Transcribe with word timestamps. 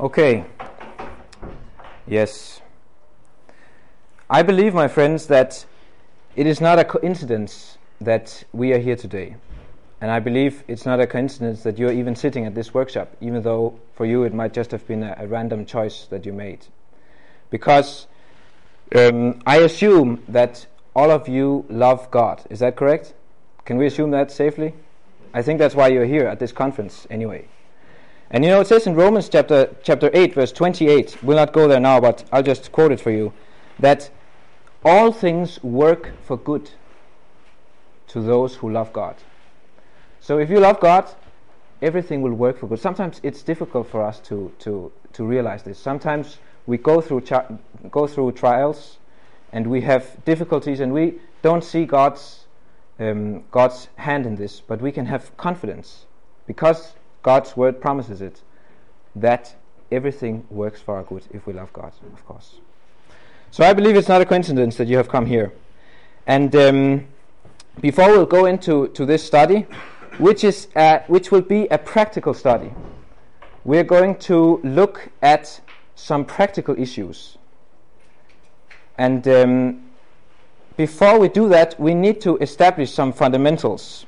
Okay. 0.00 0.46
Yes. 2.06 2.62
I 4.30 4.42
believe, 4.42 4.72
my 4.72 4.88
friends, 4.88 5.26
that 5.26 5.66
it 6.34 6.46
is 6.46 6.58
not 6.58 6.78
a 6.78 6.84
coincidence 6.84 7.76
that 8.00 8.44
we 8.50 8.72
are 8.72 8.78
here 8.78 8.96
today. 8.96 9.36
And 10.00 10.10
I 10.10 10.18
believe 10.18 10.64
it's 10.68 10.86
not 10.86 11.00
a 11.00 11.06
coincidence 11.06 11.64
that 11.64 11.78
you're 11.78 11.92
even 11.92 12.16
sitting 12.16 12.46
at 12.46 12.54
this 12.54 12.72
workshop, 12.72 13.14
even 13.20 13.42
though 13.42 13.78
for 13.92 14.06
you 14.06 14.22
it 14.22 14.32
might 14.32 14.54
just 14.54 14.70
have 14.70 14.86
been 14.86 15.02
a, 15.02 15.14
a 15.18 15.26
random 15.26 15.66
choice 15.66 16.06
that 16.06 16.24
you 16.24 16.32
made. 16.32 16.64
Because 17.50 18.06
um, 18.96 19.42
I 19.44 19.58
assume 19.58 20.22
that 20.28 20.64
all 20.96 21.10
of 21.10 21.28
you 21.28 21.66
love 21.68 22.10
God. 22.10 22.42
Is 22.48 22.60
that 22.60 22.74
correct? 22.74 23.12
Can 23.66 23.76
we 23.76 23.84
assume 23.84 24.12
that 24.12 24.32
safely? 24.32 24.72
I 25.34 25.42
think 25.42 25.58
that's 25.58 25.74
why 25.74 25.88
you're 25.88 26.06
here 26.06 26.26
at 26.26 26.38
this 26.38 26.52
conference, 26.52 27.06
anyway. 27.10 27.48
And 28.30 28.44
you 28.44 28.50
know, 28.50 28.60
it 28.60 28.68
says 28.68 28.86
in 28.86 28.94
Romans 28.94 29.28
chapter, 29.28 29.74
chapter 29.82 30.08
8, 30.12 30.34
verse 30.34 30.52
28, 30.52 31.22
we'll 31.22 31.36
not 31.36 31.52
go 31.52 31.66
there 31.66 31.80
now, 31.80 32.00
but 32.00 32.24
I'll 32.32 32.44
just 32.44 32.70
quote 32.70 32.92
it 32.92 33.00
for 33.00 33.10
you, 33.10 33.32
that 33.80 34.10
all 34.84 35.10
things 35.10 35.62
work 35.64 36.12
for 36.22 36.36
good 36.36 36.70
to 38.08 38.20
those 38.20 38.54
who 38.56 38.70
love 38.70 38.92
God. 38.92 39.16
So 40.20 40.38
if 40.38 40.48
you 40.48 40.60
love 40.60 40.78
God, 40.78 41.08
everything 41.82 42.22
will 42.22 42.34
work 42.34 42.58
for 42.58 42.68
good. 42.68 42.78
Sometimes 42.78 43.20
it's 43.24 43.42
difficult 43.42 43.88
for 43.88 44.02
us 44.02 44.20
to, 44.20 44.52
to, 44.60 44.92
to 45.14 45.24
realize 45.24 45.64
this. 45.64 45.78
Sometimes 45.78 46.38
we 46.66 46.78
go 46.78 47.00
through, 47.00 47.24
go 47.90 48.06
through 48.06 48.32
trials 48.32 48.98
and 49.52 49.66
we 49.66 49.80
have 49.80 50.24
difficulties 50.24 50.78
and 50.78 50.92
we 50.92 51.18
don't 51.42 51.64
see 51.64 51.84
God's, 51.84 52.46
um, 53.00 53.42
God's 53.50 53.88
hand 53.96 54.24
in 54.24 54.36
this, 54.36 54.60
but 54.60 54.80
we 54.80 54.92
can 54.92 55.06
have 55.06 55.36
confidence 55.36 56.06
because 56.46 56.94
God's 57.22 57.56
word 57.56 57.80
promises 57.80 58.20
it 58.20 58.42
that 59.16 59.54
everything 59.92 60.46
works 60.50 60.80
for 60.80 60.96
our 60.96 61.02
good 61.02 61.24
if 61.30 61.46
we 61.46 61.52
love 61.52 61.72
God, 61.72 61.92
of 62.12 62.24
course. 62.26 62.56
So 63.50 63.64
I 63.64 63.72
believe 63.72 63.96
it's 63.96 64.08
not 64.08 64.20
a 64.20 64.24
coincidence 64.24 64.76
that 64.76 64.88
you 64.88 64.96
have 64.96 65.08
come 65.08 65.26
here. 65.26 65.52
And 66.26 66.54
um, 66.54 67.06
before 67.80 68.08
we'll 68.08 68.26
go 68.26 68.46
into 68.46 68.88
to 68.88 69.04
this 69.04 69.24
study, 69.24 69.66
which 70.18 70.44
is 70.44 70.68
a, 70.76 71.00
which 71.08 71.32
will 71.32 71.40
be 71.40 71.66
a 71.68 71.78
practical 71.78 72.34
study, 72.34 72.72
we're 73.64 73.84
going 73.84 74.16
to 74.16 74.60
look 74.62 75.10
at 75.20 75.60
some 75.94 76.24
practical 76.24 76.78
issues. 76.78 77.36
And 78.96 79.26
um, 79.28 79.90
before 80.76 81.18
we 81.18 81.28
do 81.28 81.48
that, 81.48 81.78
we 81.80 81.94
need 81.94 82.20
to 82.22 82.36
establish 82.38 82.92
some 82.92 83.12
fundamentals. 83.12 84.06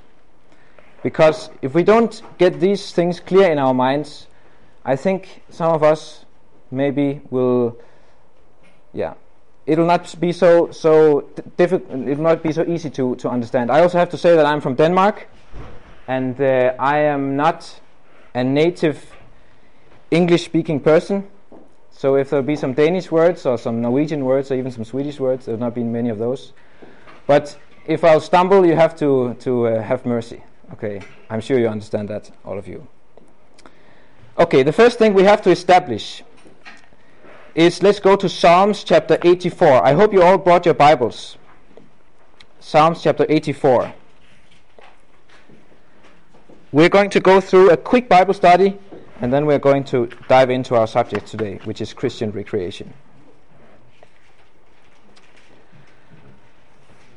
Because 1.03 1.51
if 1.63 1.75
we 1.75 1.83
don't 1.83 2.23
get 2.39 2.61
these 2.61 2.93
things 2.93 3.21
clear 3.21 3.51
in 3.51 3.59
our 3.59 3.75
minds, 3.75 4.29
I 4.85 4.97
think 4.97 5.43
some 5.51 5.73
of 5.73 5.83
us 5.83 6.25
maybe 6.71 7.21
will, 7.31 7.77
yeah, 8.93 9.15
it'll 9.67 9.87
not 9.87 10.15
be 10.21 10.33
so 10.33 10.71
so 10.71 11.23
difficult. 11.57 11.91
It'll 12.09 12.23
not 12.23 12.43
be 12.43 12.53
so 12.53 12.65
easy 12.65 12.91
to 12.91 13.17
to 13.17 13.29
understand. 13.29 13.71
I 13.71 13.81
also 13.81 13.99
have 13.99 14.11
to 14.11 14.17
say 14.17 14.37
that 14.37 14.47
I'm 14.47 14.61
from 14.61 14.75
Denmark, 14.75 15.29
and 16.07 16.41
uh, 16.41 16.75
I 16.79 16.99
am 16.99 17.37
not 17.37 17.81
a 18.35 18.45
native 18.45 18.99
English-speaking 20.11 20.81
person. 20.81 21.25
So 21.91 22.17
if 22.17 22.31
there'll 22.31 22.47
be 22.47 22.57
some 22.57 22.75
Danish 22.75 23.11
words 23.11 23.47
or 23.47 23.59
some 23.59 23.81
Norwegian 23.81 24.25
words 24.25 24.51
or 24.51 24.55
even 24.55 24.73
some 24.73 24.85
Swedish 24.85 25.21
words, 25.21 25.47
there've 25.47 25.61
not 25.61 25.75
been 25.75 25.93
many 25.93 26.11
of 26.11 26.19
those. 26.19 26.53
But 27.27 27.59
if 27.87 28.03
I'll 28.05 28.21
stumble, 28.21 28.67
you 28.67 28.77
have 28.77 28.97
to 28.97 29.35
to 29.41 29.67
uh, 29.67 29.83
have 29.83 30.07
mercy. 30.07 30.43
Okay, 30.73 31.03
I'm 31.29 31.41
sure 31.41 31.59
you 31.59 31.69
understand 31.69 32.09
that, 32.09 32.31
all 32.45 32.59
of 32.59 32.67
you. 32.67 32.87
Okay, 34.39 34.63
the 34.63 34.73
first 34.73 34.99
thing 34.99 35.13
we 35.13 35.25
have 35.25 35.43
to 35.43 35.51
establish 35.51 36.23
is 37.55 37.83
let's 37.83 38.01
go 38.01 38.17
to 38.17 38.29
Psalms 38.29 38.83
chapter 38.83 39.19
84. 39.23 39.85
I 39.85 39.93
hope 39.93 40.13
you 40.13 40.23
all 40.23 40.39
brought 40.39 40.65
your 40.65 40.75
Bibles. 40.75 41.37
Psalms 42.61 43.03
chapter 43.03 43.27
84. 43.29 43.93
We're 46.73 46.89
going 46.89 47.11
to 47.11 47.21
go 47.21 47.41
through 47.41 47.71
a 47.71 47.77
quick 47.77 48.09
Bible 48.09 48.33
study 48.33 48.79
and 49.21 49.33
then 49.33 49.45
we're 49.45 49.59
going 49.59 49.85
to 49.85 50.09
dive 50.29 50.49
into 50.49 50.75
our 50.75 50.87
subject 50.87 51.27
today, 51.27 51.61
which 51.65 51.83
is 51.83 51.93
Christian 51.93 52.33
recreation. 52.33 52.95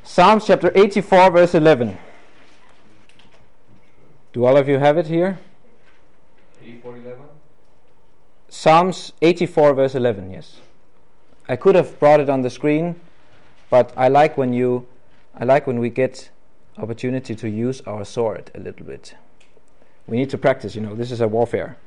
Psalms 0.04 0.46
chapter 0.46 0.70
84, 0.74 1.30
verse 1.30 1.54
11. 1.54 1.96
Do 4.36 4.44
all 4.44 4.58
of 4.58 4.68
you 4.68 4.76
have 4.76 4.98
it 4.98 5.06
here? 5.06 5.38
84 6.62 6.96
11? 6.98 7.22
Psalms 8.50 9.14
84, 9.22 9.72
verse 9.72 9.94
11, 9.94 10.30
yes. 10.30 10.58
I 11.48 11.56
could 11.56 11.74
have 11.74 11.98
brought 11.98 12.20
it 12.20 12.28
on 12.28 12.42
the 12.42 12.50
screen, 12.50 13.00
but 13.70 13.94
I 13.96 14.08
like 14.08 14.36
when 14.36 14.52
you, 14.52 14.86
I 15.34 15.44
like 15.44 15.66
when 15.66 15.78
we 15.78 15.88
get 15.88 16.28
opportunity 16.76 17.34
to 17.34 17.48
use 17.48 17.80
our 17.86 18.04
sword 18.04 18.50
a 18.54 18.60
little 18.60 18.84
bit. 18.84 19.14
We 20.06 20.18
need 20.18 20.28
to 20.28 20.36
practice, 20.36 20.74
you 20.74 20.82
know, 20.82 20.94
this 20.94 21.10
is 21.10 21.22
a 21.22 21.28
warfare. 21.28 21.78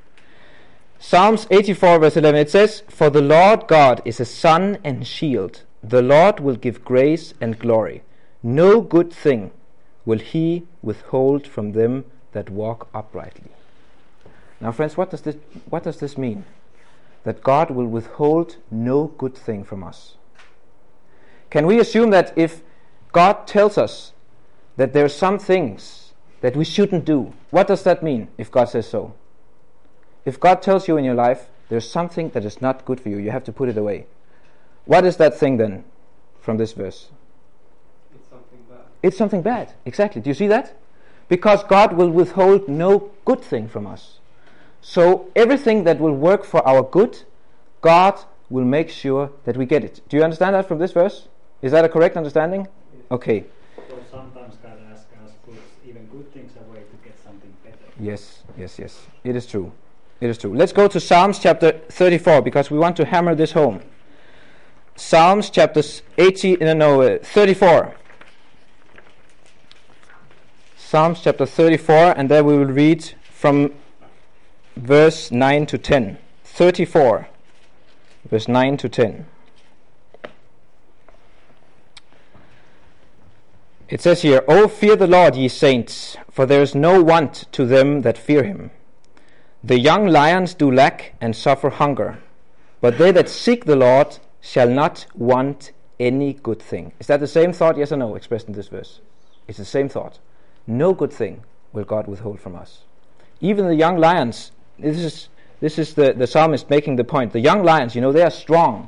Psalms 0.98 1.46
84, 1.52 2.00
verse 2.00 2.18
11, 2.18 2.40
it 2.40 2.50
says, 2.50 2.82
For 2.90 3.12
the 3.12 3.22
Lord 3.22 3.68
God 3.68 4.02
is 4.06 4.20
a 4.20 4.26
sun 4.26 4.80
and 4.84 5.06
shield. 5.06 5.62
The 5.84 6.02
Lord 6.02 6.40
will 6.40 6.56
give 6.56 6.84
grace 6.84 7.36
and 7.40 7.60
glory. 7.60 8.02
No 8.42 8.82
good 8.82 9.14
thing 9.14 9.52
will 10.04 10.18
he 10.18 10.66
withhold 10.82 11.46
from 11.46 11.74
them 11.74 12.06
that 12.32 12.50
walk 12.50 12.88
uprightly. 12.94 13.52
Now, 14.62 14.72
friends, 14.72 14.98
what 14.98 15.10
does 15.10 15.22
this, 15.22 15.36
what 15.70 15.84
does 15.84 16.00
this 16.00 16.18
mean? 16.18 16.46
That 17.24 17.44
God 17.44 17.72
will 17.72 17.88
withhold 17.88 18.58
no 18.70 19.08
good 19.18 19.36
thing 19.36 19.64
from 19.64 19.84
us. 19.84 20.16
Can 21.50 21.66
we 21.66 21.80
assume 21.80 22.12
that 22.12 22.34
if 22.38 22.62
God 23.12 23.48
tells 23.48 23.78
us 23.78 24.14
that 24.78 24.94
there 24.94 25.06
are 25.06 25.10
some 25.10 25.40
things 25.40 26.14
that 26.42 26.56
we 26.56 26.64
shouldn't 26.64 27.06
do, 27.06 27.34
what 27.50 27.68
does 27.68 27.84
that 27.84 28.04
mean 28.04 28.28
if 28.38 28.52
God 28.52 28.66
says 28.66 28.88
so? 28.88 29.14
If 30.26 30.40
God 30.40 30.62
tells 30.62 30.88
you 30.88 30.98
in 30.98 31.06
your 31.06 31.16
life 31.16 31.48
there's 31.70 31.90
something 31.90 32.30
that 32.30 32.46
is 32.46 32.62
not 32.62 32.86
good 32.86 33.00
for 33.00 33.10
you, 33.10 33.18
you 33.18 33.32
have 33.32 33.44
to 33.46 33.52
put 33.52 33.70
it 33.70 33.78
away. 33.78 34.06
What 34.86 35.06
is 35.06 35.18
that 35.18 35.38
thing 35.38 35.58
then 35.58 35.84
from 36.42 36.58
this 36.58 36.74
verse? 36.74 37.10
It's 38.14 38.30
something 38.30 38.60
bad. 38.70 38.80
It's 39.04 39.18
something 39.18 39.42
bad. 39.42 39.74
Exactly. 39.86 40.22
Do 40.22 40.30
you 40.30 40.34
see 40.34 40.48
that? 40.48 40.76
Because 41.30 41.64
God 41.64 41.94
will 41.94 42.10
withhold 42.10 42.68
no 42.68 43.12
good 43.24 43.42
thing 43.42 43.70
from 43.70 43.88
us. 43.88 44.20
So 44.82 45.30
everything 45.36 45.84
that 45.86 46.00
will 46.00 46.14
work 46.14 46.44
for 46.44 46.68
our 46.68 46.84
good, 46.84 47.24
God 47.82 48.20
will 48.50 48.66
make 48.66 48.90
sure 48.90 49.32
that 49.46 49.56
we 49.56 49.66
get 49.66 49.84
it. 49.84 50.02
Do 50.10 50.18
you 50.18 50.24
understand 50.24 50.56
that 50.56 50.68
from 50.68 50.80
this 50.80 50.92
verse? 50.92 51.28
Is 51.62 51.72
that 51.72 51.86
a 51.86 51.90
correct 51.90 52.18
understanding? 52.18 52.68
Okay. 53.12 53.46
So 53.90 54.00
sometimes 54.10 54.56
God 54.64 54.78
asks 54.92 55.06
us 55.24 55.32
to 55.32 55.52
put 55.52 55.62
even 55.88 56.06
good 56.08 56.34
things 56.34 56.52
away 56.68 56.80
to 56.80 57.08
get 57.08 57.18
something 57.24 57.54
better. 57.64 57.78
Yes, 58.00 58.44
yes, 58.58 58.80
yes. 58.80 59.06
It 59.24 59.36
is 59.36 59.46
true. 59.46 59.72
It 60.22 60.30
is 60.30 60.38
true. 60.38 60.56
Let's 60.56 60.74
go 60.74 60.88
to 60.88 61.00
Psalms 61.00 61.40
chapter 61.40 61.72
34 61.90 62.42
because 62.42 62.72
we 62.72 62.78
want 62.78 62.98
to 62.98 63.06
hammer 63.06 63.36
this 63.36 63.52
home. 63.52 63.82
Psalms 64.96 65.50
chapter 65.50 65.82
80, 66.18 66.58
no, 66.58 66.74
no, 66.74 67.02
uh, 67.02 67.20
34. 67.22 67.96
Psalms 70.90 71.22
chapter 71.22 71.46
34, 71.46 72.18
and 72.18 72.30
there 72.30 72.44
we 72.44 72.58
will 72.58 72.66
read 72.66 73.14
from 73.22 73.72
verse 74.76 75.30
9 75.30 75.68
to 75.68 75.78
10. 75.78 76.18
34, 76.44 77.28
verse 78.28 78.48
9 78.48 78.78
to 78.78 78.90
10. 78.90 79.28
It 83.88 84.02
says 84.02 84.24
here, 84.24 84.44
O 84.48 84.68
fear 84.68 84.96
the 84.96 85.06
Lord, 85.06 85.36
ye 85.36 85.48
saints, 85.48 86.18
for 86.32 86.48
there 86.48 86.64
is 86.64 86.74
no 86.74 87.04
want 87.04 87.46
to 87.52 87.68
them 87.68 88.02
that 88.02 88.18
fear 88.18 88.44
him. 88.44 88.72
The 89.64 89.80
young 89.80 90.08
lions 90.08 90.56
do 90.56 90.72
lack 90.72 91.14
and 91.22 91.36
suffer 91.36 91.70
hunger, 91.70 92.18
but 92.82 92.98
they 92.98 93.12
that 93.12 93.30
seek 93.30 93.66
the 93.66 93.76
Lord 93.76 94.18
shall 94.42 94.68
not 94.68 95.06
want 95.14 95.72
any 96.00 96.34
good 96.34 96.60
thing. 96.60 96.94
Is 97.00 97.06
that 97.06 97.20
the 97.20 97.28
same 97.28 97.54
thought, 97.54 97.78
yes 97.78 97.92
or 97.92 97.98
no, 97.98 98.16
expressed 98.16 98.48
in 98.48 98.56
this 98.56 98.70
verse? 98.70 99.02
It's 99.48 99.60
the 99.60 99.66
same 99.66 99.88
thought. 99.88 100.18
No 100.70 100.94
good 100.94 101.12
thing 101.12 101.44
will 101.74 101.84
God 101.84 102.08
withhold 102.08 102.40
from 102.40 102.56
us. 102.56 102.84
Even 103.42 103.66
the 103.66 103.76
young 103.76 103.98
lions, 103.98 104.52
this 104.78 104.98
is, 104.98 105.30
this 105.60 105.80
is 105.80 105.96
the, 105.96 106.14
the 106.14 106.28
psalmist 106.28 106.70
making 106.70 106.96
the 106.96 107.04
point. 107.04 107.34
The 107.34 107.40
young 107.40 107.64
lions, 107.64 107.96
you 107.96 108.02
know, 108.02 108.12
they 108.12 108.22
are 108.22 108.30
strong. 108.30 108.88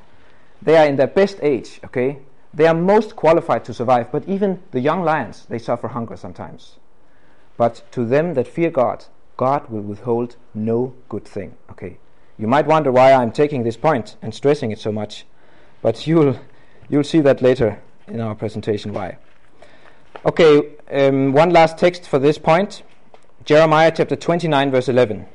They 0.61 0.77
are 0.77 0.85
in 0.85 0.95
their 0.95 1.07
best 1.07 1.39
age, 1.41 1.79
okay? 1.83 2.19
They 2.53 2.67
are 2.67 2.75
most 2.75 3.15
qualified 3.15 3.65
to 3.65 3.73
survive, 3.73 4.11
but 4.11 4.27
even 4.27 4.61
the 4.69 4.79
young 4.79 5.03
lions, 5.03 5.47
they 5.49 5.57
suffer 5.57 5.87
hunger 5.87 6.15
sometimes. 6.15 6.77
But 7.57 7.81
to 7.93 8.05
them 8.05 8.35
that 8.35 8.47
fear 8.47 8.69
God, 8.69 9.05
God 9.37 9.67
will 9.71 9.81
withhold 9.81 10.35
no 10.53 10.93
good 11.09 11.25
thing. 11.25 11.55
Okay. 11.71 11.97
You 12.37 12.45
might 12.47 12.67
wonder 12.67 12.91
why 12.91 13.11
I'm 13.11 13.31
taking 13.31 13.63
this 13.63 13.77
point 13.77 14.17
and 14.21 14.35
stressing 14.35 14.71
it 14.71 14.77
so 14.77 14.91
much, 14.91 15.25
but 15.81 16.05
you'll 16.05 16.39
you'll 16.89 17.03
see 17.03 17.21
that 17.21 17.41
later 17.41 17.81
in 18.07 18.19
our 18.19 18.35
presentation 18.35 18.93
why. 18.93 19.17
Okay, 20.25 20.75
um, 20.91 21.33
one 21.33 21.51
last 21.51 21.77
text 21.77 22.07
for 22.07 22.19
this 22.19 22.37
point. 22.37 22.83
Jeremiah 23.43 23.91
chapter 23.95 24.15
29 24.15 24.71
verse 24.71 24.87
11. 24.87 25.25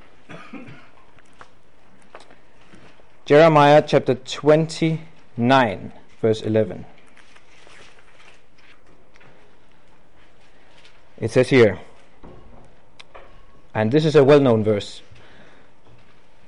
Jeremiah 3.27 3.83
chapter 3.85 4.15
29, 4.15 5.93
verse 6.23 6.43
11. 6.43 6.87
It 11.19 11.33
says 11.33 11.49
here, 11.49 11.81
and 13.75 13.91
this 13.91 14.05
is 14.05 14.15
a 14.15 14.23
well 14.23 14.39
known 14.39 14.63
verse 14.63 15.03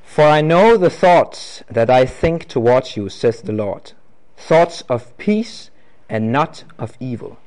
For 0.05 0.23
I 0.23 0.41
know 0.41 0.77
the 0.77 0.89
thoughts 0.89 1.65
that 1.69 1.91
I 1.91 2.07
think 2.07 2.47
towards 2.47 2.97
you, 2.97 3.09
says 3.09 3.43
the 3.43 3.53
Lord, 3.53 3.91
thoughts 4.37 4.83
of 4.83 5.19
peace 5.19 5.71
and 6.09 6.31
not 6.31 6.63
of 6.79 6.97
evil, 7.01 7.39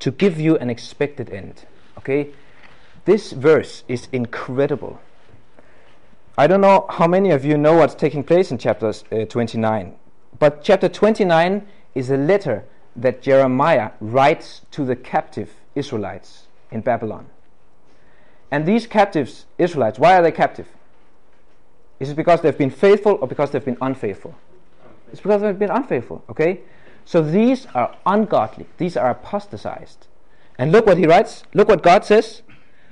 to 0.00 0.10
give 0.10 0.38
you 0.38 0.56
an 0.58 0.70
expected 0.70 1.30
end. 1.30 1.64
Okay? 1.98 2.30
This 3.04 3.32
verse 3.32 3.84
is 3.88 4.08
incredible. 4.12 5.00
I 6.36 6.46
don't 6.46 6.60
know 6.60 6.86
how 6.88 7.08
many 7.08 7.30
of 7.30 7.44
you 7.44 7.56
know 7.58 7.74
what's 7.74 7.94
taking 7.94 8.22
place 8.22 8.50
in 8.50 8.58
chapter 8.58 8.92
uh, 9.10 9.24
29, 9.24 9.96
but 10.38 10.62
chapter 10.62 10.88
29 10.88 11.66
is 11.94 12.10
a 12.10 12.16
letter 12.16 12.64
that 12.94 13.22
Jeremiah 13.22 13.92
writes 14.00 14.62
to 14.72 14.84
the 14.84 14.94
captive 14.94 15.50
Israelites 15.74 16.46
in 16.70 16.80
Babylon. 16.80 17.26
And 18.50 18.66
these 18.66 18.86
captives, 18.86 19.46
Israelites, 19.58 19.98
why 19.98 20.16
are 20.16 20.22
they 20.22 20.32
captive? 20.32 20.68
Is 22.00 22.10
it 22.10 22.14
because 22.14 22.40
they've 22.40 22.56
been 22.56 22.70
faithful 22.70 23.18
or 23.20 23.26
because 23.26 23.50
they've 23.50 23.64
been 23.64 23.78
unfaithful? 23.80 24.34
It's 25.10 25.20
because 25.20 25.42
they've 25.42 25.58
been 25.58 25.70
unfaithful, 25.70 26.24
okay? 26.30 26.60
So 27.08 27.22
these 27.22 27.66
are 27.74 27.96
ungodly, 28.04 28.66
these 28.76 28.94
are 28.94 29.08
apostatized. 29.08 30.08
And 30.58 30.70
look 30.70 30.84
what 30.84 30.98
he 30.98 31.06
writes, 31.06 31.42
look 31.54 31.66
what 31.66 31.82
God 31.82 32.04
says. 32.04 32.42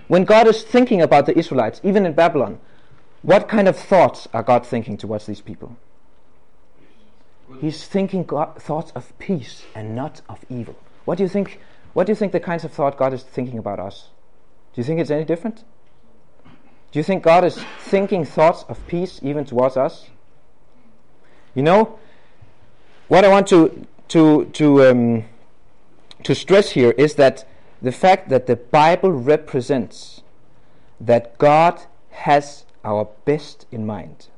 When 0.08 0.24
God 0.24 0.48
is 0.48 0.62
thinking 0.62 1.02
about 1.02 1.26
the 1.26 1.36
Israelites, 1.36 1.82
even 1.84 2.06
in 2.06 2.14
Babylon, 2.14 2.58
what 3.20 3.46
kind 3.46 3.68
of 3.68 3.76
thoughts 3.76 4.26
are 4.32 4.42
God 4.42 4.64
thinking 4.64 4.96
towards 4.96 5.26
these 5.26 5.42
people? 5.42 5.76
He's 7.60 7.86
thinking 7.86 8.24
God, 8.24 8.56
thoughts 8.56 8.90
of 8.92 9.12
peace 9.18 9.64
and 9.74 9.94
not 9.94 10.22
of 10.30 10.46
evil. 10.48 10.76
What 11.04 11.18
do 11.18 11.24
you 11.24 11.28
think 11.28 11.60
what 11.92 12.06
do 12.06 12.12
you 12.12 12.16
think 12.16 12.32
the 12.32 12.40
kinds 12.40 12.64
of 12.64 12.72
thought 12.72 12.96
God 12.96 13.12
is 13.12 13.22
thinking 13.22 13.58
about 13.58 13.78
us? 13.78 14.08
Do 14.72 14.80
you 14.80 14.84
think 14.84 14.98
it's 14.98 15.10
any 15.10 15.26
different? 15.26 15.62
Do 16.90 16.98
you 16.98 17.02
think 17.02 17.22
God 17.22 17.44
is 17.44 17.62
thinking 17.80 18.24
thoughts 18.24 18.64
of 18.66 18.86
peace 18.86 19.20
even 19.22 19.44
towards 19.44 19.76
us? 19.76 20.08
You 21.54 21.62
know, 21.62 21.98
what 23.08 23.22
I 23.22 23.28
want 23.28 23.46
to 23.48 23.86
to 24.08 24.46
to 24.46 24.84
um, 24.84 25.24
to 26.22 26.34
stress 26.34 26.70
here 26.70 26.90
is 26.92 27.14
that 27.14 27.46
the 27.82 27.92
fact 27.92 28.28
that 28.28 28.46
the 28.46 28.56
Bible 28.56 29.12
represents 29.12 30.22
that 31.00 31.36
God 31.38 31.82
has 32.10 32.64
our 32.84 33.08
best 33.24 33.66
in 33.70 33.84
mind. 33.84 34.28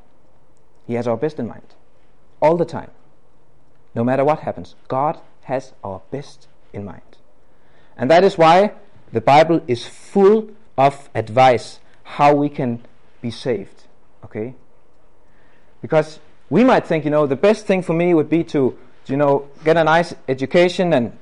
He 0.87 0.95
has 0.95 1.07
our 1.07 1.17
best 1.17 1.39
in 1.39 1.47
mind 1.47 1.75
all 2.41 2.57
the 2.57 2.65
time. 2.65 2.91
No 3.95 4.05
matter 4.05 4.25
what 4.25 4.41
happens, 4.41 4.75
God 4.89 5.21
has 5.45 5.73
our 5.83 6.03
best 6.11 6.49
in 6.73 6.85
mind. 6.85 7.17
And 7.97 8.11
that 8.11 8.25
is 8.25 8.39
why 8.39 8.73
the 9.13 9.21
Bible 9.21 9.63
is 9.67 9.87
full 9.87 10.51
of 10.77 11.11
advice 11.15 11.81
how 12.03 12.35
we 12.35 12.49
can 12.49 12.85
be 13.21 13.31
saved. 13.31 13.85
Okay? 14.25 14.55
Because 15.83 16.21
we 16.51 16.65
might 16.65 16.87
think, 16.87 17.05
you 17.05 17.11
know, 17.11 17.27
the 17.27 17.37
best 17.37 17.67
thing 17.67 17.83
for 17.83 17.93
me 17.93 18.15
would 18.15 18.31
be 18.31 18.45
to, 18.45 18.79
you 19.09 19.17
know, 19.17 19.49
get 19.65 19.77
a 19.77 19.85
nice 19.85 20.15
education 20.29 20.93
and 20.93 21.17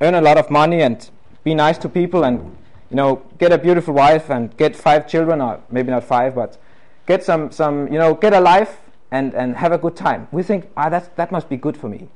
earn 0.00 0.14
a 0.14 0.20
lot 0.20 0.38
of 0.38 0.50
money 0.50 0.82
and 0.82 1.08
be 1.44 1.54
nice 1.54 1.78
to 1.78 1.88
people 1.88 2.24
and, 2.24 2.56
you 2.90 2.96
know, 2.96 3.22
get 3.38 3.52
a 3.52 3.58
beautiful 3.58 3.94
wife 3.94 4.30
and 4.30 4.56
get 4.56 4.74
five 4.74 5.08
children, 5.08 5.40
or 5.40 5.60
maybe 5.70 5.90
not 5.90 6.04
five, 6.04 6.34
but 6.34 6.58
get 7.06 7.22
some, 7.24 7.50
some 7.50 7.92
you 7.92 7.98
know, 7.98 8.14
get 8.14 8.32
a 8.32 8.40
life 8.40 8.78
and, 9.10 9.34
and 9.34 9.56
have 9.56 9.72
a 9.72 9.78
good 9.78 9.96
time. 9.96 10.28
We 10.32 10.42
think, 10.42 10.68
ah, 10.76 10.88
that's, 10.88 11.08
that 11.16 11.30
must 11.30 11.48
be 11.48 11.56
good 11.56 11.76
for 11.76 11.88
me. 11.88 12.08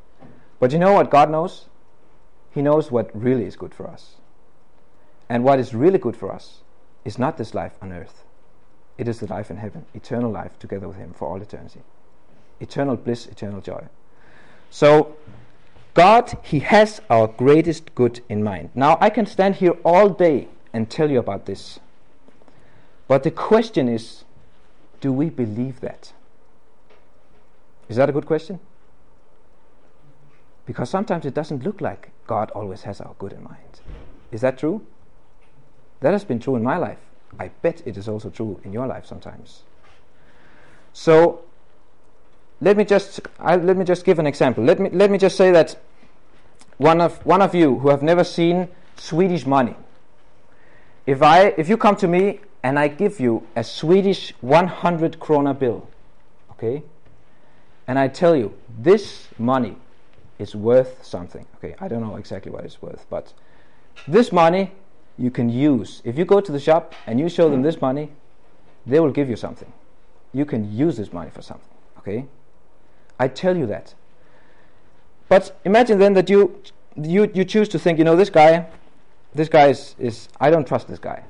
But 0.58 0.72
you 0.72 0.78
know 0.78 0.92
what 0.92 1.10
God 1.10 1.30
knows? 1.30 1.66
He 2.52 2.62
knows 2.62 2.90
what 2.90 3.10
really 3.14 3.44
is 3.44 3.56
good 3.56 3.74
for 3.74 3.88
us. 3.88 4.16
And 5.28 5.44
what 5.44 5.58
is 5.58 5.74
really 5.74 5.98
good 5.98 6.16
for 6.16 6.32
us 6.32 6.62
is 7.04 7.18
not 7.18 7.38
this 7.38 7.54
life 7.54 7.72
on 7.80 7.92
earth. 7.92 8.24
It 8.98 9.08
is 9.08 9.20
the 9.20 9.26
life 9.26 9.50
in 9.50 9.56
heaven, 9.56 9.86
eternal 9.94 10.30
life 10.30 10.58
together 10.58 10.88
with 10.88 10.96
Him 10.96 11.14
for 11.14 11.28
all 11.28 11.40
eternity. 11.40 11.80
Eternal 12.58 12.96
bliss, 12.96 13.26
eternal 13.26 13.60
joy. 13.60 13.88
So, 14.70 15.16
God, 15.94 16.38
He 16.42 16.60
has 16.60 17.00
our 17.10 17.26
greatest 17.26 17.94
good 17.94 18.20
in 18.28 18.42
mind. 18.42 18.70
Now, 18.74 18.96
I 19.00 19.10
can 19.10 19.26
stand 19.26 19.56
here 19.56 19.76
all 19.84 20.08
day 20.08 20.48
and 20.72 20.88
tell 20.88 21.10
you 21.10 21.18
about 21.18 21.46
this. 21.46 21.80
But 23.08 23.24
the 23.24 23.30
question 23.30 23.88
is 23.88 24.24
do 25.00 25.12
we 25.12 25.30
believe 25.30 25.80
that? 25.80 26.12
Is 27.88 27.96
that 27.96 28.08
a 28.08 28.12
good 28.12 28.26
question? 28.26 28.60
Because 30.66 30.88
sometimes 30.88 31.26
it 31.26 31.34
doesn't 31.34 31.64
look 31.64 31.80
like 31.80 32.10
God 32.26 32.50
always 32.52 32.82
has 32.82 33.00
our 33.00 33.14
good 33.18 33.32
in 33.32 33.42
mind. 33.42 33.80
Is 34.30 34.42
that 34.42 34.58
true? 34.58 34.86
That 36.00 36.12
has 36.12 36.24
been 36.24 36.38
true 36.38 36.54
in 36.54 36.62
my 36.62 36.76
life. 36.76 36.98
I 37.38 37.48
bet 37.48 37.82
it 37.84 37.96
is 37.96 38.08
also 38.08 38.30
true 38.30 38.60
in 38.62 38.72
your 38.72 38.86
life 38.86 39.06
sometimes. 39.06 39.62
So 40.92 41.42
let 42.60 42.76
me 42.76 42.84
just 42.84 43.20
I, 43.38 43.56
let 43.56 43.76
me 43.76 43.84
just 43.84 44.04
give 44.04 44.18
an 44.18 44.26
example. 44.26 44.64
Let 44.64 44.78
me 44.78 44.90
let 44.90 45.10
me 45.10 45.18
just 45.18 45.36
say 45.36 45.50
that 45.50 45.76
one 46.78 47.00
of 47.00 47.24
one 47.24 47.42
of 47.42 47.54
you 47.54 47.78
who 47.78 47.88
have 47.88 48.02
never 48.02 48.24
seen 48.24 48.68
Swedish 48.96 49.46
money. 49.46 49.74
If 51.06 51.22
I 51.22 51.54
if 51.56 51.68
you 51.68 51.76
come 51.76 51.96
to 51.96 52.08
me 52.08 52.40
and 52.62 52.78
I 52.78 52.88
give 52.88 53.20
you 53.20 53.46
a 53.56 53.64
Swedish 53.64 54.34
100 54.40 55.18
krona 55.18 55.58
bill, 55.58 55.88
okay, 56.52 56.82
and 57.86 57.98
I 57.98 58.08
tell 58.08 58.36
you 58.36 58.52
this 58.78 59.28
money 59.38 59.76
is 60.38 60.54
worth 60.54 61.04
something. 61.04 61.46
Okay, 61.56 61.74
I 61.80 61.88
don't 61.88 62.02
know 62.02 62.16
exactly 62.16 62.52
what 62.52 62.64
it's 62.64 62.82
worth, 62.82 63.06
but 63.08 63.32
this 64.06 64.32
money 64.32 64.72
you 65.16 65.30
can 65.30 65.48
use. 65.48 66.02
If 66.04 66.18
you 66.18 66.24
go 66.24 66.40
to 66.40 66.52
the 66.52 66.60
shop 66.60 66.94
and 67.06 67.18
you 67.18 67.28
show 67.28 67.48
them 67.50 67.62
this 67.62 67.80
money, 67.80 68.10
they 68.86 69.00
will 69.00 69.10
give 69.10 69.28
you 69.28 69.36
something. 69.36 69.72
You 70.32 70.44
can 70.44 70.74
use 70.74 70.96
this 70.96 71.12
money 71.12 71.30
for 71.30 71.42
something. 71.42 71.68
Okay, 71.98 72.26
I 73.20 73.28
tell 73.28 73.56
you 73.56 73.66
that. 73.66 73.94
But 75.28 75.56
imagine 75.64 75.98
then 75.98 76.14
that 76.14 76.28
you 76.28 76.60
you 76.96 77.30
you 77.34 77.44
choose 77.44 77.68
to 77.68 77.78
think, 77.78 77.98
you 77.98 78.04
know, 78.04 78.16
this 78.16 78.30
guy, 78.30 78.66
this 79.34 79.48
guy 79.48 79.68
is, 79.68 79.94
is 79.98 80.28
I 80.40 80.50
don't 80.50 80.66
trust 80.66 80.88
this 80.88 80.98
guy. 80.98 81.22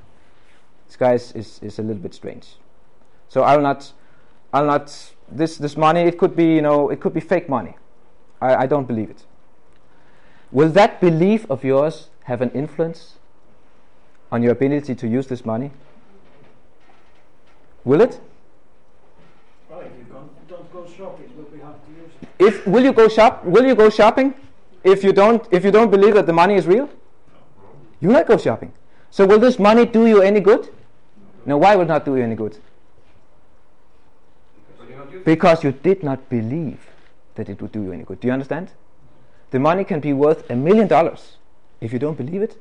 This 0.87 0.96
guy 0.96 1.14
is, 1.14 1.32
is, 1.32 1.60
is 1.62 1.78
a 1.78 1.82
little 1.82 2.02
bit 2.02 2.14
strange. 2.14 2.46
So 3.28 3.42
I'll 3.42 3.60
not 3.60 3.92
I'll 4.52 4.66
not 4.66 5.12
this 5.31 5.58
this 5.58 5.76
money 5.76 6.00
it 6.00 6.16
could 6.19 6.34
be 6.34 6.54
you 6.54 6.62
know 6.62 6.88
it 6.90 7.00
could 7.00 7.14
be 7.14 7.20
fake 7.20 7.48
money 7.48 7.76
I, 8.41 8.65
I 8.65 8.67
don't 8.67 8.86
believe 8.86 9.10
it. 9.10 9.24
Will 10.53 10.70
that 10.70 11.00
belief 11.00 11.48
of 11.50 11.62
yours 11.62 12.08
have 12.24 12.41
an 12.41 12.50
influence 12.50 13.19
on 14.32 14.43
your 14.43 14.53
ability 14.53 14.94
to 14.94 15.06
use 15.06 15.26
this 15.26 15.44
money? 15.44 15.70
Will 17.84 18.00
it? 18.00 18.20
Well, 19.69 19.81
if 19.81 19.93
you 19.96 20.05
don't, 20.12 20.48
don't 20.48 20.72
go 20.72 20.86
shopping, 20.86 21.31
will 21.36 21.48
we 21.53 21.60
have 21.60 21.74
to 21.86 21.91
use 21.93 22.12
it? 22.22 22.29
If 22.41 22.67
will 22.67 22.82
you 22.82 22.93
go 22.93 23.06
shop? 23.06 23.44
Will 23.44 23.67
you 23.67 23.75
go 23.75 23.91
shopping 23.91 24.35
if 24.82 25.05
you 25.05 25.13
don't 25.13 25.47
if 25.51 25.65
you 25.65 25.70
don't 25.70 25.91
believe 25.91 26.15
that 26.15 26.27
the 26.27 26.32
money 26.32 26.55
is 26.55 26.67
real? 26.67 26.89
You 28.01 28.09
will 28.09 28.15
not 28.15 28.27
go 28.27 28.39
shopping. 28.39 28.73
So 29.11 29.27
will 29.27 29.39
this 29.39 29.59
money 29.59 29.85
do 29.85 30.06
you 30.06 30.23
any 30.23 30.41
good? 30.41 30.70
No. 31.44 31.59
Why 31.59 31.77
will 31.77 31.85
not 31.85 32.05
do 32.06 32.17
you 32.17 32.23
any 32.23 32.35
good? 32.35 32.56
Because 35.25 35.63
you 35.65 35.73
did 35.73 36.03
not 36.03 36.29
believe 36.31 36.87
that 37.35 37.49
it 37.49 37.61
would 37.61 37.73
do 37.73 37.82
you 37.82 37.93
any 37.93 38.05
good. 38.05 38.20
Do 38.20 38.29
you 38.29 38.32
understand? 38.32 38.70
The 39.51 39.59
money 39.59 39.85
can 39.85 40.01
be 40.01 40.13
worth 40.13 40.49
a 40.49 40.56
million 40.56 40.89
dollars. 40.89 41.37
If 41.81 41.93
you 41.93 41.99
don't 41.99 42.17
believe 42.17 42.41
it, 42.41 42.56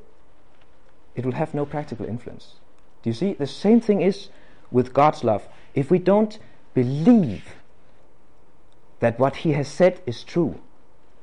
it 1.14 1.24
will 1.24 1.32
have 1.32 1.54
no 1.54 1.64
practical 1.64 2.04
influence. 2.04 2.54
Do 3.02 3.08
you 3.10 3.14
see? 3.14 3.32
The 3.32 3.46
same 3.46 3.80
thing 3.80 4.02
is 4.02 4.28
with 4.70 4.92
God's 4.92 5.24
love. 5.24 5.48
If 5.74 5.90
we 5.90 5.98
don't 5.98 6.38
believe 6.74 7.44
that 9.00 9.18
what 9.18 9.36
He 9.36 9.52
has 9.52 9.68
said 9.68 10.00
is 10.06 10.22
true, 10.22 10.60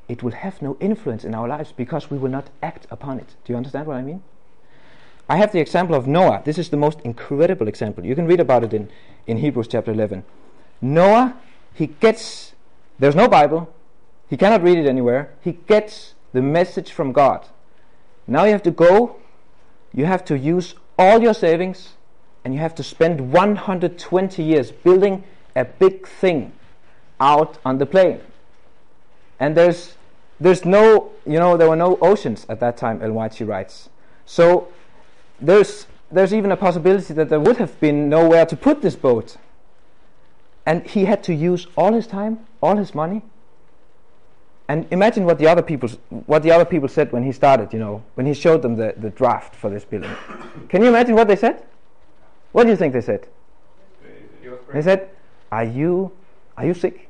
it 0.07 0.23
will 0.23 0.31
have 0.31 0.61
no 0.61 0.77
influence 0.79 1.23
in 1.23 1.33
our 1.33 1.47
lives 1.47 1.71
because 1.71 2.09
we 2.09 2.17
will 2.17 2.29
not 2.29 2.49
act 2.61 2.87
upon 2.91 3.19
it. 3.19 3.35
Do 3.45 3.53
you 3.53 3.57
understand 3.57 3.87
what 3.87 3.97
I 3.97 4.01
mean? 4.01 4.23
I 5.29 5.37
have 5.37 5.51
the 5.51 5.59
example 5.59 5.95
of 5.95 6.07
Noah. 6.07 6.41
This 6.45 6.57
is 6.57 6.69
the 6.69 6.77
most 6.77 7.01
incredible 7.01 7.67
example. 7.67 8.05
You 8.05 8.15
can 8.15 8.27
read 8.27 8.39
about 8.39 8.63
it 8.63 8.73
in, 8.73 8.89
in 9.25 9.37
Hebrews 9.37 9.67
chapter 9.67 9.91
11. 9.91 10.23
Noah, 10.81 11.35
he 11.73 11.87
gets, 11.87 12.53
there's 12.99 13.15
no 13.15 13.27
Bible, 13.27 13.73
he 14.29 14.37
cannot 14.37 14.63
read 14.63 14.77
it 14.77 14.87
anywhere. 14.87 15.33
He 15.41 15.53
gets 15.53 16.15
the 16.33 16.41
message 16.41 16.91
from 16.91 17.11
God. 17.11 17.45
Now 18.25 18.45
you 18.45 18.51
have 18.51 18.63
to 18.63 18.71
go, 18.71 19.17
you 19.93 20.05
have 20.05 20.23
to 20.25 20.37
use 20.37 20.75
all 20.97 21.21
your 21.21 21.33
savings, 21.33 21.93
and 22.43 22.53
you 22.53 22.59
have 22.59 22.75
to 22.75 22.83
spend 22.83 23.31
120 23.33 24.43
years 24.43 24.71
building 24.71 25.23
a 25.55 25.65
big 25.65 26.07
thing 26.07 26.53
out 27.19 27.57
on 27.65 27.77
the 27.77 27.85
plain. 27.85 28.21
And 29.39 29.55
there's 29.55 29.95
there's 30.39 30.65
no 30.65 31.11
you 31.25 31.39
know 31.39 31.57
there 31.57 31.69
were 31.69 31.75
no 31.75 31.97
oceans 32.01 32.45
at 32.49 32.59
that 32.59 32.77
time, 32.77 32.99
White 33.13 33.33
she 33.35 33.43
writes. 33.43 33.89
So 34.25 34.67
there's 35.39 35.87
there's 36.11 36.33
even 36.33 36.51
a 36.51 36.57
possibility 36.57 37.13
that 37.13 37.29
there 37.29 37.39
would 37.39 37.57
have 37.57 37.79
been 37.79 38.09
nowhere 38.09 38.45
to 38.45 38.55
put 38.55 38.81
this 38.81 38.95
boat. 38.95 39.37
and 40.67 40.85
he 40.85 41.05
had 41.05 41.23
to 41.23 41.33
use 41.33 41.65
all 41.77 41.93
his 41.93 42.05
time, 42.07 42.45
all 42.61 42.75
his 42.75 42.93
money. 42.93 43.21
And 44.67 44.85
imagine 44.91 45.23
what 45.23 45.39
the 45.39 45.47
other 45.47 45.61
people 45.61 45.89
what 46.25 46.43
the 46.43 46.51
other 46.51 46.65
people 46.65 46.89
said 46.89 47.13
when 47.13 47.23
he 47.23 47.31
started, 47.31 47.71
you 47.71 47.79
know, 47.79 48.03
when 48.15 48.25
he 48.25 48.33
showed 48.33 48.61
them 48.61 48.75
the, 48.75 48.93
the 48.97 49.09
draft 49.09 49.55
for 49.55 49.69
this 49.69 49.85
building. 49.85 50.11
Can 50.67 50.81
you 50.81 50.89
imagine 50.89 51.15
what 51.15 51.29
they 51.29 51.37
said? 51.37 51.63
What 52.51 52.65
do 52.65 52.69
you 52.69 52.75
think 52.75 52.91
they 52.91 53.01
said? 53.01 53.27
They 54.73 54.81
said, 54.81 55.09
"Are 55.53 55.63
you 55.63 56.11
are 56.57 56.65
you 56.65 56.73
sick? 56.73 57.06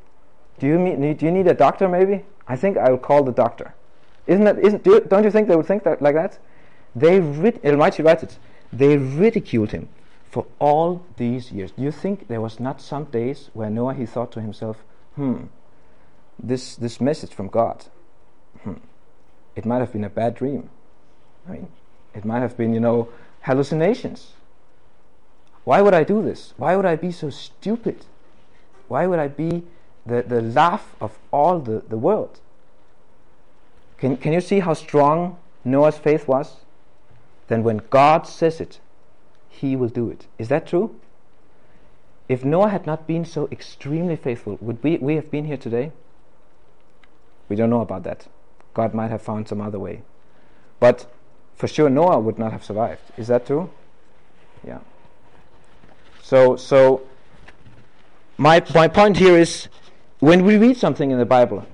Do 0.60 0.68
you 0.68 0.78
need 0.80 1.18
do 1.20 1.26
you 1.26 1.32
need 1.32 1.48
a 1.48 1.54
doctor 1.54 1.88
maybe? 1.88 2.26
I 2.48 2.56
think 2.56 2.78
I 2.78 2.90
will 2.90 2.98
call 2.98 3.24
the 3.24 3.32
doctor." 3.32 3.74
Isn't 4.26 4.46
that 4.46 4.60
isn't 4.60 4.84
do 4.84 5.00
don't 5.00 5.24
you 5.24 5.32
think 5.32 5.48
they 5.48 5.56
would 5.56 5.66
think 5.66 5.84
that 5.84 6.02
like 6.02 6.16
that? 6.16 6.40
They 6.96 7.20
rid- 7.20 7.60
Ellen 7.64 7.80
White 7.80 8.00
writes 8.00 8.24
it. 8.24 8.38
They 8.74 8.98
ridiculed 8.98 9.72
him 9.72 9.88
for 10.30 10.46
all 10.60 11.04
these 11.16 11.52
years. 11.52 11.72
Do 11.72 11.84
you 11.84 11.92
think 11.92 12.28
there 12.28 12.42
was 12.42 12.60
not 12.60 12.82
some 12.82 13.06
days 13.06 13.50
where 13.54 13.70
Noah 13.70 13.94
he 13.94 14.06
thought 14.06 14.32
to 14.34 14.42
himself, 14.42 14.84
"Hmm, 15.16 15.46
this 16.42 16.76
this 16.76 17.00
message 17.00 17.34
from 17.34 17.48
God, 17.48 17.86
hmm, 18.64 18.74
it 19.56 19.66
might 19.66 19.80
have 19.80 19.92
been 19.92 20.04
a 20.04 20.10
bad 20.10 20.36
dream. 20.36 20.70
I 21.48 21.52
mean, 21.54 21.68
it 22.14 22.26
might 22.26 22.42
have 22.42 22.58
been 22.58 22.74
you 22.74 22.80
know 22.80 23.10
hallucinations. 23.42 24.34
Why 25.64 25.82
would 25.82 25.94
I 25.94 26.04
do 26.04 26.22
this? 26.22 26.54
Why 26.58 26.76
would 26.76 26.86
I 26.86 26.96
be 26.96 27.12
so 27.12 27.30
stupid? 27.30 28.06
Why 28.88 29.06
would 29.06 29.20
I 29.20 29.28
be 29.28 29.64
the, 30.08 30.24
the 30.24 30.42
laugh 30.42 30.96
of 31.02 31.18
all 31.32 31.60
the, 31.60 31.84
the 31.88 31.98
world? 31.98 32.40
Can, 33.98 34.18
can 34.18 34.34
you 34.34 34.42
see 34.42 34.60
how 34.60 34.74
strong 34.74 35.38
Noah's 35.66 35.98
faith 35.98 36.28
was? 36.28 36.58
Then 37.48 37.64
when 37.64 37.82
God 37.90 38.28
says 38.28 38.62
it, 38.62 38.80
he 39.50 39.76
will 39.76 39.90
do 39.90 40.10
it. 40.10 40.28
Is 40.38 40.50
that 40.50 40.68
true? 40.68 40.96
If 42.30 42.44
Noah 42.44 42.70
had 42.70 42.86
not 42.86 43.08
been 43.08 43.26
so 43.26 43.48
extremely 43.52 44.16
faithful, 44.16 44.58
would 44.62 44.84
we, 44.84 44.98
we 44.98 45.16
have 45.16 45.32
been 45.32 45.46
here 45.46 45.58
today? 45.58 45.92
We 47.50 47.56
don't 47.56 47.70
know 47.70 47.82
about 47.82 48.04
that. 48.04 48.28
God 48.74 48.94
might 48.94 49.10
have 49.10 49.22
found 49.22 49.48
some 49.48 49.62
other 49.62 49.80
way. 49.80 50.02
But 50.80 51.10
for 51.56 51.68
sure, 51.68 51.90
Noah 51.90 52.20
would 52.20 52.38
not 52.38 52.52
have 52.52 52.64
survived. 52.64 53.02
Is 53.18 53.28
that 53.28 53.48
true? 53.48 53.70
Yeah. 54.66 54.80
So, 56.22 56.58
so 56.58 57.02
my, 58.38 58.62
my 58.76 58.88
point 58.88 59.18
here 59.18 59.38
is 59.38 59.70
when 60.20 60.44
we 60.44 60.58
read 60.58 60.78
something 60.78 61.12
in 61.12 61.18
the 61.18 61.26
Bible, 61.26 61.66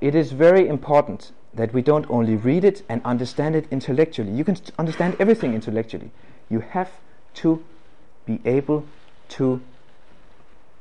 it 0.00 0.14
is 0.14 0.32
very 0.32 0.66
important 0.68 1.32
that 1.52 1.72
we 1.72 1.82
don't 1.82 2.08
only 2.10 2.36
read 2.36 2.64
it 2.64 2.82
and 2.88 3.00
understand 3.04 3.54
it 3.54 3.66
intellectually. 3.70 4.32
You 4.32 4.44
can 4.44 4.56
understand 4.78 5.16
everything 5.18 5.54
intellectually. 5.54 6.10
You 6.50 6.60
have 6.60 6.90
to 7.34 7.62
be 8.26 8.40
able 8.44 8.84
to 9.30 9.60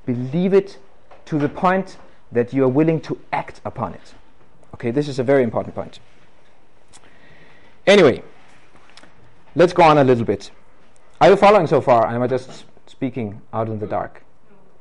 believe 0.05 0.53
it 0.53 0.77
to 1.25 1.37
the 1.37 1.49
point 1.49 1.97
that 2.31 2.53
you 2.53 2.63
are 2.63 2.69
willing 2.69 2.99
to 3.01 3.19
act 3.31 3.61
upon 3.63 3.93
it. 3.93 4.13
Okay, 4.73 4.91
this 4.91 5.07
is 5.07 5.19
a 5.19 5.23
very 5.23 5.43
important 5.43 5.75
point. 5.75 5.99
Anyway, 7.85 8.23
let's 9.55 9.73
go 9.73 9.83
on 9.83 9.97
a 9.97 10.03
little 10.03 10.25
bit. 10.25 10.51
Are 11.21 11.29
you 11.29 11.35
following 11.35 11.67
so 11.67 11.79
far? 11.79 12.07
Am 12.07 12.21
I 12.21 12.27
just 12.27 12.65
speaking 12.87 13.41
out 13.53 13.67
in 13.67 13.79
the 13.79 13.87
dark? 13.87 14.23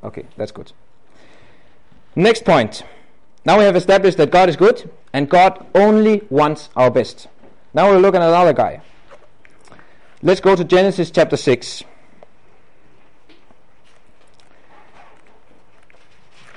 Okay, 0.03 0.25
that's 0.37 0.53
good. 0.53 0.73
Next 2.15 2.45
point. 2.45 2.83
Now 3.45 3.59
we 3.59 3.65
have 3.65 3.75
established 3.75 4.19
that 4.19 4.31
God 4.31 4.49
is 4.49 4.57
good 4.57 4.91
and 5.13 5.29
God 5.29 5.67
only 5.75 6.23
wants 6.31 6.69
our 6.77 6.91
best. 6.91 7.29
Now 7.75 7.91
we'll 7.91 8.01
look 8.01 8.15
at 8.15 8.23
another 8.23 8.53
guy. 8.53 8.83
Let's 10.23 10.41
go 10.41 10.55
to 10.55 10.63
Genesis 10.63 11.11
chapter 11.11 11.37
6. 11.37 11.85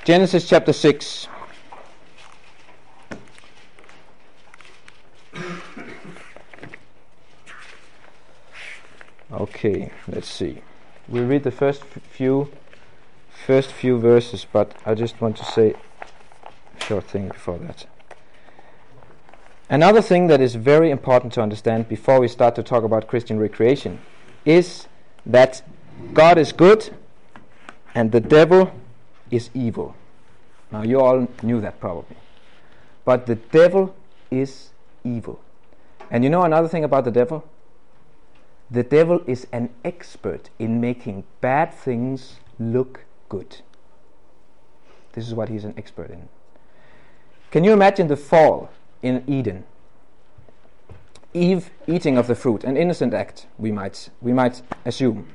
Genesis 0.03 0.47
chapter 0.47 0.71
6. 0.71 1.27
Okay, 9.31 9.91
let's 10.07 10.29
see. 10.29 10.61
We'll 11.07 11.25
read 11.25 11.43
the 11.43 11.51
first 11.51 11.83
few 11.83 12.51
first 13.45 13.71
few 13.71 13.99
verses, 13.99 14.47
but 14.51 14.75
I 14.87 14.95
just 14.95 15.21
want 15.21 15.37
to 15.37 15.45
say 15.45 15.75
a 16.79 16.83
short 16.83 17.03
thing 17.05 17.27
before 17.27 17.59
that. 17.59 17.85
Another 19.69 20.01
thing 20.01 20.25
that 20.27 20.41
is 20.41 20.55
very 20.55 20.89
important 20.89 21.31
to 21.33 21.41
understand 21.41 21.87
before 21.87 22.19
we 22.19 22.27
start 22.27 22.55
to 22.55 22.63
talk 22.63 22.83
about 22.83 23.07
Christian 23.07 23.37
recreation 23.37 23.99
is 24.45 24.87
that 25.27 25.61
God 26.13 26.39
is 26.39 26.51
good 26.51 26.89
and 27.93 28.11
the 28.11 28.19
devil 28.19 28.71
is 29.29 29.51
evil. 29.53 29.95
Now, 30.71 30.81
you 30.81 30.99
all 30.99 31.27
knew 31.43 31.61
that 31.61 31.79
probably. 31.79 32.17
But 33.05 33.27
the 33.27 33.35
devil 33.35 33.95
is 34.31 34.71
evil. 35.03 35.39
And 36.09 36.23
you 36.23 36.31
know 36.31 36.41
another 36.41 36.67
thing 36.67 36.83
about 36.83 37.05
the 37.05 37.11
devil? 37.11 37.43
The 38.71 38.83
devil 38.83 39.21
is 39.27 39.45
an 39.51 39.69
expert 39.83 40.49
in 40.57 40.81
making 40.81 41.25
bad 41.41 41.71
things 41.71 42.39
look 42.59 43.01
good. 43.35 43.57
This 45.13 45.27
is 45.27 45.33
what 45.33 45.49
he's 45.49 45.65
an 45.65 45.73
expert 45.77 46.09
in. 46.09 46.27
Can 47.51 47.63
you 47.63 47.73
imagine 47.73 48.07
the 48.07 48.17
fall 48.17 48.69
in 49.01 49.23
Eden? 49.27 49.63
Eve 51.33 51.69
eating 51.85 52.17
of 52.17 52.27
the 52.27 52.35
fruit, 52.35 52.63
an 52.63 52.77
innocent 52.77 53.13
act, 53.13 53.47
we 53.57 53.71
might 53.71 54.09
we 54.21 54.31
might 54.31 54.61
assume. 54.85 55.27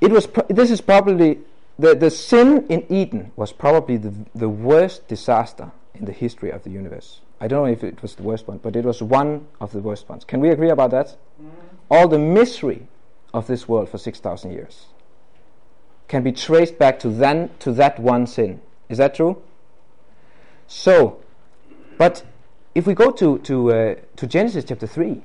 It 0.00 0.10
was 0.10 0.28
this 0.48 0.70
is 0.70 0.80
probably 0.80 1.38
the, 1.78 1.94
the 1.94 2.10
sin 2.10 2.66
in 2.68 2.84
Eden 2.88 3.32
was 3.36 3.52
probably 3.52 3.96
the 3.96 4.12
the 4.34 4.48
worst 4.48 5.08
disaster 5.08 5.72
in 5.94 6.04
the 6.04 6.12
history 6.12 6.50
of 6.50 6.62
the 6.62 6.70
universe. 6.70 7.20
I 7.40 7.48
don't 7.48 7.66
know 7.66 7.72
if 7.72 7.82
it 7.82 8.02
was 8.02 8.14
the 8.14 8.22
worst 8.22 8.46
one, 8.46 8.58
but 8.58 8.76
it 8.76 8.84
was 8.84 9.02
one 9.02 9.46
of 9.60 9.72
the 9.72 9.80
worst 9.80 10.08
ones. 10.08 10.24
Can 10.24 10.40
we 10.40 10.50
agree 10.50 10.70
about 10.70 10.90
that? 10.90 11.08
Mm-hmm. 11.08 11.48
All 11.90 12.06
the 12.06 12.18
misery 12.18 12.86
of 13.34 13.46
this 13.46 13.68
world 13.68 13.88
for 13.88 13.98
six 13.98 14.20
thousand 14.20 14.52
years 14.52 14.86
can 16.10 16.24
be 16.24 16.32
traced 16.32 16.76
back 16.76 16.98
to 16.98 17.08
then 17.08 17.48
to 17.60 17.70
that 17.70 18.00
one 18.00 18.26
sin. 18.26 18.60
Is 18.88 18.98
that 18.98 19.14
true? 19.14 19.40
So, 20.66 21.20
but 21.98 22.24
if 22.74 22.84
we 22.84 22.94
go 22.94 23.12
to 23.12 23.38
to 23.38 23.72
uh, 23.72 23.94
to 24.16 24.26
Genesis 24.26 24.64
chapter 24.64 24.88
three, 24.88 25.22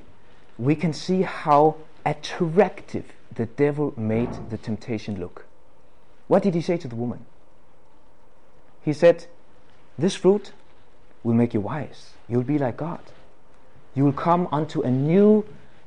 we 0.59 0.75
can 0.75 0.93
see 0.93 1.23
how 1.23 1.77
attractive 2.05 3.05
the 3.33 3.47
devil 3.47 3.95
made 3.97 4.29
the 4.51 4.57
temptation 4.57 5.19
look. 5.19 5.45
What 6.27 6.43
did 6.43 6.53
he 6.53 6.61
say 6.61 6.77
to 6.77 6.87
the 6.87 6.95
woman? 6.95 7.25
He 8.83 8.93
said, 8.93 9.25
"This 9.97 10.15
fruit 10.15 10.53
will 11.23 11.33
make 11.33 11.55
you 11.55 11.61
wise. 11.61 12.13
You'll 12.29 12.43
be 12.43 12.59
like 12.59 12.77
God. 12.77 13.01
You 13.95 14.05
will 14.05 14.19
come 14.29 14.47
onto 14.51 14.81
a 14.81 14.91
new 14.91 15.45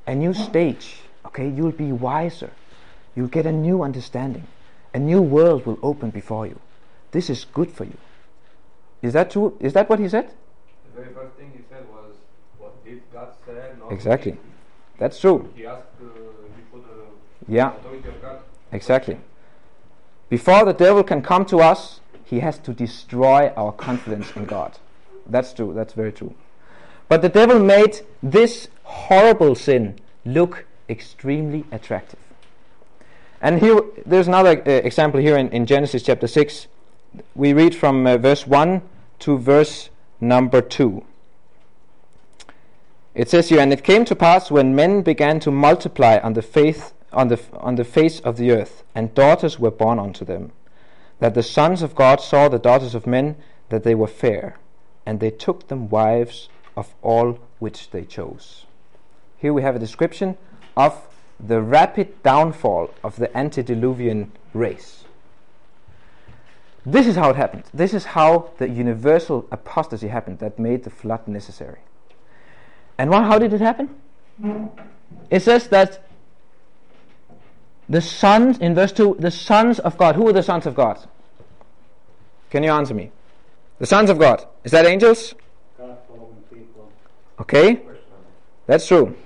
a 0.09 0.15
new 0.17 0.35
stage. 0.35 0.97
Okay, 1.27 1.49
you'll 1.49 1.79
be 1.87 1.93
wiser. 1.93 2.51
You'll 3.15 3.35
get 3.39 3.47
a 3.47 3.53
new 3.53 3.85
understanding." 3.85 4.47
A 4.95 4.99
new 4.99 5.21
world 5.23 5.67
will 5.67 5.79
open 5.83 6.11
before 6.11 6.47
you. 6.47 6.59
This 7.13 7.31
is 7.31 7.45
good 7.45 7.71
for 7.71 7.85
you. 7.85 7.97
Is 9.03 9.13
that 9.13 9.31
true? 9.31 9.57
Is 9.61 9.73
that 9.75 9.89
what 9.89 9.99
he 9.99 10.09
said? 10.09 10.31
The 10.95 11.03
very 11.03 11.15
first 11.15 11.35
thing 11.37 11.53
he 11.57 11.63
said 11.71 11.87
was, 11.91 12.15
"What 12.59 12.85
did 12.85 13.03
God 13.13 13.29
say?" 13.47 13.73
Exactly. 13.91 14.33
me." 14.33 14.39
That's 14.99 15.21
true. 15.21 15.49
He 15.55 15.65
asked 15.67 15.83
uh, 16.01 16.07
before 16.57 16.81
the 16.81 17.53
Yeah, 17.53 17.77
authority 17.77 18.09
of 18.09 18.21
God. 18.21 18.39
exactly. 18.73 19.19
Before 20.29 20.65
the 20.65 20.73
devil 20.75 21.03
can 21.05 21.23
come 21.23 21.45
to 21.47 21.59
us, 21.61 22.01
he 22.25 22.41
has 22.41 22.59
to 22.59 22.73
destroy 22.75 23.49
our 23.57 23.73
confidence 23.73 24.31
in 24.37 24.45
God. 24.45 24.79
That's 25.27 25.53
true. 25.55 25.73
That's 25.73 25.95
very 25.95 26.13
true. 26.13 26.35
But 27.09 27.23
the 27.23 27.29
devil 27.31 27.59
made 27.59 28.01
this 28.23 28.69
horrible 28.83 29.55
sin 29.55 29.99
look 30.25 30.67
extremely 30.91 31.65
attractive. 31.73 32.19
And 33.41 33.61
here, 33.61 33.81
there's 34.05 34.27
another 34.27 34.63
uh, 34.67 34.71
example 34.71 35.21
here 35.21 35.37
in, 35.37 35.49
in 35.51 35.67
Genesis 35.67 36.03
chapter 36.03 36.27
6. 36.27 36.67
We 37.35 37.53
read 37.53 37.75
from 37.75 38.07
uh, 38.07 38.17
verse 38.17 38.47
1 38.47 38.83
to 39.21 39.39
verse 39.39 39.91
number 40.21 40.61
2. 40.61 41.05
It 43.15 43.29
says 43.29 43.49
here, 43.49 43.61
And 43.61 43.73
it 43.73 43.85
came 43.85 44.05
to 44.07 44.17
pass 44.17 44.51
when 44.51 44.75
men 44.75 45.03
began 45.03 45.41
to 45.41 45.51
multiply 45.51 46.19
on 46.19 46.35
the, 46.35 46.43
faith, 46.43 46.93
on, 47.13 47.29
the, 47.29 47.41
on 47.53 47.77
the 47.77 47.85
face 47.85 48.21
of 48.21 48.37
the 48.37 48.51
earth, 48.51 48.83
and 48.95 49.15
daughters 49.15 49.59
were 49.59 49.71
born 49.71 49.99
unto 49.99 50.25
them, 50.25 50.53
that 51.21 51.35
the 51.35 51.43
sons 51.43 51.83
of 51.83 51.95
God 51.95 52.21
saw 52.21 52.49
the 52.49 52.59
daughters 52.59 52.95
of 52.95 53.07
men, 53.07 53.37
that 53.71 53.85
they 53.85 53.95
were 53.95 54.07
fair, 54.07 54.59
and 55.07 55.21
they 55.21 55.31
took 55.31 55.69
them 55.69 55.89
wives 55.89 56.49
of 56.77 56.95
all 57.03 57.39
which 57.59 57.91
they 57.91 58.05
chose. 58.05 58.67
Here 59.37 59.53
we 59.53 59.63
have 59.63 59.77
a 59.77 59.81
description 59.81 60.37
of 60.77 61.08
the 61.41 61.61
rapid 61.61 62.23
downfall 62.23 62.91
of 63.03 63.17
the 63.17 63.37
antediluvian 63.37 64.33
race. 64.53 65.05
This 66.85 67.07
is 67.07 67.17
how 67.17 67.31
it 67.31 67.37
happened. 67.37 67.65
This 67.75 67.93
is 67.93 68.07
how 68.07 68.51
the 68.59 68.69
universal 68.69 69.47
apostasy 69.53 70.09
happened 70.09 70.39
that 70.39 70.59
made 70.59 70.85
the 70.85 70.91
flood 70.91 71.29
necessary. 71.29 71.81
And 72.97 73.11
what, 73.11 73.25
how 73.25 73.39
did 73.39 73.53
it 73.53 73.61
happen? 73.61 73.91
It 75.31 75.41
says 75.41 75.69
that 75.69 76.05
the 77.89 78.01
sons, 78.01 78.59
in 78.59 78.75
verse 78.75 78.93
2, 78.93 79.17
the 79.19 79.31
sons 79.31 79.79
of 79.79 79.97
God. 79.97 80.17
Who 80.17 80.29
are 80.29 80.33
the 80.33 80.43
sons 80.43 80.67
of 80.67 80.75
God? 80.75 80.99
Can 82.51 82.63
you 82.63 82.71
answer 82.71 82.95
me? 82.95 83.11
The 83.79 83.87
sons 83.87 84.11
of 84.11 84.19
God. 84.19 84.47
Is 84.65 84.73
that 84.73 84.87
angels? 84.87 85.35
God 85.77 85.97
following 86.09 86.43
people. 86.51 86.91
Okay, 87.41 87.81
that's 88.67 88.87
true. 88.87 89.17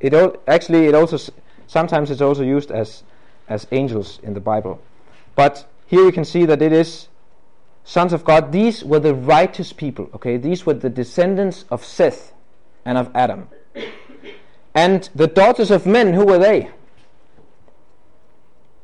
It 0.00 0.14
al- 0.14 0.36
actually 0.46 0.86
it 0.86 0.94
also 0.94 1.18
sometimes 1.68 2.10
it's 2.10 2.20
also 2.20 2.42
used 2.42 2.72
as 2.72 3.04
as 3.48 3.66
angels 3.70 4.18
in 4.24 4.34
the 4.34 4.40
Bible, 4.40 4.80
but 5.36 5.66
here 5.86 6.04
you 6.04 6.12
can 6.12 6.24
see 6.24 6.44
that 6.46 6.60
it 6.60 6.72
is 6.72 7.08
sons 7.84 8.12
of 8.12 8.24
God. 8.24 8.50
These 8.52 8.84
were 8.84 8.98
the 9.00 9.14
righteous 9.14 9.72
people. 9.72 10.10
Okay, 10.14 10.36
these 10.36 10.66
were 10.66 10.74
the 10.74 10.90
descendants 10.90 11.64
of 11.70 11.84
Seth 11.84 12.32
and 12.84 12.98
of 12.98 13.10
Adam, 13.14 13.48
and 14.74 15.08
the 15.14 15.26
daughters 15.28 15.70
of 15.70 15.86
men. 15.86 16.12
Who 16.12 16.26
were 16.26 16.38
they? 16.38 16.68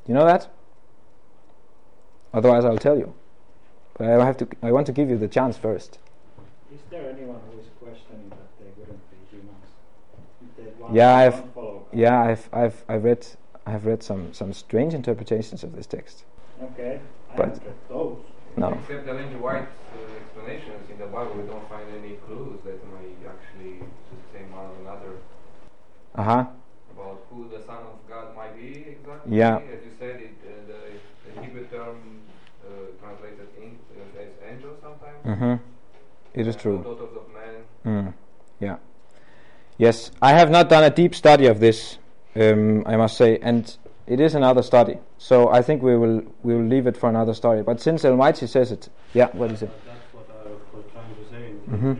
You 0.07 0.15
know 0.15 0.25
that? 0.25 0.49
Otherwise, 2.33 2.65
I'll 2.65 2.79
tell 2.79 2.99
you. 2.99 3.15
But 3.97 4.09
I 4.09 4.25
have 4.25 4.37
to. 4.39 4.49
I 4.63 4.73
want 4.73 4.87
to 4.87 4.93
give 4.93 5.09
you 5.11 5.17
the 5.19 5.29
chance 5.29 5.57
first. 5.57 5.99
Is 6.75 6.81
there 6.91 7.09
anyone 7.09 7.41
who 7.51 7.61
is 7.61 7.67
questioning 7.81 8.29
that 8.31 8.49
they 8.59 8.71
wouldn't 8.77 9.01
be 9.11 9.17
humans? 9.31 9.67
If 10.43 10.57
they 10.57 10.83
want 10.83 10.95
Yeah, 10.95 11.15
I've- 11.15 11.37
don't 11.37 11.54
follow 11.54 11.54
God? 11.54 11.54
Yeah, 11.95 12.21
I've 12.23 12.49
I've 12.53 12.85
I've 12.89 13.05
read 13.05 13.27
I've 13.67 13.87
read 13.87 14.03
some 14.03 14.33
some 14.33 14.53
strange 14.53 14.95
interpretations 14.95 15.63
of 15.65 15.75
this 15.77 15.87
text. 15.87 16.25
Okay, 16.63 17.01
I 17.33 17.37
But- 17.37 17.47
haven't 17.47 17.63
read 17.65 17.75
those. 17.89 18.19
No. 18.57 18.69
Except 18.73 19.09
Ellen 19.09 19.29
G. 19.31 19.37
White's 19.37 19.67
uh, 19.67 20.21
explanations 20.23 20.89
in 20.89 20.97
the 20.99 21.07
Bible, 21.07 21.35
we 21.35 21.43
don't 21.43 21.69
find 21.69 21.87
any 21.99 22.15
clues 22.25 22.61
that 22.65 22.79
might 22.95 23.19
actually 23.27 23.83
sustain 24.11 24.47
one 24.53 24.67
or 24.71 24.77
another 24.83 25.13
Uh 26.15 26.23
huh. 26.23 26.45
about 26.95 27.19
who 27.31 27.49
the 27.49 27.61
Son 27.67 27.83
of 27.83 27.99
God 28.09 28.37
might 28.37 28.55
be 28.57 28.87
exactly. 28.95 29.37
Yeah. 29.37 29.57
As 29.57 29.83
you 29.85 29.91
said, 29.99 30.21
it, 30.21 30.35
uh, 30.47 30.51
the, 30.71 30.79
the 31.35 31.41
Hebrew 31.43 31.67
term 31.67 31.99
uh, 32.65 32.71
translated 33.03 33.49
in, 33.61 33.77
uh, 33.99 34.23
as 34.23 34.31
angel 34.49 34.77
sometimes. 34.81 35.19
Mm-hmm. 35.27 35.55
It 36.35 36.47
is 36.47 36.55
true. 36.55 36.79
Daughters 36.79 37.17
of 37.17 37.27
men. 37.35 37.55
Mm. 37.85 38.15
Yes, 39.85 40.11
I 40.23 40.31
have 40.33 40.51
not 40.51 40.71
done 40.71 40.83
a 40.83 40.89
deep 40.89 41.15
study 41.15 41.47
of 41.47 41.61
this. 41.61 41.99
Um, 42.35 42.85
I 42.87 42.97
must 42.97 43.19
say, 43.19 43.39
and 43.43 43.63
it 44.07 44.19
is 44.19 44.35
another 44.35 44.63
study. 44.63 44.97
So 45.19 45.51
I 45.51 45.61
think 45.61 45.83
we 45.83 45.95
will 46.03 46.23
we 46.43 46.55
will 46.57 46.69
leave 46.75 46.87
it 46.87 46.97
for 46.97 47.11
another 47.11 47.35
study. 47.35 47.61
But 47.61 47.83
since 47.83 48.03
Ellen 48.03 48.17
White 48.17 48.39
says 48.39 48.73
it, 48.73 48.89
yeah. 49.13 49.29
What 49.41 49.51
is 49.51 49.61
it? 49.61 49.71
That's 49.85 50.09
what 50.17 50.27
I 50.33 50.49
was 50.77 50.85
trying 50.95 51.13
to 51.21 51.25
say. 51.33 51.43
In, 51.51 51.77
Mhm. 51.77 51.97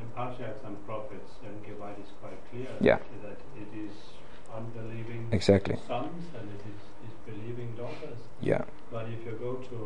in, 0.00 0.06
Patriarchs 0.16 0.62
and 0.68 0.74
Prophets, 0.86 1.32
and 1.46 1.54
Gewalt 1.66 1.98
is 2.04 2.10
quite 2.22 2.40
clear 2.50 2.70
Yeah. 2.80 2.98
that 3.24 3.38
it 3.62 3.70
is 3.84 3.92
unbelieving 4.58 5.28
Exactly. 5.30 5.76
sons 5.86 6.24
and 6.38 6.46
it 6.56 6.62
is, 6.72 6.80
is 7.06 7.14
believing 7.28 7.68
daughters. 7.82 8.20
Yeah. 8.40 8.62
But 8.90 9.04
if 9.14 9.20
you 9.26 9.34
go 9.48 9.52
to 9.70 9.78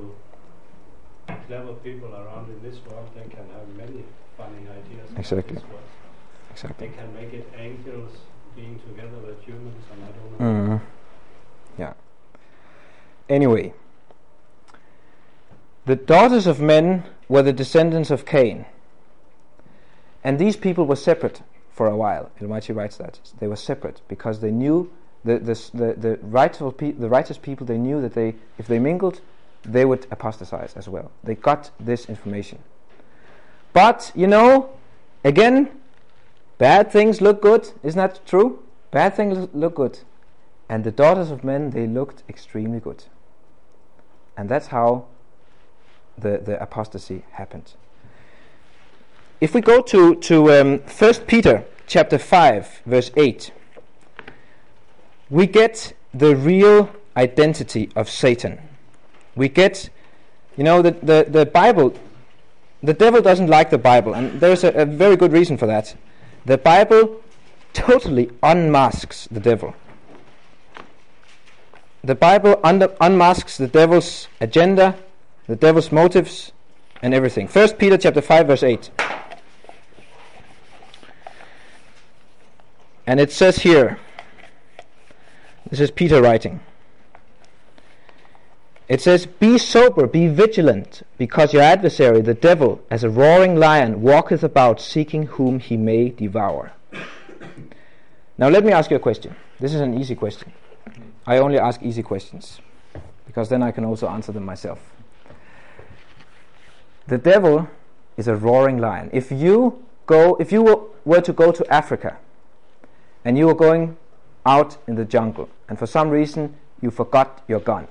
clever 1.49 1.75
people 1.88 2.11
around 2.14 2.46
in 2.54 2.58
this 2.62 2.78
world, 2.87 3.08
they 3.16 3.26
can 3.37 3.46
have 3.56 3.66
many 3.82 4.04
funny 4.38 4.62
ideas. 4.80 5.08
Exactly. 5.22 5.58
Exactly. 6.62 6.88
They 6.88 6.95
can 6.95 7.14
make 7.14 7.33
it 7.33 7.49
angels 7.57 8.12
being 8.54 8.78
together 8.87 9.16
with 9.26 9.42
humans, 9.42 9.85
and 9.92 10.04
I 10.04 10.07
don't 10.07 10.40
know. 10.40 10.75
Mm. 10.76 10.81
Yeah. 11.78 11.92
Anyway, 13.28 13.73
the 15.87 15.97
daughters 15.97 16.47
of 16.47 16.61
men 16.61 17.04
were 17.28 17.42
the 17.42 17.52
descendants 17.52 18.11
of 18.11 18.25
Cain. 18.25 18.66
And 20.23 20.38
these 20.38 20.57
people 20.57 20.87
were 20.87 20.97
separate 20.97 21.42
for 21.73 21.88
a 21.88 21.97
while. 21.97 22.31
Ellen 22.38 22.50
White 22.50 22.69
writes 22.69 22.97
that. 22.99 23.19
They 23.40 23.49
were 23.49 23.57
separate 23.57 24.00
because 24.07 24.40
they 24.40 24.52
knew 24.52 24.92
the, 25.25 25.38
the, 25.38 25.71
the, 25.75 25.95
the, 25.95 26.19
rightful 26.23 26.71
pe- 26.71 26.92
the 26.92 27.09
righteous 27.09 27.38
people, 27.38 27.66
they 27.66 27.78
knew 27.78 28.00
that 28.00 28.14
they, 28.14 28.35
if 28.59 28.66
they 28.69 28.78
mingled, 28.78 29.21
they 29.64 29.85
would 29.85 30.07
apostatize 30.11 30.75
as 30.76 30.88
well. 30.88 31.11
They 31.25 31.35
got 31.35 31.71
this 31.81 32.07
information. 32.07 32.59
But, 33.73 34.12
you 34.14 34.26
know, 34.26 34.71
again, 35.25 35.71
bad 36.58 36.91
things 36.91 37.21
look 37.21 37.43
good. 37.43 37.71
Isn't 37.82 37.99
that 37.99 38.25
true? 38.26 38.62
Bad 38.91 39.15
things 39.15 39.49
look 39.52 39.76
good. 39.76 40.00
And 40.69 40.84
the 40.84 40.91
daughters 40.91 41.30
of 41.30 41.45
men, 41.45 41.71
they 41.71 41.86
looked 41.86 42.23
extremely 42.28 42.80
good. 42.80 43.04
And 44.36 44.49
that's 44.49 44.69
how 44.69 45.06
the, 46.17 46.38
the 46.38 46.62
apostasy 46.62 47.25
happened. 47.32 47.73
If 49.41 49.54
we 49.54 49.60
go 49.60 49.82
to, 49.82 50.15
to 50.15 50.52
um, 50.52 50.78
1 50.78 51.15
Peter 51.26 51.65
chapter 51.86 52.19
5, 52.19 52.82
verse 52.86 53.10
8, 53.17 53.52
we 55.30 55.47
get 55.47 55.95
the 56.15 56.36
real 56.36 56.91
identity 57.17 57.91
of 57.97 58.08
Satan. 58.08 58.60
We 59.34 59.49
get, 59.49 59.91
you 60.56 60.65
know, 60.65 60.82
the, 60.82 60.93
the, 60.93 61.26
the 61.28 61.47
Bible, 61.47 61.95
the 62.82 62.95
devil 62.95 63.21
doesn't 63.21 63.49
like 63.49 63.71
the 63.71 63.78
Bible, 63.78 64.15
and 64.15 64.41
there's 64.41 64.62
a, 64.62 64.69
a 64.69 64.84
very 64.84 65.17
good 65.17 65.32
reason 65.32 65.56
for 65.56 65.67
that. 65.67 65.97
The 66.45 66.59
Bible 66.59 67.23
totally 67.73 68.31
unmasks 68.43 69.28
the 69.31 69.41
devil. 69.41 69.75
The 72.02 72.17
Bible 72.17 72.61
under, 72.65 72.95
unmasks 73.00 73.59
the 73.59 73.69
devil's 73.69 74.26
agenda, 74.41 74.97
the 75.47 75.55
devil's 75.55 75.93
motives, 75.93 76.50
and 77.00 77.15
everything. 77.15 77.47
First 77.47 77.78
Peter 77.78 77.97
chapter 77.97 78.21
five 78.21 78.49
verse 78.49 78.63
eight, 78.63 78.91
and 83.07 83.21
it 83.21 83.31
says 83.31 83.59
here. 83.59 83.99
This 85.71 85.81
is 85.81 85.91
Peter 85.91 86.21
writing. 86.21 86.61
It 88.93 89.00
says, 89.00 89.25
Be 89.25 89.57
sober, 89.57 90.07
be 90.07 90.28
vigilant, 90.28 91.02
because 91.17 91.55
your 91.55 91.63
adversary, 91.63 92.21
the 92.21 92.35
devil, 92.35 92.78
as 92.91 93.02
a 93.02 93.09
roaring 93.09 93.57
lion, 93.57 94.02
walketh 94.02 94.45
about 94.45 94.83
seeking 94.83 95.23
whom 95.28 95.61
he 95.61 95.78
may 95.78 96.11
devour. 96.11 96.73
Now, 98.37 98.50
let 98.50 98.67
me 98.67 98.71
ask 98.71 98.91
you 98.91 98.99
a 98.99 99.00
question. 99.00 99.35
This 99.59 99.73
is 99.73 99.81
an 99.81 99.99
easy 99.99 100.15
question. 100.15 100.52
I 101.26 101.39
only 101.39 101.59
ask 101.59 101.83
easy 101.83 102.02
questions, 102.02 102.61
because 103.25 103.49
then 103.49 103.63
I 103.63 103.71
can 103.71 103.87
also 103.87 104.09
answer 104.09 104.31
them 104.31 104.45
myself. 104.45 104.78
The 107.07 107.17
devil 107.17 107.71
is 108.19 108.28
a 108.28 108.37
roaring 108.37 108.76
lion. 108.76 109.09
If 109.11 109.33
you 109.33 109.83
go, 110.05 110.35
if 110.35 110.52
you 110.52 110.91
were, 111.07 111.23
to 111.23 111.33
go 111.33 111.50
to 111.50 111.73
Africa, 111.73 112.19
and 113.25 113.39
you 113.39 113.47
were 113.47 113.55
going 113.55 113.97
out 114.45 114.76
in 114.87 114.97
the 114.97 115.07
jungle, 115.07 115.49
and 115.67 115.78
for 115.78 115.87
some 115.87 116.11
reason 116.11 116.57
you 116.83 116.91
forgot 116.91 117.43
your 117.49 117.61
gun, 117.61 117.89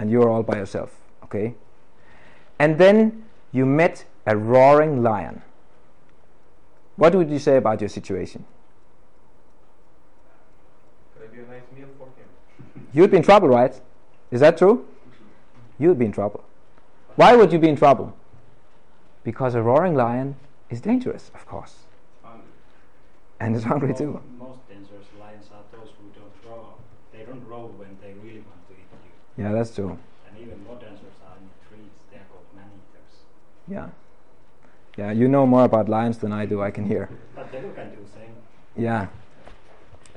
and 0.00 0.10
you're 0.10 0.30
all 0.30 0.42
by 0.42 0.56
yourself, 0.56 0.96
okay? 1.22 1.54
And 2.58 2.78
then 2.78 3.24
you 3.52 3.66
met 3.66 4.06
a 4.26 4.34
roaring 4.34 5.02
lion. 5.02 5.42
What 6.96 7.14
would 7.14 7.30
you 7.30 7.38
say 7.38 7.58
about 7.58 7.80
your 7.82 7.90
situation? 7.90 8.46
Could 11.18 11.30
be 11.32 11.40
a 11.40 11.42
nice 11.42 11.62
meal 11.76 11.88
for 11.98 12.06
him. 12.06 12.86
You'd 12.94 13.10
be 13.10 13.18
in 13.18 13.22
trouble, 13.22 13.48
right? 13.48 13.78
Is 14.30 14.40
that 14.40 14.56
true? 14.56 14.86
You'd 15.78 15.98
be 15.98 16.06
in 16.06 16.12
trouble. 16.12 16.44
Why 17.16 17.36
would 17.36 17.52
you 17.52 17.58
be 17.58 17.68
in 17.68 17.76
trouble? 17.76 18.16
Because 19.22 19.54
a 19.54 19.60
roaring 19.60 19.94
lion 19.94 20.36
is 20.70 20.80
dangerous, 20.80 21.30
of 21.34 21.44
course, 21.44 21.74
and 23.38 23.54
it's 23.54 23.64
hungry 23.64 23.92
too. 23.92 24.22
Most 24.38 24.66
dangerous 24.68 25.06
lions 25.18 25.46
are 25.52 25.62
those 25.76 25.90
who 25.98 26.08
don't 26.18 26.50
roar. 26.50 26.74
They 27.12 27.24
don't 27.24 27.46
roar 27.46 27.68
when 27.68 27.98
they 28.00 28.14
really 28.14 28.40
want 28.40 28.66
to 28.68 28.72
eat 28.72 28.88
you. 28.92 29.10
Yeah, 29.40 29.52
that's 29.52 29.74
true. 29.74 29.96
And 30.28 30.38
even 30.38 30.62
more 30.64 30.74
dangerous 30.74 31.16
are 31.26 31.34
in 31.38 31.48
the 31.48 31.66
trees. 31.66 31.92
They 32.12 32.18
are 32.18 32.26
called 32.30 32.44
man-eaters. 32.54 33.20
Yeah. 33.66 33.88
Yeah, 34.98 35.12
you 35.12 35.28
know 35.28 35.46
more 35.46 35.64
about 35.64 35.88
lions 35.88 36.18
than 36.18 36.30
I 36.30 36.44
do, 36.44 36.60
I 36.60 36.70
can 36.70 36.84
hear. 36.84 37.08
But 37.34 37.50
devil 37.50 37.70
can 37.70 37.88
do 37.88 37.96
the 38.04 38.10
same. 38.10 38.34
Yeah, 38.76 39.06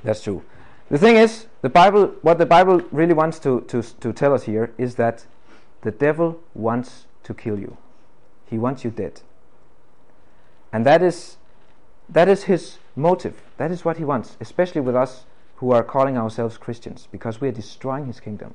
that's 0.02 0.22
true. 0.22 0.42
The 0.90 0.98
thing 0.98 1.16
is, 1.16 1.46
the 1.62 1.70
Bible, 1.70 2.08
what 2.20 2.36
the 2.36 2.44
Bible 2.44 2.82
really 2.92 3.14
wants 3.14 3.38
to, 3.38 3.62
to, 3.62 3.80
to 3.82 4.12
tell 4.12 4.34
us 4.34 4.42
here 4.42 4.74
is 4.76 4.96
that 4.96 5.24
the 5.80 5.90
devil 5.90 6.38
wants 6.52 7.06
to 7.22 7.32
kill 7.32 7.58
you. 7.58 7.78
He 8.50 8.58
wants 8.58 8.84
you 8.84 8.90
dead. 8.90 9.22
And 10.70 10.84
that 10.84 11.02
is, 11.02 11.38
that 12.10 12.28
is 12.28 12.42
his 12.42 12.76
motive. 12.94 13.40
That 13.56 13.70
is 13.70 13.86
what 13.86 13.96
he 13.96 14.04
wants, 14.04 14.36
especially 14.38 14.82
with 14.82 14.94
us 14.94 15.24
who 15.56 15.70
are 15.70 15.82
calling 15.82 16.18
ourselves 16.18 16.58
Christians, 16.58 17.08
because 17.10 17.40
we 17.40 17.48
are 17.48 17.52
destroying 17.52 18.04
his 18.04 18.20
kingdom. 18.20 18.54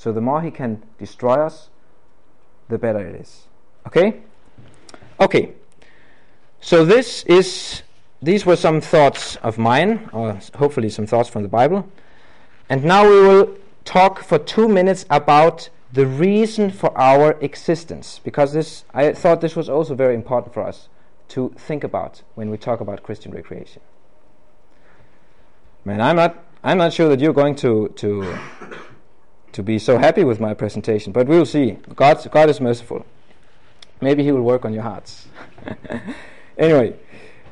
So 0.00 0.12
the 0.12 0.22
more 0.22 0.40
he 0.40 0.50
can 0.50 0.82
destroy 0.98 1.44
us, 1.44 1.68
the 2.70 2.78
better 2.78 3.06
it 3.06 3.16
is. 3.16 3.48
Okay? 3.86 4.22
Okay. 5.20 5.52
So 6.62 6.86
this 6.86 7.22
is 7.24 7.82
these 8.22 8.46
were 8.46 8.56
some 8.56 8.80
thoughts 8.80 9.36
of 9.42 9.58
mine, 9.58 10.08
or 10.14 10.40
hopefully 10.54 10.88
some 10.88 11.06
thoughts 11.06 11.28
from 11.28 11.42
the 11.42 11.50
Bible. 11.50 11.86
And 12.70 12.82
now 12.82 13.06
we 13.06 13.20
will 13.20 13.58
talk 13.84 14.24
for 14.24 14.38
two 14.38 14.68
minutes 14.68 15.04
about 15.10 15.68
the 15.92 16.06
reason 16.06 16.70
for 16.70 16.96
our 16.96 17.32
existence, 17.42 18.22
because 18.24 18.54
this 18.54 18.84
I 18.94 19.12
thought 19.12 19.42
this 19.42 19.54
was 19.54 19.68
also 19.68 19.94
very 19.94 20.14
important 20.14 20.54
for 20.54 20.66
us 20.66 20.88
to 21.28 21.52
think 21.58 21.84
about 21.84 22.22
when 22.36 22.48
we 22.48 22.56
talk 22.56 22.80
about 22.80 23.02
Christian 23.02 23.32
recreation. 23.32 23.82
Man, 25.84 26.00
I'm 26.00 26.16
not 26.16 26.42
I'm 26.64 26.78
not 26.78 26.94
sure 26.94 27.10
that 27.10 27.20
you're 27.20 27.34
going 27.34 27.54
to 27.56 27.88
to 27.96 28.38
to 29.52 29.62
be 29.62 29.78
so 29.78 29.98
happy 29.98 30.24
with 30.24 30.40
my 30.40 30.54
presentation, 30.54 31.12
but 31.12 31.26
we'll 31.26 31.46
see. 31.46 31.78
God 31.94 32.26
God 32.30 32.50
is 32.50 32.60
merciful. 32.60 33.04
Maybe 34.00 34.22
He 34.22 34.32
will 34.32 34.42
work 34.42 34.64
on 34.64 34.72
your 34.72 34.82
hearts. 34.82 35.26
anyway, 36.58 36.94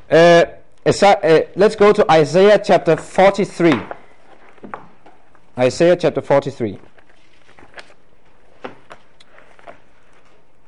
uh, 0.09 0.45
uh, 0.85 1.39
let's 1.55 1.75
go 1.75 1.93
to 1.93 2.11
Isaiah 2.11 2.59
chapter 2.63 2.95
43. 2.95 3.73
Isaiah 5.57 5.95
chapter 5.95 6.21
43. 6.21 6.79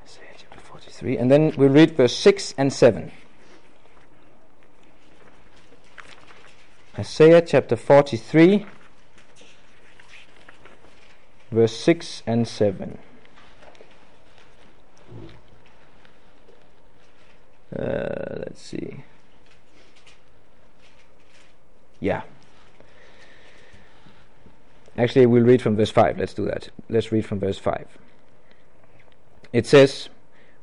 Isaiah 0.04 0.36
chapter 0.38 0.60
43, 0.60 1.17
and 1.17 1.32
then 1.32 1.54
we'll 1.56 1.70
read 1.70 1.96
verse 1.96 2.15
6 2.15 2.54
and 2.58 2.72
7. 2.72 3.12
Isaiah 7.00 7.41
chapter 7.41 7.78
43, 7.78 8.65
verse 11.51 11.75
6 11.77 12.23
and 12.25 12.47
7. 12.47 12.97
Uh, 17.77 18.35
let's 18.39 18.61
see. 18.61 19.03
Yeah. 21.99 22.23
Actually, 24.97 25.25
we'll 25.25 25.43
read 25.43 25.61
from 25.61 25.75
verse 25.75 25.91
5. 25.91 26.17
Let's 26.17 26.33
do 26.33 26.45
that. 26.45 26.69
Let's 26.89 27.11
read 27.11 27.25
from 27.25 27.39
verse 27.39 27.57
5. 27.57 27.97
It 29.53 29.65
says, 29.65 30.09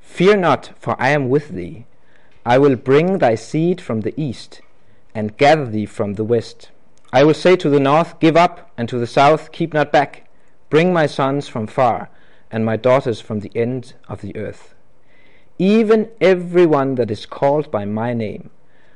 Fear 0.01 0.38
not, 0.38 0.72
for 0.79 1.01
I 1.01 1.11
am 1.11 1.29
with 1.29 1.51
thee. 1.51 1.87
I 2.44 2.59
will 2.59 2.77
bring 2.77 3.18
thy 3.18 3.35
seed 3.35 3.81
from 3.81 4.03
the 4.03 4.14
east 4.20 4.62
and 5.14 5.37
gather 5.37 5.66
thee 5.66 5.87
from 5.87 6.14
the 6.14 6.24
west. 6.24 6.70
I 7.12 7.24
will 7.24 7.35
say 7.35 7.57
to 7.57 7.68
the 7.68 7.81
north, 7.81 8.20
Give 8.20 8.37
up, 8.37 8.70
and 8.77 8.88
to 8.88 8.98
the 8.98 9.07
south, 9.07 9.53
Keep 9.53 9.72
not 9.74 9.92
back. 9.92 10.28
Bring 10.71 10.93
my 10.93 11.07
sons 11.07 11.49
from 11.49 11.67
far, 11.67 12.11
and 12.51 12.65
my 12.65 12.77
daughters 12.77 13.21
from 13.21 13.41
the 13.41 13.51
end 13.55 13.95
of 14.09 14.21
the 14.21 14.37
earth. 14.37 14.75
Even 15.59 16.11
every 16.21 16.67
one 16.67 16.95
that 16.97 17.11
is 17.11 17.27
called 17.27 17.71
by 17.71 17.85
my 17.85 18.13
name, 18.13 18.51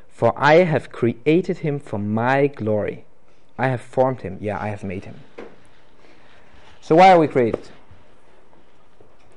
for 0.08 0.32
I 0.36 0.64
have 0.64 0.92
created 0.92 1.58
him 1.58 1.78
for 1.78 1.98
my 1.98 2.46
glory. 2.46 3.04
I 3.58 3.68
have 3.68 3.80
formed 3.80 4.20
him, 4.20 4.38
yeah, 4.40 4.60
I 4.60 4.68
have 4.68 4.84
made 4.84 5.04
him. 5.04 5.20
So, 6.80 6.96
why 6.96 7.10
are 7.12 7.18
we 7.18 7.28
created? 7.28 7.68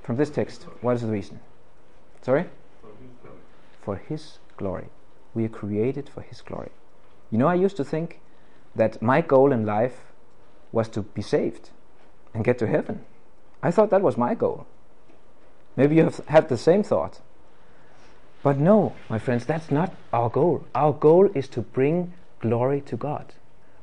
From 0.03 0.17
this 0.17 0.29
text, 0.29 0.63
what 0.81 0.95
is 0.95 1.01
the 1.01 1.07
reason? 1.07 1.39
Sorry? 2.21 2.45
For 3.81 3.97
his 3.97 4.39
glory. 4.57 4.89
We 5.33 5.45
are 5.45 5.49
created 5.49 6.09
for 6.09 6.21
His 6.21 6.41
glory. 6.41 6.71
You 7.29 7.37
know, 7.37 7.47
I 7.47 7.55
used 7.55 7.77
to 7.77 7.83
think 7.83 8.21
that 8.75 9.01
my 9.01 9.21
goal 9.21 9.51
in 9.51 9.65
life 9.65 10.13
was 10.71 10.87
to 10.89 11.01
be 11.01 11.21
saved 11.21 11.71
and 12.35 12.43
get 12.43 12.59
to 12.59 12.67
heaven. 12.67 13.03
I 13.63 13.71
thought 13.71 13.89
that 13.89 14.01
was 14.01 14.17
my 14.17 14.35
goal. 14.35 14.67
Maybe 15.75 15.95
you 15.95 16.03
have 16.03 16.17
had 16.27 16.49
the 16.49 16.57
same 16.57 16.83
thought. 16.83 17.21
But 18.43 18.57
no, 18.57 18.93
my 19.09 19.17
friends, 19.17 19.45
that's 19.45 19.71
not 19.71 19.95
our 20.13 20.29
goal. 20.29 20.65
Our 20.75 20.93
goal 20.93 21.29
is 21.33 21.47
to 21.49 21.61
bring 21.61 22.13
glory 22.39 22.81
to 22.81 22.95
God. 22.95 23.33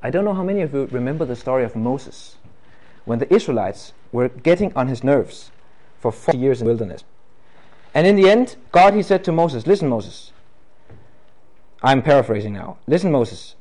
I 0.03 0.11
don't 0.11 0.25
know 0.25 0.35
how 0.35 0.45
many 0.45 0.63
of 0.63 0.73
you 0.73 0.87
remember 0.87 1.25
the 1.25 1.35
story 1.35 1.65
of 1.65 1.75
Moses 1.75 2.37
when 3.05 3.19
the 3.19 3.33
Israelites 3.35 3.93
were 4.13 4.29
getting 4.29 4.73
on 4.77 4.87
his 4.87 5.03
nerves 5.03 5.51
for 5.99 6.13
40 6.13 6.39
years 6.39 6.61
in 6.61 6.67
the 6.67 6.71
wilderness. 6.73 7.03
And 7.95 8.07
in 8.07 8.17
the 8.17 8.31
end, 8.31 8.57
God 8.71 8.95
he 8.95 9.03
said 9.03 9.25
to 9.25 9.33
Moses, 9.33 9.67
"Listen, 9.67 9.89
Moses, 9.89 10.33
I'm 11.83 12.03
paraphrasing 12.03 12.53
now. 12.53 12.79
Listen, 12.87 13.11
Moses, 13.11 13.57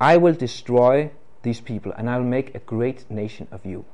I 0.00 0.16
will 0.16 0.34
destroy 0.34 1.10
these 1.42 1.60
people 1.60 1.92
and 1.92 2.08
I 2.08 2.16
will 2.18 2.24
make 2.24 2.54
a 2.54 2.60
great 2.60 3.10
nation 3.10 3.48
of 3.50 3.66
you. 3.66 3.84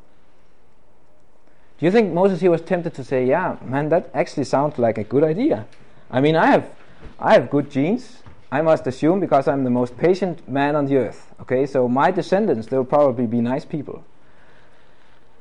Do 1.78 1.86
you 1.86 1.90
think 1.90 2.12
Moses 2.12 2.40
he 2.40 2.48
was 2.48 2.60
tempted 2.60 2.94
to 2.94 3.04
say, 3.04 3.24
"Yeah, 3.26 3.56
man, 3.64 3.88
that 3.88 4.10
actually 4.14 4.44
sounds 4.44 4.78
like 4.78 4.98
a 4.98 5.04
good 5.04 5.24
idea"? 5.24 5.66
I 6.10 6.20
mean, 6.20 6.36
I 6.36 6.46
have, 6.46 6.70
I 7.18 7.34
have 7.34 7.50
good 7.50 7.70
genes. 7.70 8.22
I 8.52 8.62
must 8.62 8.86
assume 8.86 9.18
because 9.18 9.48
I'm 9.48 9.64
the 9.64 9.70
most 9.70 9.98
patient 9.98 10.48
man 10.48 10.76
on 10.76 10.86
the 10.86 10.96
earth. 10.96 11.34
Okay, 11.40 11.66
so 11.66 11.88
my 11.88 12.10
descendants 12.10 12.68
they 12.68 12.76
will 12.76 12.84
probably 12.84 13.26
be 13.26 13.40
nice 13.40 13.64
people. 13.64 14.04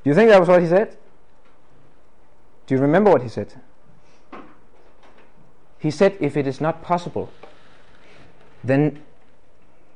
Do 0.03 0.09
you 0.09 0.15
think 0.15 0.29
that 0.29 0.39
was 0.39 0.49
what 0.49 0.61
he 0.61 0.67
said? 0.67 0.97
Do 2.65 2.75
you 2.75 2.81
remember 2.81 3.11
what 3.11 3.21
he 3.21 3.29
said? 3.29 3.53
He 5.77 5.91
said, 5.91 6.17
"If 6.19 6.35
it 6.35 6.47
is 6.47 6.59
not 6.59 6.81
possible 6.81 7.29
then 8.63 9.01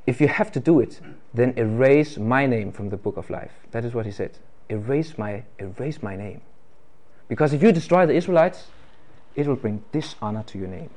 if 0.06 0.22
you 0.22 0.28
have 0.28 0.52
to 0.52 0.60
do 0.60 0.80
it, 0.80 1.00
then 1.34 1.54
erase 1.58 2.18
my 2.18 2.46
name 2.46 2.72
from 2.72 2.90
the 2.90 2.98
book 2.98 3.18
of 3.18 3.30
life. 3.30 3.52
That 3.72 3.86
is 3.86 3.94
what 3.94 4.06
he 4.06 4.12
said. 4.12 4.38
Erase 4.70 5.18
my 5.18 5.44
erase 5.60 6.02
my 6.04 6.16
name. 6.16 6.42
Because 7.28 7.54
if 7.54 7.62
you 7.62 7.72
destroy 7.72 8.06
the 8.06 8.16
Israelites, 8.16 8.68
it 9.36 9.48
will 9.48 9.56
bring 9.56 9.84
dishonor 9.92 10.44
to 10.44 10.58
your 10.58 10.68
name. 10.68 10.90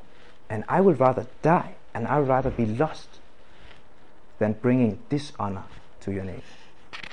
And 0.49 0.65
I 0.69 0.81
would 0.81 0.99
rather 0.99 1.27
die 1.43 1.75
and 1.95 2.07
I 2.07 2.19
would 2.19 2.29
rather 2.29 2.51
be 2.51 2.67
lost 2.67 3.09
than 4.39 4.55
bringing 4.55 4.99
dishonor 5.09 5.65
to 6.01 6.13
your 6.13 6.25
name. 6.25 6.43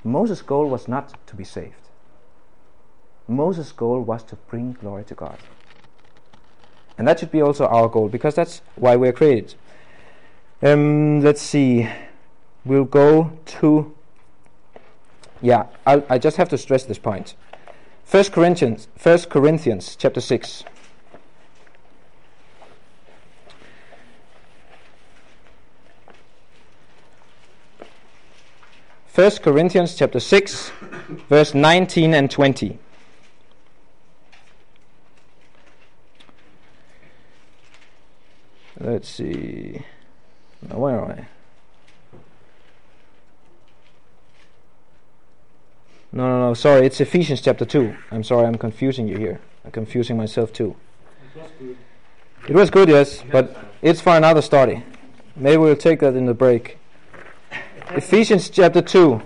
Moses' 0.04 0.42
goal 0.42 0.70
was 0.70 0.88
not 0.88 1.14
to 1.28 1.36
be 1.36 1.44
saved. 1.44 1.74
Moses' 3.28 3.72
goal 3.72 4.02
was 4.02 4.24
to 4.24 4.36
bring 4.36 4.74
glory 4.74 5.04
to 5.06 5.16
God. 5.16 5.38
And 6.98 7.08
that 7.08 7.20
should 7.20 7.32
be 7.32 7.42
also 7.42 7.68
our 7.68 7.90
goal 7.90 8.08
because 8.08 8.36
that's 8.36 8.62
why 8.76 8.96
we're 8.96 9.12
created. 9.12 9.56
Um, 10.64 11.22
let's 11.22 11.42
see. 11.42 11.88
We'll 12.66 12.86
go 12.86 13.38
to. 13.46 13.97
Yeah, 15.42 15.68
I'll, 15.86 16.04
I 16.10 16.18
just 16.18 16.38
have 16.38 16.50
to 16.50 16.58
stress 16.58 16.86
this 16.86 17.00
point. 17.00 17.36
First 18.04 18.32
Corinthians, 18.32 18.88
First 18.98 19.30
Corinthians, 19.30 19.96
chapter 19.96 20.22
six. 20.22 20.64
First 29.18 29.42
Corinthians 29.42 29.96
chapter 29.96 30.20
6 30.20 30.72
verse 31.28 31.56
19 31.56 32.14
and 32.14 32.30
20 32.30 32.78
Let's 38.80 39.10
see 39.10 39.82
where 40.70 41.04
am 41.04 41.12
I? 41.12 41.37
No, 46.12 46.28
no, 46.28 46.48
no, 46.48 46.54
sorry, 46.54 46.86
it's 46.86 47.02
Ephesians 47.02 47.42
chapter 47.42 47.66
2. 47.66 47.96
I'm 48.12 48.24
sorry, 48.24 48.48
I'm 48.48 48.58
confusing 48.58 49.08
you 49.08 49.18
here. 49.18 49.40
I'm 49.66 49.72
confusing 49.72 50.16
myself 50.16 50.54
too. 50.54 50.76
It 51.36 51.42
was 51.42 51.52
good. 51.60 51.78
It 52.48 52.56
was 52.56 52.70
good, 52.70 52.90
yes, 52.90 53.24
but 53.30 53.58
it's 53.82 54.00
for 54.00 54.16
another 54.16 54.42
study. 54.42 54.84
Maybe 55.36 55.58
we'll 55.58 55.76
take 55.76 56.00
that 56.00 56.16
in 56.16 56.26
the 56.26 56.34
break. 56.34 56.78
Ephesians 57.90 58.50
chapter 58.50 58.82
2. 58.82 59.22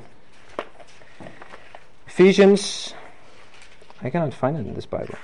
Ephesians. 2.07 2.93
I 4.01 4.09
cannot 4.09 4.33
find 4.33 4.57
it 4.57 4.61
in 4.61 4.73
this 4.73 4.87
Bible. 4.87 5.15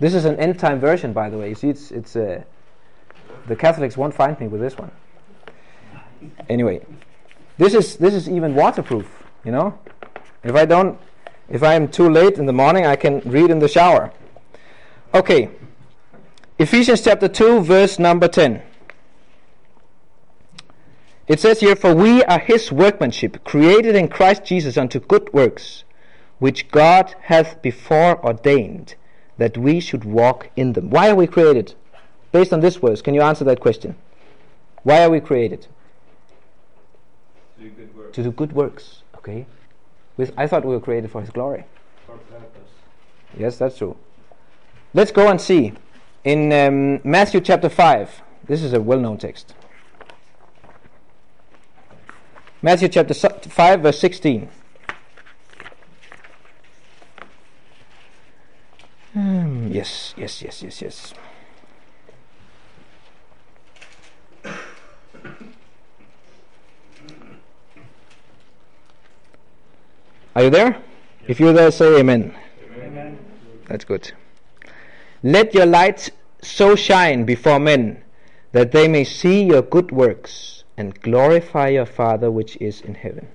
This 0.00 0.14
is 0.14 0.24
an 0.24 0.36
end 0.36 0.58
time 0.58 0.80
version, 0.80 1.12
by 1.12 1.28
the 1.28 1.36
way. 1.36 1.50
You 1.50 1.54
see, 1.54 1.68
it's, 1.68 1.90
it's. 1.90 2.16
Uh, 2.16 2.42
the 3.46 3.56
Catholics 3.56 3.96
won't 3.96 4.14
find 4.14 4.38
me 4.40 4.48
with 4.48 4.60
this 4.60 4.76
one. 4.76 4.90
Anyway, 6.48 6.84
this 7.58 7.74
is 7.74 7.96
this 7.96 8.14
is 8.14 8.28
even 8.28 8.54
waterproof. 8.54 9.17
You 9.48 9.52
know, 9.52 9.78
if 10.44 10.54
I 10.54 10.66
don't, 10.66 11.00
if 11.48 11.62
I 11.62 11.72
am 11.72 11.88
too 11.88 12.10
late 12.10 12.36
in 12.36 12.44
the 12.44 12.52
morning, 12.52 12.84
I 12.84 12.96
can 12.96 13.20
read 13.20 13.50
in 13.50 13.60
the 13.60 13.66
shower. 13.66 14.12
Okay, 15.14 15.48
Ephesians 16.58 17.00
chapter 17.00 17.28
two, 17.28 17.62
verse 17.62 17.98
number 17.98 18.28
ten. 18.28 18.60
It 21.26 21.40
says 21.40 21.60
here, 21.60 21.76
For 21.76 21.94
we 21.94 22.22
are 22.24 22.38
his 22.38 22.70
workmanship, 22.70 23.42
created 23.42 23.96
in 23.96 24.08
Christ 24.08 24.44
Jesus 24.44 24.76
unto 24.76 25.00
good 25.00 25.32
works, 25.32 25.82
which 26.38 26.70
God 26.70 27.14
hath 27.22 27.62
before 27.62 28.22
ordained 28.22 28.96
that 29.38 29.56
we 29.56 29.80
should 29.80 30.04
walk 30.04 30.50
in 30.56 30.74
them. 30.74 30.90
Why 30.90 31.08
are 31.08 31.16
we 31.16 31.26
created? 31.26 31.74
Based 32.32 32.52
on 32.52 32.60
this 32.60 32.76
verse, 32.76 33.00
can 33.00 33.14
you 33.14 33.22
answer 33.22 33.44
that 33.44 33.60
question? 33.60 33.96
Why 34.82 35.04
are 35.04 35.10
we 35.10 35.20
created? 35.20 35.68
To 37.56 37.62
do 37.64 37.70
good 37.70 37.96
work. 37.96 38.12
To 38.12 38.22
do 38.22 38.30
good 38.30 38.52
works. 38.52 39.02
Okay. 39.18 39.46
With, 40.16 40.32
I 40.36 40.46
thought 40.46 40.64
we 40.64 40.74
were 40.74 40.80
created 40.80 41.10
for 41.10 41.20
His 41.20 41.30
glory. 41.30 41.64
For 42.06 42.16
purpose. 42.16 42.70
Yes, 43.38 43.58
that's 43.58 43.76
true. 43.78 43.96
Let's 44.94 45.12
go 45.12 45.28
and 45.28 45.40
see 45.40 45.74
in 46.24 46.52
um, 46.52 47.00
Matthew 47.04 47.40
chapter 47.40 47.68
five. 47.68 48.22
This 48.46 48.62
is 48.62 48.72
a 48.72 48.80
well-known 48.80 49.18
text. 49.18 49.54
Matthew 52.62 52.88
chapter 52.88 53.14
five, 53.14 53.82
verse 53.82 54.00
sixteen. 54.00 54.48
Um, 59.14 59.68
yes, 59.70 60.14
yes, 60.16 60.42
yes, 60.42 60.62
yes, 60.62 60.82
yes. 60.82 61.14
Are 70.38 70.44
you 70.44 70.50
there? 70.50 70.80
If 71.26 71.40
you're 71.40 71.52
there, 71.52 71.72
say 71.72 71.98
amen. 71.98 72.32
Amen. 72.80 73.18
That's 73.66 73.84
good. 73.84 74.12
Let 75.24 75.52
your 75.52 75.66
light 75.66 76.10
so 76.40 76.76
shine 76.76 77.24
before 77.24 77.58
men 77.58 78.04
that 78.52 78.70
they 78.70 78.86
may 78.86 79.02
see 79.02 79.42
your 79.42 79.62
good 79.62 79.90
works 79.90 80.62
and 80.76 80.94
glorify 81.00 81.70
your 81.70 81.86
Father 81.86 82.30
which 82.30 82.56
is 82.58 82.80
in 82.80 82.94
heaven. 82.94 83.26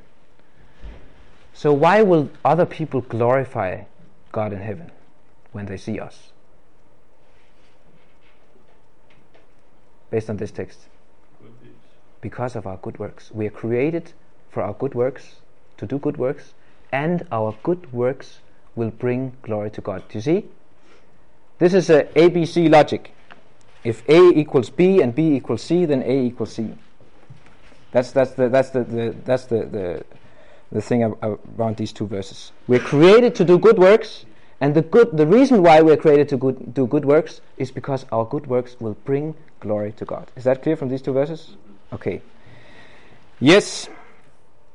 So, 1.51 1.73
why 1.73 2.03
will 2.03 2.29
other 2.45 2.65
people 2.65 3.01
glorify 3.01 3.83
God 4.31 4.53
in 4.53 4.61
heaven 4.61 4.89
when 5.51 5.65
they 5.65 5.75
see 5.75 5.99
us? 5.99 6.31
Based 10.09 10.29
on 10.29 10.37
this 10.37 10.51
text. 10.51 10.79
Because 12.21 12.55
of 12.55 12.65
our 12.65 12.77
good 12.77 12.97
works. 12.97 13.29
We 13.29 13.45
are 13.47 13.57
created 13.63 14.13
for 14.49 14.63
our 14.63 14.73
good 14.73 14.95
works, 14.95 15.41
to 15.75 15.85
do 15.85 15.99
good 15.99 16.15
works, 16.15 16.53
and 16.93 17.27
our 17.31 17.55
good 17.63 17.91
works 17.91 18.39
will 18.75 18.91
bring 18.91 19.33
glory 19.41 19.71
to 19.71 19.81
God. 19.81 20.03
Do 20.09 20.19
you 20.19 20.21
see? 20.21 20.45
This 21.57 21.73
is 21.73 21.89
a 21.89 22.03
ABC 22.15 22.69
logic. 22.69 23.11
If 23.83 24.07
A 24.07 24.29
equals 24.29 24.69
B 24.69 25.01
and 25.01 25.13
B 25.13 25.35
equals 25.35 25.63
C, 25.63 25.85
then 25.85 26.03
A 26.03 26.25
equals 26.25 26.53
C. 26.53 26.73
That's 27.91 28.11
that's 28.11 28.31
the 28.31 28.47
that's 28.47 28.69
the, 28.69 28.83
the 28.83 29.15
that's 29.25 29.45
the 29.45 29.65
the, 29.65 30.05
the 30.71 30.81
thing 30.81 31.03
around 31.03 31.77
these 31.77 31.91
two 31.91 32.07
verses. 32.07 32.51
We're 32.67 32.79
created 32.79 33.35
to 33.35 33.43
do 33.43 33.57
good 33.57 33.77
works, 33.77 34.25
and 34.61 34.73
the 34.75 34.81
good 34.81 35.17
the 35.17 35.27
reason 35.27 35.63
why 35.63 35.81
we're 35.81 35.97
created 35.97 36.29
to 36.29 36.37
good, 36.37 36.73
do 36.73 36.87
good 36.87 37.05
works 37.05 37.41
is 37.57 37.71
because 37.71 38.05
our 38.11 38.25
good 38.25 38.47
works 38.47 38.77
will 38.79 38.95
bring 39.03 39.35
glory 39.59 39.91
to 39.93 40.05
God. 40.05 40.31
Is 40.35 40.43
that 40.43 40.61
clear 40.61 40.75
from 40.75 40.89
these 40.89 41.01
two 41.01 41.13
verses? 41.13 41.55
Okay. 41.91 42.21
Yes. 43.39 43.89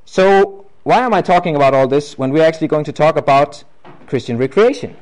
So 0.05 0.68
why 0.83 1.01
am 1.01 1.13
I 1.13 1.23
talking 1.23 1.57
about 1.57 1.75
all 1.75 1.87
this 1.87 2.17
when 2.17 2.31
we're 2.31 2.45
actually 2.45 2.69
going 2.69 2.85
to 2.85 2.93
talk 2.93 3.17
about 3.17 3.65
Christian 4.07 4.39
recreation? 4.39 4.97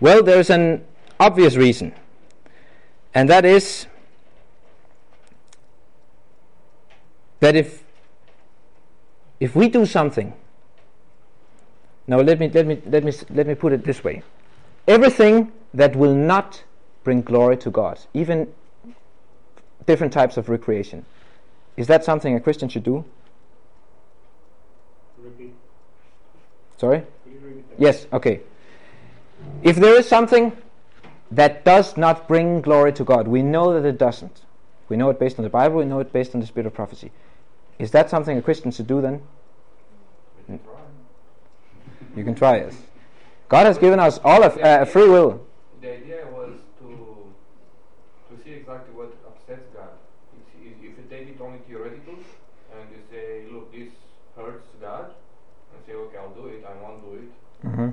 Well, 0.00 0.22
there's 0.22 0.50
an 0.50 0.84
obvious 1.18 1.56
reason, 1.56 1.94
and 3.14 3.28
that 3.28 3.44
is 3.44 3.86
that 7.42 7.56
if 7.56 7.82
if 9.40 9.56
we 9.56 9.68
do 9.68 9.84
something 9.84 10.32
now 12.06 12.20
let 12.20 12.38
me 12.38 12.48
let 12.48 12.66
me 12.66 12.80
let 12.86 13.02
me 13.02 13.12
let 13.30 13.46
me 13.48 13.54
put 13.56 13.72
it 13.72 13.84
this 13.84 14.04
way 14.04 14.22
everything 14.86 15.50
that 15.74 15.96
will 15.96 16.14
not 16.14 16.62
bring 17.02 17.20
glory 17.20 17.56
to 17.56 17.70
God 17.70 17.98
even 18.14 18.46
different 19.86 20.12
types 20.12 20.36
of 20.36 20.48
recreation 20.48 21.04
is 21.76 21.88
that 21.88 22.04
something 22.04 22.36
a 22.36 22.40
Christian 22.40 22.68
should 22.68 22.84
do 22.84 23.04
Repeat. 25.18 25.54
Sorry? 26.82 27.02
Yes, 27.78 28.06
okay. 28.12 28.40
If 29.62 29.76
there 29.76 29.94
is 30.00 30.08
something 30.08 30.52
that 31.30 31.64
does 31.64 31.96
not 31.96 32.26
bring 32.26 32.60
glory 32.60 32.92
to 32.94 33.04
God, 33.04 33.28
we 33.28 33.40
know 33.42 33.72
that 33.74 33.86
it 33.88 33.98
doesn't. 33.98 34.42
We 34.88 34.96
know 34.96 35.08
it 35.10 35.18
based 35.18 35.38
on 35.38 35.44
the 35.44 35.54
Bible, 35.60 35.76
we 35.78 35.84
know 35.84 36.00
it 36.00 36.12
based 36.12 36.34
on 36.34 36.40
the 36.40 36.46
spirit 36.46 36.66
of 36.66 36.74
prophecy. 36.74 37.10
Is 37.78 37.92
that 37.92 38.10
something 38.10 38.36
a 38.36 38.42
Christian 38.42 38.70
should 38.72 38.88
do 38.88 39.00
then? 39.00 39.22
You 42.16 42.24
can 42.24 42.34
try 42.34 42.56
it. 42.56 42.74
God 43.48 43.64
has 43.66 43.78
given 43.78 44.00
us 44.00 44.18
all 44.24 44.42
of 44.42 44.58
uh, 44.58 44.84
free 44.84 45.08
will. 45.08 45.46
The 45.80 45.94
idea 45.98 46.26
was 46.32 46.52
to 46.80 46.88
to 48.28 48.42
see 48.42 48.52
exactly 48.60 48.92
what 48.94 49.10
upsets 49.30 49.66
God. 49.72 49.94
If, 50.36 50.44
if 50.66 50.72
if 50.86 50.98
you 50.98 51.04
take 51.08 51.28
it 51.32 51.40
only 51.40 51.60
theoretical 51.68 52.16
and 52.74 52.84
you 52.92 53.00
say, 53.10 53.46
look, 53.50 53.72
this 53.72 53.92
hurts 54.36 54.68
God, 54.80 55.06
and 55.72 55.78
say, 55.86 55.94
okay, 55.94 56.18
I'll 56.18 56.36
do 56.36 56.46
it, 56.48 56.64
I 56.68 56.74
won't 56.82 57.00
do 57.02 57.12
it, 57.24 57.30
hmm 57.62 57.90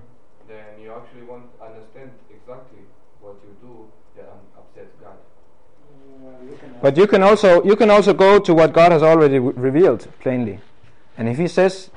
then 0.50 0.82
you 0.82 0.90
actually 0.92 1.22
won't 1.30 1.46
understand 1.62 2.10
exactly 2.34 2.82
what 3.22 3.38
you 3.46 3.54
do 3.62 3.86
that 4.18 4.34
um, 4.34 4.42
upsets 4.58 4.96
God. 4.98 5.14
Uh, 5.14 6.42
you 6.42 6.58
can 6.58 6.69
But 6.82 6.96
you 6.96 7.08
can 7.08 7.24
also 7.24 7.64
you 7.64 7.76
can 7.76 7.90
also 7.90 8.14
go 8.14 8.40
to 8.40 8.54
what 8.54 8.74
God 8.74 8.92
has 8.92 9.04
already 9.04 9.36
w- 9.36 9.58
revealed 9.58 10.08
plainly, 10.22 10.60
and 11.18 11.28
if 11.28 11.38
He 11.38 11.48
says, 11.48 11.90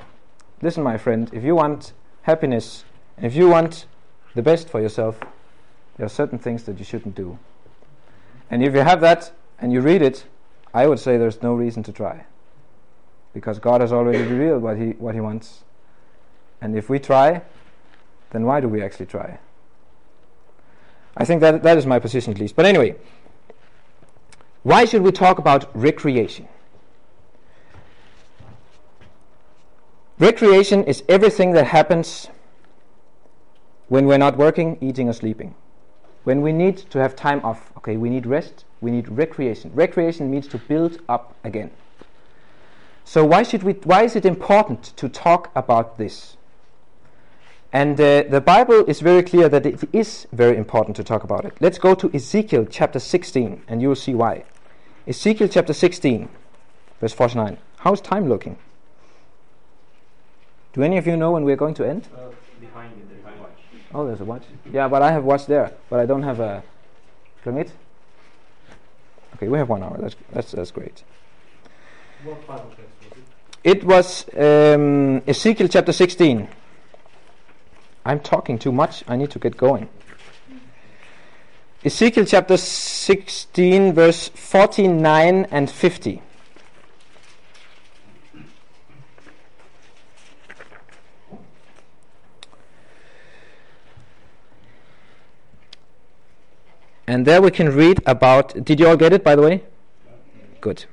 "Listen, 0.61 0.83
my 0.83 0.97
friend, 0.97 1.29
if 1.33 1.43
you 1.43 1.55
want 1.55 1.93
happiness, 2.23 2.83
if 3.17 3.35
you 3.35 3.47
want 3.47 3.85
the 4.35 4.41
best 4.41 4.67
for 4.67 4.81
yourself, 4.81 5.19
there 5.95 6.05
are 6.05 6.09
certain 6.09 6.37
things 6.37 6.63
that 6.63 6.79
you 6.79 6.85
shouldn't 6.85 7.15
do." 7.15 7.37
And 8.51 8.61
if 8.61 8.73
you 8.73 8.81
have 8.81 8.99
that 9.01 9.31
and 9.59 9.71
you 9.71 9.79
read 9.79 10.01
it, 10.01 10.25
I 10.73 10.87
would 10.87 10.99
say 10.99 11.17
there's 11.17 11.41
no 11.41 11.53
reason 11.53 11.83
to 11.83 11.93
try, 11.93 12.25
because 13.33 13.59
God 13.59 13.79
has 13.79 13.93
already 13.93 14.21
revealed 14.21 14.63
what 14.63 14.77
He 14.77 14.91
what 14.99 15.15
He 15.15 15.21
wants, 15.21 15.63
and 16.59 16.75
if 16.75 16.89
we 16.89 16.99
try, 16.99 17.41
then 18.31 18.43
why 18.43 18.59
do 18.59 18.67
we 18.67 18.81
actually 18.81 19.05
try? 19.05 19.39
I 21.15 21.23
think 21.23 21.39
that 21.39 21.63
that 21.63 21.77
is 21.77 21.85
my 21.85 21.99
position 21.99 22.33
at 22.33 22.39
least. 22.39 22.57
But 22.57 22.65
anyway. 22.65 22.95
Why 24.63 24.85
should 24.85 25.01
we 25.01 25.11
talk 25.11 25.39
about 25.39 25.69
recreation? 25.75 26.47
Recreation 30.19 30.85
is 30.85 31.03
everything 31.09 31.51
that 31.51 31.67
happens 31.67 32.29
when 33.89 34.05
we're 34.05 34.17
not 34.17 34.37
working, 34.37 34.77
eating, 34.79 35.09
or 35.09 35.13
sleeping. 35.13 35.53
When 36.23 36.41
we 36.41 36.53
need 36.53 36.77
to 36.91 36.99
have 36.99 37.13
time 37.13 37.43
off, 37.43 37.73
okay, 37.77 37.97
we 37.97 38.09
need 38.09 38.25
rest, 38.25 38.63
we 38.79 38.89
need 38.89 39.09
recreation. 39.09 39.71
Recreation 39.73 40.31
means 40.31 40.47
to 40.47 40.57
build 40.57 41.01
up 41.09 41.35
again. 41.43 41.69
So 43.03 43.25
why 43.25 43.43
should 43.43 43.63
we 43.63 43.73
why 43.83 44.03
is 44.03 44.15
it 44.15 44.25
important 44.25 44.95
to 44.95 45.09
talk 45.09 45.51
about 45.57 45.97
this? 45.97 46.37
And 47.73 47.99
uh, 47.99 48.23
the 48.29 48.39
Bible 48.39 48.85
is 48.85 49.01
very 49.01 49.23
clear 49.23 49.49
that 49.49 49.65
it 49.65 49.83
is 49.91 50.25
very 50.31 50.55
important 50.55 50.95
to 50.97 51.03
talk 51.03 51.25
about 51.25 51.43
it. 51.43 51.53
Let's 51.59 51.79
go 51.79 51.95
to 51.95 52.09
Ezekiel 52.13 52.65
chapter 52.69 52.99
16 52.99 53.63
and 53.67 53.81
you 53.81 53.89
will 53.89 53.95
see 53.95 54.13
why. 54.13 54.45
Ezekiel 55.05 55.49
chapter 55.49 55.73
16, 55.73 56.29
verse 57.01 57.13
49. 57.13 57.57
How's 57.77 57.99
time 57.99 58.29
looking? 58.29 58.57
Do 60.71 60.81
any 60.81 60.97
of 60.97 61.05
you 61.05 61.17
know 61.17 61.31
when 61.31 61.43
we're 61.43 61.57
going 61.57 61.73
to 61.75 61.87
end? 61.87 62.07
Uh, 62.15 62.29
behind 62.59 62.93
you, 62.97 63.03
there's 63.09 63.35
a 63.35 63.41
watch. 63.41 63.51
Oh, 63.93 64.07
there's 64.07 64.21
a 64.21 64.25
watch. 64.25 64.43
Yeah, 64.71 64.87
but 64.87 65.01
I 65.01 65.11
have 65.11 65.25
watch 65.25 65.45
there, 65.45 65.73
but 65.89 65.99
I 65.99 66.05
don't 66.05 66.23
have 66.23 66.39
a. 66.39 66.63
Okay, 69.35 69.49
we 69.49 69.57
have 69.57 69.67
one 69.67 69.83
hour. 69.83 69.97
That's 69.99 70.15
that's 70.31 70.51
that's 70.53 70.71
great. 70.71 71.03
What 72.23 72.47
Bible 72.47 72.69
text 72.69 73.11
was 73.11 73.17
it? 73.17 73.77
It 73.77 73.83
was 73.83 74.25
um, 74.37 75.21
Ezekiel 75.27 75.67
chapter 75.67 75.91
16. 75.91 76.47
I'm 78.05 78.19
talking 78.21 78.57
too 78.57 78.71
much. 78.71 79.03
I 79.07 79.17
need 79.17 79.31
to 79.31 79.39
get 79.39 79.57
going. 79.57 79.89
Ezekiel 81.85 82.25
chapter 82.25 82.55
16, 82.55 83.91
verse 83.93 84.29
49 84.29 85.47
and 85.51 85.69
50. 85.69 86.21
And 97.05 97.25
there 97.27 97.41
we 97.41 97.51
can 97.51 97.75
read 97.75 98.01
about. 98.05 98.63
Did 98.63 98.79
you 98.79 98.87
all 98.87 98.95
get 98.95 99.11
it, 99.11 99.21
by 99.21 99.35
the 99.35 99.41
way? 99.41 99.63
Good. 100.61 100.85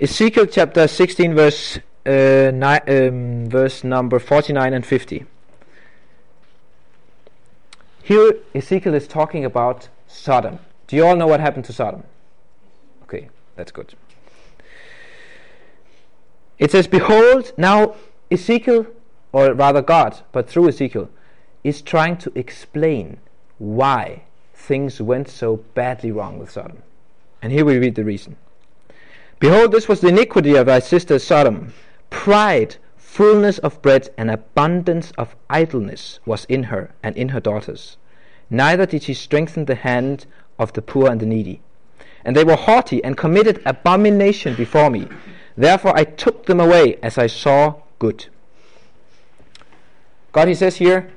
Ezekiel 0.00 0.46
chapter 0.46 0.88
16, 0.88 1.34
verse 1.34 1.78
uh, 2.06 2.50
ni- 2.54 3.06
um, 3.06 3.50
verse 3.50 3.84
number 3.84 4.18
49 4.18 4.72
and 4.72 4.86
50. 4.86 5.26
Here, 8.06 8.36
Ezekiel 8.54 8.94
is 8.94 9.08
talking 9.08 9.44
about 9.44 9.88
Sodom. 10.06 10.60
Do 10.86 10.94
you 10.94 11.04
all 11.04 11.16
know 11.16 11.26
what 11.26 11.40
happened 11.40 11.64
to 11.64 11.72
Sodom? 11.72 12.04
Okay, 13.02 13.30
that's 13.56 13.72
good. 13.72 13.94
It 16.56 16.70
says, 16.70 16.86
Behold, 16.86 17.52
now 17.56 17.96
Ezekiel, 18.30 18.86
or 19.32 19.52
rather 19.54 19.82
God, 19.82 20.20
but 20.30 20.48
through 20.48 20.68
Ezekiel, 20.68 21.10
is 21.64 21.82
trying 21.82 22.16
to 22.18 22.30
explain 22.38 23.18
why 23.58 24.22
things 24.54 25.00
went 25.00 25.28
so 25.28 25.56
badly 25.74 26.12
wrong 26.12 26.38
with 26.38 26.52
Sodom. 26.52 26.84
And 27.42 27.52
here 27.52 27.64
we 27.64 27.76
read 27.76 27.96
the 27.96 28.04
reason. 28.04 28.36
Behold, 29.40 29.72
this 29.72 29.88
was 29.88 30.00
the 30.00 30.10
iniquity 30.10 30.54
of 30.54 30.66
thy 30.66 30.78
sister 30.78 31.18
Sodom. 31.18 31.74
Pride, 32.10 32.76
fullness 33.16 33.56
of 33.60 33.80
bread, 33.80 34.10
and 34.18 34.30
abundance 34.30 35.10
of 35.16 35.34
idleness 35.48 36.20
was 36.26 36.44
in 36.50 36.64
her 36.64 36.90
and 37.02 37.16
in 37.16 37.30
her 37.30 37.40
daughters. 37.40 37.96
Neither 38.50 38.84
did 38.84 39.04
she 39.04 39.14
strengthen 39.14 39.64
the 39.64 39.74
hand 39.74 40.26
of 40.58 40.74
the 40.74 40.82
poor 40.82 41.10
and 41.10 41.18
the 41.18 41.24
needy. 41.24 41.62
And 42.26 42.36
they 42.36 42.44
were 42.44 42.56
haughty 42.56 43.02
and 43.02 43.16
committed 43.16 43.62
abomination 43.64 44.54
before 44.54 44.90
me. 44.90 45.08
Therefore 45.56 45.96
I 45.96 46.04
took 46.04 46.44
them 46.44 46.60
away 46.60 46.98
as 47.02 47.16
I 47.16 47.26
saw 47.26 47.76
good. 47.98 48.26
God, 50.32 50.48
he 50.48 50.54
says 50.54 50.76
here, 50.76 51.10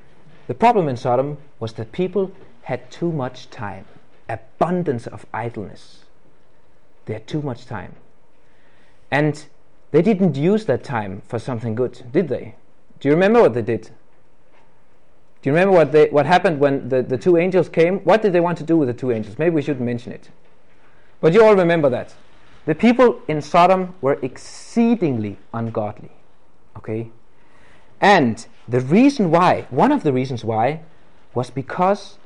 the 0.48 0.54
problem 0.54 0.88
in 0.88 0.96
Sodom 0.96 1.38
was 1.60 1.74
that 1.74 1.92
people 1.92 2.32
had 2.62 2.90
too 2.90 3.12
much 3.12 3.50
time, 3.50 3.84
abundance 4.30 5.06
of 5.06 5.26
idleness. 5.34 6.06
They 7.08 7.16
had 7.16 7.28
too 7.28 7.42
much 7.42 7.66
time. 7.66 7.98
And 9.12 9.46
they 9.92 10.02
didn't 10.02 10.36
use 10.36 10.66
that 10.66 10.84
time 10.84 11.22
for 11.28 11.40
something 11.40 11.76
good, 11.76 12.04
did 12.12 12.28
they? 12.28 12.56
Do 13.00 13.08
you 13.08 13.14
remember 13.14 13.42
what 13.42 13.54
they 13.54 13.62
did? 13.62 13.90
Do 15.42 15.50
you 15.50 15.54
remember 15.54 15.74
what 15.74 15.92
they 15.92 16.10
what 16.10 16.26
happened 16.26 16.60
when 16.60 16.90
the, 16.90 17.02
the 17.02 17.18
two 17.18 17.38
angels 17.38 17.70
came? 17.70 18.00
What 18.00 18.22
did 18.22 18.34
they 18.34 18.42
want 18.42 18.58
to 18.58 18.64
do 18.64 18.78
with 18.78 18.88
the 18.90 18.94
two 18.94 19.12
angels? 19.12 19.40
Maybe 19.40 19.56
we 19.56 19.62
shouldn't 19.62 19.86
mention 19.86 20.12
it. 20.12 20.30
But 21.22 21.34
you 21.34 21.44
all 21.44 21.56
remember 21.56 21.90
that. 21.90 22.14
The 22.66 22.76
people 22.76 23.22
in 23.28 23.42
Sodom 23.42 23.96
were 24.02 24.20
exceedingly 24.22 25.38
ungodly. 25.54 26.12
Okay? 26.78 27.10
And 28.02 28.46
the 28.68 28.80
reason 28.82 29.32
why, 29.32 29.66
one 29.70 29.92
of 29.92 30.04
the 30.04 30.14
reasons 30.14 30.46
why, 30.46 30.82
was 31.34 31.50
because 31.50 32.18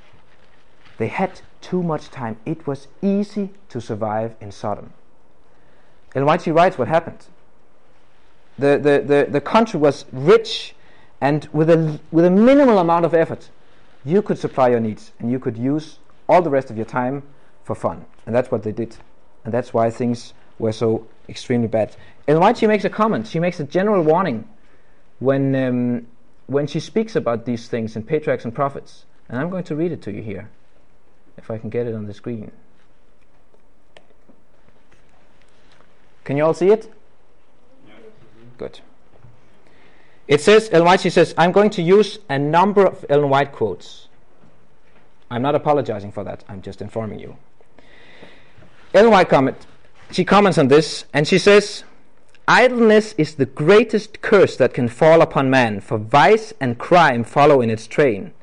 they 0.97 1.07
had 1.07 1.41
too 1.61 1.81
much 1.81 2.09
time. 2.09 2.37
It 2.45 2.67
was 2.67 2.87
easy 3.01 3.51
to 3.69 3.79
survive 3.79 4.35
in 4.41 4.51
Sodom. 4.51 4.93
Ellen 6.13 6.27
White 6.27 6.45
writes 6.47 6.77
what 6.77 6.87
happened. 6.87 7.25
The, 8.57 8.77
the, 8.77 9.03
the, 9.05 9.31
the 9.31 9.41
country 9.41 9.79
was 9.79 10.05
rich, 10.11 10.75
and 11.19 11.47
with 11.53 11.69
a, 11.69 11.99
with 12.11 12.25
a 12.25 12.29
minimal 12.29 12.77
amount 12.77 13.05
of 13.05 13.13
effort, 13.13 13.49
you 14.05 14.21
could 14.21 14.37
supply 14.37 14.69
your 14.69 14.79
needs 14.79 15.11
and 15.19 15.31
you 15.31 15.39
could 15.39 15.57
use 15.57 15.99
all 16.27 16.41
the 16.41 16.49
rest 16.49 16.69
of 16.69 16.75
your 16.77 16.85
time 16.85 17.23
for 17.63 17.75
fun. 17.75 18.05
And 18.25 18.35
that's 18.35 18.51
what 18.51 18.63
they 18.63 18.71
did. 18.71 18.97
And 19.43 19.53
that's 19.53 19.73
why 19.73 19.89
things 19.89 20.33
were 20.59 20.71
so 20.71 21.07
extremely 21.29 21.67
bad. 21.67 21.95
And 22.27 22.39
why 22.39 22.53
she 22.53 22.67
makes 22.67 22.83
a 22.85 22.89
comment, 22.89 23.27
she 23.27 23.39
makes 23.39 23.59
a 23.59 23.63
general 23.63 24.03
warning 24.03 24.47
when, 25.19 25.55
um, 25.55 26.07
when 26.47 26.67
she 26.67 26.79
speaks 26.79 27.15
about 27.15 27.45
these 27.45 27.67
things 27.67 27.95
in 27.95 28.03
Patriarchs 28.03 28.45
and 28.45 28.53
Prophets. 28.53 29.05
And 29.29 29.39
I'm 29.39 29.49
going 29.49 29.63
to 29.65 29.75
read 29.75 29.91
it 29.91 30.01
to 30.03 30.11
you 30.11 30.21
here, 30.21 30.49
if 31.37 31.49
I 31.49 31.57
can 31.57 31.69
get 31.69 31.87
it 31.87 31.95
on 31.95 32.05
the 32.05 32.13
screen. 32.13 32.51
Can 36.23 36.37
you 36.37 36.45
all 36.45 36.53
see 36.53 36.69
it? 36.69 36.93
Good. 38.57 38.79
It 40.27 40.41
says, 40.41 40.69
Ellen 40.71 40.85
White, 40.85 41.01
she 41.01 41.09
says, 41.09 41.33
I'm 41.37 41.51
going 41.51 41.69
to 41.71 41.81
use 41.81 42.19
a 42.29 42.39
number 42.39 42.85
of 42.85 43.05
Ellen 43.09 43.29
White 43.29 43.51
quotes. 43.51 44.07
I'm 45.29 45.41
not 45.41 45.55
apologizing 45.55 46.11
for 46.11 46.23
that, 46.23 46.43
I'm 46.47 46.61
just 46.61 46.81
informing 46.81 47.19
you. 47.19 47.37
Ellen 48.93 49.11
White 49.11 49.29
comment, 49.29 49.65
she 50.11 50.23
comments 50.23 50.57
on 50.57 50.67
this 50.67 51.05
and 51.13 51.27
she 51.27 51.37
says, 51.37 51.83
Idleness 52.47 53.13
is 53.17 53.35
the 53.35 53.45
greatest 53.45 54.21
curse 54.21 54.57
that 54.57 54.73
can 54.73 54.89
fall 54.89 55.21
upon 55.21 55.49
man, 55.49 55.79
for 55.79 55.97
vice 55.97 56.53
and 56.59 56.77
crime 56.77 57.23
follow 57.23 57.61
in 57.61 57.69
its 57.69 57.87
train. 57.87 58.33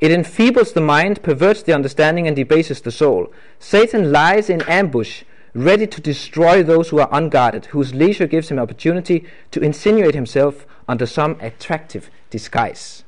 It 0.00 0.10
enfeebles 0.10 0.72
the 0.72 0.80
mind, 0.80 1.22
perverts 1.22 1.62
the 1.62 1.74
understanding, 1.74 2.26
and 2.26 2.34
debases 2.34 2.80
the 2.80 2.90
soul. 2.90 3.30
Satan 3.58 4.10
lies 4.10 4.48
in 4.50 4.62
ambush, 4.62 5.22
ready 5.54 5.86
to 5.86 6.00
destroy 6.00 6.62
those 6.62 6.88
who 6.88 6.98
are 6.98 7.08
unguarded, 7.12 7.66
whose 7.66 7.94
leisure 7.94 8.26
gives 8.26 8.50
him 8.50 8.58
opportunity 8.58 9.24
to 9.50 9.60
insinuate 9.60 10.14
himself 10.14 10.66
under 10.88 11.06
some 11.06 11.36
attractive 11.40 12.10
disguise. 12.30 13.04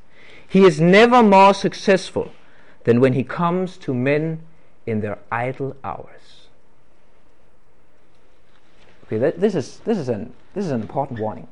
He 0.47 0.63
is 0.63 0.79
never 0.79 1.23
more 1.23 1.53
successful 1.53 2.31
than 2.83 2.99
when 2.99 3.13
he 3.13 3.23
comes 3.23 3.77
to 3.77 3.93
men 3.93 4.41
in 4.85 5.01
their 5.01 5.17
idle 5.31 5.75
hours. 5.83 6.47
Okay, 9.05 9.17
that, 9.17 9.39
this 9.39 9.53
is 9.53 9.79
this 9.85 9.97
is 9.97 10.09
an 10.09 10.33
this 10.53 10.65
is 10.65 10.71
an 10.71 10.81
important 10.81 11.19
warning. 11.19 11.47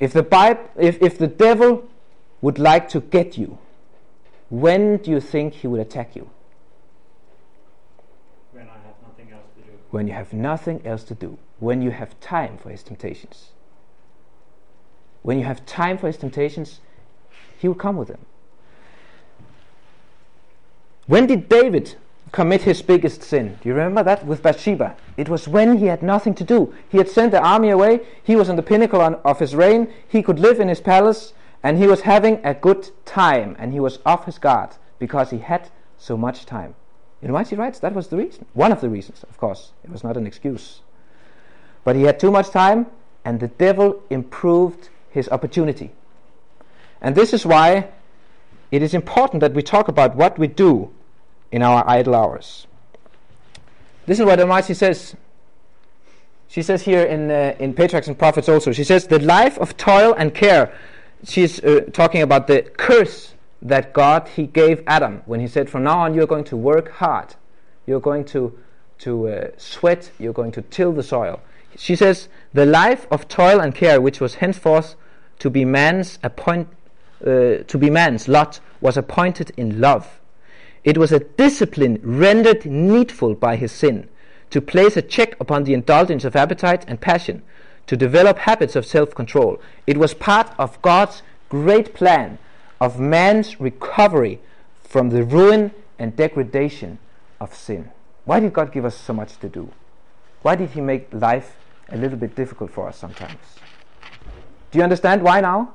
If 0.00 0.12
the 0.12 0.22
Bible, 0.22 0.62
if, 0.76 1.00
if 1.02 1.18
the 1.18 1.26
devil 1.26 1.88
would 2.40 2.58
like 2.58 2.88
to 2.90 3.00
get 3.00 3.36
you, 3.38 3.58
when 4.50 4.96
do 4.98 5.10
you 5.10 5.20
think 5.20 5.54
he 5.54 5.66
would 5.66 5.80
attack 5.80 6.16
you? 6.16 6.30
When 8.52 8.68
I 8.68 8.72
have 8.72 8.96
nothing 9.02 9.32
else 9.32 9.46
to 9.56 9.62
do. 9.62 9.78
When 9.92 10.08
you 10.08 10.14
have 10.14 10.32
nothing 10.32 10.80
else 10.86 11.04
to 11.04 11.14
do. 11.14 11.38
When 11.60 11.82
you 11.82 11.90
have 11.90 12.18
time 12.18 12.56
for 12.56 12.70
his 12.70 12.82
temptations. 12.82 13.50
When 15.20 15.38
you 15.38 15.44
have 15.44 15.64
time 15.66 15.98
for 15.98 16.06
his 16.06 16.16
temptations, 16.16 16.80
he 17.58 17.68
will 17.68 17.74
come 17.74 17.98
with 17.98 18.08
them. 18.08 18.24
When 21.06 21.26
did 21.26 21.46
David 21.46 21.96
commit 22.32 22.62
his 22.62 22.80
biggest 22.80 23.22
sin? 23.22 23.58
Do 23.62 23.68
you 23.68 23.74
remember 23.74 24.02
that 24.02 24.24
with 24.24 24.42
Bathsheba? 24.42 24.96
It 25.18 25.28
was 25.28 25.46
when 25.46 25.76
he 25.76 25.86
had 25.86 26.02
nothing 26.02 26.34
to 26.36 26.44
do. 26.44 26.74
He 26.88 26.96
had 26.96 27.10
sent 27.10 27.32
the 27.32 27.42
army 27.42 27.68
away, 27.68 28.00
he 28.24 28.34
was 28.34 28.48
on 28.48 28.56
the 28.56 28.62
pinnacle 28.62 29.02
on, 29.02 29.16
of 29.16 29.40
his 29.40 29.54
reign, 29.54 29.92
he 30.08 30.22
could 30.22 30.40
live 30.40 30.58
in 30.58 30.68
his 30.68 30.80
palace, 30.80 31.34
and 31.62 31.76
he 31.76 31.86
was 31.86 32.00
having 32.00 32.40
a 32.44 32.54
good 32.54 32.88
time, 33.04 33.56
and 33.58 33.74
he 33.74 33.80
was 33.80 33.98
off 34.06 34.24
his 34.24 34.38
guard 34.38 34.70
because 34.98 35.28
he 35.30 35.38
had 35.38 35.68
so 35.98 36.16
much 36.16 36.46
time. 36.46 36.74
Ellen 37.22 37.34
White 37.34 37.48
he 37.48 37.56
writes 37.56 37.78
that 37.78 37.94
was 37.94 38.08
the 38.08 38.16
reason. 38.16 38.46
One 38.52 38.72
of 38.72 38.80
the 38.80 38.88
reasons, 38.88 39.24
of 39.24 39.38
course. 39.38 39.72
It 39.84 39.90
was 39.90 40.02
not 40.02 40.16
an 40.16 40.26
excuse. 40.26 40.80
But 41.84 41.96
he 41.96 42.02
had 42.02 42.18
too 42.18 42.30
much 42.30 42.50
time, 42.50 42.86
and 43.24 43.38
the 43.40 43.48
devil 43.48 44.02
improved 44.10 44.88
his 45.10 45.28
opportunity. 45.28 45.90
And 47.00 47.14
this 47.14 47.32
is 47.32 47.46
why 47.46 47.88
it 48.70 48.82
is 48.82 48.94
important 48.94 49.40
that 49.40 49.54
we 49.54 49.62
talk 49.62 49.88
about 49.88 50.16
what 50.16 50.38
we 50.38 50.48
do 50.48 50.90
in 51.50 51.62
our 51.62 51.88
idle 51.88 52.14
hours. 52.14 52.66
This 54.06 54.18
is 54.18 54.24
what 54.24 54.38
Ellen 54.38 54.48
White 54.48 54.64
says. 54.64 55.14
She 56.48 56.62
says 56.62 56.82
here 56.82 57.02
in, 57.04 57.30
uh, 57.30 57.54
in 57.58 57.72
Patriarchs 57.72 58.08
and 58.08 58.18
Prophets 58.18 58.48
also, 58.48 58.72
she 58.72 58.84
says, 58.84 59.06
The 59.06 59.20
life 59.20 59.58
of 59.58 59.76
toil 59.76 60.14
and 60.14 60.34
care. 60.34 60.74
She's 61.24 61.62
uh, 61.62 61.86
talking 61.92 62.20
about 62.22 62.46
the 62.46 62.62
curse 62.62 63.34
that 63.62 63.92
God 63.92 64.28
he 64.28 64.46
gave 64.46 64.82
Adam 64.86 65.22
when 65.24 65.40
he 65.40 65.46
said, 65.46 65.70
From 65.70 65.84
now 65.84 66.00
on, 66.00 66.14
you're 66.14 66.26
going 66.26 66.44
to 66.44 66.56
work 66.56 66.90
hard. 66.90 67.34
You're 67.86 68.00
going 68.00 68.24
to, 68.26 68.58
to 68.98 69.28
uh, 69.28 69.48
sweat. 69.56 70.10
You're 70.18 70.32
going 70.32 70.52
to 70.52 70.62
till 70.62 70.92
the 70.92 71.02
soil. 71.02 71.40
She 71.76 71.96
says, 71.96 72.28
The 72.52 72.66
life 72.66 73.06
of 73.10 73.28
toil 73.28 73.60
and 73.60 73.74
care, 73.74 74.00
which 74.00 74.20
was 74.20 74.36
henceforth 74.36 74.96
to 75.38 75.48
be 75.48 75.64
man's 75.64 76.18
appoint, 76.22 76.68
uh, 77.24 77.62
to 77.66 77.78
be 77.78 77.88
man's 77.88 78.28
lot, 78.28 78.60
was 78.80 78.96
appointed 78.96 79.52
in 79.56 79.80
love. 79.80 80.20
It 80.82 80.98
was 80.98 81.12
a 81.12 81.20
discipline 81.20 82.00
rendered 82.02 82.66
needful 82.66 83.36
by 83.36 83.54
his 83.54 83.70
sin, 83.70 84.08
to 84.50 84.60
place 84.60 84.96
a 84.96 85.02
check 85.02 85.40
upon 85.40 85.64
the 85.64 85.74
indulgence 85.74 86.24
of 86.24 86.34
appetite 86.34 86.84
and 86.88 87.00
passion, 87.00 87.42
to 87.86 87.96
develop 87.96 88.38
habits 88.38 88.74
of 88.74 88.84
self 88.84 89.14
control. 89.14 89.60
It 89.86 89.96
was 89.96 90.14
part 90.14 90.52
of 90.58 90.82
God's 90.82 91.22
great 91.48 91.94
plan 91.94 92.38
of 92.82 92.98
man's 92.98 93.60
recovery 93.60 94.40
from 94.82 95.10
the 95.10 95.22
ruin 95.22 95.70
and 96.00 96.16
degradation 96.16 96.98
of 97.40 97.54
sin. 97.54 97.88
Why 98.24 98.40
did 98.40 98.52
God 98.52 98.72
give 98.72 98.84
us 98.84 98.96
so 98.96 99.12
much 99.12 99.38
to 99.38 99.48
do? 99.48 99.70
Why 100.42 100.56
did 100.56 100.70
He 100.70 100.80
make 100.80 101.06
life 101.14 101.56
a 101.90 101.96
little 101.96 102.18
bit 102.18 102.34
difficult 102.34 102.72
for 102.72 102.88
us 102.88 102.98
sometimes? 102.98 103.38
Do 104.72 104.78
you 104.78 104.82
understand 104.82 105.22
why 105.22 105.40
now? 105.40 105.74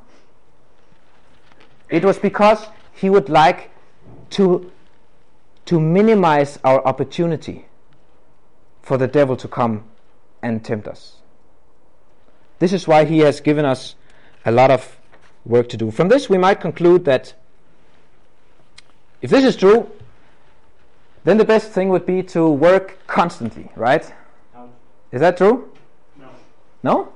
It 1.89 2.03
was 2.03 2.19
because 2.19 2.67
He 2.93 3.09
would 3.09 3.29
like 3.29 3.71
to, 4.31 4.69
to 5.67 5.79
minimize 5.79 6.59
our 6.65 6.85
opportunity 6.85 7.67
for 8.81 8.97
the 8.97 9.07
devil 9.07 9.37
to 9.37 9.47
come 9.47 9.85
and 10.41 10.61
tempt 10.61 10.89
us. 10.89 11.21
This 12.59 12.73
is 12.73 12.85
why 12.85 13.05
He 13.05 13.19
has 13.19 13.39
given 13.39 13.63
us 13.63 13.95
a 14.45 14.51
lot 14.51 14.71
of 14.71 14.96
work 15.45 15.69
to 15.69 15.77
do. 15.77 15.91
From 15.91 16.09
this, 16.09 16.29
we 16.29 16.37
might 16.37 16.59
conclude 16.59 17.05
that 17.05 17.33
if 19.21 19.29
this 19.29 19.43
is 19.43 19.55
true, 19.55 19.89
then 21.23 21.37
the 21.37 21.45
best 21.45 21.71
thing 21.71 21.89
would 21.89 22.05
be 22.05 22.23
to 22.23 22.49
work 22.49 22.99
constantly, 23.07 23.69
right? 23.75 24.13
No. 24.53 24.69
Is 25.11 25.21
that 25.21 25.37
true? 25.37 25.71
No. 26.19 26.29
No? 26.83 27.13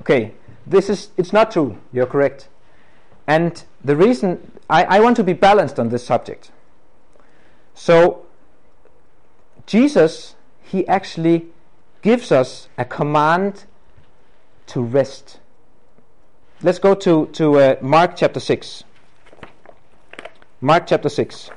Okay, 0.00 0.34
this 0.66 0.90
is 0.90 1.10
it's 1.16 1.32
not 1.32 1.50
true. 1.50 1.78
You're 1.92 2.06
correct. 2.06 2.48
And 3.26 3.62
the 3.84 3.96
reason 3.96 4.52
I, 4.68 4.84
I 4.84 5.00
want 5.00 5.16
to 5.16 5.24
be 5.24 5.32
balanced 5.32 5.78
on 5.78 5.90
this 5.90 6.04
subject. 6.04 6.50
So 7.74 8.26
Jesus, 9.66 10.34
he 10.60 10.86
actually 10.88 11.46
gives 12.02 12.32
us 12.32 12.68
a 12.76 12.84
command 12.84 13.64
to 14.66 14.82
rest. 14.82 15.38
Let's 16.64 16.78
go 16.78 16.94
to, 16.94 17.26
to 17.26 17.58
uh, 17.58 17.76
Mark 17.82 18.14
chapter 18.14 18.38
6. 18.38 18.84
Mark 20.60 20.86
chapter 20.86 21.08
6. 21.08 21.50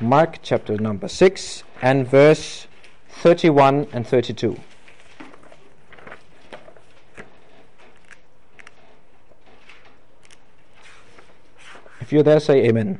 Mark 0.00 0.38
chapter 0.42 0.78
number 0.78 1.06
6 1.06 1.62
and 1.82 2.08
verse 2.08 2.66
31 3.10 3.88
and 3.92 4.06
32. 4.06 4.58
If 12.00 12.10
you're 12.10 12.22
there, 12.22 12.40
say 12.40 12.64
amen. 12.66 12.98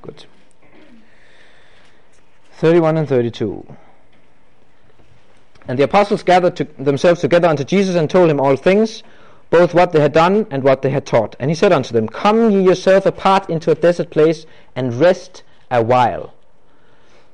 Good. 0.00 0.24
31 2.52 2.96
and 2.96 3.06
32. 3.06 3.76
And 5.66 5.78
the 5.78 5.84
apostles 5.84 6.22
gathered 6.22 6.56
to 6.56 6.64
themselves 6.78 7.20
together 7.20 7.48
unto 7.48 7.64
Jesus 7.64 7.96
and 7.96 8.08
told 8.08 8.30
him 8.30 8.40
all 8.40 8.56
things, 8.56 9.02
both 9.50 9.72
what 9.72 9.92
they 9.92 10.00
had 10.00 10.12
done 10.12 10.46
and 10.50 10.62
what 10.62 10.82
they 10.82 10.90
had 10.90 11.06
taught. 11.06 11.36
And 11.38 11.50
he 11.50 11.54
said 11.54 11.72
unto 11.72 11.92
them, 11.92 12.08
Come 12.08 12.50
ye 12.50 12.62
yourself 12.62 13.06
apart 13.06 13.48
into 13.48 13.70
a 13.70 13.74
desert 13.74 14.10
place 14.10 14.46
and 14.74 14.94
rest 14.94 15.42
a 15.70 15.82
while. 15.82 16.34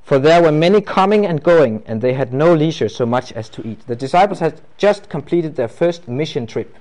for 0.03 0.19
there 0.19 0.43
were 0.43 0.51
many 0.51 0.81
coming 0.81 1.25
and 1.25 1.41
going, 1.41 1.85
and 1.87 2.03
they 2.03 2.15
had 2.15 2.33
no 2.33 2.53
leisure 2.53 2.89
so 2.89 3.07
much 3.07 3.31
as 3.33 3.49
to 3.49 3.65
eat. 3.65 3.87
The 3.87 3.95
disciples 3.95 4.41
had 4.41 4.61
just 4.77 5.09
completed 5.09 5.55
their 5.55 5.69
first 5.69 6.09
mission 6.09 6.49
trip. 6.49 6.75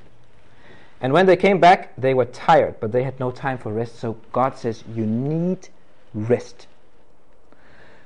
And 1.00 1.14
when 1.14 1.28
they 1.28 1.38
came 1.38 1.60
back, 1.60 1.96
they 1.96 2.16
were 2.16 2.26
tired, 2.26 2.80
but 2.80 2.92
they 2.92 3.04
had 3.04 3.20
no 3.20 3.30
time 3.30 3.60
for 3.60 3.72
rest. 3.72 4.00
So 4.00 4.18
God 4.32 4.58
says, 4.58 4.84
You 4.96 5.06
need 5.06 5.70
rest. 6.12 6.66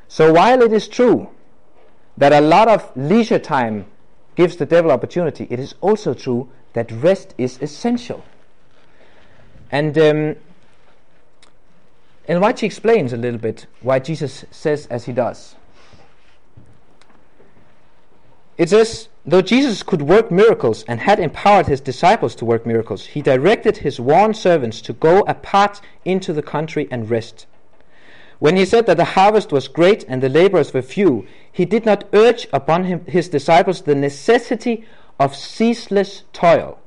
So 0.10 0.34
while 0.34 0.62
it 0.62 0.74
is 0.74 0.90
true 0.90 1.30
that 2.18 2.32
a 2.32 2.42
lot 2.42 2.68
of 2.68 2.92
leisure 2.96 3.40
time 3.40 3.86
gives 4.36 4.56
the 4.58 4.66
devil 4.66 4.92
opportunity, 4.92 5.48
it 5.50 5.60
is 5.60 5.76
also 5.82 6.14
true 6.14 6.50
that 6.74 6.92
rest 6.92 7.34
is 7.38 7.60
essential. 7.62 8.24
And 9.72 9.98
um, 9.98 10.36
White 12.28 12.64
explains 12.64 13.14
a 13.14 13.18
little 13.18 13.40
bit 13.40 13.66
why 13.82 14.00
Jesus 14.00 14.46
says 14.52 14.88
as 14.88 15.06
he 15.06 15.14
does. 15.14 15.56
It 18.58 18.70
says, 18.70 19.10
though 19.26 19.42
Jesus 19.42 19.82
could 19.82 20.04
work 20.04 20.32
miracles 20.32 20.84
and 20.88 21.00
had 21.00 21.20
empowered 21.20 21.66
his 21.66 21.82
disciples 21.82 22.36
to 22.36 22.46
work 22.46 22.68
miracles, 22.68 23.08
he 23.08 23.22
directed 23.22 23.78
his 23.78 24.00
worn 24.00 24.36
servants 24.36 24.80
to 24.82 24.94
go 24.94 25.22
apart 25.22 25.82
into 26.06 26.34
the 26.34 26.44
country 26.44 26.88
and 26.92 27.10
rest. 27.10 27.48
When 28.44 28.58
he 28.58 28.66
said 28.66 28.88
that 28.88 28.98
the 28.98 29.16
harvest 29.16 29.54
was 29.54 29.70
great 29.70 30.04
and 30.10 30.22
the 30.22 30.28
laborers 30.28 30.74
were 30.74 30.82
few, 30.82 31.26
he 31.50 31.64
did 31.64 31.86
not 31.86 32.04
urge 32.12 32.46
upon 32.52 32.84
him, 32.84 33.06
his 33.06 33.30
disciples 33.30 33.84
the 33.84 33.96
necessity 33.96 34.84
of 35.18 35.34
ceaseless 35.34 36.24
toil, 36.34 36.78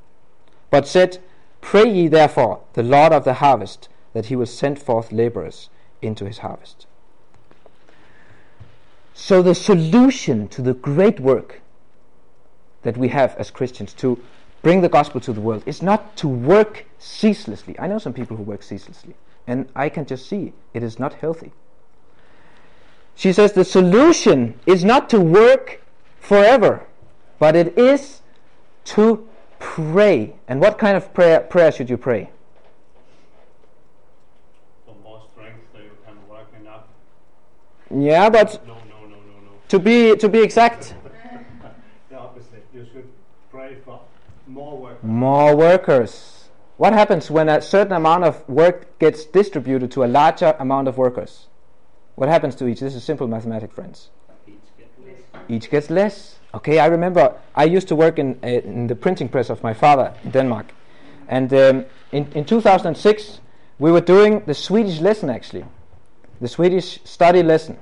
but 0.69 0.87
said, 0.87 1.17
Pray 1.59 1.89
ye 1.89 2.09
therefore 2.09 2.61
the 2.73 2.83
Lord 2.83 3.11
of 3.11 3.23
the 3.23 3.33
harvest 3.33 3.89
that 4.13 4.27
he 4.27 4.35
will 4.35 4.45
send 4.45 4.77
forth 4.77 5.11
laborers 5.11 5.71
into 5.99 6.25
his 6.25 6.37
harvest. 6.37 6.85
So, 9.15 9.41
the 9.41 9.55
solution 9.55 10.47
to 10.49 10.61
the 10.61 10.75
great 10.75 11.19
work 11.19 11.61
that 12.83 12.97
we 12.97 13.07
have 13.07 13.35
as 13.37 13.49
Christians 13.49 13.93
to 13.93 14.23
bring 14.61 14.81
the 14.81 14.89
gospel 14.89 15.19
to 15.21 15.33
the 15.33 15.41
world 15.41 15.63
is 15.65 15.81
not 15.81 16.15
to 16.17 16.27
work 16.27 16.85
ceaselessly. 16.99 17.79
I 17.79 17.87
know 17.87 17.97
some 17.97 18.13
people 18.13 18.37
who 18.37 18.43
work 18.43 18.61
ceaselessly, 18.61 19.15
and 19.47 19.67
I 19.75 19.89
can 19.89 20.05
just 20.05 20.27
see 20.27 20.53
it 20.73 20.83
is 20.83 20.99
not 20.99 21.13
healthy. 21.15 21.53
She 23.15 23.33
says 23.33 23.53
the 23.53 23.65
solution 23.65 24.59
is 24.67 24.83
not 24.85 25.09
to 25.09 25.19
work 25.19 25.81
forever, 26.19 26.85
but 27.39 27.55
it 27.55 27.75
is 27.77 28.21
to 28.85 29.27
pray. 29.59 30.35
And 30.47 30.59
what 30.59 30.77
kind 30.77 30.95
of 30.95 31.13
prayer, 31.13 31.39
prayer 31.39 31.71
should 31.71 31.89
you 31.89 31.97
pray? 31.97 32.29
For 34.85 34.93
more 35.03 35.21
strength 35.33 35.65
so 35.73 35.79
you 35.79 35.91
can 36.05 36.15
work 36.29 36.47
enough. 36.61 36.83
Yeah, 37.89 38.29
but 38.29 38.61
No, 38.67 38.75
no, 38.75 39.07
no, 39.07 39.17
to 39.69 39.79
be 39.79 40.15
to 40.15 40.29
be 40.29 40.39
exact, 40.43 40.93
The 42.09 42.17
opposite. 42.19 42.65
You 42.73 42.85
should 42.93 43.07
pray 43.51 43.77
for 43.83 43.99
more 44.45 44.77
work. 44.77 45.03
more 45.03 45.55
workers. 45.55 46.36
What 46.77 46.93
happens 46.93 47.31
when 47.31 47.49
a 47.49 47.59
certain 47.59 47.93
amount 47.93 48.23
of 48.23 48.47
work 48.47 48.99
gets 48.99 49.25
distributed 49.25 49.91
to 49.91 50.03
a 50.03 50.07
larger 50.07 50.55
amount 50.59 50.87
of 50.87 50.97
workers? 50.97 51.47
What 52.15 52.29
happens 52.29 52.55
to 52.55 52.67
each? 52.67 52.79
This 52.79 52.93
is 52.93 53.03
simple 53.03 53.27
mathematics, 53.27 53.73
friends. 53.73 54.09
Each. 54.47 54.55
Each 55.49 55.69
gets 55.71 55.89
less. 55.89 56.37
Okay, 56.53 56.77
I 56.79 56.85
remember 56.85 57.35
I 57.55 57.65
used 57.65 57.87
to 57.87 57.95
work 57.95 58.19
in, 58.19 58.39
uh, 58.43 58.47
in 58.47 58.87
the 58.87 58.95
printing 58.95 59.27
press 59.27 59.49
of 59.49 59.63
my 59.63 59.73
father 59.73 60.13
in 60.23 60.31
Denmark. 60.31 60.67
And 61.27 61.51
um, 61.53 61.85
in, 62.11 62.31
in 62.33 62.45
2006, 62.45 63.39
we 63.79 63.91
were 63.91 64.01
doing 64.01 64.43
the 64.45 64.53
Swedish 64.53 64.99
lesson 64.99 65.29
actually, 65.29 65.65
the 66.39 66.47
Swedish 66.47 66.99
study 67.03 67.41
lesson. 67.41 67.77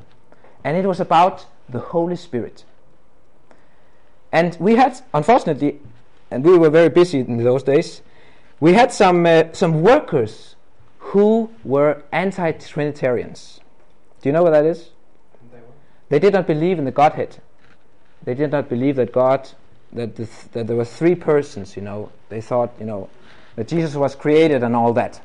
And 0.64 0.78
it 0.78 0.86
was 0.88 1.02
about 1.02 1.46
the 1.68 1.80
Holy 1.80 2.16
Spirit. 2.16 2.64
And 4.32 4.58
we 4.60 4.76
had, 4.76 5.00
unfortunately, 5.14 5.80
and 6.32 6.43
we 6.43 6.58
were 6.58 6.70
very 6.70 6.89
busy 6.89 7.20
in 7.20 7.43
those 7.43 7.64
days, 7.64 8.02
we 8.66 8.74
had 8.74 8.91
some, 8.91 9.28
uh, 9.28 9.43
some 9.51 9.84
workers 9.84 10.55
who 10.97 11.51
were 11.63 12.01
anti 12.11 12.51
Trinitarians. 12.53 13.59
Do 14.24 14.30
you 14.30 14.34
know 14.34 14.41
what 14.41 14.53
that 14.53 14.66
is? 14.66 14.89
They 16.09 16.18
did 16.18 16.34
not 16.34 16.47
believe 16.47 16.80
in 16.80 16.86
the 16.86 16.91
Godhead. 16.91 17.38
They 18.24 18.34
did 18.34 18.49
not 18.49 18.68
believe 18.68 18.95
that 18.95 19.11
God, 19.11 19.47
that, 19.93 20.16
the 20.16 20.26
th- 20.26 20.51
that 20.53 20.66
there 20.66 20.76
were 20.76 20.84
three 20.84 21.13
persons, 21.13 21.76
you 21.76 21.84
know. 21.84 22.11
They 22.30 22.41
thought, 22.41 22.74
you 22.80 22.88
know, 22.88 23.07
that 23.55 23.68
Jesus 23.68 23.93
was 23.93 24.16
created 24.16 24.63
and 24.63 24.76
all 24.76 24.93
that. 24.93 25.22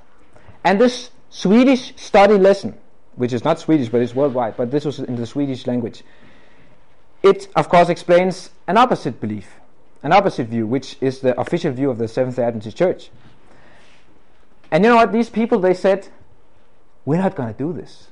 And 0.62 0.78
this 0.78 1.11
Swedish 1.30 1.95
study 1.97 2.36
lesson, 2.36 2.76
which 3.16 3.32
is 3.32 3.43
not 3.43 3.59
Swedish 3.59 3.88
but 3.88 4.03
it's 4.03 4.14
worldwide, 4.14 4.59
but 4.59 4.70
this 4.70 4.84
was 4.84 4.99
in 4.99 5.16
the 5.16 5.26
Swedish 5.26 5.66
language, 5.66 6.03
it 7.22 7.49
of 7.57 7.70
course 7.70 7.88
explains 7.88 8.51
an 8.66 8.76
opposite 8.76 9.18
belief, 9.18 9.49
an 10.03 10.12
opposite 10.12 10.49
view, 10.49 10.66
which 10.66 10.99
is 11.01 11.20
the 11.20 11.41
official 11.41 11.72
view 11.72 11.88
of 11.88 11.97
the 11.97 12.07
Seventh 12.07 12.36
day 12.36 12.43
Adventist 12.43 12.76
Church. 12.76 13.11
And 14.71 14.85
you 14.85 14.91
know 14.91 14.97
what? 14.97 15.12
These 15.12 15.31
people, 15.31 15.59
they 15.59 15.75
said, 15.75 16.09
we're 17.05 17.18
not 17.18 17.35
going 17.35 17.53
to 17.53 17.59
do 17.59 17.73
this. 17.73 18.09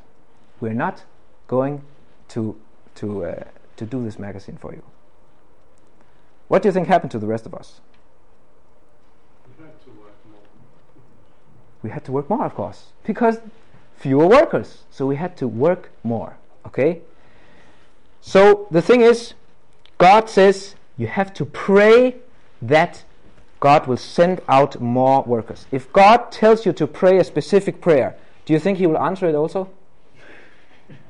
We're 0.61 0.75
not 0.75 1.05
going 1.47 1.83
to, 2.29 2.57
to, 2.97 3.25
uh, 3.25 3.45
to 3.77 3.87
do 3.87 4.03
this 4.05 4.19
magazine 4.19 4.57
for 4.61 4.73
you. 4.73 4.83
What 6.49 6.63
do 6.63 6.69
you 6.69 6.73
think 6.73 6.89
happened 6.89 7.11
to 7.13 7.19
the 7.19 7.27
rest 7.27 7.47
of 7.47 7.55
us? 7.55 7.81
You 9.59 9.65
have 9.65 9.85
to 9.85 9.91
work 9.91 10.15
more. 10.31 10.41
we 11.83 11.91
had 11.91 12.05
to 12.07 12.13
work 12.13 12.31
more, 12.31 12.45
of 12.45 12.55
course, 12.55 12.87
because 13.05 13.39
fewer 13.97 14.27
workers. 14.27 14.85
So 14.91 15.07
we 15.07 15.17
had 15.17 15.37
to 15.37 15.47
work 15.47 15.91
more. 16.03 16.37
Okay? 16.67 17.03
So 18.21 18.67
the 18.71 18.83
thing 18.83 19.03
is, 19.03 19.35
God 19.99 20.29
says 20.31 20.75
you 20.97 21.07
have 21.07 21.33
to 21.35 21.45
pray 21.45 22.17
that 22.63 23.05
God 23.61 23.87
will 23.87 23.97
send 23.97 24.41
out 24.49 24.81
more 24.81 25.23
workers. 25.23 25.67
If 25.73 25.93
God 25.93 26.31
tells 26.31 26.65
you 26.65 26.73
to 26.75 26.87
pray 26.87 27.19
a 27.19 27.25
specific 27.25 27.81
prayer, 27.81 28.17
do 28.47 28.53
you 28.53 28.59
think 28.59 28.79
He 28.79 28.87
will 28.87 28.99
answer 28.99 29.29
it 29.29 29.35
also? 29.35 29.69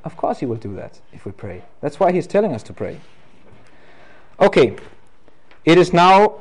Of 0.05 0.17
course, 0.17 0.39
He 0.39 0.47
will 0.47 0.57
do 0.57 0.75
that 0.77 1.01
if 1.13 1.25
we 1.27 1.33
pray. 1.33 1.63
That's 1.81 2.01
why 2.01 2.13
He's 2.13 2.27
telling 2.27 2.55
us 2.55 2.63
to 2.65 2.73
pray. 2.73 3.01
Okay, 4.41 4.77
it 5.65 5.79
is 5.79 5.93
now 5.93 6.41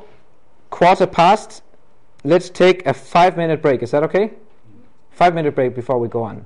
quarter 0.70 1.06
past 1.06 1.62
let's 2.24 2.50
take 2.50 2.86
a 2.86 2.94
five 2.94 3.36
minute 3.36 3.62
break. 3.62 3.82
Is 3.82 3.90
that 3.90 4.02
okay? 4.04 4.32
Five 5.10 5.34
minute 5.34 5.54
break 5.54 5.74
before 5.74 5.98
we 5.98 6.08
go 6.08 6.22
on, 6.22 6.44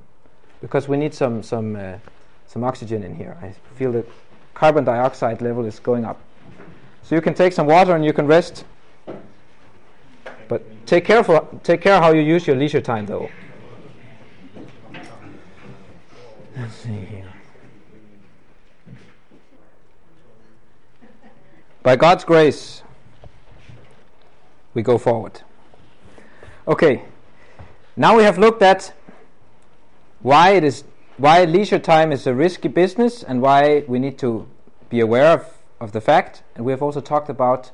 because 0.60 0.88
we 0.88 0.96
need 0.96 1.14
some 1.14 1.42
some 1.42 1.76
uh, 1.76 1.94
some 2.46 2.64
oxygen 2.64 3.02
in 3.02 3.14
here. 3.14 3.36
I 3.42 3.52
feel 3.76 3.92
the 3.92 4.04
carbon 4.54 4.84
dioxide 4.84 5.42
level 5.42 5.64
is 5.64 5.78
going 5.78 6.04
up. 6.04 6.20
So 7.02 7.14
you 7.14 7.20
can 7.20 7.34
take 7.34 7.52
some 7.52 7.66
water 7.66 7.94
and 7.96 8.04
you 8.04 8.12
can 8.12 8.26
rest. 8.26 8.64
But 10.52 10.86
take 10.86 11.06
care 11.06 11.24
for 11.24 11.48
take 11.62 11.80
care 11.80 11.98
how 11.98 12.12
you 12.12 12.20
use 12.20 12.46
your 12.46 12.56
leisure 12.56 12.82
time, 12.82 13.06
though. 13.06 13.30
Let's 16.54 16.74
see 16.74 16.90
here. 16.90 17.32
By 21.82 21.96
God's 21.96 22.24
grace, 22.24 22.82
we 24.74 24.82
go 24.82 24.98
forward. 24.98 25.40
Okay, 26.68 27.04
now 27.96 28.14
we 28.14 28.22
have 28.24 28.36
looked 28.36 28.60
at 28.60 28.92
why 30.20 30.50
it 30.50 30.64
is 30.64 30.84
why 31.16 31.46
leisure 31.46 31.78
time 31.78 32.12
is 32.12 32.26
a 32.26 32.34
risky 32.34 32.68
business 32.68 33.22
and 33.22 33.40
why 33.40 33.84
we 33.88 33.98
need 33.98 34.18
to 34.18 34.46
be 34.90 35.00
aware 35.00 35.32
of, 35.32 35.46
of 35.80 35.92
the 35.92 36.02
fact, 36.02 36.42
and 36.54 36.66
we 36.66 36.72
have 36.72 36.82
also 36.82 37.00
talked 37.00 37.30
about 37.30 37.70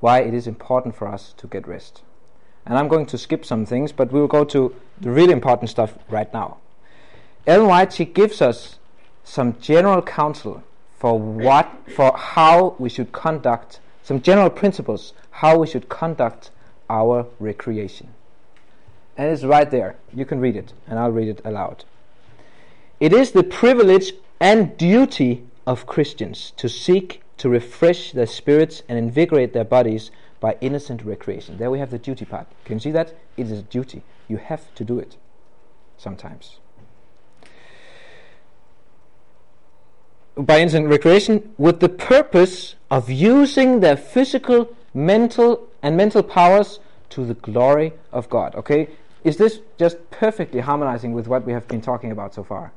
why 0.00 0.20
it 0.20 0.34
is 0.34 0.46
important 0.46 0.94
for 0.94 1.08
us 1.08 1.32
to 1.38 1.46
get 1.46 1.66
rest. 1.66 2.02
And 2.68 2.78
I'm 2.78 2.86
going 2.86 3.06
to 3.06 3.18
skip 3.18 3.44
some 3.44 3.66
things, 3.66 3.90
but 3.90 4.12
we 4.12 4.20
will 4.20 4.28
go 4.28 4.44
to 4.44 4.74
the 5.00 5.10
really 5.10 5.32
important 5.32 5.70
stuff 5.70 5.94
right 6.08 6.32
now. 6.32 6.58
Ellen 7.46 7.66
White 7.66 7.92
she 7.94 8.04
gives 8.04 8.42
us 8.42 8.78
some 9.24 9.58
general 9.60 10.02
counsel 10.02 10.62
for 10.98 11.18
what 11.18 11.72
for 11.88 12.16
how 12.16 12.76
we 12.78 12.88
should 12.88 13.10
conduct 13.10 13.80
some 14.02 14.20
general 14.20 14.50
principles 14.50 15.14
how 15.30 15.58
we 15.58 15.66
should 15.66 15.88
conduct 15.88 16.50
our 16.90 17.26
recreation. 17.38 18.08
And 19.16 19.30
it's 19.30 19.44
right 19.44 19.70
there. 19.70 19.96
You 20.12 20.24
can 20.24 20.40
read 20.40 20.56
it, 20.56 20.72
and 20.86 20.98
I'll 20.98 21.10
read 21.10 21.28
it 21.28 21.40
aloud. 21.44 21.84
It 23.00 23.12
is 23.12 23.32
the 23.32 23.44
privilege 23.44 24.12
and 24.40 24.76
duty 24.76 25.44
of 25.66 25.86
Christians 25.86 26.52
to 26.56 26.68
seek 26.68 27.22
to 27.38 27.48
refresh 27.48 28.12
their 28.12 28.26
spirits 28.26 28.82
and 28.88 28.98
invigorate 28.98 29.52
their 29.52 29.64
bodies 29.64 30.10
by 30.40 30.56
innocent 30.60 31.04
recreation. 31.04 31.58
There 31.58 31.70
we 31.70 31.78
have 31.78 31.90
the 31.90 31.98
duty 31.98 32.24
part. 32.24 32.46
Can 32.64 32.76
you 32.76 32.80
see 32.80 32.90
that? 32.92 33.14
It 33.36 33.50
is 33.50 33.58
a 33.58 33.62
duty. 33.62 34.02
You 34.28 34.36
have 34.36 34.74
to 34.74 34.84
do 34.84 34.98
it 34.98 35.16
sometimes. 35.96 36.58
By 40.36 40.60
innocent 40.60 40.86
recreation, 40.88 41.52
with 41.58 41.80
the 41.80 41.88
purpose 41.88 42.76
of 42.90 43.10
using 43.10 43.80
their 43.80 43.96
physical, 43.96 44.68
mental, 44.94 45.66
and 45.82 45.96
mental 45.96 46.22
powers 46.22 46.78
to 47.10 47.24
the 47.24 47.34
glory 47.34 47.92
of 48.12 48.30
God. 48.30 48.54
Okay? 48.54 48.88
Is 49.24 49.36
this 49.36 49.60
just 49.78 50.10
perfectly 50.10 50.60
harmonizing 50.60 51.12
with 51.12 51.26
what 51.26 51.44
we 51.44 51.52
have 51.52 51.66
been 51.66 51.80
talking 51.80 52.12
about 52.12 52.34
so 52.34 52.44
far? 52.44 52.72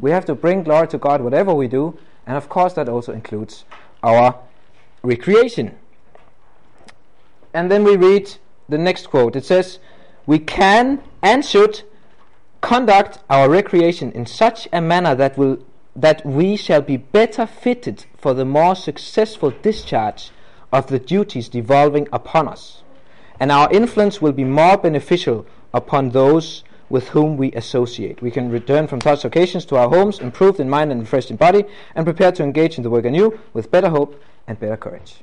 We 0.00 0.10
have 0.12 0.24
to 0.26 0.34
bring 0.34 0.62
glory 0.62 0.88
to 0.88 0.98
God 0.98 1.20
whatever 1.20 1.52
we 1.52 1.68
do, 1.68 1.98
and 2.26 2.36
of 2.36 2.48
course 2.48 2.72
that 2.74 2.88
also 2.88 3.12
includes 3.12 3.64
our 4.02 4.38
recreation. 5.02 5.76
And 7.54 7.70
then 7.70 7.84
we 7.84 7.96
read 7.96 8.36
the 8.68 8.78
next 8.78 9.08
quote. 9.08 9.36
It 9.36 9.44
says, 9.44 9.78
"We 10.26 10.38
can 10.38 11.00
and 11.22 11.44
should 11.44 11.82
conduct 12.60 13.18
our 13.30 13.48
recreation 13.48 14.12
in 14.12 14.26
such 14.26 14.68
a 14.72 14.80
manner 14.80 15.14
that 15.14 15.38
will 15.38 15.58
that 15.96 16.24
we 16.24 16.56
shall 16.56 16.80
be 16.80 16.96
better 16.96 17.46
fitted 17.46 18.06
for 18.16 18.32
the 18.32 18.44
more 18.44 18.76
successful 18.76 19.52
discharge 19.62 20.30
of 20.72 20.86
the 20.86 20.98
duties 20.98 21.48
devolving 21.48 22.06
upon 22.12 22.46
us, 22.46 22.82
and 23.40 23.50
our 23.50 23.68
influence 23.72 24.22
will 24.22 24.32
be 24.32 24.44
more 24.44 24.76
beneficial 24.76 25.44
upon 25.74 26.10
those 26.10 26.62
with 26.88 27.08
whom 27.08 27.36
we 27.36 27.52
associate. 27.52 28.22
We 28.22 28.30
can 28.30 28.50
return 28.50 28.86
from 28.86 29.00
such 29.00 29.24
occasions 29.24 29.64
to 29.66 29.76
our 29.76 29.88
homes, 29.88 30.20
improved 30.20 30.60
in 30.60 30.70
mind 30.70 30.92
and 30.92 31.00
refreshed 31.00 31.30
in 31.30 31.36
body, 31.36 31.64
and 31.94 32.06
prepared 32.06 32.34
to 32.36 32.44
engage 32.44 32.76
in 32.76 32.82
the 32.82 32.90
work 32.90 33.04
anew 33.04 33.38
with 33.52 33.70
better 33.70 33.88
hope 33.88 34.22
and 34.46 34.58
better 34.60 34.76
courage. 34.76 35.16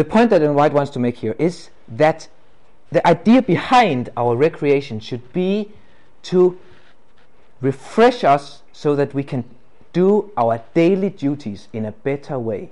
The 0.00 0.04
point 0.06 0.30
that 0.30 0.40
Ellen 0.40 0.54
White 0.54 0.72
wants 0.72 0.90
to 0.92 0.98
make 0.98 1.18
here 1.18 1.36
is 1.38 1.68
that 1.86 2.26
the 2.90 3.06
idea 3.06 3.42
behind 3.42 4.08
our 4.16 4.34
recreation 4.34 4.98
should 4.98 5.30
be 5.34 5.72
to 6.22 6.58
refresh 7.60 8.24
us 8.24 8.62
so 8.72 8.96
that 8.96 9.12
we 9.12 9.22
can 9.22 9.44
do 9.92 10.32
our 10.38 10.62
daily 10.72 11.10
duties 11.10 11.68
in 11.74 11.84
a 11.84 11.92
better 11.92 12.38
way. 12.38 12.70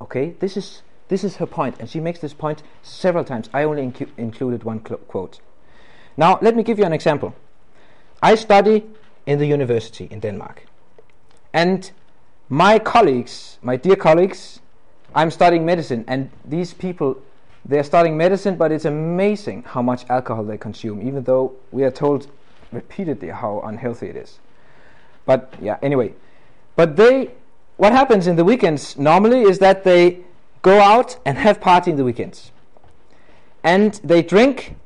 Okay, 0.00 0.30
this 0.40 0.56
is 0.56 0.80
this 1.08 1.24
is 1.24 1.36
her 1.36 1.44
point, 1.44 1.76
and 1.78 1.90
she 1.90 2.00
makes 2.00 2.20
this 2.20 2.32
point 2.32 2.62
several 2.82 3.22
times. 3.22 3.50
I 3.52 3.64
only 3.64 3.82
incu- 3.82 4.08
included 4.16 4.64
one 4.64 4.80
cl- 4.82 4.96
quote. 5.00 5.40
Now, 6.16 6.38
let 6.40 6.56
me 6.56 6.62
give 6.62 6.78
you 6.78 6.86
an 6.86 6.94
example. 6.94 7.34
I 8.22 8.34
study 8.34 8.86
in 9.26 9.38
the 9.38 9.46
university 9.46 10.08
in 10.10 10.20
Denmark, 10.20 10.64
and 11.52 11.90
my 12.48 12.78
colleagues, 12.78 13.58
my 13.60 13.76
dear 13.76 13.96
colleagues, 13.96 14.59
I'm 15.14 15.30
studying 15.30 15.64
medicine, 15.64 16.04
and 16.06 16.30
these 16.44 16.72
people, 16.72 17.20
they're 17.64 17.84
studying 17.84 18.16
medicine, 18.16 18.56
but 18.56 18.72
it's 18.72 18.84
amazing 18.84 19.64
how 19.64 19.82
much 19.82 20.08
alcohol 20.08 20.44
they 20.44 20.58
consume, 20.58 21.06
even 21.06 21.24
though 21.24 21.52
we 21.72 21.84
are 21.84 21.90
told 21.90 22.28
repeatedly 22.72 23.28
how 23.28 23.60
unhealthy 23.64 24.08
it 24.08 24.16
is. 24.16 24.38
But 25.26 25.52
yeah, 25.60 25.78
anyway. 25.82 26.14
But 26.76 26.96
they, 26.96 27.30
what 27.76 27.92
happens 27.92 28.26
in 28.26 28.36
the 28.36 28.44
weekends 28.44 28.96
normally 28.96 29.42
is 29.42 29.58
that 29.58 29.84
they 29.84 30.20
go 30.62 30.80
out 30.80 31.18
and 31.24 31.38
have 31.38 31.60
party 31.60 31.90
in 31.90 31.96
the 31.96 32.04
weekends. 32.04 32.52
And 33.64 33.94
they 34.04 34.22
drink 34.22 34.76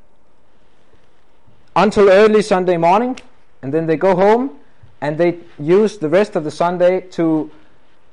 until 1.76 2.08
early 2.08 2.42
Sunday 2.42 2.76
morning, 2.76 3.18
and 3.62 3.72
then 3.72 3.86
they 3.86 3.96
go 3.96 4.14
home 4.14 4.58
and 5.00 5.18
they 5.18 5.38
use 5.58 5.98
the 5.98 6.08
rest 6.08 6.34
of 6.34 6.44
the 6.44 6.50
Sunday 6.50 7.00
to 7.00 7.50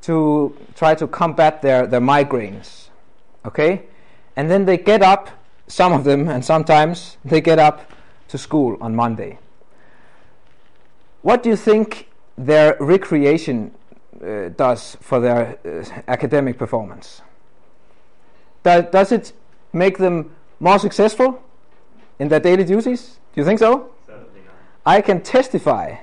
to 0.02 0.56
try 0.76 0.96
to 0.96 1.08
combat 1.08 1.62
their, 1.62 1.88
their 1.88 2.02
migraines. 2.02 2.90
Okay? 3.46 3.84
And 4.36 4.50
then 4.50 4.66
they 4.66 4.78
get 4.78 5.02
up, 5.02 5.30
some 5.68 5.94
of 5.94 6.04
them, 6.04 6.28
and 6.28 6.44
sometimes 6.44 7.18
they 7.24 7.42
get 7.42 7.60
up 7.60 7.92
to 8.30 8.38
school 8.38 8.78
on 8.82 8.96
Monday. 8.96 9.38
What 11.22 11.44
do 11.44 11.50
you 11.50 11.56
think 11.56 12.10
their 12.38 12.78
recreation 12.80 13.72
uh, 14.24 14.50
does 14.50 14.98
for 15.02 15.20
their 15.20 15.60
uh, 15.66 16.02
academic 16.08 16.58
performance? 16.58 17.22
Do, 18.64 18.88
does 18.92 19.12
it 19.12 19.34
make 19.74 19.98
them 19.98 20.32
more 20.60 20.80
successful 20.80 21.42
in 22.20 22.28
their 22.28 22.40
daily 22.40 22.64
duties? 22.64 23.20
Do 23.34 23.42
you 23.42 23.46
think 23.46 23.60
so? 23.60 23.92
Certainly 24.06 24.42
not. 24.46 24.54
I 24.86 25.02
can 25.02 25.22
testify 25.22 25.98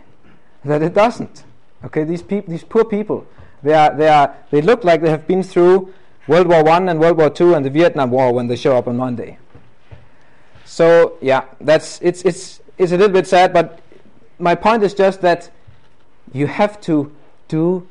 that 0.64 0.82
it 0.82 0.94
doesn't. 0.94 1.44
Okay, 1.84 2.04
these 2.04 2.22
people, 2.22 2.50
these 2.50 2.64
poor 2.64 2.84
people, 2.84 3.26
they 3.62 3.74
are, 3.74 3.94
they 3.94 4.08
are, 4.08 4.36
they 4.50 4.62
look 4.62 4.84
like 4.84 5.00
they 5.02 5.10
have 5.10 5.26
been 5.26 5.42
through 5.42 5.92
World 6.26 6.46
War 6.46 6.62
One 6.62 6.88
and 6.88 7.00
World 7.00 7.16
War 7.16 7.30
Two 7.30 7.54
and 7.54 7.64
the 7.64 7.70
Vietnam 7.70 8.10
War 8.10 8.32
when 8.32 8.46
they 8.46 8.56
show 8.56 8.76
up 8.76 8.86
on 8.86 8.96
Monday. 8.96 9.38
So 10.64 11.16
yeah, 11.20 11.44
that's 11.60 11.98
it's 12.02 12.22
it's 12.22 12.60
it's 12.76 12.92
a 12.92 12.96
little 12.96 13.12
bit 13.12 13.26
sad, 13.26 13.52
but 13.52 13.80
my 14.38 14.54
point 14.54 14.82
is 14.82 14.94
just 14.94 15.20
that 15.22 15.50
you 16.32 16.46
have 16.46 16.80
to 16.82 17.10
do 17.48 17.88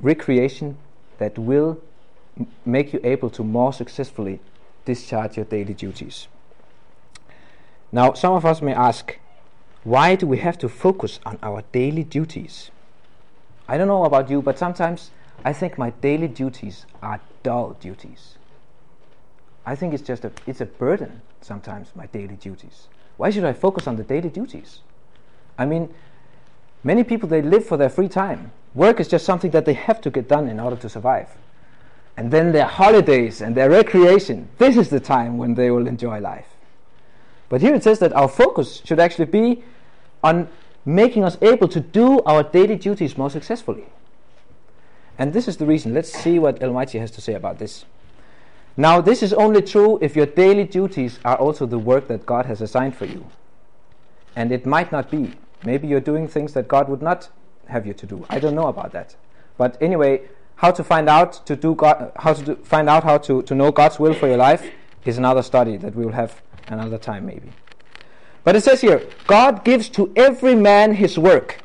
recreation 0.00 0.76
that 1.18 1.38
will 1.38 1.80
m- 2.38 2.48
make 2.64 2.92
you 2.92 3.00
able 3.04 3.30
to 3.30 3.44
more 3.44 3.72
successfully 3.72 4.40
discharge 4.84 5.36
your 5.36 5.46
daily 5.46 5.72
duties. 5.72 6.28
Now, 7.92 8.12
some 8.12 8.34
of 8.34 8.44
us 8.44 8.60
may 8.60 8.74
ask, 8.74 9.18
why 9.84 10.16
do 10.16 10.26
we 10.26 10.38
have 10.38 10.58
to 10.58 10.68
focus 10.68 11.20
on 11.24 11.38
our 11.42 11.62
daily 11.72 12.02
duties? 12.02 12.70
I 13.68 13.76
don't 13.78 13.88
know 13.88 14.04
about 14.04 14.30
you, 14.30 14.42
but 14.42 14.58
sometimes 14.58 15.10
I 15.44 15.52
think 15.52 15.78
my 15.78 15.90
daily 15.90 16.28
duties 16.28 16.86
are 17.02 17.20
dull 17.42 17.76
duties. 17.80 18.36
I 19.64 19.74
think 19.74 19.94
it's 19.94 20.02
just 20.02 20.24
a 20.24 20.32
it's 20.46 20.60
a 20.60 20.66
burden 20.66 21.22
sometimes 21.40 21.88
my 21.94 22.06
daily 22.06 22.36
duties. 22.36 22.88
Why 23.16 23.30
should 23.30 23.44
I 23.44 23.52
focus 23.52 23.86
on 23.86 23.96
the 23.96 24.04
daily 24.04 24.28
duties? 24.28 24.80
I 25.58 25.64
mean, 25.64 25.92
many 26.84 27.02
people 27.02 27.28
they 27.28 27.42
live 27.42 27.64
for 27.64 27.76
their 27.76 27.88
free 27.88 28.08
time. 28.08 28.52
Work 28.74 29.00
is 29.00 29.08
just 29.08 29.24
something 29.24 29.50
that 29.52 29.64
they 29.64 29.72
have 29.72 30.00
to 30.02 30.10
get 30.10 30.28
done 30.28 30.48
in 30.48 30.60
order 30.60 30.76
to 30.76 30.88
survive. 30.88 31.28
And 32.16 32.30
then 32.30 32.52
their 32.52 32.66
holidays 32.66 33.40
and 33.40 33.54
their 33.54 33.70
recreation, 33.70 34.48
this 34.58 34.76
is 34.76 34.90
the 34.90 35.00
time 35.00 35.38
when 35.38 35.54
they 35.54 35.70
will 35.70 35.86
enjoy 35.86 36.20
life. 36.20 36.46
But 37.48 37.60
here 37.60 37.74
it 37.74 37.82
says 37.82 37.98
that 38.00 38.12
our 38.12 38.28
focus 38.28 38.82
should 38.84 39.00
actually 39.00 39.26
be 39.26 39.62
on 40.22 40.48
making 40.86 41.24
us 41.24 41.36
able 41.42 41.68
to 41.68 41.80
do 41.80 42.22
our 42.22 42.44
daily 42.44 42.76
duties 42.76 43.18
more 43.18 43.28
successfully. 43.28 43.84
And 45.18 45.32
this 45.32 45.48
is 45.48 45.56
the 45.56 45.66
reason. 45.66 45.92
Let's 45.92 46.12
see 46.12 46.38
what 46.38 46.62
Ellen 46.62 46.74
White 46.74 46.92
has 46.92 47.10
to 47.12 47.20
say 47.20 47.34
about 47.34 47.58
this. 47.58 47.84
Now, 48.76 49.00
this 49.00 49.22
is 49.22 49.32
only 49.32 49.62
true 49.62 49.98
if 50.00 50.14
your 50.14 50.26
daily 50.26 50.64
duties 50.64 51.18
are 51.24 51.36
also 51.36 51.66
the 51.66 51.78
work 51.78 52.08
that 52.08 52.24
God 52.24 52.46
has 52.46 52.60
assigned 52.60 52.94
for 52.94 53.06
you. 53.06 53.26
And 54.36 54.52
it 54.52 54.66
might 54.66 54.92
not 54.92 55.10
be. 55.10 55.32
Maybe 55.64 55.88
you're 55.88 56.00
doing 56.00 56.28
things 56.28 56.52
that 56.52 56.68
God 56.68 56.88
would 56.88 57.02
not 57.02 57.30
have 57.68 57.86
you 57.86 57.94
to 57.94 58.06
do. 58.06 58.26
I 58.28 58.38
don't 58.38 58.54
know 58.54 58.68
about 58.68 58.92
that. 58.92 59.16
But 59.56 59.80
anyway, 59.80 60.28
how 60.56 60.70
to 60.70 60.84
find 60.84 61.08
out 61.08 61.44
to 61.46 61.56
do 61.56 61.74
God, 61.74 62.12
how 62.16 62.34
to 62.34 62.44
do, 62.44 62.56
find 62.56 62.88
out 62.88 63.02
how 63.02 63.18
to, 63.18 63.42
to 63.42 63.54
know 63.54 63.72
God's 63.72 63.98
will 63.98 64.14
for 64.14 64.28
your 64.28 64.36
life 64.36 64.70
is 65.04 65.18
another 65.18 65.42
study 65.42 65.78
that 65.78 65.94
we 65.94 66.04
will 66.04 66.12
have 66.12 66.42
another 66.68 66.98
time 66.98 67.26
maybe. 67.26 67.50
But 68.46 68.54
it 68.54 68.62
says 68.62 68.80
here, 68.80 69.02
God 69.26 69.64
gives 69.64 69.88
to 69.88 70.12
every 70.14 70.54
man 70.54 70.94
his 70.94 71.18
work. 71.18 71.58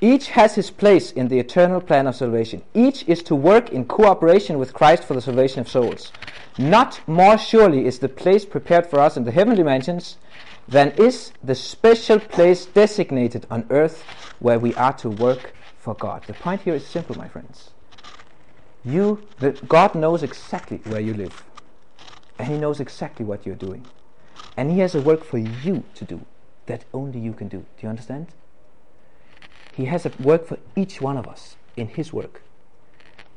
Each 0.00 0.28
has 0.28 0.54
his 0.54 0.70
place 0.70 1.12
in 1.12 1.28
the 1.28 1.38
eternal 1.38 1.78
plan 1.78 2.06
of 2.06 2.16
salvation. 2.16 2.62
Each 2.72 3.06
is 3.06 3.22
to 3.24 3.34
work 3.34 3.68
in 3.68 3.84
cooperation 3.84 4.58
with 4.58 4.72
Christ 4.72 5.04
for 5.04 5.12
the 5.12 5.20
salvation 5.20 5.60
of 5.60 5.68
souls. 5.68 6.12
Not 6.56 7.06
more 7.06 7.36
surely 7.36 7.84
is 7.84 7.98
the 7.98 8.08
place 8.08 8.46
prepared 8.46 8.86
for 8.86 8.98
us 8.98 9.18
in 9.18 9.24
the 9.24 9.30
heavenly 9.30 9.62
mansions 9.62 10.16
than 10.66 10.92
is 10.92 11.32
the 11.44 11.54
special 11.54 12.18
place 12.18 12.64
designated 12.64 13.46
on 13.50 13.66
earth 13.68 14.02
where 14.38 14.58
we 14.58 14.74
are 14.76 14.94
to 14.94 15.10
work 15.10 15.52
for 15.76 15.92
God. 15.92 16.24
The 16.26 16.32
point 16.32 16.62
here 16.62 16.76
is 16.76 16.86
simple, 16.86 17.18
my 17.18 17.28
friends. 17.28 17.72
You, 18.86 19.22
the, 19.40 19.52
God 19.68 19.94
knows 19.94 20.22
exactly 20.22 20.80
where 20.84 21.00
you 21.02 21.12
live, 21.12 21.44
and 22.38 22.48
He 22.48 22.56
knows 22.56 22.80
exactly 22.80 23.26
what 23.26 23.44
you're 23.44 23.54
doing, 23.54 23.84
and 24.56 24.70
He 24.70 24.80
has 24.80 24.94
a 24.94 25.00
work 25.00 25.24
for 25.24 25.38
you 25.38 25.84
to 25.94 26.04
do 26.04 26.24
that 26.66 26.84
only 26.92 27.20
you 27.20 27.32
can 27.32 27.48
do. 27.48 27.58
Do 27.58 27.82
you 27.82 27.88
understand? 27.88 28.28
He 29.72 29.84
has 29.86 30.06
a 30.06 30.12
work 30.18 30.46
for 30.46 30.58
each 30.74 31.00
one 31.00 31.16
of 31.16 31.26
us 31.26 31.56
in 31.76 31.88
His 31.88 32.12
work. 32.12 32.42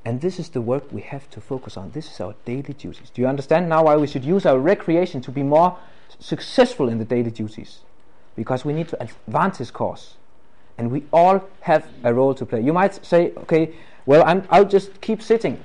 And 0.05 0.22
this 0.22 0.39
is 0.39 0.49
the 0.49 0.61
work 0.61 0.91
we 0.91 1.01
have 1.01 1.30
to 1.32 1.41
focus 1.41 1.76
on. 1.76 1.91
This 1.91 2.09
is 2.09 2.22
our 2.22 2.34
daily 2.45 2.74
duties. 2.74 3.09
Do 3.13 3.22
you 3.22 3.28
understand 3.28 3.67
now 3.67 3.84
why 3.84 3.97
we 3.97 4.07
should 4.07 4.24
use 4.24 4.45
our 4.45 4.57
recreation 4.57 5.22
to 5.22 5.32
be 5.32 5.43
more 5.43 5.78
successful 6.20 6.88
in 6.89 6.97
the 6.97 7.05
daily 7.05 7.32
duties? 7.32 7.80
Because 8.36 8.63
we 8.63 8.74
need 8.74 8.88
to 8.88 9.01
advance 9.01 9.57
His 9.57 9.72
cause. 9.72 10.15
And 10.78 10.89
we 10.89 11.03
all 11.11 11.43
have 11.61 11.86
a 12.03 12.13
role 12.13 12.34
to 12.36 12.45
play. 12.45 12.61
You 12.61 12.72
might 12.72 13.05
say, 13.05 13.34
okay, 13.38 13.76
well, 14.05 14.24
I'm, 14.26 14.47
I'll 14.49 14.65
just 14.65 15.01
keep 15.01 15.22
sitting 15.22 15.61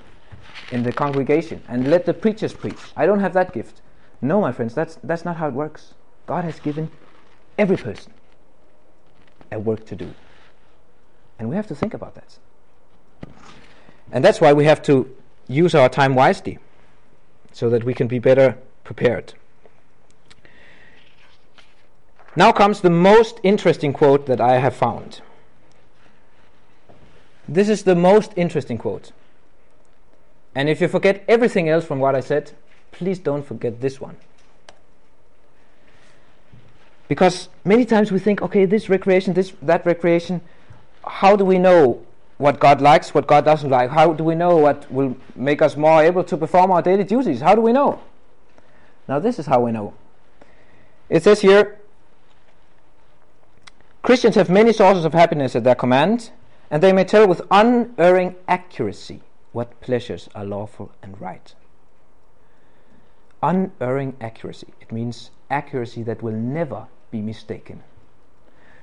in 0.72 0.82
the 0.82 0.92
congregation 0.92 1.62
and 1.68 1.88
let 1.88 2.04
the 2.04 2.12
preachers 2.12 2.52
preach. 2.52 2.80
I 2.96 3.06
don't 3.06 3.20
have 3.20 3.32
that 3.34 3.52
gift. 3.52 3.80
No, 4.20 4.40
my 4.40 4.52
friends, 4.52 4.74
that's, 4.74 4.98
that's 5.02 5.24
not 5.24 5.36
how 5.36 5.48
it 5.48 5.54
works. 5.54 5.94
God 6.26 6.44
has 6.44 6.60
given 6.60 6.90
every 7.58 7.76
person 7.76 8.12
a 9.52 9.58
work 9.58 9.84
to 9.86 9.96
do. 9.96 10.14
And 11.38 11.48
we 11.48 11.56
have 11.56 11.66
to 11.68 11.74
think 11.74 11.94
about 11.94 12.14
that. 12.14 12.38
And 14.12 14.24
that's 14.24 14.40
why 14.40 14.52
we 14.52 14.64
have 14.64 14.82
to 14.82 15.14
use 15.48 15.74
our 15.74 15.88
time 15.88 16.14
wisely 16.14 16.58
so 17.52 17.68
that 17.70 17.84
we 17.84 17.94
can 17.94 18.08
be 18.08 18.18
better 18.18 18.56
prepared. 18.82 19.34
Now 22.36 22.52
comes 22.52 22.80
the 22.80 22.90
most 22.90 23.38
interesting 23.42 23.92
quote 23.92 24.26
that 24.26 24.40
I 24.40 24.58
have 24.58 24.74
found. 24.74 25.20
This 27.46 27.68
is 27.68 27.84
the 27.84 27.94
most 27.94 28.32
interesting 28.36 28.78
quote. 28.78 29.12
And 30.54 30.68
if 30.68 30.80
you 30.80 30.88
forget 30.88 31.24
everything 31.28 31.68
else 31.68 31.84
from 31.84 31.98
what 31.98 32.14
I 32.14 32.20
said, 32.20 32.52
please 32.94 33.18
don't 33.18 33.44
forget 33.44 33.80
this 33.80 34.00
one. 34.00 34.16
Because 37.08 37.48
many 37.64 37.84
times 37.84 38.10
we 38.10 38.18
think, 38.18 38.40
okay, 38.40 38.64
this 38.64 38.88
recreation, 38.88 39.34
this 39.34 39.52
that 39.62 39.84
recreation, 39.84 40.40
how 41.06 41.36
do 41.36 41.44
we 41.44 41.58
know 41.58 42.04
what 42.38 42.58
God 42.58 42.80
likes, 42.80 43.12
what 43.12 43.26
God 43.26 43.44
doesn't 43.44 43.68
like? 43.68 43.90
How 43.90 44.12
do 44.12 44.24
we 44.24 44.34
know 44.34 44.56
what 44.56 44.90
will 44.90 45.16
make 45.36 45.60
us 45.60 45.76
more 45.76 46.02
able 46.02 46.24
to 46.24 46.36
perform 46.36 46.70
our 46.70 46.82
daily 46.82 47.04
duties? 47.04 47.40
How 47.40 47.54
do 47.54 47.60
we 47.60 47.72
know? 47.72 48.00
Now, 49.06 49.18
this 49.18 49.38
is 49.38 49.46
how 49.46 49.60
we 49.60 49.70
know. 49.70 49.92
It 51.10 51.22
says 51.22 51.42
here 51.42 51.78
Christians 54.02 54.34
have 54.34 54.50
many 54.50 54.72
sources 54.72 55.04
of 55.04 55.12
happiness 55.12 55.56
at 55.56 55.64
their 55.64 55.74
command, 55.74 56.30
and 56.70 56.82
they 56.82 56.92
may 56.92 57.04
tell 57.04 57.26
with 57.26 57.42
unerring 57.50 58.36
accuracy 58.46 59.20
what 59.52 59.80
pleasures 59.80 60.28
are 60.34 60.44
lawful 60.44 60.92
and 61.02 61.20
right. 61.20 61.54
Unerring 63.44 64.16
accuracy. 64.22 64.68
It 64.80 64.90
means 64.90 65.30
accuracy 65.50 66.02
that 66.04 66.22
will 66.22 66.32
never 66.32 66.86
be 67.10 67.20
mistaken. 67.20 67.82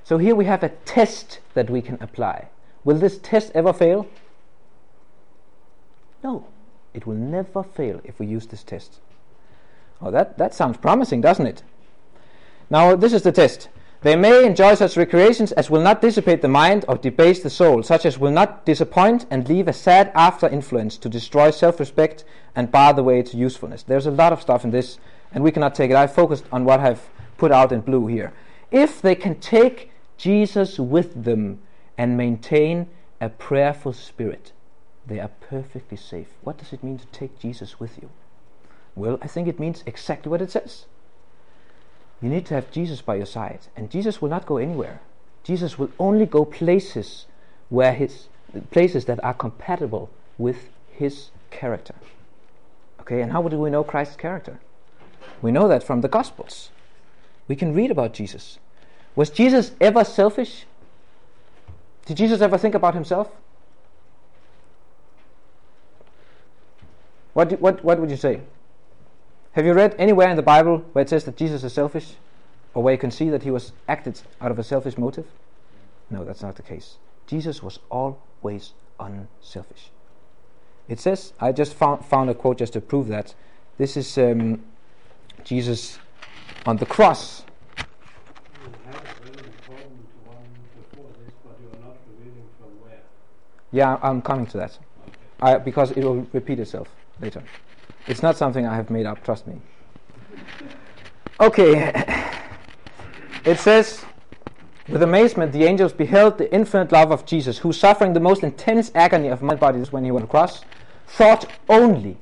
So 0.04 0.18
here 0.18 0.36
we 0.36 0.44
have 0.44 0.62
a 0.62 0.68
test 0.68 1.40
that 1.54 1.68
we 1.68 1.82
can 1.82 1.98
apply. 2.00 2.48
Will 2.84 2.96
this 2.96 3.18
test 3.18 3.50
ever 3.56 3.72
fail? 3.72 4.06
No, 6.22 6.46
it 6.94 7.08
will 7.08 7.16
never 7.16 7.64
fail 7.64 8.00
if 8.04 8.20
we 8.20 8.26
use 8.26 8.46
this 8.46 8.62
test. 8.62 9.00
Oh, 10.00 10.12
that, 10.12 10.38
that 10.38 10.54
sounds 10.54 10.76
promising, 10.76 11.20
doesn't 11.20 11.46
it? 11.46 11.64
Now, 12.70 12.94
this 12.94 13.12
is 13.12 13.22
the 13.22 13.32
test. 13.32 13.68
They 14.02 14.16
may 14.16 14.44
enjoy 14.44 14.74
such 14.74 14.96
recreations 14.96 15.52
as 15.52 15.70
will 15.70 15.80
not 15.80 16.00
dissipate 16.00 16.42
the 16.42 16.48
mind 16.48 16.84
or 16.88 16.96
debase 16.96 17.40
the 17.40 17.50
soul, 17.50 17.84
such 17.84 18.04
as 18.04 18.18
will 18.18 18.32
not 18.32 18.66
disappoint 18.66 19.26
and 19.30 19.48
leave 19.48 19.68
a 19.68 19.72
sad 19.72 20.10
after 20.16 20.48
influence 20.48 20.98
to 20.98 21.08
destroy 21.08 21.52
self 21.52 21.78
respect 21.78 22.24
and 22.56 22.72
bar 22.72 22.92
the 22.94 23.04
way 23.04 23.22
to 23.22 23.36
usefulness. 23.36 23.84
There's 23.84 24.06
a 24.06 24.10
lot 24.10 24.32
of 24.32 24.40
stuff 24.40 24.64
in 24.64 24.72
this, 24.72 24.98
and 25.32 25.44
we 25.44 25.52
cannot 25.52 25.76
take 25.76 25.92
it. 25.92 25.96
I 25.96 26.08
focused 26.08 26.44
on 26.50 26.64
what 26.64 26.80
I've 26.80 27.08
put 27.38 27.52
out 27.52 27.70
in 27.70 27.80
blue 27.80 28.08
here. 28.08 28.32
If 28.72 29.00
they 29.00 29.14
can 29.14 29.38
take 29.38 29.92
Jesus 30.16 30.80
with 30.80 31.22
them 31.22 31.60
and 31.96 32.16
maintain 32.16 32.88
a 33.20 33.28
prayerful 33.28 33.92
spirit, 33.92 34.50
they 35.06 35.20
are 35.20 35.30
perfectly 35.40 35.96
safe. 35.96 36.28
What 36.42 36.58
does 36.58 36.72
it 36.72 36.82
mean 36.82 36.98
to 36.98 37.06
take 37.06 37.38
Jesus 37.38 37.78
with 37.78 37.98
you? 38.02 38.10
Well, 38.96 39.18
I 39.22 39.28
think 39.28 39.46
it 39.46 39.60
means 39.60 39.84
exactly 39.86 40.28
what 40.28 40.42
it 40.42 40.50
says. 40.50 40.86
You 42.22 42.28
need 42.28 42.46
to 42.46 42.54
have 42.54 42.70
Jesus 42.70 43.02
by 43.02 43.16
your 43.16 43.26
side, 43.26 43.66
and 43.76 43.90
Jesus 43.90 44.22
will 44.22 44.28
not 44.28 44.46
go 44.46 44.56
anywhere. 44.56 45.00
Jesus 45.42 45.76
will 45.76 45.90
only 45.98 46.24
go 46.24 46.44
places 46.44 47.26
where 47.68 47.92
his 47.92 48.28
places 48.70 49.06
that 49.06 49.22
are 49.24 49.34
compatible 49.34 50.08
with 50.38 50.70
his 50.92 51.30
character. 51.50 51.94
Okay, 53.00 53.20
and 53.20 53.32
how 53.32 53.42
do 53.48 53.58
we 53.58 53.70
know 53.70 53.82
Christ's 53.82 54.14
character? 54.14 54.60
We 55.40 55.50
know 55.50 55.66
that 55.66 55.82
from 55.82 56.00
the 56.00 56.08
Gospels. 56.08 56.70
We 57.48 57.56
can 57.56 57.74
read 57.74 57.90
about 57.90 58.14
Jesus. 58.14 58.58
Was 59.16 59.28
Jesus 59.28 59.72
ever 59.80 60.04
selfish? 60.04 60.64
Did 62.06 62.16
Jesus 62.16 62.40
ever 62.40 62.56
think 62.56 62.74
about 62.76 62.94
himself? 62.94 63.30
What, 67.32 67.60
what, 67.60 67.82
what 67.82 67.98
would 67.98 68.10
you 68.10 68.16
say? 68.16 68.40
Have 69.52 69.66
you 69.66 69.74
read 69.74 69.94
anywhere 69.98 70.30
in 70.30 70.36
the 70.36 70.42
Bible 70.42 70.78
where 70.92 71.02
it 71.02 71.10
says 71.10 71.24
that 71.24 71.36
Jesus 71.36 71.62
is 71.62 71.74
selfish? 71.74 72.14
Or 72.74 72.82
where 72.82 72.94
you 72.94 72.98
can 72.98 73.10
see 73.10 73.28
that 73.28 73.42
he 73.42 73.50
was 73.50 73.72
acted 73.86 74.20
out 74.40 74.50
of 74.50 74.58
a 74.58 74.64
selfish 74.64 74.96
motive? 74.96 75.26
No, 76.08 76.24
that's 76.24 76.42
not 76.42 76.56
the 76.56 76.62
case. 76.62 76.96
Jesus 77.26 77.62
was 77.62 77.78
always 77.90 78.72
unselfish. 78.98 79.90
It 80.88 80.98
says, 81.00 81.34
I 81.38 81.52
just 81.52 81.74
found, 81.74 82.04
found 82.04 82.30
a 82.30 82.34
quote 82.34 82.58
just 82.58 82.72
to 82.72 82.80
prove 82.80 83.08
that. 83.08 83.34
This 83.76 83.96
is 83.96 84.16
um, 84.16 84.62
Jesus 85.44 85.98
on 86.64 86.78
the 86.78 86.86
cross. 86.86 87.44
Yeah, 93.70 93.98
I'm 94.02 94.22
coming 94.22 94.46
to 94.46 94.58
that. 94.58 94.78
I, 95.40 95.58
because 95.58 95.90
it 95.92 96.04
will 96.04 96.26
repeat 96.32 96.58
itself 96.58 96.88
later. 97.20 97.42
It's 98.06 98.22
not 98.22 98.36
something 98.36 98.66
I 98.66 98.74
have 98.74 98.90
made 98.90 99.06
up, 99.06 99.22
trust 99.24 99.46
me. 99.46 99.60
Okay. 101.40 101.92
It 103.44 103.58
says, 103.58 104.04
with 104.88 105.02
amazement, 105.02 105.52
the 105.52 105.64
angels 105.64 105.92
beheld 105.92 106.38
the 106.38 106.52
infinite 106.52 106.92
love 106.92 107.10
of 107.10 107.24
Jesus, 107.24 107.58
who, 107.58 107.72
suffering 107.72 108.12
the 108.12 108.20
most 108.20 108.42
intense 108.42 108.90
agony 108.94 109.28
of 109.28 109.42
my 109.42 109.54
body 109.54 109.80
when 109.90 110.04
he 110.04 110.10
went 110.10 110.24
across, 110.24 110.64
thought 111.06 111.50
only 111.68 112.18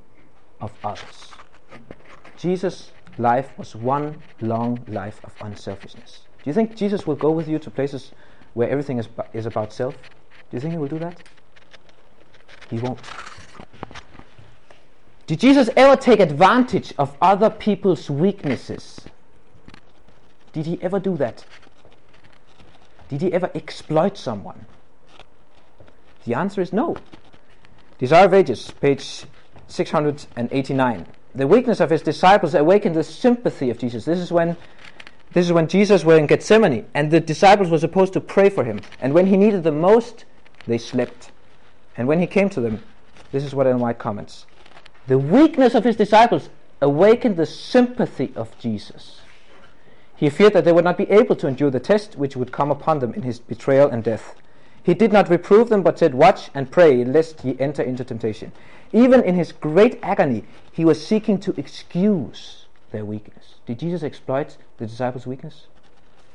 of 0.61 0.73
others. 0.85 1.33
Jesus' 2.37 2.93
life 3.19 3.53
was 3.59 3.75
one 3.75 4.23
long 4.41 4.83
life 4.89 5.21
of 5.25 5.35
unselfishness. 5.41 6.23
Do 6.43 6.49
you 6.49 6.55
think 6.55 6.75
Jesus 6.75 7.07
will 7.07 7.17
go 7.17 7.31
with 7.31 7.49
you 7.49 7.59
to 7.59 7.71
places 7.71 8.13
where 8.55 8.69
everything 8.69 8.99
is, 8.99 9.09
is 9.33 9.47
about 9.47 9.73
self? 9.73 9.95
Do 9.95 10.57
you 10.57 10.61
think 10.61 10.73
he 10.73 10.79
will 10.79 10.89
do 10.89 10.99
that? 10.99 11.23
He 12.71 12.79
won't. 12.79 12.99
Did 15.31 15.39
Jesus 15.39 15.71
ever 15.77 15.95
take 15.95 16.19
advantage 16.19 16.93
of 16.99 17.17
other 17.23 17.51
people's 17.51 18.11
weaknesses? 18.11 18.99
Did 20.53 20.67
he 20.67 20.83
ever 20.83 20.99
do 20.99 21.17
that? 21.19 21.45
Did 23.09 23.23
he 23.23 23.33
ever 23.33 23.49
exploit 23.55 24.19
someone? 24.19 24.67
The 26.25 26.35
answer 26.35 26.61
is 26.61 26.73
no. 26.73 26.97
Desire 27.99 28.27
of 28.27 28.35
Ages, 28.35 28.73
page 28.81 29.25
689. 29.69 31.07
The 31.37 31.47
weakness 31.47 31.79
of 31.79 31.91
his 31.91 32.03
disciples 32.03 32.57
awakened 32.57 32.97
the 32.97 33.05
sympathy 33.05 33.71
of 33.71 33.79
Jesus. 33.79 34.05
This 34.05 34.19
is 34.19 34.33
when 34.33 34.57
this 35.33 35.47
is 35.47 35.53
when 35.53 35.69
Jesus 35.69 36.05
was 36.05 36.19
in 36.19 36.27
Gethsemane 36.27 36.87
and 36.93 37.09
the 37.09 37.21
disciples 37.21 37.71
were 37.71 37.79
supposed 37.79 38.15
to 38.15 38.21
pray 38.21 38.51
for 38.51 38.65
him. 38.65 38.81
And 39.01 39.15
when 39.15 39.27
he 39.27 39.37
needed 39.37 39.63
them 39.63 39.81
most, 39.81 40.25
they 40.67 40.77
slept. 40.77 41.31
And 41.97 42.09
when 42.09 42.19
he 42.19 42.27
came 42.27 42.51
to 42.51 42.61
them, 42.61 42.83
this 43.31 43.45
is 43.45 43.55
what 43.55 43.73
White 43.79 44.01
comments. 44.01 44.47
The 45.11 45.19
weakness 45.19 45.75
of 45.75 45.83
his 45.83 45.97
disciples 45.97 46.51
awakened 46.81 47.37
the 47.37 47.45
sympathy 47.45 48.33
of 48.37 48.57
Jesus. 48.61 49.23
He 50.15 50.31
feared 50.31 50.53
that 50.53 50.65
they 50.65 50.71
would 50.71 50.85
not 50.85 50.97
be 50.97 51.11
able 51.11 51.35
to 51.35 51.49
endure 51.49 51.69
the 51.69 51.81
test 51.81 52.15
which 52.15 52.37
would 52.37 52.53
come 52.53 52.71
upon 52.71 53.01
them 53.01 53.13
in 53.15 53.23
his 53.23 53.41
betrayal 53.41 53.89
and 53.89 54.05
death. 54.05 54.37
He 54.85 54.95
did 54.95 55.13
not 55.13 55.29
reprove 55.29 55.69
them, 55.69 55.83
but 55.83 55.99
said, 55.99 56.15
Watch 56.15 56.51
and 56.55 56.71
pray, 56.71 57.05
lest 57.05 57.45
ye 57.45 57.57
enter 57.59 57.83
into 57.83 58.05
temptation. 58.05 58.53
Even 58.93 59.25
in 59.25 59.35
his 59.35 59.51
great 59.51 59.99
agony, 60.01 60.45
he 60.71 60.85
was 60.85 61.05
seeking 61.05 61.41
to 61.41 61.59
excuse 61.59 62.67
their 62.93 63.05
weakness. 63.05 63.57
Did 63.67 63.81
Jesus 63.81 64.05
exploit 64.05 64.59
the 64.79 64.87
disciples' 64.87 65.27
weakness? 65.27 65.67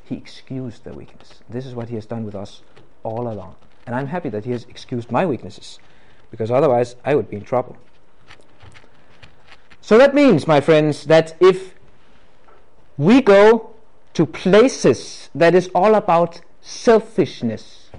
He 0.03 0.15
excused 0.15 0.84
their 0.84 0.95
weakness. 0.95 1.39
This 1.49 1.65
is 1.65 1.76
what 1.76 1.88
he 1.88 1.95
has 1.95 2.05
done 2.05 2.26
with 2.26 2.36
us 2.36 2.61
all 3.03 3.32
along. 3.32 3.55
And 3.88 3.95
I'm 3.95 4.07
happy 4.07 4.28
that 4.28 4.43
he 4.43 4.51
has 4.51 4.65
excused 4.65 5.13
my 5.13 5.26
weaknesses, 5.26 5.80
because 6.30 6.51
otherwise 6.51 6.97
I 7.05 7.15
would 7.15 7.30
be 7.30 7.38
in 7.38 7.45
trouble. 7.45 7.78
So 9.86 9.99
that 9.99 10.15
means, 10.15 10.47
my 10.47 10.61
friends, 10.61 11.03
that 11.03 11.36
if 11.39 11.75
we 12.97 13.21
go 13.21 13.69
to 14.15 14.25
places 14.25 15.29
that 15.36 15.53
is 15.53 15.69
all 15.75 15.93
about 15.93 16.41
selfishness, 16.59 17.91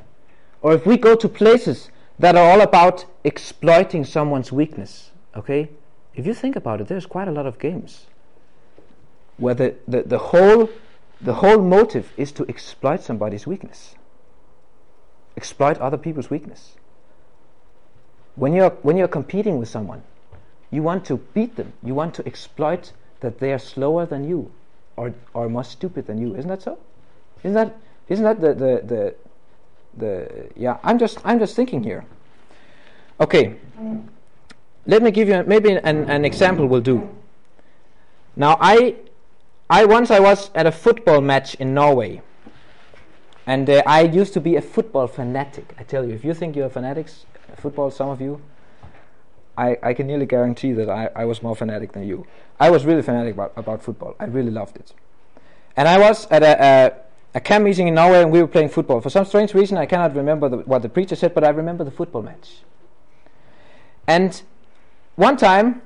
or 0.62 0.74
if 0.74 0.84
we 0.84 0.97
go 0.97 1.14
to 1.14 1.28
places 1.28 1.91
that 2.18 2.34
are 2.34 2.51
all 2.51 2.61
about 2.61 3.05
exploiting 3.22 4.05
someone's 4.05 4.51
weakness, 4.51 5.12
okay? 5.37 5.68
If 6.16 6.26
you 6.26 6.34
think 6.34 6.57
about 6.57 6.80
it, 6.80 6.89
there's 6.89 7.07
quite 7.07 7.28
a 7.28 7.30
lot 7.30 7.47
of 7.47 7.61
games 7.61 8.07
where 9.37 9.55
the, 9.55 9.76
the, 9.87 10.03
the 10.03 10.18
whole 10.18 10.68
the 11.20 11.34
whole 11.34 11.61
motive 11.61 12.12
is 12.16 12.32
to 12.32 12.45
exploit 12.49 13.01
somebody's 13.01 13.47
weakness. 13.47 13.95
Exploit 15.37 15.78
other 15.78 15.99
people's 15.99 16.30
weakness. 16.30 16.72
When 18.34 18.55
you're 18.55 18.70
when 18.82 18.97
you're 18.97 19.07
competing 19.07 19.59
with 19.59 19.68
someone, 19.68 20.03
you 20.71 20.83
want 20.83 21.05
to 21.07 21.17
beat 21.35 21.57
them. 21.57 21.73
You 21.83 21.95
want 21.95 22.14
to 22.14 22.27
exploit 22.27 22.93
that 23.21 23.39
they 23.39 23.53
are 23.53 23.59
slower 23.59 24.07
than 24.07 24.29
you 24.29 24.51
or 24.97 25.14
or 25.35 25.49
more 25.49 25.64
stupid 25.64 26.07
than 26.07 26.19
you. 26.19 26.35
Isn't 26.35 26.49
that 26.49 26.62
so? 26.62 26.79
Isn't 27.43 27.55
that 27.55 27.77
isn't 28.09 28.25
that 28.25 28.41
the 28.41 28.55
the, 28.55 28.83
the 28.87 29.14
the 29.97 30.49
yeah 30.57 30.79
i'm 30.85 30.99
just 30.99 31.19
i'm 31.25 31.39
just 31.39 31.57
thinking 31.57 31.83
here 31.83 32.05
okay 33.21 33.57
let 34.87 35.03
me 35.03 35.11
give 35.11 35.29
you 35.29 35.43
maybe 35.47 35.73
an, 35.73 36.09
an 36.11 36.25
example 36.25 36.67
will 36.67 36.81
do 36.81 37.09
now 38.37 38.57
i 38.61 38.95
i 39.71 39.85
once 39.85 40.11
i 40.11 40.21
was 40.21 40.51
at 40.55 40.67
a 40.67 40.73
football 40.73 41.21
match 41.21 41.55
in 41.57 41.75
norway 41.75 42.21
and 43.47 43.69
uh, 43.71 43.83
i 43.87 44.03
used 44.03 44.33
to 44.33 44.41
be 44.41 44.57
a 44.57 44.62
football 44.62 45.07
fanatic 45.07 45.75
i 45.79 45.83
tell 45.83 46.07
you 46.07 46.14
if 46.14 46.25
you 46.25 46.35
think 46.35 46.55
you're 46.55 46.69
fanatics 46.69 47.25
football 47.57 47.91
some 47.91 48.09
of 48.09 48.21
you 48.21 48.41
I, 49.57 49.79
I 49.83 49.95
can 49.95 50.07
nearly 50.07 50.27
guarantee 50.27 50.73
that 50.73 50.91
I, 50.91 51.11
I 51.15 51.25
was 51.25 51.43
more 51.43 51.57
fanatic 51.57 51.93
than 51.93 52.07
you. 52.07 52.27
I 52.61 52.71
was 52.71 52.85
really 52.85 53.03
fanatic 53.03 53.35
about, 53.35 53.53
about 53.57 53.83
football. 53.83 54.15
I 54.21 54.25
really 54.25 54.51
loved 54.51 54.77
it. 54.77 54.93
And 55.77 55.89
I 55.89 55.99
was 55.99 56.27
at 56.31 56.43
a, 56.43 56.65
a 56.65 57.07
a 57.37 57.41
camp 57.41 57.65
meeting 57.65 57.87
in 57.87 57.95
Norway 57.95 58.23
and 58.23 58.33
we 58.33 58.41
were 58.41 58.49
playing 58.49 58.71
football. 58.71 59.03
For 59.03 59.11
some 59.11 59.27
strange 59.27 59.53
reason, 59.53 59.77
I 59.77 59.85
cannot 59.85 60.17
remember 60.17 60.49
the, 60.49 60.57
what 60.59 60.81
the 60.81 60.89
preacher 60.89 61.15
said, 61.15 61.35
but 61.35 61.45
I 61.45 61.51
remember 61.51 61.85
the 61.85 61.91
football 61.91 62.23
match. 62.23 62.63
And 64.07 64.41
one 65.17 65.37
time, 65.37 65.83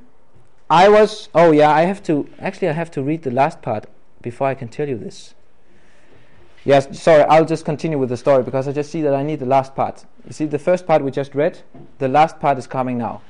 I 0.70 0.88
was, 0.88 1.28
oh 1.34 1.50
yeah, 1.50 1.72
I 1.72 1.82
have 1.82 2.04
to, 2.04 2.28
actually, 2.38 2.68
I 2.68 2.72
have 2.72 2.92
to 2.92 3.02
read 3.02 3.24
the 3.24 3.32
last 3.32 3.62
part 3.62 3.86
before 4.22 4.46
I 4.46 4.54
can 4.54 4.68
tell 4.68 4.88
you 4.88 4.96
this. 4.96 5.34
Yes, 6.64 7.02
sorry, 7.02 7.24
I'll 7.24 7.44
just 7.44 7.64
continue 7.64 7.98
with 7.98 8.10
the 8.10 8.16
story 8.16 8.44
because 8.44 8.68
I 8.68 8.72
just 8.72 8.92
see 8.92 9.02
that 9.02 9.14
I 9.14 9.24
need 9.24 9.40
the 9.40 9.46
last 9.46 9.74
part. 9.74 10.04
You 10.26 10.32
see, 10.32 10.44
the 10.44 10.58
first 10.58 10.86
part 10.86 11.02
we 11.02 11.10
just 11.10 11.34
read, 11.34 11.58
the 11.98 12.06
last 12.06 12.38
part 12.38 12.58
is 12.58 12.68
coming 12.68 12.96
now. 12.96 13.22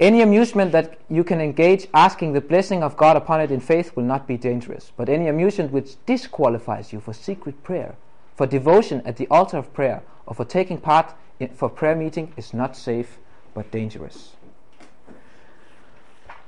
Any 0.00 0.22
amusement 0.22 0.72
that 0.72 0.98
you 1.08 1.22
can 1.22 1.40
engage 1.40 1.86
asking 1.94 2.32
the 2.32 2.40
blessing 2.40 2.82
of 2.82 2.96
God 2.96 3.16
upon 3.16 3.40
it 3.40 3.52
in 3.52 3.60
faith 3.60 3.94
will 3.94 4.02
not 4.02 4.26
be 4.26 4.36
dangerous, 4.36 4.92
but 4.96 5.08
any 5.08 5.28
amusement 5.28 5.70
which 5.70 5.96
disqualifies 6.04 6.92
you 6.92 6.98
for 6.98 7.12
secret 7.12 7.62
prayer, 7.62 7.94
for 8.34 8.46
devotion 8.46 9.02
at 9.04 9.16
the 9.16 9.28
altar 9.28 9.56
of 9.56 9.72
prayer, 9.72 10.02
or 10.26 10.34
for 10.34 10.44
taking 10.44 10.78
part 10.78 11.14
in, 11.38 11.48
for 11.50 11.68
prayer 11.68 11.94
meeting 11.94 12.32
is 12.36 12.52
not 12.52 12.76
safe 12.76 13.18
but 13.54 13.70
dangerous. 13.70 14.32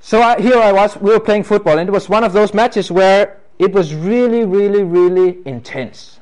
So 0.01 0.23
I, 0.23 0.41
here 0.41 0.59
I 0.59 0.73
was, 0.73 0.97
we 0.97 1.11
were 1.11 1.21
playing 1.21 1.45
football, 1.45 1.79
and 1.79 1.89
it 1.89 1.93
was 1.93 2.09
one 2.09 2.25
of 2.25 2.33
those 2.33 2.53
matches 2.53 2.91
where 2.91 3.39
it 3.61 3.73
was 3.73 3.95
really, 3.95 4.45
really, 4.45 4.83
really 4.83 5.39
intense. 5.47 6.19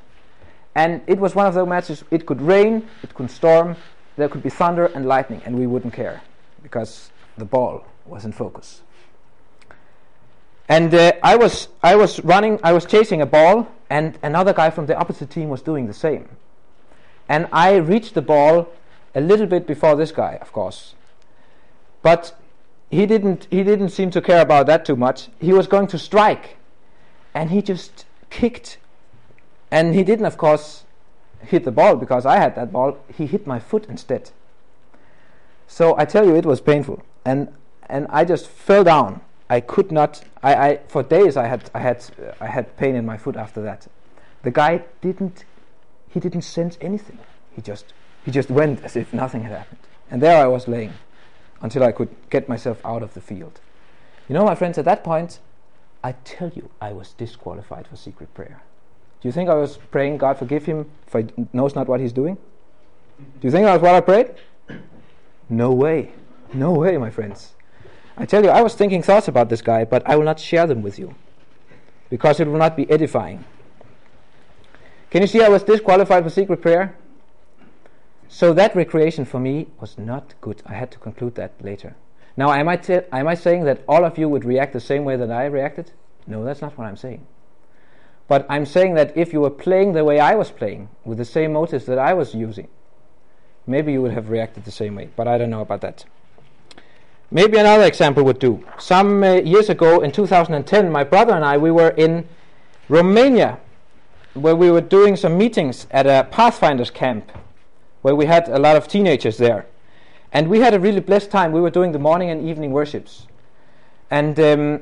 And 0.74 1.00
it 1.06 1.18
was 1.18 1.34
one 1.34 1.46
of 1.46 1.54
those 1.54 1.68
matches, 1.68 2.04
it 2.10 2.26
could 2.26 2.42
rain, 2.42 2.88
it 3.02 3.14
could 3.14 3.30
storm, 3.30 3.76
there 4.16 4.28
could 4.28 4.42
be 4.42 4.50
thunder 4.50 4.86
and 4.86 5.06
lightning, 5.06 5.40
and 5.46 5.58
we 5.58 5.66
wouldn't 5.66 5.94
care 5.94 6.22
because 6.62 7.10
the 7.36 7.44
ball 7.44 7.84
was 8.06 8.24
in 8.24 8.32
focus. 8.32 8.82
And 10.68 10.94
uh, 10.94 11.12
I, 11.22 11.36
was, 11.36 11.68
I 11.82 11.96
was 11.96 12.20
running, 12.24 12.58
I 12.62 12.72
was 12.72 12.86
chasing 12.86 13.20
a 13.20 13.26
ball, 13.26 13.68
and 13.90 14.18
another 14.22 14.52
guy 14.52 14.70
from 14.70 14.86
the 14.86 14.96
opposite 14.96 15.30
team 15.30 15.48
was 15.48 15.62
doing 15.62 15.86
the 15.86 15.94
same. 15.94 16.28
And 17.28 17.48
I 17.52 17.76
reached 17.76 18.14
the 18.14 18.22
ball 18.22 18.68
a 19.14 19.20
little 19.20 19.46
bit 19.46 19.66
before 19.66 19.94
this 19.96 20.12
guy, 20.12 20.38
of 20.40 20.52
course. 20.52 20.94
But 22.02 22.36
he 22.90 23.06
didn't, 23.06 23.46
he 23.50 23.62
didn't 23.62 23.90
seem 23.90 24.10
to 24.12 24.20
care 24.20 24.40
about 24.40 24.66
that 24.66 24.84
too 24.84 24.96
much. 24.96 25.28
He 25.38 25.52
was 25.52 25.66
going 25.66 25.86
to 25.88 25.98
strike, 25.98 26.56
and 27.34 27.50
he 27.50 27.60
just 27.60 28.06
kicked 28.30 28.78
and 29.74 29.92
he 29.92 30.04
didn't, 30.04 30.26
of 30.26 30.36
course, 30.36 30.84
hit 31.40 31.64
the 31.64 31.72
ball 31.72 31.96
because 31.96 32.24
I 32.24 32.36
had 32.38 32.54
that 32.54 32.70
ball. 32.70 32.96
He 33.12 33.26
hit 33.26 33.44
my 33.44 33.58
foot 33.58 33.86
instead. 33.88 34.30
So 35.66 35.98
I 35.98 36.04
tell 36.04 36.24
you, 36.24 36.36
it 36.36 36.46
was 36.46 36.60
painful, 36.60 37.02
and 37.24 37.52
and 37.88 38.06
I 38.10 38.24
just 38.24 38.46
fell 38.48 38.84
down. 38.84 39.20
I 39.50 39.60
could 39.60 39.92
not. 39.92 40.22
I, 40.42 40.54
I 40.54 40.80
for 40.88 41.02
days 41.02 41.36
I 41.36 41.46
had 41.46 41.70
I 41.74 41.80
had 41.80 42.04
I 42.40 42.46
had 42.46 42.76
pain 42.76 42.94
in 42.94 43.04
my 43.04 43.16
foot 43.16 43.36
after 43.36 43.62
that. 43.62 43.86
The 44.42 44.50
guy 44.50 44.84
didn't. 45.00 45.44
He 46.08 46.20
didn't 46.20 46.42
sense 46.42 46.78
anything. 46.80 47.18
He 47.54 47.62
just 47.62 47.92
he 48.24 48.30
just 48.30 48.50
went 48.50 48.82
as 48.84 48.96
if 48.96 49.12
nothing 49.12 49.42
had 49.42 49.52
happened. 49.52 49.80
And 50.10 50.22
there 50.22 50.42
I 50.42 50.46
was 50.46 50.68
laying 50.68 50.94
until 51.60 51.82
I 51.82 51.92
could 51.92 52.08
get 52.30 52.48
myself 52.48 52.84
out 52.84 53.02
of 53.02 53.14
the 53.14 53.20
field. 53.20 53.60
You 54.28 54.34
know, 54.34 54.44
my 54.44 54.54
friends, 54.54 54.78
at 54.78 54.84
that 54.86 55.04
point, 55.04 55.40
I 56.02 56.12
tell 56.24 56.50
you, 56.50 56.70
I 56.80 56.92
was 56.92 57.12
disqualified 57.14 57.86
for 57.86 57.96
secret 57.96 58.32
prayer. 58.34 58.62
Do 59.20 59.28
you 59.28 59.32
think 59.32 59.48
I 59.48 59.54
was 59.54 59.78
praying, 59.90 60.18
God 60.18 60.38
forgive 60.38 60.66
him, 60.66 60.90
for 61.06 61.20
he 61.20 61.28
knows 61.52 61.74
not 61.74 61.88
what 61.88 62.00
he's 62.00 62.12
doing? 62.12 62.36
Do 63.18 63.46
you 63.46 63.50
think 63.50 63.64
that's 63.64 63.82
what 63.82 63.94
I 63.94 64.00
prayed? 64.00 64.34
No 65.48 65.72
way. 65.72 66.12
No 66.54 66.72
way, 66.72 66.96
my 66.96 67.10
friends. 67.10 67.54
I 68.16 68.26
tell 68.26 68.44
you, 68.44 68.50
I 68.50 68.62
was 68.62 68.74
thinking 68.74 69.02
thoughts 69.02 69.26
about 69.26 69.48
this 69.48 69.60
guy, 69.60 69.84
but 69.84 70.08
I 70.08 70.14
will 70.16 70.24
not 70.24 70.38
share 70.38 70.66
them 70.66 70.82
with 70.82 70.98
you 70.98 71.16
because 72.10 72.38
it 72.38 72.46
will 72.46 72.58
not 72.58 72.76
be 72.76 72.88
edifying. 72.88 73.44
Can 75.10 75.22
you 75.22 75.26
see 75.26 75.42
I 75.42 75.48
was 75.48 75.64
disqualified 75.64 76.22
for 76.22 76.30
secret 76.30 76.62
prayer? 76.62 76.96
So 78.28 78.52
that 78.54 78.74
recreation 78.74 79.24
for 79.24 79.40
me 79.40 79.68
was 79.80 79.98
not 79.98 80.34
good. 80.40 80.62
I 80.64 80.74
had 80.74 80.90
to 80.92 80.98
conclude 80.98 81.34
that 81.34 81.52
later. 81.60 81.96
Now, 82.36 82.52
am 82.52 82.68
I, 82.68 82.76
t- 82.76 83.00
am 83.12 83.28
I 83.28 83.34
saying 83.34 83.64
that 83.64 83.82
all 83.88 84.04
of 84.04 84.18
you 84.18 84.28
would 84.28 84.44
react 84.44 84.72
the 84.72 84.80
same 84.80 85.04
way 85.04 85.16
that 85.16 85.30
I 85.30 85.46
reacted? 85.46 85.92
No, 86.26 86.44
that's 86.44 86.60
not 86.60 86.76
what 86.78 86.86
I'm 86.86 86.96
saying. 86.96 87.26
But 88.26 88.46
I'm 88.48 88.66
saying 88.66 88.94
that 88.94 89.16
if 89.16 89.32
you 89.32 89.40
were 89.40 89.50
playing 89.50 89.92
the 89.92 90.04
way 90.04 90.18
I 90.18 90.34
was 90.34 90.50
playing, 90.50 90.88
with 91.04 91.18
the 91.18 91.24
same 91.24 91.52
motives 91.52 91.84
that 91.86 91.98
I 91.98 92.14
was 92.14 92.34
using, 92.34 92.68
maybe 93.66 93.92
you 93.92 94.02
would 94.02 94.12
have 94.12 94.30
reacted 94.30 94.64
the 94.64 94.72
same 94.72 94.94
way. 94.94 95.10
But 95.14 95.28
I 95.28 95.38
don't 95.38 95.50
know 95.50 95.60
about 95.60 95.82
that. 95.82 96.04
Maybe 97.30 97.58
another 97.58 97.84
example 97.84 98.22
would 98.24 98.38
do. 98.38 98.64
Some 98.78 99.22
uh, 99.22 99.34
years 99.34 99.68
ago, 99.68 100.00
in 100.00 100.12
2010, 100.12 100.92
my 100.92 101.04
brother 101.04 101.34
and 101.34 101.44
I 101.44 101.58
we 101.58 101.70
were 101.70 101.90
in 101.90 102.28
Romania, 102.88 103.58
where 104.34 104.54
we 104.54 104.70
were 104.70 104.80
doing 104.80 105.16
some 105.16 105.36
meetings 105.36 105.86
at 105.90 106.06
a 106.06 106.28
Pathfinders 106.30 106.90
camp, 106.90 107.32
where 108.02 108.14
we 108.14 108.26
had 108.26 108.48
a 108.48 108.58
lot 108.58 108.76
of 108.76 108.86
teenagers 108.86 109.36
there, 109.38 109.66
and 110.32 110.48
we 110.48 110.60
had 110.60 110.74
a 110.74 110.80
really 110.80 111.00
blessed 111.00 111.30
time. 111.30 111.52
We 111.52 111.60
were 111.60 111.70
doing 111.70 111.92
the 111.92 111.98
morning 111.98 112.30
and 112.30 112.48
evening 112.48 112.72
worships, 112.72 113.26
and 114.10 114.38
um, 114.38 114.80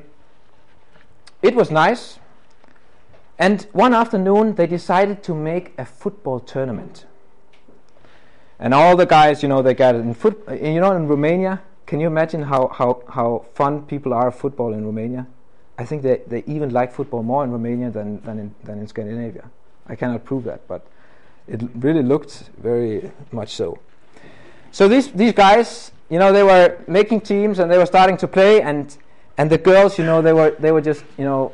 it 1.41 1.55
was 1.55 1.71
nice 1.71 2.19
and 3.39 3.63
one 3.71 3.93
afternoon, 3.93 4.55
they 4.55 4.67
decided 4.67 5.23
to 5.23 5.33
make 5.33 5.73
a 5.77 5.85
football 5.85 6.39
tournament. 6.39 7.05
And 8.59 8.73
all 8.73 8.95
the 8.95 9.05
guys, 9.05 9.41
you 9.41 9.49
know, 9.49 9.61
they 9.61 9.73
got 9.73 9.95
in 9.95 10.13
foot. 10.13 10.41
You 10.49 10.79
know, 10.79 10.95
in 10.95 11.07
Romania, 11.07 11.61
can 11.85 11.99
you 11.99 12.07
imagine 12.07 12.43
how, 12.43 12.67
how, 12.69 13.03
how 13.09 13.45
fun 13.53 13.83
people 13.83 14.13
are 14.13 14.27
of 14.27 14.35
football 14.35 14.73
in 14.73 14.85
Romania? 14.85 15.27
I 15.77 15.85
think 15.85 16.01
they, 16.03 16.21
they 16.27 16.43
even 16.45 16.69
like 16.69 16.93
football 16.93 17.23
more 17.23 17.43
in 17.43 17.51
Romania 17.51 17.89
than, 17.89 18.21
than, 18.21 18.39
in, 18.39 18.55
than 18.63 18.79
in 18.79 18.87
Scandinavia. 18.87 19.49
I 19.87 19.95
cannot 19.95 20.23
prove 20.23 20.43
that, 20.45 20.67
but 20.67 20.85
it 21.47 21.61
really 21.75 22.03
looked 22.03 22.49
very 22.57 23.11
much 23.31 23.55
so. 23.55 23.79
So 24.71 24.87
these, 24.87 25.11
these 25.11 25.33
guys, 25.33 25.91
you 26.09 26.19
know, 26.19 26.31
they 26.31 26.43
were 26.43 26.77
making 26.87 27.21
teams 27.21 27.59
and 27.59 27.71
they 27.71 27.77
were 27.77 27.85
starting 27.85 28.17
to 28.17 28.27
play, 28.27 28.61
and, 28.61 28.95
and 29.37 29.49
the 29.49 29.57
girls, 29.57 29.97
you 29.97 30.05
know, 30.05 30.21
they 30.21 30.33
were, 30.33 30.51
they 30.51 30.71
were 30.71 30.81
just, 30.81 31.03
you 31.17 31.25
know, 31.25 31.53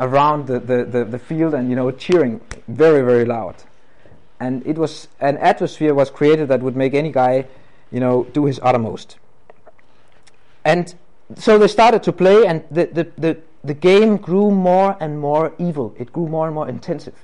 around 0.00 0.46
the, 0.46 0.60
the, 0.60 0.84
the, 0.84 1.04
the, 1.04 1.18
field 1.18 1.54
and 1.54 1.68
you 1.68 1.76
know 1.76 1.90
cheering 1.90 2.40
very 2.68 3.02
very 3.02 3.24
loud 3.24 3.56
and 4.38 4.64
it 4.64 4.78
was 4.78 5.08
an 5.20 5.36
atmosphere 5.38 5.92
was 5.92 6.10
created 6.10 6.48
that 6.48 6.60
would 6.60 6.76
make 6.76 6.94
any 6.94 7.10
guy 7.10 7.44
you 7.90 7.98
know 7.98 8.24
do 8.32 8.44
his 8.44 8.60
uttermost 8.62 9.16
and 10.68 10.94
so 11.34 11.58
they 11.58 11.68
started 11.68 12.02
to 12.02 12.12
play 12.12 12.46
and 12.46 12.62
the, 12.70 12.84
the, 12.86 13.04
the, 13.16 13.38
the 13.64 13.72
game 13.72 14.18
grew 14.18 14.50
more 14.50 14.98
and 15.00 15.18
more 15.18 15.54
evil. 15.58 15.94
It 15.98 16.12
grew 16.12 16.28
more 16.28 16.46
and 16.46 16.54
more 16.54 16.68
intensive. 16.68 17.14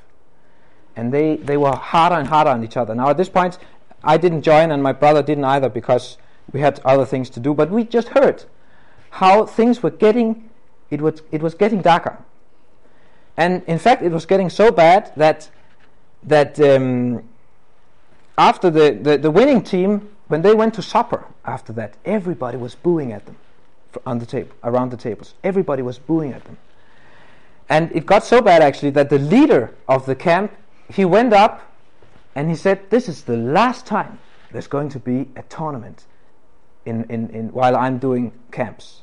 And 0.97 1.12
they, 1.12 1.36
they 1.36 1.59
were 1.59 1.74
harder 1.74 2.16
and 2.16 2.26
harder 2.28 2.51
on 2.51 2.64
each 2.64 2.78
other. 2.78 2.95
Now 2.95 3.11
at 3.11 3.16
this 3.16 3.28
point 3.28 3.59
i 4.03 4.16
didn't 4.16 4.42
join 4.42 4.70
and 4.70 4.82
my 4.82 4.92
brother 4.92 5.22
didn't 5.22 5.45
either 5.45 5.68
because 5.68 6.16
we 6.53 6.61
had 6.61 6.80
other 6.84 7.05
things 7.05 7.28
to 7.30 7.40
do. 7.40 7.53
But 7.53 7.70
we 7.70 7.84
just 7.84 8.09
heard 8.09 8.45
how 9.11 9.45
things 9.45 9.82
were 9.82 9.90
getting 9.90 10.49
it 10.90 11.03
was, 11.03 11.20
it 11.30 11.42
was 11.42 11.55
getting 11.55 11.82
darker. 11.82 12.16
And 13.36 13.62
in 13.66 13.78
fact, 13.78 14.03
it 14.03 14.12
was 14.12 14.26
getting 14.26 14.49
so 14.49 14.70
bad 14.70 15.12
that 15.16 15.51
that 16.22 16.59
um, 16.61 17.24
after 18.38 18.70
the, 18.70 18.99
the, 19.03 19.18
the, 19.18 19.30
winning 19.30 19.62
team, 19.62 20.09
when 20.29 20.43
they 20.43 20.55
went 20.55 20.75
to 20.75 20.83
supper 20.83 21.27
after 21.45 21.72
that, 21.75 21.95
everybody 22.05 22.57
was 22.57 22.75
booing 22.75 23.12
at 23.12 23.27
them 23.27 23.37
on 24.07 24.18
the 24.18 24.27
table, 24.27 24.55
around 24.64 24.91
the 24.91 24.97
tables. 24.97 25.35
Everybody 25.45 25.83
was 25.83 25.99
booing 25.99 26.33
at 26.33 26.45
them. 26.45 26.57
And 27.68 27.91
it 27.93 28.07
got 28.07 28.25
so 28.25 28.41
bad 28.41 28.62
actually 28.62 28.91
that 28.91 29.11
the 29.11 29.18
leader 29.18 29.75
of 29.89 30.07
the 30.07 30.14
camp, 30.14 30.53
he 30.89 31.05
went 31.05 31.33
up 31.33 31.72
and 32.35 32.51
he 32.51 32.57
said, 32.57 32.91
This 32.91 33.09
is 33.09 33.22
the 33.22 33.37
last 33.37 33.87
time 33.87 34.18
there's 34.51 34.66
going 34.66 34.89
to 34.91 34.99
be 34.99 35.29
a 35.37 35.43
tournament 35.45 36.05
in, 36.85 37.05
in, 37.05 37.31
in, 37.31 37.49
while 37.49 37.77
I'm 37.77 37.99
doing 37.99 38.33
camps. 38.51 39.03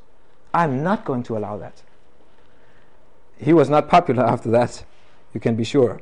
I'm 0.53 0.84
not 0.84 1.05
going 1.05 1.24
to 1.24 1.38
allow 1.38 1.57
that 1.57 1.82
he 3.41 3.53
was 3.53 3.69
not 3.69 3.89
popular 3.89 4.24
after 4.24 4.49
that, 4.51 4.84
you 5.34 5.39
can 5.39 5.55
be 5.55 5.63
sure. 5.63 5.99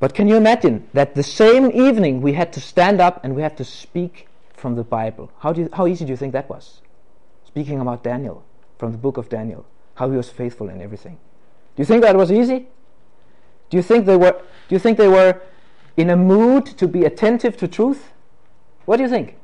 But 0.00 0.14
can 0.14 0.26
you 0.26 0.36
imagine 0.36 0.88
that 0.94 1.14
the 1.14 1.22
same 1.22 1.70
evening 1.70 2.22
we 2.22 2.32
had 2.32 2.52
to 2.54 2.60
stand 2.60 3.00
up 3.00 3.22
and 3.22 3.36
we 3.36 3.42
had 3.42 3.56
to 3.58 3.64
speak 3.64 4.26
from 4.62 4.76
the 4.76 4.84
Bible? 4.84 5.30
How, 5.40 5.52
do 5.52 5.62
you, 5.62 5.68
how 5.72 5.88
easy 5.88 6.04
do 6.04 6.12
you 6.12 6.16
think 6.16 6.32
that 6.32 6.48
was? 6.48 6.80
Speaking 7.44 7.80
about 7.80 8.04
Daniel, 8.04 8.44
from 8.78 8.92
the 8.92 8.98
book 8.98 9.16
of 9.16 9.28
Daniel, 9.28 9.66
how 9.96 10.08
he 10.08 10.16
was 10.16 10.30
faithful 10.30 10.68
in 10.68 10.80
everything. 10.80 11.18
Do 11.74 11.82
you 11.82 11.84
think 11.84 12.02
that 12.02 12.16
was 12.16 12.30
easy? 12.30 12.68
Do 13.68 13.76
you 13.76 13.82
think 13.82 14.06
they 14.06 14.16
were, 14.16 14.30
do 14.68 14.74
you 14.74 14.78
think 14.78 14.98
they 14.98 15.08
were 15.08 15.40
in 15.96 16.10
a 16.10 16.16
mood 16.16 16.64
to 16.78 16.86
be 16.86 17.04
attentive 17.04 17.56
to 17.56 17.66
truth? 17.66 18.12
What 18.84 18.98
do 18.98 19.02
you 19.02 19.08
think? 19.08 19.36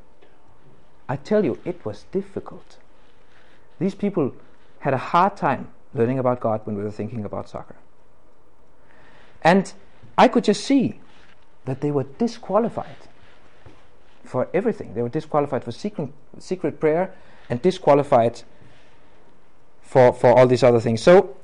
I 1.09 1.17
tell 1.17 1.45
you, 1.45 1.59
it 1.65 1.85
was 1.85 2.05
difficult. 2.13 2.77
These 3.81 3.97
people 3.97 4.35
had 4.81 4.95
a 4.95 4.99
hard 4.99 5.37
time 5.37 5.69
learning 5.95 6.21
about 6.21 6.39
God 6.39 6.61
when 6.65 6.77
we 6.77 6.85
were 6.85 6.93
thinking 6.93 7.25
about 7.25 7.49
soccer. 7.49 7.77
And 9.43 9.73
I 10.17 10.29
could 10.29 10.45
just 10.45 10.63
see 10.63 11.01
that 11.65 11.81
they 11.81 11.91
were 11.91 12.05
disqualified 12.05 13.08
for 14.29 14.49
everything. 14.53 14.95
They 14.95 15.03
were 15.03 15.09
disqualified 15.09 15.65
for 15.65 15.73
secret, 15.73 16.11
secret 16.39 16.79
prayer 16.79 17.15
and 17.49 17.61
disqualified 17.63 18.43
for, 19.83 20.13
for 20.13 20.39
all 20.39 20.47
these 20.47 20.63
other 20.63 20.81
things. 20.81 21.03
So 21.03 21.37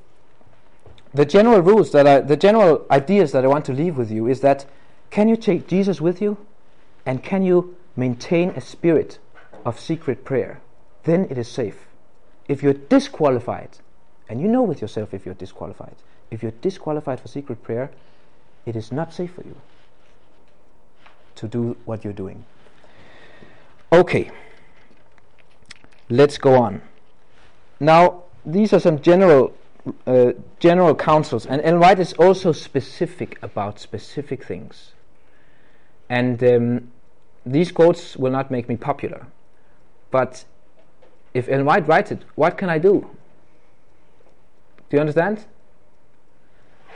the 1.12 1.24
general 1.24 1.61
rules 1.61 1.93
that 1.93 2.07
I, 2.07 2.20
the 2.20 2.37
general 2.37 2.87
ideas 2.91 3.32
that 3.32 3.45
I 3.45 3.49
want 3.49 3.64
to 3.66 3.72
leave 3.72 3.97
with 3.97 4.11
you 4.11 4.26
is 4.26 4.41
that 4.41 4.66
can 5.11 5.28
you 5.28 5.37
take 5.37 5.66
Jesus 5.66 6.01
with 6.01 6.20
you 6.20 6.37
and 7.07 7.22
can 7.22 7.43
you 7.43 7.76
maintain 7.97 8.51
a 8.51 8.61
spirit 8.61 9.18
of 9.64 9.80
secret 9.80 10.24
prayer? 10.24 10.61
Then 11.05 11.26
it 11.30 11.39
is 11.39 11.49
safe. 11.49 11.87
If 12.49 12.62
you're 12.62 12.74
disqualified 12.74 13.78
and 14.28 14.41
you 14.41 14.49
know 14.49 14.62
with 14.62 14.80
yourself 14.80 15.14
if 15.14 15.24
you're 15.24 15.35
disqualified. 15.35 15.97
If 16.30 16.43
you're 16.43 16.53
disqualified 16.62 17.20
for 17.20 17.28
secret 17.28 17.62
prayer, 17.62 17.91
it 18.66 18.76
is 18.76 18.91
not 18.91 19.12
safe 19.12 19.32
for 19.32 19.43
you 19.43 19.57
to 21.37 21.49
do 21.49 21.76
what 21.85 22.05
you're 22.05 22.12
doing. 22.12 22.45
Okay, 23.95 24.28
let's 26.09 26.36
go 26.36 26.57
on. 26.57 26.82
Now, 27.78 28.24
these 28.45 28.72
are 28.72 28.80
some 28.80 29.01
general 29.01 29.55
uh, 30.05 30.32
general 30.59 30.97
counsels, 30.97 31.47
and 31.47 31.62
Ellen 31.62 31.78
White 31.78 32.01
is 32.01 32.12
also 32.14 32.51
specific 32.51 33.38
about 33.40 33.78
specific 33.78 34.42
things. 34.42 34.95
And 36.09 36.42
um, 36.42 36.90
these 37.47 37.70
quotes 37.70 38.16
will 38.16 38.32
not 38.32 38.51
make 38.51 38.68
me 38.68 38.76
popular, 38.76 39.28
but 40.11 40.45
if 41.32 41.49
Ellen 41.49 41.64
White 41.64 41.86
writes 41.86 42.11
it, 42.11 42.24
what 42.34 42.59
can 42.59 42.68
I 42.68 42.78
do? 42.78 43.09
Do 44.90 44.97
you 44.97 45.01
understand? 45.03 45.45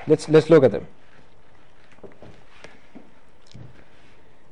Let's 0.08 0.28
let's 0.28 0.50
look 0.50 0.64
at 0.64 0.72
them. 0.72 0.88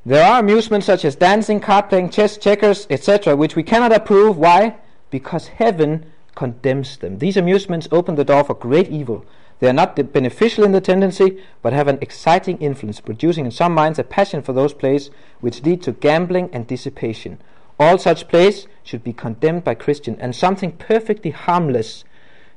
There 0.06 0.24
are 0.24 0.38
amusements 0.38 0.86
such 0.86 1.04
as 1.04 1.16
dancing, 1.16 1.58
card 1.58 1.88
playing, 1.88 2.10
chess, 2.10 2.38
checkers, 2.38 2.86
etc., 2.88 3.34
which 3.34 3.56
we 3.56 3.64
cannot 3.64 3.92
approve. 3.92 4.36
Why? 4.36 4.76
Because 5.10 5.48
heaven 5.48 6.12
condemns 6.36 6.98
them. 6.98 7.18
These 7.18 7.36
amusements 7.36 7.88
open 7.90 8.14
the 8.14 8.24
door 8.24 8.44
for 8.44 8.54
great 8.54 8.88
evil. 8.88 9.26
They 9.58 9.68
are 9.68 9.72
not 9.72 9.96
beneficial 10.12 10.62
in 10.62 10.70
the 10.70 10.80
tendency, 10.80 11.42
but 11.60 11.72
have 11.72 11.88
an 11.88 11.98
exciting 12.00 12.58
influence, 12.58 13.00
producing 13.00 13.46
in 13.46 13.50
some 13.50 13.74
minds 13.74 13.98
a 13.98 14.04
passion 14.04 14.42
for 14.42 14.52
those 14.52 14.72
plays 14.72 15.10
which 15.40 15.64
lead 15.64 15.82
to 15.82 15.92
gambling 15.92 16.50
and 16.52 16.68
dissipation. 16.68 17.40
All 17.76 17.98
such 17.98 18.28
plays 18.28 18.68
should 18.84 19.02
be 19.02 19.12
condemned 19.12 19.64
by 19.64 19.74
Christians, 19.74 20.18
and 20.20 20.36
something 20.36 20.70
perfectly 20.70 21.32
harmless 21.32 22.04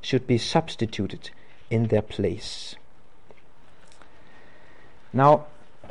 should 0.02 0.28
be 0.28 0.38
substituted 0.38 1.32
in 1.72 1.88
their 1.88 2.04
place. 2.04 2.76
Now, 5.12 5.48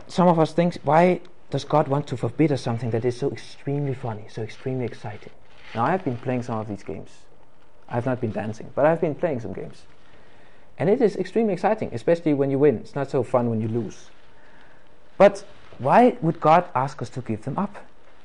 some 0.07 0.29
of 0.29 0.39
us 0.39 0.53
think, 0.53 0.79
why 0.85 1.21
does 1.51 1.65
God 1.65 1.89
want 1.89 2.07
to 2.09 2.17
forbid 2.17 2.53
us 2.53 2.63
something 2.63 2.91
that 2.91 3.05
is 3.05 3.17
so 3.17 3.31
extremely 3.31 3.95
funny, 3.95 4.25
so 4.29 4.43
extremely 4.43 4.85
exciting? 4.85 5.33
Now, 5.75 5.85
I've 5.85 6.05
been 6.05 6.17
playing 6.17 6.43
some 6.43 6.59
of 6.59 6.69
these 6.69 6.83
games. 6.83 7.11
I've 7.89 8.07
not 8.07 8.21
been 8.21 8.33
dancing, 8.33 8.71
but 8.75 8.85
I've 8.85 9.01
been 9.01 9.15
playing 9.15 9.41
some 9.41 9.53
games. 9.53 9.83
And 10.79 10.89
it 10.89 11.01
is 11.01 11.17
extremely 11.17 11.53
exciting, 11.55 11.91
especially 11.93 12.35
when 12.35 12.51
you 12.51 12.59
win. 12.59 12.77
It's 12.79 12.95
not 12.95 13.11
so 13.11 13.23
fun 13.23 13.51
when 13.51 13.61
you 13.61 13.69
lose. 13.69 14.11
But 15.17 15.45
why 15.79 16.17
would 16.21 16.41
God 16.41 16.69
ask 16.75 17.01
us 17.03 17.09
to 17.11 17.21
give 17.21 17.45
them 17.45 17.59
up? 17.59 17.77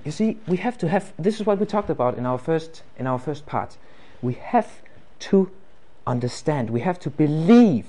You 0.05 0.11
see, 0.11 0.37
we 0.47 0.57
have 0.57 0.77
to 0.79 0.89
have 0.89 1.13
this 1.17 1.39
is 1.39 1.45
what 1.45 1.59
we 1.59 1.65
talked 1.65 1.89
about 1.89 2.17
in 2.17 2.25
our 2.25 2.37
first 2.37 2.83
in 2.97 3.07
our 3.07 3.17
first 3.17 3.45
part. 3.45 3.77
We 4.21 4.33
have 4.33 4.81
to 5.19 5.49
understand, 6.05 6.69
we 6.69 6.81
have 6.81 6.99
to 6.99 7.09
believe 7.09 7.85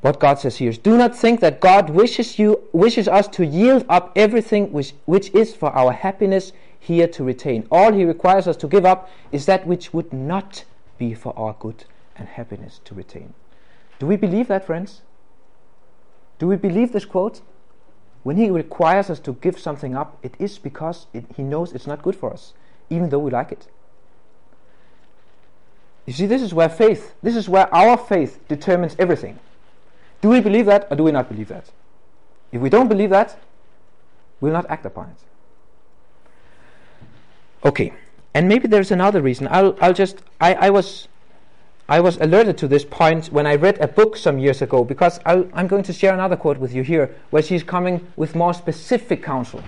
what 0.00 0.18
God 0.18 0.38
says 0.38 0.56
here 0.56 0.70
is 0.70 0.78
do 0.78 0.96
not 0.96 1.14
think 1.14 1.40
that 1.40 1.60
God 1.60 1.90
wishes 1.90 2.38
you 2.38 2.62
wishes 2.72 3.06
us 3.06 3.28
to 3.28 3.44
yield 3.44 3.84
up 3.88 4.12
everything 4.16 4.72
which, 4.72 4.94
which 5.04 5.30
is 5.34 5.54
for 5.54 5.70
our 5.72 5.92
happiness 5.92 6.52
here 6.78 7.06
to 7.06 7.22
retain. 7.22 7.66
All 7.70 7.92
he 7.92 8.04
requires 8.04 8.48
us 8.48 8.56
to 8.58 8.66
give 8.66 8.86
up 8.86 9.10
is 9.30 9.46
that 9.46 9.66
which 9.66 9.92
would 9.92 10.12
not 10.12 10.64
be 10.96 11.12
for 11.14 11.38
our 11.38 11.54
good 11.58 11.84
and 12.16 12.26
happiness 12.26 12.80
to 12.84 12.94
retain. 12.94 13.34
Do 13.98 14.06
we 14.06 14.16
believe 14.16 14.48
that, 14.48 14.64
friends? 14.64 15.02
Do 16.38 16.46
we 16.46 16.56
believe 16.56 16.92
this 16.92 17.04
quote? 17.04 17.42
When 18.22 18.36
he 18.36 18.50
requires 18.50 19.10
us 19.10 19.20
to 19.20 19.34
give 19.34 19.58
something 19.58 19.94
up, 19.94 20.18
it 20.22 20.34
is 20.38 20.58
because 20.58 21.06
it, 21.12 21.24
he 21.36 21.42
knows 21.42 21.72
it's 21.72 21.86
not 21.86 22.02
good 22.02 22.16
for 22.16 22.32
us, 22.32 22.54
even 22.88 23.10
though 23.10 23.18
we 23.18 23.30
like 23.30 23.52
it. 23.52 23.68
You 26.06 26.14
see, 26.14 26.26
this 26.26 26.42
is 26.42 26.52
where 26.52 26.68
faith, 26.68 27.14
this 27.22 27.36
is 27.36 27.48
where 27.48 27.72
our 27.74 27.96
faith 27.96 28.40
determines 28.48 28.96
everything. 28.98 29.38
Do 30.20 30.28
we 30.28 30.40
believe 30.40 30.66
that 30.66 30.86
or 30.90 30.96
do 30.96 31.04
we 31.04 31.12
not 31.12 31.28
believe 31.28 31.48
that? 31.48 31.70
If 32.52 32.60
we 32.60 32.68
don't 32.68 32.88
believe 32.88 33.10
that, 33.10 33.38
we'll 34.40 34.52
not 34.52 34.66
act 34.68 34.84
upon 34.84 35.10
it. 35.10 35.16
Okay, 37.64 37.92
and 38.34 38.48
maybe 38.48 38.68
there's 38.68 38.90
another 38.90 39.20
reason. 39.20 39.48
I'll, 39.50 39.76
I'll 39.80 39.92
just, 39.92 40.22
I, 40.40 40.54
I 40.54 40.70
was, 40.70 41.08
I 41.88 42.00
was 42.00 42.16
alerted 42.18 42.56
to 42.58 42.68
this 42.68 42.84
point 42.84 43.26
when 43.26 43.46
I 43.46 43.54
read 43.54 43.78
a 43.80 43.88
book 43.88 44.16
some 44.16 44.38
years 44.38 44.62
ago 44.62 44.84
because 44.84 45.20
i 45.26 45.44
am 45.54 45.66
going 45.66 45.82
to 45.84 45.92
share 45.92 46.14
another 46.14 46.36
quote 46.36 46.58
with 46.58 46.74
you 46.74 46.82
here 46.82 47.14
where 47.30 47.42
she's 47.42 47.62
coming 47.62 48.06
with 48.16 48.34
more 48.34 48.54
specific 48.54 49.22
counsel 49.22 49.62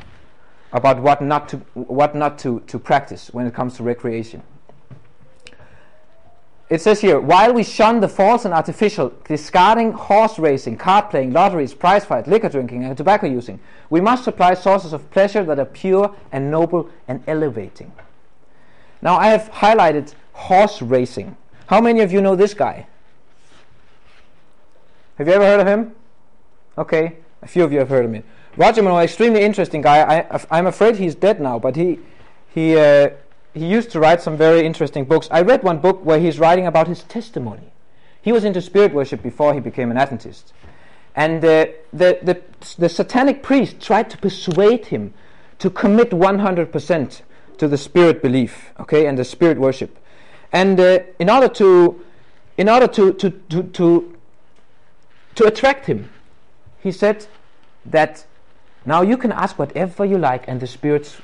about 0.73 1.01
what 1.01 1.21
not 1.21 1.49
to, 1.51 1.59
what 1.75 2.15
not 2.15 2.39
to, 2.39 2.61
to 2.61 2.79
practice 2.79 3.29
when 3.33 3.47
it 3.47 3.55
comes 3.55 3.77
to 3.77 3.83
recreation. 3.83 4.43
It 6.73 6.81
says 6.81 7.03
here, 7.03 7.21
while 7.21 7.53
we 7.53 7.65
shun 7.65 8.01
the 8.01 8.09
false 8.09 8.47
and 8.47 8.55
artificial, 8.55 9.13
discarding 9.29 9.93
horse 9.93 10.39
racing, 10.39 10.79
card 10.79 11.11
playing, 11.11 11.35
lotteries, 11.35 11.75
prize 11.75 12.07
fight, 12.07 12.27
liquor 12.27 12.49
drinking, 12.49 12.83
and 12.83 12.97
tobacco 12.97 13.27
using, 13.27 13.61
we 13.91 14.01
must 14.01 14.25
supply 14.25 14.55
sources 14.55 14.95
of 14.95 15.11
pleasure 15.11 15.45
that 15.45 15.59
are 15.59 15.67
pure 15.67 16.17
and 16.33 16.51
noble 16.51 16.89
and 17.07 17.23
elevating. 17.27 17.93
Now 19.03 19.17
I 19.17 19.27
have 19.27 19.51
highlighted 19.53 20.15
horse 20.33 20.81
racing. 20.81 21.37
How 21.67 21.79
many 21.79 22.01
of 22.01 22.11
you 22.11 22.23
know 22.23 22.37
this 22.37 22.55
guy? 22.55 22.87
Have 25.19 25.29
you 25.29 25.35
ever 25.35 25.45
heard 25.45 25.61
of 25.61 25.67
him? 25.67 25.95
Okay, 26.79 27.19
a 27.43 27.49
few 27.49 27.65
of 27.65 27.73
you 27.75 27.81
have 27.81 27.91
heard 27.91 28.07
of 28.07 28.15
him. 28.15 28.25
Roger 28.57 28.81
Morneau, 28.81 29.05
extremely 29.05 29.43
interesting 29.43 29.83
guy. 29.83 30.27
I, 30.51 30.59
am 30.59 30.67
afraid 30.67 30.97
he's 30.97 31.15
dead 31.15 31.39
now, 31.39 31.59
but 31.59 31.77
he 31.77 31.99
he 32.49 32.79
uh, 32.79 33.11
he 33.55 33.67
used 33.67 33.91
to 33.91 34.01
write 34.01 34.23
some 34.23 34.37
very 34.37 34.65
interesting 34.65 35.05
books. 35.05 35.29
I 35.31 35.43
read 35.43 35.63
one 35.63 35.79
book 35.79 36.05
where 36.05 36.19
he's 36.19 36.39
writing 36.39 36.67
about 36.67 36.89
his 36.89 37.03
testimony. 37.03 37.73
He 38.23 38.33
was 38.33 38.45
into 38.45 38.63
spirit 38.63 38.95
worship 38.95 39.23
before 39.23 39.53
he 39.53 39.61
became 39.61 39.91
an 39.91 39.99
Adventist. 39.99 40.53
And 41.15 41.45
uh, 41.45 41.67
the, 41.93 42.19
the, 42.23 42.41
the 42.79 42.89
satanic 42.89 43.43
priest 43.43 43.81
tried 43.81 44.09
to 44.11 44.19
persuade 44.19 44.87
him 44.87 45.13
to 45.59 45.69
commit 45.69 46.11
100% 46.11 47.23
to 47.59 47.69
the 47.69 47.77
spirit 47.77 48.23
belief, 48.23 48.73
okay, 48.81 49.07
and 49.07 49.19
the 49.19 49.25
spirit 49.25 49.59
worship. 49.59 49.99
And 50.51 50.81
uh, 50.81 51.01
in 51.19 51.29
order 51.29 51.49
to, 51.49 52.03
in 52.57 52.69
order 52.69 52.87
to, 52.87 53.13
to, 53.13 53.31
to, 53.31 53.63
to, 53.63 54.19
to 55.35 55.45
attract 55.45 55.87
him, 55.87 56.11
he 56.81 56.91
said 56.91 57.27
that 57.85 58.27
now 58.87 59.03
you 59.03 59.17
can 59.17 59.33
ask 59.33 59.59
whatever 59.59 60.05
you 60.05 60.19
like 60.19 60.49
and 60.49 60.61
the 60.61 60.67
spirits 60.67 61.19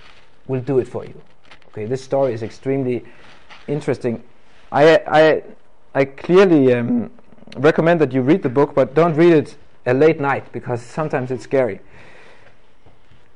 will 0.47 0.61
do 0.61 0.79
it 0.79 0.89
for 0.89 1.05
you. 1.05 1.21
Okay, 1.69 1.85
this 1.85 2.03
story 2.03 2.33
is 2.33 2.43
extremely 2.43 3.05
interesting. 3.67 4.23
I 4.73 5.01
I 5.07 5.43
I 5.95 6.05
clearly 6.07 6.73
um, 6.73 7.11
recommend 7.57 8.01
that 8.01 8.13
you 8.13 8.23
read 8.23 8.43
the 8.43 8.49
book, 8.49 8.75
but 8.75 8.95
don't 8.95 9.15
read 9.15 9.35
it 9.35 9.57
a 9.85 9.93
late 9.93 10.19
night 10.19 10.51
because 10.51 10.81
sometimes 10.81 11.31
it's 11.31 11.45
scary. 11.45 11.81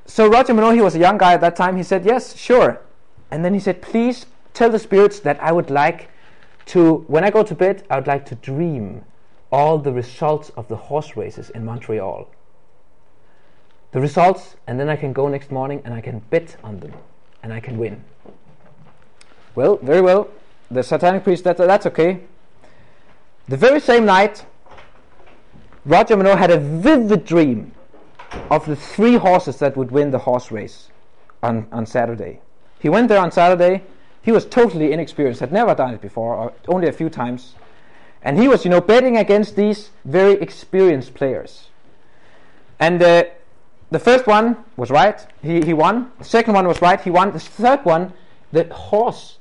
So 0.05 0.27
Roger 0.27 0.53
he 0.73 0.81
was 0.81 0.95
a 0.95 0.99
young 0.99 1.19
guy 1.19 1.33
at 1.33 1.41
that 1.41 1.55
time. 1.55 1.77
He 1.77 1.83
said, 1.83 2.05
"Yes, 2.05 2.35
sure," 2.35 2.81
and 3.29 3.45
then 3.45 3.53
he 3.53 3.59
said, 3.59 3.83
"Please 3.83 4.25
tell 4.53 4.69
the 4.69 4.79
spirits 4.79 5.19
that 5.19 5.41
I 5.41 5.51
would 5.51 5.69
like 5.69 6.09
to, 6.67 7.05
when 7.07 7.23
I 7.23 7.29
go 7.29 7.43
to 7.43 7.55
bed, 7.55 7.83
I 7.89 7.97
would 7.97 8.07
like 8.07 8.25
to 8.27 8.35
dream 8.35 9.03
all 9.51 9.77
the 9.77 9.91
results 9.91 10.49
of 10.57 10.67
the 10.69 10.75
horse 10.75 11.15
races 11.15 11.51
in 11.51 11.65
Montreal." 11.65 12.27
The 13.91 14.01
results, 14.01 14.55
and 14.65 14.79
then 14.79 14.89
I 14.89 14.95
can 14.95 15.13
go 15.13 15.27
next 15.27 15.51
morning 15.51 15.83
and 15.85 15.93
I 15.93 16.01
can 16.01 16.19
bet 16.31 16.55
on 16.63 16.79
them, 16.79 16.93
and 17.43 17.53
I 17.53 17.59
can 17.59 17.77
win. 17.77 18.03
Well, 19.55 19.77
very 19.77 20.01
well. 20.01 20.29
The 20.71 20.83
satanic 20.83 21.23
priest, 21.23 21.43
that, 21.43 21.57
that's 21.57 21.85
okay. 21.87 22.21
The 23.47 23.57
very 23.57 23.79
same 23.79 24.05
night, 24.05 24.45
Roger 25.85 26.15
Morneau 26.15 26.37
had 26.37 26.49
a 26.49 26.59
vivid 26.59 27.25
dream 27.25 27.73
of 28.49 28.65
the 28.65 28.75
three 28.75 29.15
horses 29.15 29.57
that 29.57 29.77
would 29.77 29.91
win 29.91 30.11
the 30.11 30.19
horse 30.19 30.49
race 30.49 30.89
on, 31.43 31.67
on 31.71 31.85
Saturday. 31.85 32.39
He 32.79 32.89
went 32.89 33.09
there 33.09 33.19
on 33.19 33.31
Saturday. 33.31 33.83
He 34.21 34.31
was 34.31 34.45
totally 34.45 34.91
inexperienced, 34.91 35.41
had 35.41 35.51
never 35.51 35.75
done 35.75 35.93
it 35.93 36.01
before, 36.01 36.35
or 36.35 36.53
only 36.67 36.87
a 36.87 36.93
few 36.93 37.09
times. 37.09 37.55
And 38.21 38.39
he 38.39 38.47
was, 38.47 38.63
you 38.63 38.71
know, 38.71 38.81
betting 38.81 39.17
against 39.17 39.55
these 39.55 39.89
very 40.05 40.33
experienced 40.33 41.13
players. 41.13 41.67
And 42.79 43.03
uh, 43.03 43.25
the 43.91 43.99
first 43.99 44.25
one 44.25 44.57
was 44.77 44.89
right, 44.89 45.25
he, 45.41 45.61
he 45.61 45.73
won. 45.73 46.11
The 46.17 46.23
second 46.23 46.53
one 46.53 46.67
was 46.67 46.81
right, 46.81 46.99
he 46.99 47.11
won. 47.11 47.33
The 47.33 47.39
third 47.39 47.83
one, 47.83 48.13
the 48.51 48.73
horse 48.73 49.39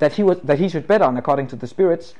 that 0.00 0.14
he 0.14 0.22
was 0.22 0.40
that 0.40 0.58
he 0.58 0.68
should 0.68 0.88
bet 0.88 1.00
on 1.00 1.16
according 1.16 1.46
to 1.46 1.56
the 1.56 1.66
spirits 1.66 2.14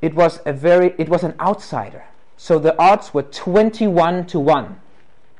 it 0.00 0.14
was 0.14 0.40
a 0.46 0.52
very 0.52 0.94
it 0.98 1.08
was 1.08 1.22
an 1.22 1.34
outsider. 1.38 2.04
So 2.36 2.58
the 2.58 2.76
odds 2.80 3.12
were 3.14 3.22
21 3.22 4.26
to 4.26 4.40
1 4.40 4.80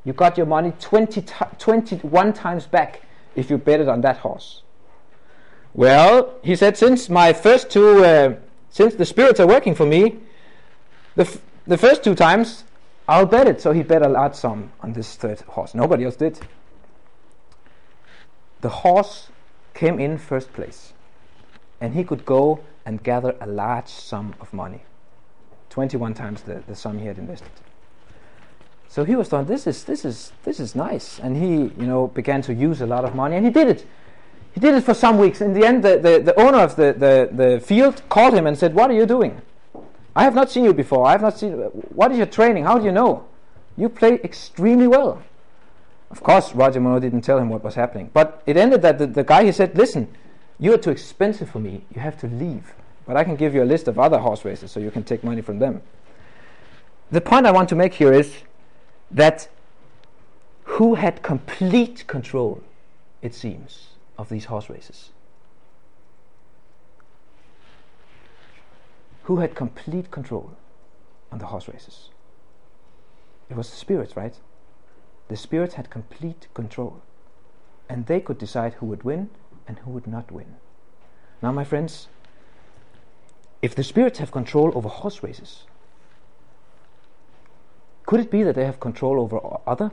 you 0.05 0.13
got 0.13 0.37
your 0.37 0.45
money 0.45 0.73
20 0.79 1.21
t- 1.21 1.45
21 1.57 2.33
times 2.33 2.67
back 2.67 3.01
if 3.35 3.49
you 3.49 3.57
betted 3.57 3.87
on 3.87 4.01
that 4.01 4.17
horse. 4.17 4.61
Well 5.73 6.35
he 6.43 6.55
said 6.55 6.77
since 6.77 7.09
my 7.09 7.33
first 7.33 7.69
two 7.71 8.03
uh, 8.03 8.35
since 8.69 8.95
the 8.95 9.05
spirits 9.05 9.39
are 9.39 9.47
working 9.47 9.73
for 9.73 9.85
me 9.85 10.19
the, 11.15 11.23
f- 11.23 11.41
the 11.65 11.77
first 11.77 12.03
two 12.03 12.15
times 12.15 12.65
I'll 13.07 13.25
bet 13.25 13.47
it. 13.47 13.59
So 13.59 13.73
he 13.73 13.83
bet 13.83 14.01
a 14.01 14.07
large 14.07 14.35
sum 14.35 14.71
on 14.79 14.93
this 14.93 15.15
third 15.15 15.41
horse. 15.41 15.75
Nobody 15.75 16.05
else 16.05 16.15
did. 16.15 16.39
The 18.61 18.69
horse 18.69 19.27
came 19.73 19.99
in 19.99 20.17
first 20.17 20.53
place 20.53 20.92
and 21.83 21.93
he 21.93 22.03
could 22.03 22.25
go 22.25 22.61
and 22.85 23.03
gather 23.03 23.35
a 23.41 23.45
large 23.45 23.89
sum 23.89 24.33
of 24.39 24.53
money 24.53 24.81
21 25.69 26.13
times 26.13 26.41
the, 26.43 26.63
the 26.65 26.75
sum 26.75 26.97
he 26.97 27.07
had 27.07 27.17
invested 27.17 27.51
So 28.93 29.03
he 29.03 29.15
was 29.15 29.27
thought 29.27 29.47
this 29.47 29.65
is 29.65 29.83
this 29.85 30.05
is 30.05 30.31
this 30.43 30.59
is 30.59 30.75
nice, 30.75 31.19
and 31.19 31.35
he 31.35 31.53
you 31.81 31.87
know 31.91 32.01
began 32.19 32.43
to 32.43 32.53
use 32.53 32.79
a 32.79 32.85
lot 32.85 33.03
of 33.07 33.15
money, 33.15 33.35
and 33.35 33.43
he 33.43 33.51
did 33.51 33.67
it. 33.67 33.87
He 34.53 34.59
did 34.59 34.75
it 34.75 34.83
for 34.89 34.93
some 34.93 35.17
weeks. 35.17 35.41
In 35.41 35.53
the 35.57 35.65
end, 35.65 35.83
the, 35.87 35.97
the, 35.97 36.13
the 36.29 36.35
owner 36.39 36.59
of 36.59 36.75
the, 36.75 36.93
the, 37.05 37.13
the 37.41 37.49
field 37.59 38.03
called 38.07 38.35
him 38.35 38.45
and 38.45 38.55
said, 38.55 38.75
"What 38.75 38.91
are 38.91 38.97
you 39.01 39.07
doing? 39.07 39.41
I 40.15 40.23
have 40.27 40.35
not 40.35 40.51
seen 40.51 40.63
you 40.63 40.75
before. 40.75 41.07
I 41.07 41.13
have 41.13 41.23
not 41.23 41.39
seen. 41.39 41.53
What 42.01 42.11
is 42.11 42.19
your 42.21 42.29
training? 42.37 42.65
How 42.69 42.77
do 42.77 42.85
you 42.85 42.93
know? 43.01 43.25
You 43.81 43.89
play 43.89 44.13
extremely 44.23 44.87
well." 44.95 45.23
Of 46.11 46.21
course, 46.21 46.53
Roger 46.53 46.79
didn't 46.99 47.25
tell 47.29 47.39
him 47.39 47.49
what 47.49 47.63
was 47.63 47.73
happening, 47.73 48.11
but 48.13 48.27
it 48.45 48.57
ended 48.57 48.83
that 48.83 48.99
the, 48.99 49.07
the 49.07 49.25
guy 49.33 49.41
he 49.49 49.51
said, 49.51 49.75
"Listen, 49.75 50.07
you 50.59 50.73
are 50.73 50.77
too 50.77 50.91
expensive 50.91 51.49
for 51.49 51.59
me. 51.59 51.83
You 51.93 52.01
have 52.01 52.17
to 52.19 52.27
leave. 52.27 52.73
But 53.05 53.17
I 53.17 53.23
can 53.23 53.35
give 53.35 53.53
you 53.53 53.63
a 53.63 53.65
list 53.65 53.87
of 53.87 53.99
other 53.99 54.19
horse 54.19 54.45
races, 54.45 54.71
so 54.71 54.79
you 54.79 54.91
can 54.91 55.03
take 55.03 55.23
money 55.23 55.41
from 55.41 55.59
them." 55.59 55.81
The 57.11 57.21
point 57.21 57.45
I 57.45 57.51
want 57.51 57.69
to 57.69 57.75
make 57.75 57.95
here 57.95 58.13
is 58.13 58.43
that 59.11 59.49
who 60.63 60.95
had 60.95 61.21
complete 61.21 62.07
control, 62.07 62.61
it 63.21 63.35
seems, 63.35 63.89
of 64.17 64.29
these 64.29 64.45
horse 64.45 64.69
races? 64.69 65.11
Who 69.23 69.37
had 69.37 69.55
complete 69.55 70.11
control 70.11 70.51
on 71.31 71.39
the 71.39 71.45
horse 71.45 71.67
races? 71.67 72.09
It 73.49 73.55
was 73.55 73.69
the 73.69 73.75
spirits, 73.75 74.15
right? 74.15 74.39
The 75.27 75.37
spirits 75.37 75.75
had 75.75 75.89
complete 75.89 76.47
control. 76.53 77.01
And 77.89 78.05
they 78.05 78.19
could 78.19 78.37
decide 78.37 78.73
who 78.75 78.85
would 78.87 79.03
win 79.03 79.29
and 79.67 79.79
who 79.79 79.91
would 79.91 80.07
not 80.07 80.31
win. 80.31 80.55
Now, 81.41 81.51
my 81.51 81.63
friends, 81.63 82.07
if 83.61 83.75
the 83.75 83.83
spirits 83.83 84.19
have 84.19 84.31
control 84.31 84.71
over 84.75 84.89
horse 84.89 85.23
races, 85.23 85.63
could 88.05 88.19
it 88.19 88.29
be 88.31 88.43
that 88.43 88.55
they 88.55 88.65
have 88.65 88.79
control 88.79 89.19
over 89.19 89.39
other 89.65 89.91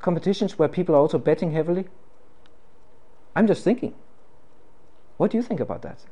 competitions 0.00 0.58
where 0.58 0.68
people 0.68 0.94
are 0.94 0.98
also 0.98 1.18
betting 1.18 1.52
heavily? 1.52 1.86
I'm 3.34 3.46
just 3.46 3.64
thinking. 3.64 3.94
What 5.16 5.30
do 5.30 5.36
you 5.36 5.42
think 5.42 5.60
about 5.60 5.82
that? 5.82 6.04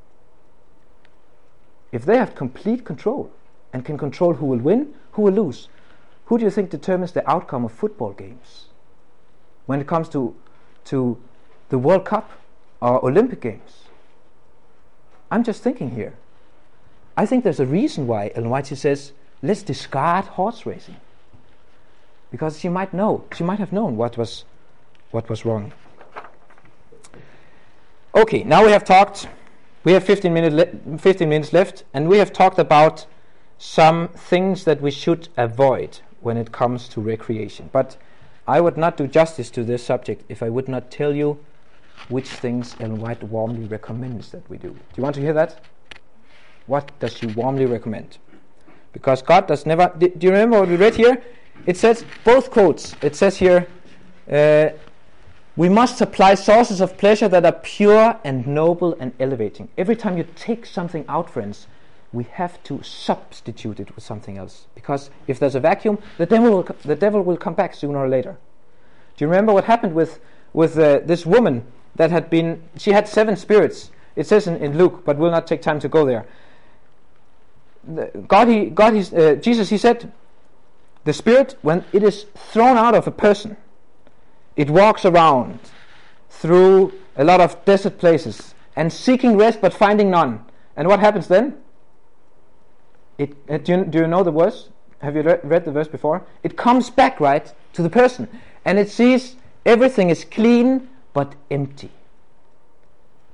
If 1.90 2.04
they 2.04 2.18
have 2.18 2.34
complete 2.34 2.84
control 2.84 3.30
and 3.72 3.84
can 3.84 3.96
control 3.96 4.34
who 4.34 4.46
will 4.46 4.58
win, 4.58 4.94
who 5.12 5.22
will 5.22 5.32
lose, 5.32 5.68
who 6.26 6.38
do 6.38 6.44
you 6.44 6.50
think 6.50 6.68
determines 6.68 7.12
the 7.12 7.28
outcome 7.30 7.64
of 7.64 7.72
football 7.72 8.12
games? 8.12 8.66
When 9.66 9.80
it 9.80 9.86
comes 9.86 10.08
to, 10.10 10.34
to 10.86 11.18
the 11.70 11.78
World 11.78 12.04
Cup 12.04 12.30
or 12.80 13.04
Olympic 13.04 13.40
Games? 13.40 13.84
I'm 15.30 15.44
just 15.44 15.62
thinking 15.62 15.90
here. 15.90 16.14
I 17.16 17.26
think 17.26 17.44
there's 17.44 17.60
a 17.60 17.66
reason 17.66 18.06
why 18.06 18.30
Ellen 18.34 18.50
White 18.50 18.66
says, 18.66 19.12
let's 19.42 19.62
discard 19.62 20.24
horse 20.24 20.64
racing 20.64 20.96
because 22.30 22.58
she 22.58 22.68
might 22.68 22.92
know, 22.92 23.24
she 23.34 23.44
might 23.44 23.58
have 23.58 23.72
known 23.72 23.96
what 23.96 24.16
was, 24.16 24.44
what 25.10 25.28
was 25.28 25.44
wrong. 25.44 25.72
Okay, 28.14 28.42
now 28.44 28.64
we 28.64 28.72
have 28.72 28.84
talked. 28.84 29.28
We 29.84 29.92
have 29.92 30.04
15, 30.04 30.32
minute 30.32 30.52
le- 30.52 30.98
15 30.98 31.28
minutes 31.28 31.52
left, 31.52 31.84
and 31.94 32.08
we 32.08 32.18
have 32.18 32.32
talked 32.32 32.58
about 32.58 33.06
some 33.58 34.08
things 34.08 34.64
that 34.64 34.80
we 34.80 34.90
should 34.90 35.28
avoid 35.36 36.00
when 36.20 36.36
it 36.36 36.52
comes 36.52 36.88
to 36.88 37.00
recreation. 37.00 37.70
But 37.72 37.96
I 38.46 38.60
would 38.60 38.76
not 38.76 38.96
do 38.96 39.06
justice 39.06 39.50
to 39.50 39.64
this 39.64 39.84
subject 39.84 40.24
if 40.28 40.42
I 40.42 40.48
would 40.48 40.68
not 40.68 40.90
tell 40.90 41.14
you 41.14 41.38
which 42.08 42.28
things 42.28 42.74
Ellen 42.80 43.00
White 43.00 43.22
warmly 43.22 43.66
recommends 43.66 44.30
that 44.30 44.48
we 44.48 44.56
do. 44.56 44.70
Do 44.70 44.78
you 44.96 45.02
want 45.02 45.14
to 45.16 45.20
hear 45.20 45.34
that? 45.34 45.60
What 46.66 46.90
does 47.00 47.16
she 47.16 47.26
warmly 47.26 47.66
recommend? 47.66 48.18
Because 48.92 49.22
God 49.22 49.46
does 49.46 49.66
never. 49.66 49.92
do 49.98 50.10
you 50.20 50.30
remember 50.30 50.60
what 50.60 50.68
we 50.68 50.76
read 50.76 50.94
here? 50.94 51.22
It 51.66 51.76
says 51.76 52.04
both 52.24 52.50
quotes. 52.50 52.94
It 53.02 53.16
says 53.16 53.36
here, 53.36 53.66
uh, 54.30 54.70
we 55.56 55.68
must 55.68 55.98
supply 55.98 56.34
sources 56.34 56.80
of 56.80 56.96
pleasure 56.96 57.28
that 57.28 57.44
are 57.44 57.52
pure 57.52 58.18
and 58.24 58.46
noble 58.46 58.96
and 59.00 59.12
elevating. 59.18 59.68
Every 59.76 59.96
time 59.96 60.16
you 60.16 60.26
take 60.36 60.64
something 60.64 61.04
out, 61.08 61.28
friends, 61.28 61.66
we 62.12 62.24
have 62.24 62.62
to 62.62 62.82
substitute 62.82 63.80
it 63.80 63.94
with 63.94 64.04
something 64.04 64.38
else. 64.38 64.66
Because 64.74 65.10
if 65.26 65.38
there's 65.38 65.54
a 65.54 65.60
vacuum, 65.60 65.98
the 66.16 66.26
devil 66.26 66.50
will, 66.50 66.76
the 66.84 66.94
devil 66.94 67.22
will 67.22 67.36
come 67.36 67.54
back 67.54 67.74
sooner 67.74 67.98
or 67.98 68.08
later. 68.08 68.38
Do 69.16 69.24
you 69.24 69.28
remember 69.28 69.52
what 69.52 69.64
happened 69.64 69.94
with, 69.94 70.20
with 70.52 70.78
uh, 70.78 71.00
this 71.04 71.26
woman 71.26 71.66
that 71.98 72.10
had 72.10 72.30
been, 72.30 72.62
she 72.76 72.92
had 72.92 73.06
seven 73.06 73.36
spirits. 73.36 73.90
It 74.16 74.26
says 74.26 74.46
in, 74.46 74.56
in 74.56 74.78
Luke, 74.78 75.02
but 75.04 75.18
we'll 75.18 75.30
not 75.30 75.46
take 75.46 75.60
time 75.60 75.78
to 75.80 75.88
go 75.88 76.06
there. 76.06 76.26
The, 77.86 78.10
God, 78.26 78.48
he, 78.48 78.66
God, 78.66 78.94
he, 78.94 79.16
uh, 79.16 79.34
Jesus, 79.34 79.68
he 79.68 79.78
said, 79.78 80.10
the 81.04 81.12
spirit, 81.12 81.56
when 81.62 81.84
it 81.92 82.02
is 82.02 82.26
thrown 82.34 82.76
out 82.76 82.94
of 82.94 83.06
a 83.06 83.10
person, 83.10 83.56
it 84.56 84.70
walks 84.70 85.04
around 85.04 85.58
through 86.30 86.92
a 87.16 87.24
lot 87.24 87.40
of 87.40 87.64
desert 87.64 87.98
places 87.98 88.54
and 88.76 88.92
seeking 88.92 89.36
rest 89.36 89.60
but 89.60 89.74
finding 89.74 90.10
none. 90.10 90.44
And 90.76 90.88
what 90.88 91.00
happens 91.00 91.28
then? 91.28 91.56
It, 93.18 93.34
uh, 93.48 93.58
do, 93.58 93.72
you, 93.72 93.84
do 93.84 93.98
you 93.98 94.06
know 94.06 94.22
the 94.22 94.30
verse? 94.30 94.68
Have 95.00 95.16
you 95.16 95.22
re- 95.22 95.40
read 95.42 95.64
the 95.64 95.72
verse 95.72 95.88
before? 95.88 96.24
It 96.44 96.56
comes 96.56 96.90
back, 96.90 97.18
right, 97.18 97.52
to 97.72 97.82
the 97.82 97.90
person. 97.90 98.28
And 98.64 98.78
it 98.78 98.88
sees 98.88 99.34
everything 99.66 100.10
is 100.10 100.24
clean 100.24 100.88
but 101.12 101.34
empty. 101.50 101.90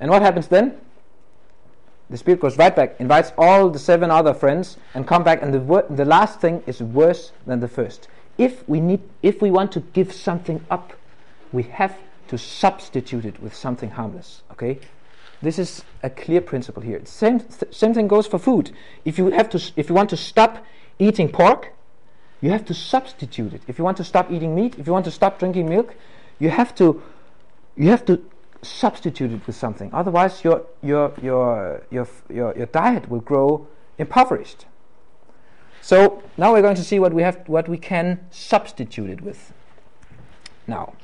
And 0.01 0.11
what 0.11 0.23
happens 0.23 0.49
then? 0.49 0.81
the 2.11 2.19
spirit 2.19 2.41
goes 2.41 2.59
right 2.59 2.75
back, 2.75 2.97
invites 3.01 3.33
all 3.39 3.71
the 3.71 3.79
seven 3.79 4.11
other 4.11 4.35
friends, 4.35 4.77
and 4.95 5.07
come 5.07 5.25
back. 5.25 5.43
And 5.43 5.53
the 5.55 5.61
wor- 5.61 5.87
the 5.89 6.05
last 6.05 6.41
thing 6.41 6.63
is 6.67 6.81
worse 6.81 7.33
than 7.47 7.61
the 7.61 7.69
first. 7.69 8.09
If 8.37 8.69
we 8.69 8.81
need, 8.81 9.01
if 9.23 9.41
we 9.41 9.51
want 9.51 9.73
to 9.73 9.81
give 9.81 10.13
something 10.13 10.65
up, 10.71 10.93
we 11.53 11.63
have 11.65 11.97
to 12.29 12.39
substitute 12.39 13.25
it 13.25 13.43
with 13.43 13.55
something 13.55 13.91
harmless. 13.91 14.43
Okay, 14.53 14.79
this 15.41 15.59
is 15.59 15.85
a 16.03 16.11
clear 16.11 16.41
principle 16.41 16.83
here. 16.83 17.01
Same 17.05 17.41
th- 17.41 17.75
same 17.75 17.95
thing 17.95 18.09
goes 18.09 18.27
for 18.27 18.39
food. 18.39 18.71
If 19.05 19.19
you 19.19 19.31
have 19.31 19.49
to, 19.51 19.73
if 19.77 19.89
you 19.89 19.95
want 19.95 20.11
to 20.11 20.17
stop 20.17 20.65
eating 20.99 21.29
pork, 21.29 21.73
you 22.41 22.51
have 22.51 22.65
to 22.67 22.75
substitute 22.75 23.55
it. 23.55 23.63
If 23.67 23.79
you 23.79 23.85
want 23.85 23.97
to 23.97 24.05
stop 24.05 24.31
eating 24.31 24.55
meat, 24.55 24.79
if 24.79 24.87
you 24.87 24.93
want 24.93 25.07
to 25.07 25.11
stop 25.11 25.39
drinking 25.39 25.69
milk, 25.69 25.95
you 26.39 26.51
have 26.51 26.75
to, 26.77 27.03
you 27.77 27.89
have 27.89 28.05
to 28.07 28.23
substitute 28.65 29.33
it 29.33 29.47
with 29.47 29.57
something. 29.57 29.91
Otherwise, 29.93 30.43
your, 30.43 30.65
your, 30.83 31.13
your, 31.23 31.83
your, 31.91 32.09
your, 32.29 32.57
your 32.57 32.67
diet 32.67 33.09
will 33.09 33.21
grow 33.21 33.67
impoverished. 33.99 34.67
So 35.81 36.23
now 36.37 36.53
we're 36.53 36.63
going 36.63 36.77
to 36.77 36.85
see 36.85 36.99
what 36.99 37.13
we 37.13 37.23
have, 37.23 37.47
what 37.47 37.69
we 37.69 37.77
can 37.77 38.27
substitute 38.31 39.11
it 39.11 39.21
with. 39.21 39.53
Now, 40.67 40.95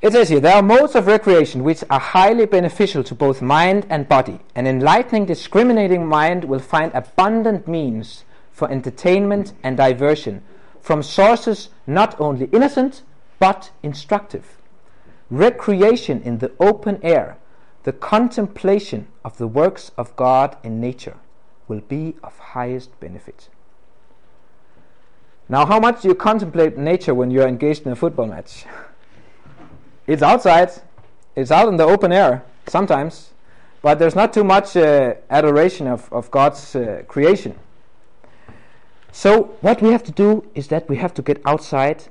it 0.00 0.12
says 0.12 0.28
here 0.28 0.38
there 0.38 0.54
are 0.54 0.62
modes 0.62 0.94
of 0.94 1.08
recreation 1.08 1.64
which 1.64 1.82
are 1.90 1.98
highly 1.98 2.46
beneficial 2.46 3.02
to 3.02 3.14
both 3.16 3.42
mind 3.42 3.84
and 3.90 4.08
body. 4.08 4.38
An 4.54 4.68
enlightening, 4.68 5.26
discriminating 5.26 6.06
mind 6.06 6.44
will 6.44 6.60
find 6.60 6.92
abundant 6.94 7.66
means 7.66 8.24
for 8.52 8.70
entertainment 8.70 9.54
and 9.64 9.76
diversion 9.76 10.42
from 10.80 11.02
sources 11.02 11.70
not 11.86 12.18
only 12.20 12.46
innocent 12.52 13.02
but 13.40 13.70
instructive 13.82 14.57
recreation 15.30 16.22
in 16.22 16.38
the 16.38 16.52
open 16.58 16.98
air, 17.02 17.36
the 17.84 17.92
contemplation 17.92 19.06
of 19.24 19.38
the 19.38 19.46
works 19.46 19.90
of 19.96 20.14
God 20.16 20.56
in 20.62 20.80
nature 20.80 21.16
will 21.68 21.80
be 21.80 22.16
of 22.22 22.38
highest 22.38 22.98
benefit. 23.00 23.48
Now, 25.48 25.64
how 25.64 25.80
much 25.80 26.02
do 26.02 26.08
you 26.08 26.14
contemplate 26.14 26.76
nature 26.76 27.14
when 27.14 27.30
you're 27.30 27.48
engaged 27.48 27.86
in 27.86 27.92
a 27.92 27.96
football 27.96 28.26
match? 28.26 28.66
it's 30.06 30.22
outside, 30.22 30.70
it's 31.34 31.50
out 31.50 31.68
in 31.68 31.76
the 31.76 31.84
open 31.84 32.12
air 32.12 32.44
sometimes, 32.66 33.30
but 33.80 33.98
there's 33.98 34.14
not 34.14 34.32
too 34.32 34.44
much 34.44 34.76
uh, 34.76 35.14
adoration 35.30 35.86
of, 35.86 36.12
of 36.12 36.30
God's 36.30 36.76
uh, 36.76 37.02
creation. 37.08 37.58
So, 39.12 39.56
what 39.62 39.80
we 39.80 39.90
have 39.90 40.02
to 40.04 40.12
do 40.12 40.44
is 40.54 40.68
that 40.68 40.88
we 40.88 40.96
have 40.96 41.14
to 41.14 41.22
get 41.22 41.40
outside 41.46 42.04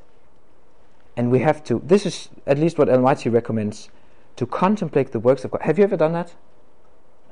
and 1.18 1.32
we 1.32 1.39
have 1.39 1.63
to 1.65 1.82
this 1.84 2.05
is 2.05 2.30
at 2.45 2.57
least 2.57 2.78
what 2.78 2.88
Ellen 2.88 3.01
White 3.01 3.26
recommends 3.26 3.89
to 4.38 4.45
contemplate 4.45 5.11
the 5.11 5.20
works 5.20 5.43
of 5.43 5.51
God. 5.51 5.61
Have 5.63 5.78
you 5.78 5.84
ever 5.84 5.97
done 5.97 6.13
that? 6.13 6.36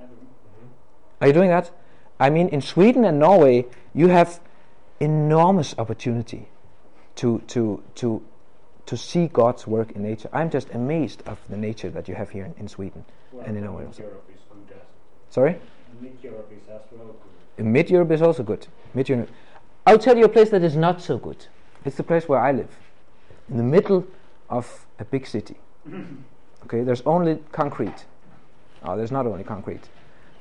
Mm-hmm. 0.02 0.66
Are 1.22 1.28
you 1.28 1.34
doing 1.34 1.50
that? 1.50 1.72
I 2.20 2.30
mean, 2.30 2.50
in 2.50 2.62
Sweden 2.62 3.06
and 3.06 3.20
Norway, 3.20 3.66
you 3.94 4.08
have 4.08 4.40
enormous 5.00 5.76
opportunity 5.78 6.50
to 7.16 7.42
to 7.48 7.84
to 7.96 8.22
to 8.88 8.98
see 8.98 9.28
God's 9.28 9.68
work 9.68 9.92
in 9.92 10.04
nature. 10.04 10.30
I'm 10.34 10.50
just 10.50 10.70
amazed 10.72 11.24
of 11.28 11.40
the 11.50 11.58
nature 11.58 11.90
that 11.90 12.08
you 12.08 12.16
have 12.16 12.32
here 12.32 12.46
in, 12.46 12.54
in 12.60 12.68
Sweden 12.68 13.06
Well, 13.32 13.46
and 13.46 13.58
in 13.58 13.64
Norway. 13.64 13.86
Also. 13.86 14.04
Europe 14.04 14.30
is 14.34 14.42
good. 14.68 14.78
Sorry, 15.30 15.60
Mid 16.02 16.18
Europe 16.24 16.52
is 16.52 16.68
as 16.70 16.82
well 16.92 17.16
good. 17.58 17.66
Mid 17.66 17.90
Europe 17.90 18.12
is 18.12 18.22
also 18.22 18.44
good. 18.44 18.68
Mid 18.94 19.10
Europe. 19.10 19.30
I'll 19.86 20.00
tell 20.00 20.18
you 20.18 20.26
a 20.26 20.30
place 20.30 20.50
that 20.50 20.64
is 20.64 20.76
not 20.76 21.02
so 21.02 21.18
good. 21.18 21.46
It's 21.84 21.98
the 21.98 22.04
place 22.04 22.28
where 22.28 22.40
I 22.40 22.52
live, 22.52 22.72
in 23.50 23.58
the 23.58 23.64
middle 23.64 24.08
of 24.50 24.86
a 25.00 25.06
big 25.06 25.28
city. 25.28 25.56
Okay, 26.66 26.82
there's 26.82 27.02
only 27.06 27.40
concrete. 27.52 28.06
Oh, 28.84 28.98
there's 28.98 29.12
not 29.12 29.26
only 29.28 29.44
concrete, 29.44 29.90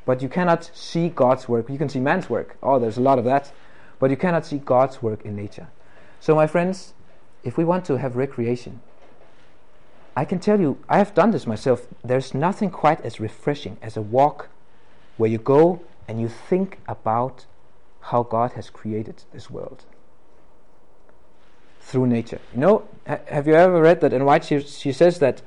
but 0.06 0.22
you 0.22 0.28
cannot 0.28 0.70
see 0.74 1.08
God's 1.08 1.48
work. 1.48 1.68
You 1.68 1.78
can 1.78 1.88
see 1.88 2.00
man's 2.00 2.30
work. 2.30 2.56
Oh, 2.62 2.78
there's 2.78 2.96
a 2.96 3.02
lot 3.02 3.18
of 3.18 3.24
that, 3.24 3.52
but 3.98 4.10
you 4.10 4.16
cannot 4.16 4.46
see 4.46 4.58
God's 4.58 5.02
work 5.02 5.24
in 5.24 5.36
nature. 5.36 5.68
So, 6.20 6.34
my 6.34 6.46
friends, 6.46 6.94
if 7.42 7.58
we 7.58 7.64
want 7.64 7.84
to 7.86 7.98
have 7.98 8.16
recreation, 8.16 8.80
I 10.16 10.24
can 10.24 10.38
tell 10.38 10.60
you, 10.60 10.78
I 10.88 10.98
have 10.98 11.14
done 11.14 11.32
this 11.32 11.46
myself. 11.46 11.86
There's 12.02 12.32
nothing 12.34 12.70
quite 12.70 13.00
as 13.02 13.20
refreshing 13.20 13.76
as 13.82 13.96
a 13.96 14.02
walk 14.02 14.48
where 15.16 15.30
you 15.30 15.38
go 15.38 15.82
and 16.08 16.20
you 16.20 16.28
think 16.28 16.78
about 16.86 17.46
how 18.00 18.22
God 18.22 18.52
has 18.52 18.70
created 18.70 19.24
this 19.32 19.50
world 19.50 19.84
through 21.84 22.06
nature. 22.06 22.40
You 22.54 22.60
know, 22.60 22.88
ha- 23.06 23.20
have 23.28 23.46
you 23.46 23.54
ever 23.54 23.80
read 23.80 24.00
that 24.00 24.12
Ellen 24.12 24.24
White 24.26 24.44
she, 24.44 24.60
she 24.60 24.92
says 24.92 25.18
that 25.18 25.42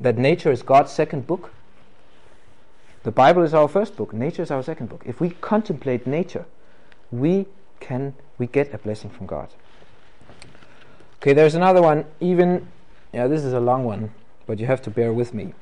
that 0.00 0.18
nature 0.18 0.52
is 0.52 0.62
God's 0.62 0.92
second 0.92 1.26
book? 1.26 1.50
The 3.02 3.10
Bible 3.10 3.42
is 3.42 3.54
our 3.54 3.68
first 3.68 3.96
book, 3.96 4.12
nature 4.12 4.42
is 4.42 4.50
our 4.50 4.62
second 4.62 4.88
book. 4.88 5.02
If 5.06 5.20
we 5.20 5.30
contemplate 5.30 6.06
nature, 6.06 6.44
we 7.10 7.46
can 7.80 8.14
we 8.36 8.46
get 8.46 8.72
a 8.74 8.78
blessing 8.78 9.10
from 9.10 9.26
God. 9.26 9.48
Okay, 11.16 11.32
there's 11.32 11.54
another 11.54 11.82
one 11.82 12.04
even 12.20 12.68
yeah, 13.12 13.26
this 13.26 13.42
is 13.42 13.54
a 13.54 13.60
long 13.60 13.84
one, 13.84 14.12
but 14.46 14.58
you 14.58 14.66
have 14.66 14.82
to 14.82 14.90
bear 14.90 15.12
with 15.12 15.32
me. 15.32 15.54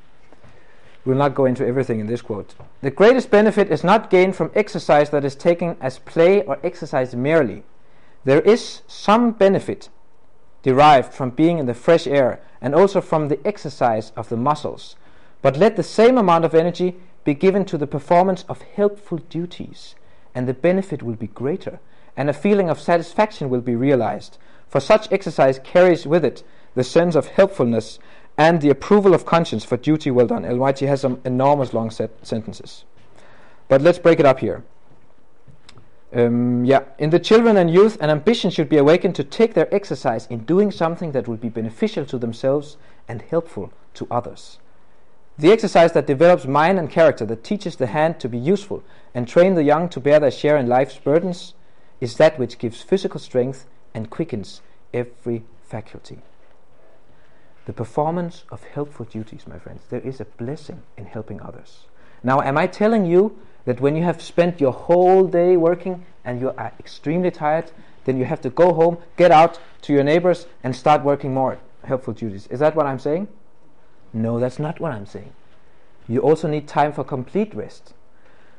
We'll 1.05 1.17
not 1.17 1.37
go 1.37 1.45
into 1.45 1.65
everything 1.65 2.01
in 2.01 2.09
this 2.09 2.21
quote. 2.21 2.57
The 2.83 2.91
greatest 2.91 3.31
benefit 3.31 3.71
is 3.71 3.85
not 3.85 4.11
gained 4.11 4.35
from 4.35 4.51
exercise 4.57 5.11
that 5.11 5.25
is 5.25 5.37
taken 5.37 5.77
as 5.81 6.01
play 6.01 6.43
or 6.43 6.59
exercise 6.65 7.15
merely. 7.15 7.63
There 8.25 8.41
is 8.41 8.83
some 8.89 9.31
benefit 9.31 9.89
derived 10.67 11.15
from 11.15 11.31
being 11.31 11.61
in 11.61 11.67
the 11.67 11.75
fresh 11.75 12.09
air 12.09 12.41
and 12.61 12.75
also 12.75 13.01
from 13.01 13.29
the 13.29 13.39
exercise 13.47 14.11
of 14.17 14.29
the 14.29 14.37
muscles. 14.37 14.97
But 15.41 15.57
let 15.57 15.77
the 15.77 15.85
same 15.85 16.19
amount 16.19 16.45
of 16.45 16.57
energy 16.57 16.97
be 17.23 17.35
given 17.35 17.65
to 17.67 17.79
the 17.79 17.87
performance 17.87 18.45
of 18.49 18.63
helpful 18.75 19.19
duties, 19.19 19.95
and 20.35 20.49
the 20.49 20.53
benefit 20.53 21.05
will 21.05 21.15
be 21.15 21.29
greater, 21.29 21.79
and 22.17 22.29
a 22.29 22.33
feeling 22.33 22.69
of 22.69 22.81
satisfaction 22.81 23.49
will 23.49 23.61
be 23.61 23.77
realized. 23.77 24.39
For 24.67 24.81
such 24.81 25.13
exercise 25.13 25.61
carries 25.61 26.05
with 26.05 26.25
it 26.25 26.43
the 26.75 26.83
sense 26.83 27.15
of 27.15 27.29
helpfulness 27.29 28.01
and 28.37 28.61
the 28.61 28.71
approval 28.71 29.15
of 29.15 29.25
conscience 29.25 29.65
for 29.65 29.77
duty 29.77 30.11
well 30.11 30.27
done. 30.27 30.59
White 30.59 30.81
has 30.81 31.03
some 31.03 31.21
enormous 31.25 31.75
long 31.75 31.93
set 31.93 32.11
sentences. 32.27 32.85
But 33.69 33.83
let's 33.83 34.01
break 34.01 34.19
it 34.19 34.27
up 34.27 34.41
here. 34.41 34.65
Um, 36.17 36.65
yeah, 36.65 36.85
in 36.99 37.11
the 37.11 37.19
children 37.19 37.59
and 37.59 37.71
youth, 37.71 37.99
an 38.01 38.09
ambition 38.09 38.51
should 38.51 38.71
be 38.71 38.79
awakened 38.79 39.15
to 39.17 39.25
take 39.25 39.53
their 39.53 39.73
exercise 39.75 40.27
in 40.29 40.45
doing 40.45 40.71
something 40.71 41.13
that 41.13 41.29
will 41.29 41.37
be 41.37 41.51
beneficial 41.51 42.07
to 42.07 42.17
themselves 42.17 42.79
and 43.07 43.21
helpful 43.21 43.71
to 43.95 44.07
others. 44.11 44.59
The 45.39 45.53
exercise 45.53 45.93
that 45.93 46.07
develops 46.07 46.47
mind 46.47 46.79
and 46.79 46.89
character, 46.89 47.27
that 47.27 47.45
teaches 47.45 47.77
the 47.77 47.89
hand 47.89 48.19
to 48.21 48.31
be 48.31 48.39
useful 48.39 48.83
and 49.15 49.29
train 49.29 49.55
the 49.55 49.63
young 49.63 49.91
to 49.91 50.01
bear 50.01 50.19
their 50.19 50.31
share 50.31 50.57
in 50.57 50.67
life's 50.67 50.97
burdens, 50.97 51.53
is 52.01 52.17
that 52.17 52.39
which 52.39 52.57
gives 52.57 52.81
physical 52.81 53.21
strength 53.21 53.67
and 53.93 54.09
quickens 54.09 54.63
every 54.95 55.45
faculty. 55.69 56.21
The 57.67 57.75
performance 57.75 58.45
of 58.51 58.65
helpful 58.65 59.05
duties, 59.05 59.47
my 59.47 59.59
friends, 59.59 59.83
there 59.91 60.01
is 60.01 60.19
a 60.19 60.25
blessing 60.25 60.83
in 60.97 61.05
helping 61.05 61.43
others. 61.43 61.89
Now, 62.23 62.41
am 62.41 62.57
I 62.57 62.67
telling 62.67 63.05
you 63.05 63.39
that 63.67 63.81
when 63.81 63.95
you 63.95 64.03
have 64.03 64.23
spent 64.23 64.61
your 64.61 64.73
whole 64.73 65.27
day 65.27 65.57
working 65.57 66.05
and 66.25 66.41
you 66.41 66.51
are 66.57 66.73
extremely 66.81 67.31
tired, 67.31 67.71
then 68.05 68.17
you 68.17 68.25
have 68.25 68.41
to 68.41 68.51
go 68.51 68.73
home, 68.73 68.99
get 69.17 69.31
out 69.31 69.59
to 69.83 69.93
your 69.93 70.03
neighbors, 70.03 70.47
and 70.65 70.75
start 70.75 71.05
working 71.05 71.35
more 71.35 71.59
helpful 71.85 72.15
duties? 72.15 72.47
Is 72.47 72.61
that 72.61 72.75
what 72.75 72.87
I'm 72.87 72.99
saying? 72.99 73.29
No, 74.13 74.41
that's 74.41 74.59
not 74.59 74.81
what 74.81 74.93
I'm 74.93 75.07
saying. 75.07 75.33
You 76.09 76.21
also 76.21 76.49
need 76.49 76.67
time 76.67 76.93
for 76.93 77.05
complete 77.05 77.55
rest. 77.55 77.93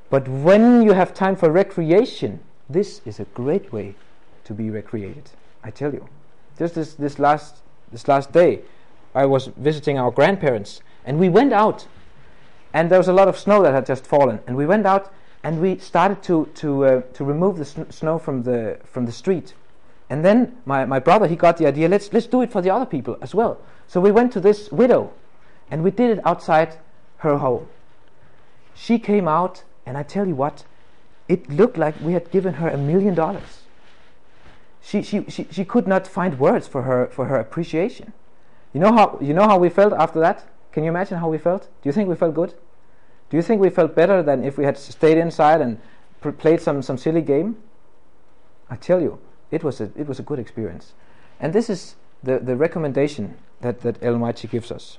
But 0.09 0.27
when 0.27 0.83
you 0.83 0.93
have 0.93 1.13
time 1.13 1.35
for 1.35 1.51
recreation, 1.51 2.41
this 2.69 3.01
is 3.05 3.19
a 3.19 3.25
great 3.25 3.73
way 3.73 3.95
to 4.43 4.53
be 4.53 4.69
recreated. 4.69 5.31
I 5.63 5.71
tell 5.71 5.93
you. 5.93 6.07
Just 6.57 6.75
this, 6.75 6.93
this 6.93 7.19
last 7.19 7.57
this 7.91 8.07
last 8.07 8.31
day, 8.31 8.61
I 9.15 9.25
was 9.25 9.47
visiting 9.47 9.97
our 9.97 10.11
grandparents, 10.11 10.81
and 11.05 11.19
we 11.19 11.29
went 11.29 11.53
out, 11.53 11.87
and 12.77 12.91
there 12.91 12.99
was 12.99 13.07
a 13.07 13.13
lot 13.13 13.27
of 13.27 13.35
snow 13.39 13.63
that 13.63 13.73
had 13.73 13.87
just 13.87 14.05
fallen, 14.05 14.39
and 14.45 14.55
we 14.55 14.67
went 14.67 14.85
out 14.85 15.11
and 15.41 15.59
we 15.59 15.79
started 15.79 16.21
to 16.21 16.45
to 16.53 16.85
uh, 16.85 17.01
to 17.13 17.23
remove 17.25 17.57
the 17.57 17.65
sn- 17.65 17.89
snow 17.89 18.19
from 18.19 18.43
the 18.43 18.77
from 18.83 19.07
the 19.07 19.11
street, 19.11 19.55
and 20.11 20.23
then 20.23 20.55
my, 20.65 20.85
my 20.85 20.99
brother 20.99 21.25
he 21.27 21.35
got 21.35 21.57
the 21.57 21.65
idea 21.65 21.89
let's 21.89 22.13
let's 22.13 22.27
do 22.27 22.43
it 22.43 22.51
for 22.51 22.61
the 22.61 22.69
other 22.69 22.85
people 22.85 23.17
as 23.19 23.33
well. 23.33 23.57
So 23.87 23.99
we 23.99 24.11
went 24.11 24.31
to 24.33 24.39
this 24.39 24.71
widow, 24.71 25.11
and 25.71 25.83
we 25.83 25.89
did 25.89 26.17
it 26.17 26.19
outside 26.23 26.77
her 27.17 27.37
home. 27.37 27.67
She 28.75 28.99
came 28.99 29.27
out, 29.27 29.63
and 29.87 29.97
I 29.97 30.03
tell 30.03 30.27
you 30.27 30.35
what, 30.35 30.63
it 31.27 31.49
looked 31.49 31.77
like 31.77 31.95
we 31.99 32.13
had 32.13 32.29
given 32.29 32.53
her 32.55 32.69
a 32.69 32.77
million 32.77 33.15
dollars. 33.15 33.63
She, 34.81 35.01
she, 35.01 35.25
she, 35.29 35.47
she 35.49 35.65
could 35.65 35.87
not 35.87 36.05
find 36.05 36.39
words 36.39 36.67
for 36.67 36.83
her 36.83 37.07
for 37.07 37.25
her 37.25 37.39
appreciation. 37.39 38.13
You 38.71 38.81
know 38.81 38.93
how 38.93 39.17
you 39.19 39.33
know 39.33 39.47
how 39.47 39.57
we 39.57 39.69
felt 39.69 39.93
after 39.93 40.19
that? 40.19 40.45
Can 40.71 40.83
you 40.83 40.91
imagine 40.91 41.17
how 41.17 41.27
we 41.27 41.39
felt? 41.39 41.63
Do 41.81 41.89
you 41.89 41.93
think 41.93 42.07
we 42.07 42.15
felt 42.15 42.35
good? 42.35 42.53
Do 43.29 43.37
you 43.37 43.43
think 43.43 43.61
we 43.61 43.69
felt 43.69 43.95
better 43.95 44.23
than 44.23 44.43
if 44.43 44.57
we 44.57 44.63
had 44.63 44.77
stayed 44.77 45.17
inside 45.17 45.61
and 45.61 45.79
pr- 46.21 46.31
played 46.31 46.61
some, 46.61 46.81
some 46.81 46.97
silly 46.97 47.21
game? 47.21 47.57
I 48.69 48.75
tell 48.75 49.01
you, 49.01 49.19
it 49.51 49.63
was 49.63 49.79
a 49.79 49.91
it 49.95 50.07
was 50.07 50.19
a 50.19 50.23
good 50.23 50.39
experience, 50.39 50.93
and 51.39 51.53
this 51.53 51.69
is 51.69 51.95
the, 52.21 52.39
the 52.39 52.55
recommendation 52.55 53.37
that 53.61 53.81
that 53.81 54.01
White 54.01 54.45
gives 54.51 54.71
us 54.71 54.97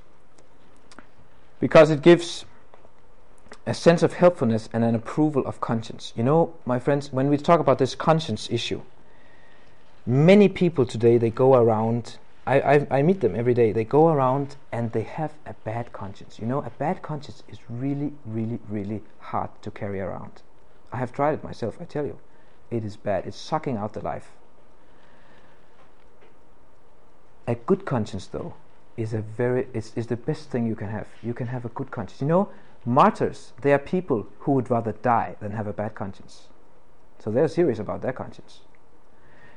because 1.59 1.91
it 1.91 2.01
gives 2.01 2.45
a 3.65 3.73
sense 3.73 4.01
of 4.01 4.13
helpfulness 4.13 4.69
and 4.73 4.83
an 4.83 4.95
approval 4.95 5.45
of 5.45 5.61
conscience. 5.61 6.13
You 6.15 6.23
know, 6.23 6.53
my 6.65 6.79
friends, 6.79 7.11
when 7.11 7.29
we 7.29 7.37
talk 7.37 7.59
about 7.59 7.77
this 7.77 7.93
conscience 7.93 8.47
issue, 8.49 8.81
many 10.05 10.47
people 10.49 10.85
today 10.85 11.17
they 11.17 11.29
go 11.29 11.55
around 11.55 12.17
I, 12.45 12.61
I, 12.61 12.87
I 12.89 13.01
meet 13.01 13.21
them 13.21 13.35
every 13.35 13.53
day. 13.53 13.71
They 13.71 13.83
go 13.83 14.07
around 14.09 14.55
and 14.71 14.91
they 14.91 15.03
have 15.03 15.33
a 15.45 15.53
bad 15.63 15.91
conscience. 15.93 16.39
You 16.39 16.47
know 16.47 16.59
a 16.59 16.69
bad 16.71 17.01
conscience 17.01 17.43
is 17.47 17.59
really 17.69 18.13
really 18.25 18.59
really 18.67 19.01
hard 19.19 19.49
to 19.61 19.71
carry 19.71 19.99
around. 19.99 20.41
I 20.91 20.97
have 20.97 21.13
tried 21.13 21.35
it 21.35 21.43
myself 21.43 21.77
i 21.79 21.85
tell 21.85 22.05
you. 22.05 22.17
It 22.71 22.83
is 22.83 22.97
bad. 22.97 23.25
It's 23.25 23.37
sucking 23.37 23.77
out 23.77 23.93
the 23.93 24.01
life. 24.01 24.31
A 27.47 27.55
good 27.55 27.85
conscience 27.85 28.27
though 28.27 28.53
is 28.95 29.13
a 29.13 29.21
very 29.21 29.67
is, 29.73 29.91
is 29.95 30.07
the 30.07 30.17
best 30.17 30.49
thing 30.49 30.67
you 30.67 30.75
can 30.75 30.89
have. 30.89 31.07
You 31.21 31.33
can 31.33 31.47
have 31.47 31.65
a 31.65 31.69
good 31.69 31.91
conscience. 31.91 32.21
You 32.21 32.27
know 32.27 32.49
martyrs 32.85 33.51
they 33.61 33.73
are 33.73 33.79
people 33.79 34.25
who 34.39 34.53
would 34.53 34.71
rather 34.71 34.93
die 34.93 35.35
than 35.41 35.51
have 35.51 35.67
a 35.67 35.73
bad 35.73 35.93
conscience. 35.95 36.47
So 37.19 37.29
they're 37.31 37.49
serious 37.49 37.79
about 37.79 38.01
their 38.01 38.13
conscience. 38.13 38.61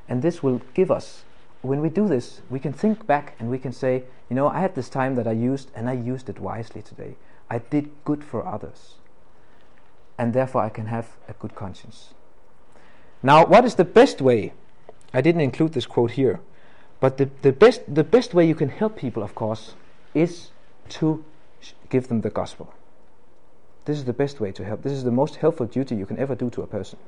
And 0.09 0.21
this 0.21 0.43
will 0.43 0.61
give 0.75 0.91
us 0.91 1.25
when 1.63 1.81
we 1.81 1.89
do 1.89 2.09
this 2.09 2.43
we 2.51 2.59
can 2.59 2.73
think 2.73 3.07
back 3.07 3.35
and 3.39 3.49
we 3.49 3.59
can 3.59 3.73
say 3.73 4.03
you 4.29 4.37
know 4.37 4.49
i 4.49 4.61
had 4.61 4.75
this 4.75 4.89
time 4.89 5.15
that 5.15 5.27
i 5.27 5.33
used 5.33 5.71
and 5.75 5.89
i 5.89 5.93
used 5.93 6.29
it 6.29 6.39
wisely 6.39 6.83
today. 6.83 7.15
I 7.51 7.59
did 7.59 7.91
good 8.05 8.25
for 8.25 8.47
others 8.47 8.95
and 10.19 10.33
therefore 10.33 10.63
i 10.63 10.69
can 10.69 10.87
have 10.87 11.17
a 11.29 11.35
good 11.35 11.55
conscience. 11.55 12.15
Now 13.23 13.47
what 13.47 13.65
is 13.65 13.77
the 13.77 13.85
best 13.85 14.21
way? 14.21 14.53
I 15.15 15.21
didn't 15.21 15.43
include 15.43 15.73
this 15.73 15.87
quote 15.87 16.13
here 16.13 16.41
but 17.01 17.19
the, 17.19 17.31
the 17.43 17.53
best 17.53 17.83
the 17.93 18.05
best 18.05 18.35
way 18.35 18.47
you 18.47 18.55
can 18.55 18.69
help 18.69 18.97
people 18.97 19.23
of 19.23 19.35
course 19.35 19.75
is 20.15 20.51
to 20.89 21.25
give 21.89 22.09
them 22.09 22.21
the 22.23 22.31
gospel. 22.31 22.73
This 23.85 23.99
is 23.99 24.05
the 24.05 24.13
best 24.13 24.41
way 24.41 24.53
to 24.53 24.65
help. 24.65 24.83
This 24.83 24.93
is 24.93 25.05
the 25.05 25.11
most 25.11 25.37
helpful 25.37 25.67
duty 25.67 25.97
you 25.97 26.07
can 26.07 26.19
ever 26.19 26.35
do 26.35 26.51
to 26.51 26.63
a 26.63 26.67
person. 26.67 26.99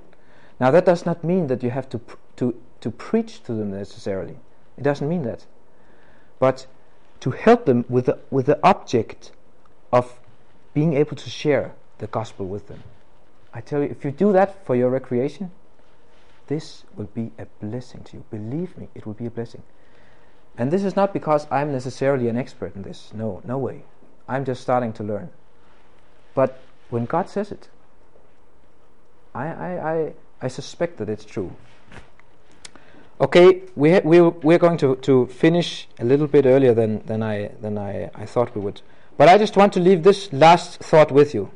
Now 0.60 0.70
that 0.70 0.84
does 0.84 1.06
not 1.06 1.24
mean 1.24 1.46
that 1.48 1.62
you 1.62 1.70
have 1.70 1.88
to 1.90 1.98
pr- 1.98 2.16
to 2.36 2.54
to 2.84 2.90
preach 2.90 3.42
to 3.42 3.54
them 3.54 3.70
necessarily. 3.70 4.36
It 4.76 4.84
doesn't 4.84 5.08
mean 5.08 5.22
that. 5.22 5.46
But 6.38 6.66
to 7.20 7.30
help 7.30 7.64
them 7.64 7.86
with 7.88 8.04
the, 8.04 8.18
with 8.30 8.44
the 8.44 8.58
object 8.62 9.32
of 9.90 10.20
being 10.74 10.92
able 10.92 11.16
to 11.16 11.30
share 11.30 11.72
the 11.96 12.08
gospel 12.08 12.46
with 12.46 12.68
them. 12.68 12.82
I 13.54 13.62
tell 13.62 13.80
you, 13.80 13.86
if 13.86 14.04
you 14.04 14.10
do 14.10 14.32
that 14.32 14.66
for 14.66 14.76
your 14.76 14.90
recreation, 14.90 15.50
this 16.48 16.84
will 16.94 17.08
be 17.14 17.32
a 17.38 17.46
blessing 17.58 18.02
to 18.02 18.18
you. 18.18 18.24
Believe 18.30 18.76
me, 18.76 18.88
it 18.94 19.06
will 19.06 19.14
be 19.14 19.24
a 19.24 19.30
blessing. 19.30 19.62
And 20.58 20.70
this 20.70 20.84
is 20.84 20.94
not 20.94 21.14
because 21.14 21.46
I'm 21.50 21.72
necessarily 21.72 22.28
an 22.28 22.36
expert 22.36 22.76
in 22.76 22.82
this. 22.82 23.12
No, 23.14 23.40
no 23.46 23.56
way. 23.56 23.84
I'm 24.28 24.44
just 24.44 24.60
starting 24.60 24.92
to 24.92 25.02
learn. 25.02 25.30
But 26.34 26.60
when 26.90 27.06
God 27.06 27.30
says 27.30 27.50
it, 27.50 27.70
I, 29.34 29.46
I, 29.46 29.92
I, 29.92 30.12
I 30.42 30.48
suspect 30.48 30.98
that 30.98 31.08
it's 31.08 31.24
true. 31.24 31.56
Okay, 33.20 33.62
we 33.76 34.00
we 34.00 34.20
we're 34.20 34.58
going 34.58 34.76
to, 34.78 34.96
to 34.96 35.26
finish 35.26 35.86
a 36.00 36.04
little 36.04 36.26
bit 36.26 36.46
earlier 36.46 36.74
than, 36.74 37.00
than 37.06 37.22
I 37.22 37.52
than 37.60 37.78
I, 37.78 38.10
I 38.12 38.26
thought 38.26 38.52
we 38.56 38.60
would. 38.60 38.80
But 39.16 39.28
I 39.28 39.38
just 39.38 39.56
want 39.56 39.72
to 39.74 39.80
leave 39.80 40.02
this 40.02 40.32
last 40.32 40.80
thought 40.80 41.12
with 41.12 41.32
you 41.32 41.52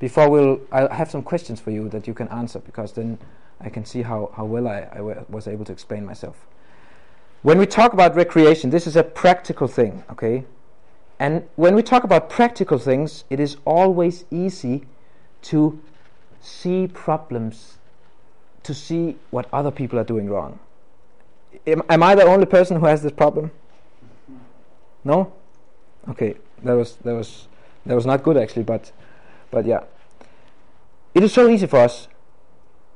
before 0.00 0.28
we'll 0.28 0.60
I 0.72 0.92
have 0.92 1.08
some 1.08 1.22
questions 1.22 1.60
for 1.60 1.70
you 1.70 1.88
that 1.90 2.08
you 2.08 2.14
can 2.14 2.26
answer 2.28 2.58
because 2.58 2.94
then 2.94 3.18
I 3.60 3.68
can 3.68 3.84
see 3.84 4.02
how, 4.02 4.32
how 4.36 4.44
well 4.44 4.66
I, 4.66 4.88
I 4.92 5.00
was 5.28 5.46
able 5.46 5.64
to 5.66 5.72
explain 5.72 6.04
myself. 6.04 6.36
When 7.42 7.58
we 7.58 7.66
talk 7.66 7.92
about 7.92 8.16
recreation, 8.16 8.70
this 8.70 8.88
is 8.88 8.96
a 8.96 9.04
practical 9.04 9.68
thing, 9.68 10.02
okay? 10.10 10.44
And 11.20 11.48
when 11.54 11.76
we 11.76 11.82
talk 11.84 12.02
about 12.02 12.28
practical 12.28 12.78
things, 12.78 13.22
it 13.30 13.38
is 13.38 13.56
always 13.64 14.24
easy 14.32 14.84
to 15.42 15.80
see 16.40 16.88
problems, 16.88 17.78
to 18.64 18.74
see 18.74 19.16
what 19.30 19.48
other 19.52 19.70
people 19.70 19.96
are 19.96 20.04
doing 20.04 20.28
wrong 20.28 20.58
am, 21.72 22.02
I 22.02 22.14
the 22.14 22.24
only 22.24 22.46
person 22.46 22.80
who 22.80 22.86
has 22.86 23.02
this 23.02 23.12
problem? 23.12 23.50
No? 25.04 25.32
Okay, 26.08 26.36
that 26.62 26.74
was 26.74 26.96
that 26.96 27.14
was 27.14 27.48
that 27.86 27.94
was 27.94 28.06
not 28.06 28.22
good 28.22 28.36
actually, 28.36 28.64
but 28.64 28.92
but 29.50 29.66
yeah. 29.66 29.84
It 31.14 31.22
is 31.22 31.32
so 31.32 31.48
easy 31.48 31.66
for 31.66 31.78
us 31.78 32.08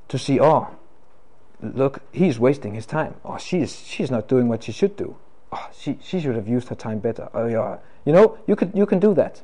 to 0.08 0.18
see, 0.18 0.38
oh, 0.38 0.68
look, 1.60 2.00
he's 2.12 2.38
wasting 2.38 2.74
his 2.74 2.86
time. 2.86 3.14
Oh, 3.24 3.38
she's 3.38 3.80
she's 3.80 4.10
not 4.10 4.28
doing 4.28 4.48
what 4.48 4.64
she 4.64 4.72
should 4.72 4.96
do. 4.96 5.16
Oh, 5.52 5.68
she 5.76 5.98
she 6.02 6.20
should 6.20 6.36
have 6.36 6.48
used 6.48 6.68
her 6.68 6.74
time 6.74 6.98
better. 6.98 7.28
Oh 7.34 7.46
yeah, 7.46 7.78
you 8.04 8.12
know, 8.12 8.38
you 8.46 8.56
could 8.56 8.72
you 8.74 8.86
can 8.86 8.98
do 8.98 9.14
that. 9.14 9.42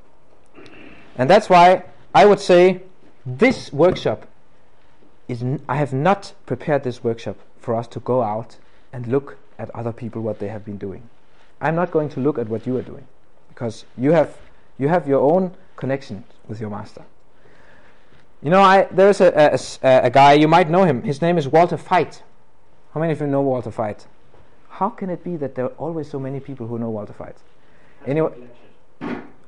And 1.17 1.29
that's 1.29 1.49
why 1.51 1.85
I 2.15 2.25
would 2.27 2.41
say 2.41 2.83
this 3.27 3.73
workshop 3.73 4.27
is 5.27 5.43
n- 5.43 5.61
I 5.69 5.77
have 5.77 5.93
not 5.93 6.33
prepared 6.47 6.85
this 6.85 7.05
workshop 7.05 7.37
for 7.59 7.75
us 7.75 7.87
to 7.89 8.01
go 8.01 8.23
out 8.23 8.57
and 8.93 9.07
look 9.07 9.37
at 9.59 9.71
other 9.75 9.93
people 9.93 10.23
what 10.23 10.39
they 10.39 10.49
have 10.49 10.65
been 10.65 10.79
doing. 10.79 11.09
I'm 11.61 11.75
not 11.75 11.91
going 11.91 12.09
to 12.11 12.21
look 12.21 12.39
at 12.39 12.49
what 12.49 12.67
you 12.67 12.77
are 12.77 12.83
doing 12.83 13.07
because 13.49 13.85
you 13.97 14.13
have 14.13 14.37
you 14.79 14.89
have 14.89 15.09
your 15.09 15.21
own 15.21 15.53
connection 15.77 16.25
with 16.47 16.61
your 16.61 16.71
master. 16.71 17.05
You 18.43 18.51
know, 18.51 18.61
I 18.61 18.85
there's 18.91 19.21
a, 19.21 19.33
a, 19.35 19.59
a, 19.87 20.07
a 20.07 20.11
guy 20.11 20.35
you 20.35 20.47
might 20.47 20.71
know 20.71 20.85
him. 20.85 21.03
His 21.03 21.21
name 21.21 21.39
is 21.39 21.49
Walter 21.49 21.77
Veith. 21.77 22.23
How 22.95 23.01
many 23.01 23.13
of 23.13 23.21
you 23.21 23.27
know 23.27 23.43
Walter 23.43 23.71
Veith? 23.71 24.07
How 24.69 24.89
can 24.89 25.11
it 25.11 25.25
be 25.25 25.37
that 25.37 25.57
there 25.57 25.65
are 25.65 25.77
always 25.79 26.09
so 26.09 26.21
many 26.21 26.39
people 26.39 26.69
who 26.69 26.79
know 26.79 26.91
Walter 26.91 27.13
Veith? 27.13 27.27
Has 27.27 28.07
Anyway-. 28.07 28.33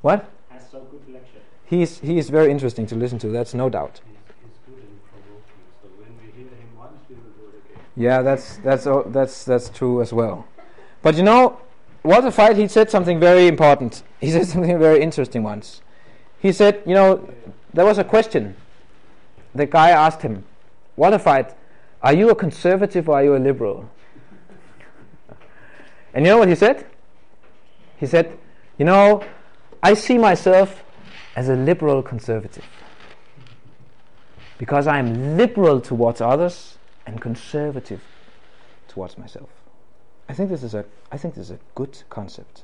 What? 0.01 0.29
Has 0.49 0.69
so 0.69 0.81
good 0.91 1.13
lectures. 1.13 1.41
He's 1.65 1.99
he 1.99 2.17
is 2.17 2.29
very 2.29 2.51
interesting 2.51 2.85
to 2.87 2.95
listen 2.95 3.17
to. 3.19 3.29
That's 3.29 3.53
no 3.53 3.69
doubt. 3.69 4.01
Yeah, 7.95 8.21
that's 8.21 8.57
that's 8.57 8.87
o- 8.87 9.05
that's 9.07 9.43
that's 9.43 9.69
true 9.69 10.01
as 10.01 10.13
well. 10.13 10.47
But 11.01 11.15
you 11.15 11.23
know, 11.23 11.59
Walter 12.03 12.29
Veith 12.29 12.57
he 12.57 12.67
said 12.67 12.89
something 12.89 13.19
very 13.19 13.47
important. 13.47 14.03
He 14.19 14.31
said 14.35 14.47
something 14.47 14.79
very 14.79 15.01
interesting 15.01 15.43
once. 15.43 15.81
He 16.39 16.51
said, 16.51 16.81
you 16.85 16.95
know, 16.95 17.29
there 17.73 17.85
was 17.85 17.97
a 17.97 18.03
question. 18.03 18.55
The 19.53 19.65
guy 19.65 19.89
asked 19.89 20.21
him, 20.21 20.45
Walter 20.95 21.19
Veith, 21.19 21.53
are 22.01 22.13
you 22.13 22.29
a 22.29 22.35
conservative 22.35 23.07
or 23.09 23.15
are 23.15 23.23
you 23.23 23.35
a 23.35 23.37
liberal? 23.37 23.89
and 26.13 26.25
you 26.25 26.31
know 26.31 26.39
what 26.39 26.47
he 26.47 26.55
said? 26.55 26.85
He 27.97 28.07
said, 28.07 28.37
you 28.79 28.85
know, 28.85 29.23
I 29.83 29.93
see 29.93 30.17
myself 30.17 30.83
as 31.35 31.49
a 31.49 31.55
liberal 31.55 32.01
conservative 32.01 32.65
because 34.57 34.87
I 34.87 34.97
am 34.99 35.37
liberal 35.37 35.81
towards 35.81 36.21
others 36.21 36.77
and 37.11 37.19
conservative 37.21 38.01
towards 38.87 39.17
myself. 39.17 39.49
I 40.29 40.33
think 40.33 40.49
this 40.49 40.63
is 40.63 40.73
a 40.73 40.85
I 41.11 41.17
think 41.17 41.35
this 41.35 41.45
is 41.49 41.51
a 41.51 41.59
good 41.75 42.03
concept. 42.09 42.63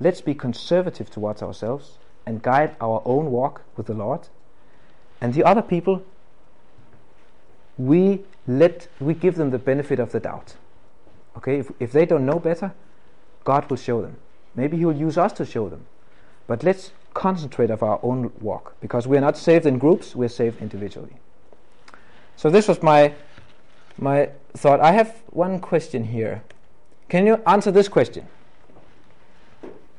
Let's 0.00 0.20
be 0.20 0.34
conservative 0.34 1.08
towards 1.10 1.42
ourselves 1.42 1.98
and 2.26 2.42
guide 2.42 2.74
our 2.80 3.00
own 3.04 3.30
walk 3.30 3.62
with 3.76 3.86
the 3.86 3.94
Lord. 3.94 4.28
And 5.20 5.34
the 5.34 5.44
other 5.44 5.62
people 5.62 6.02
we 7.78 8.24
let 8.46 8.88
we 8.98 9.14
give 9.14 9.36
them 9.36 9.50
the 9.50 9.58
benefit 9.58 10.00
of 10.00 10.10
the 10.10 10.20
doubt. 10.20 10.56
Okay, 11.36 11.60
if 11.60 11.70
if 11.78 11.92
they 11.92 12.04
don't 12.04 12.26
know 12.26 12.40
better, 12.40 12.72
God 13.44 13.70
will 13.70 13.76
show 13.76 14.02
them. 14.02 14.16
Maybe 14.56 14.76
he 14.78 14.84
will 14.84 15.00
use 15.08 15.16
us 15.16 15.32
to 15.34 15.46
show 15.46 15.68
them. 15.68 15.86
But 16.48 16.64
let's 16.64 16.90
concentrate 17.14 17.70
of 17.70 17.82
our 17.84 18.00
own 18.02 18.32
walk 18.40 18.74
because 18.80 19.06
we 19.06 19.16
are 19.16 19.20
not 19.20 19.36
saved 19.36 19.66
in 19.66 19.78
groups, 19.78 20.16
we're 20.16 20.28
saved 20.28 20.60
individually. 20.60 21.16
So 22.34 22.50
this 22.50 22.66
was 22.66 22.82
my 22.82 23.12
my 24.00 24.30
thought. 24.56 24.80
I 24.80 24.92
have 24.92 25.22
one 25.30 25.60
question 25.60 26.04
here. 26.04 26.42
Can 27.08 27.26
you 27.26 27.42
answer 27.46 27.70
this 27.70 27.88
question? 27.88 28.26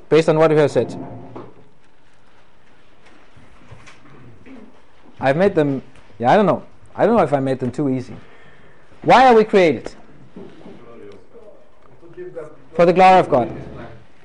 Based 0.10 0.28
on 0.28 0.38
what 0.38 0.52
you 0.52 0.58
have 0.58 0.72
said. 0.72 0.98
I've 5.20 5.38
made 5.38 5.56
them 5.56 5.84
yeah, 6.22 6.32
I 6.32 6.36
don't 6.36 6.46
know. 6.46 6.62
I 6.96 7.08
don't 7.08 7.18
know 7.18 7.24
if 7.24 7.34
I 7.34 7.40
made 7.40 7.60
them 7.60 7.72
too 7.72 7.90
easy. 7.90 8.16
Why 9.02 9.26
are 9.26 9.34
we 9.34 9.44
created? 9.44 9.92
For 12.76 12.86
the 12.86 12.94
glory 12.94 13.20
of 13.20 13.28
God. 13.28 13.52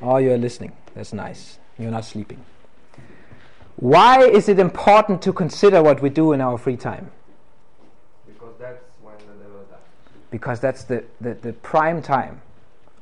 Oh, 0.02 0.18
you're 0.18 0.36
listening. 0.36 0.72
That's 0.94 1.14
nice. 1.14 1.58
You're 1.78 1.90
not 1.90 2.04
sleeping. 2.04 2.44
Why 3.76 4.26
is 4.26 4.50
it 4.50 4.58
important 4.58 5.22
to 5.22 5.32
consider 5.32 5.82
what 5.82 6.02
we 6.02 6.10
do 6.10 6.34
in 6.34 6.42
our 6.42 6.58
free 6.58 6.76
time? 6.76 7.10
Because 8.26 8.52
that's 8.58 8.84
when 9.00 9.14
the 9.20 9.42
devil 9.42 9.60
attacks. 9.62 9.88
Because 10.36 10.60
that's 10.60 10.84
the, 10.84 11.02
the, 11.18 11.32
the 11.32 11.54
prime 11.54 12.02
time 12.02 12.42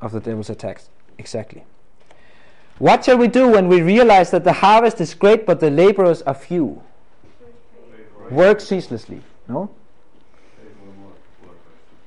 of 0.00 0.12
the 0.12 0.20
devil's 0.20 0.50
attacks. 0.50 0.88
Exactly. 1.18 1.64
What 2.78 3.04
shall 3.04 3.18
we 3.18 3.26
do 3.26 3.48
when 3.48 3.66
we 3.66 3.82
realize 3.82 4.30
that 4.30 4.44
the 4.44 4.52
harvest 4.52 5.00
is 5.00 5.14
great 5.14 5.44
but 5.44 5.58
the 5.58 5.68
laborers 5.68 6.22
are 6.22 6.34
few? 6.34 6.80
Work 8.30 8.60
ceaselessly. 8.60 9.20
No? 9.48 9.68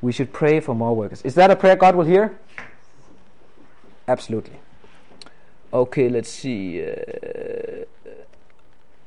We 0.02 0.14
should 0.14 0.32
pray 0.32 0.62
for 0.62 0.74
more 0.74 0.95
workers. 0.95 1.22
Is 1.24 1.36
that 1.36 1.52
a 1.52 1.58
prayer 1.58 1.76
God 1.76 1.98
will 1.98 2.06
hear? 2.06 2.40
Absolutely. 4.08 4.60
Okay, 5.74 6.08
let's 6.08 6.30
see. 6.30 6.82
Uh, 6.82 7.84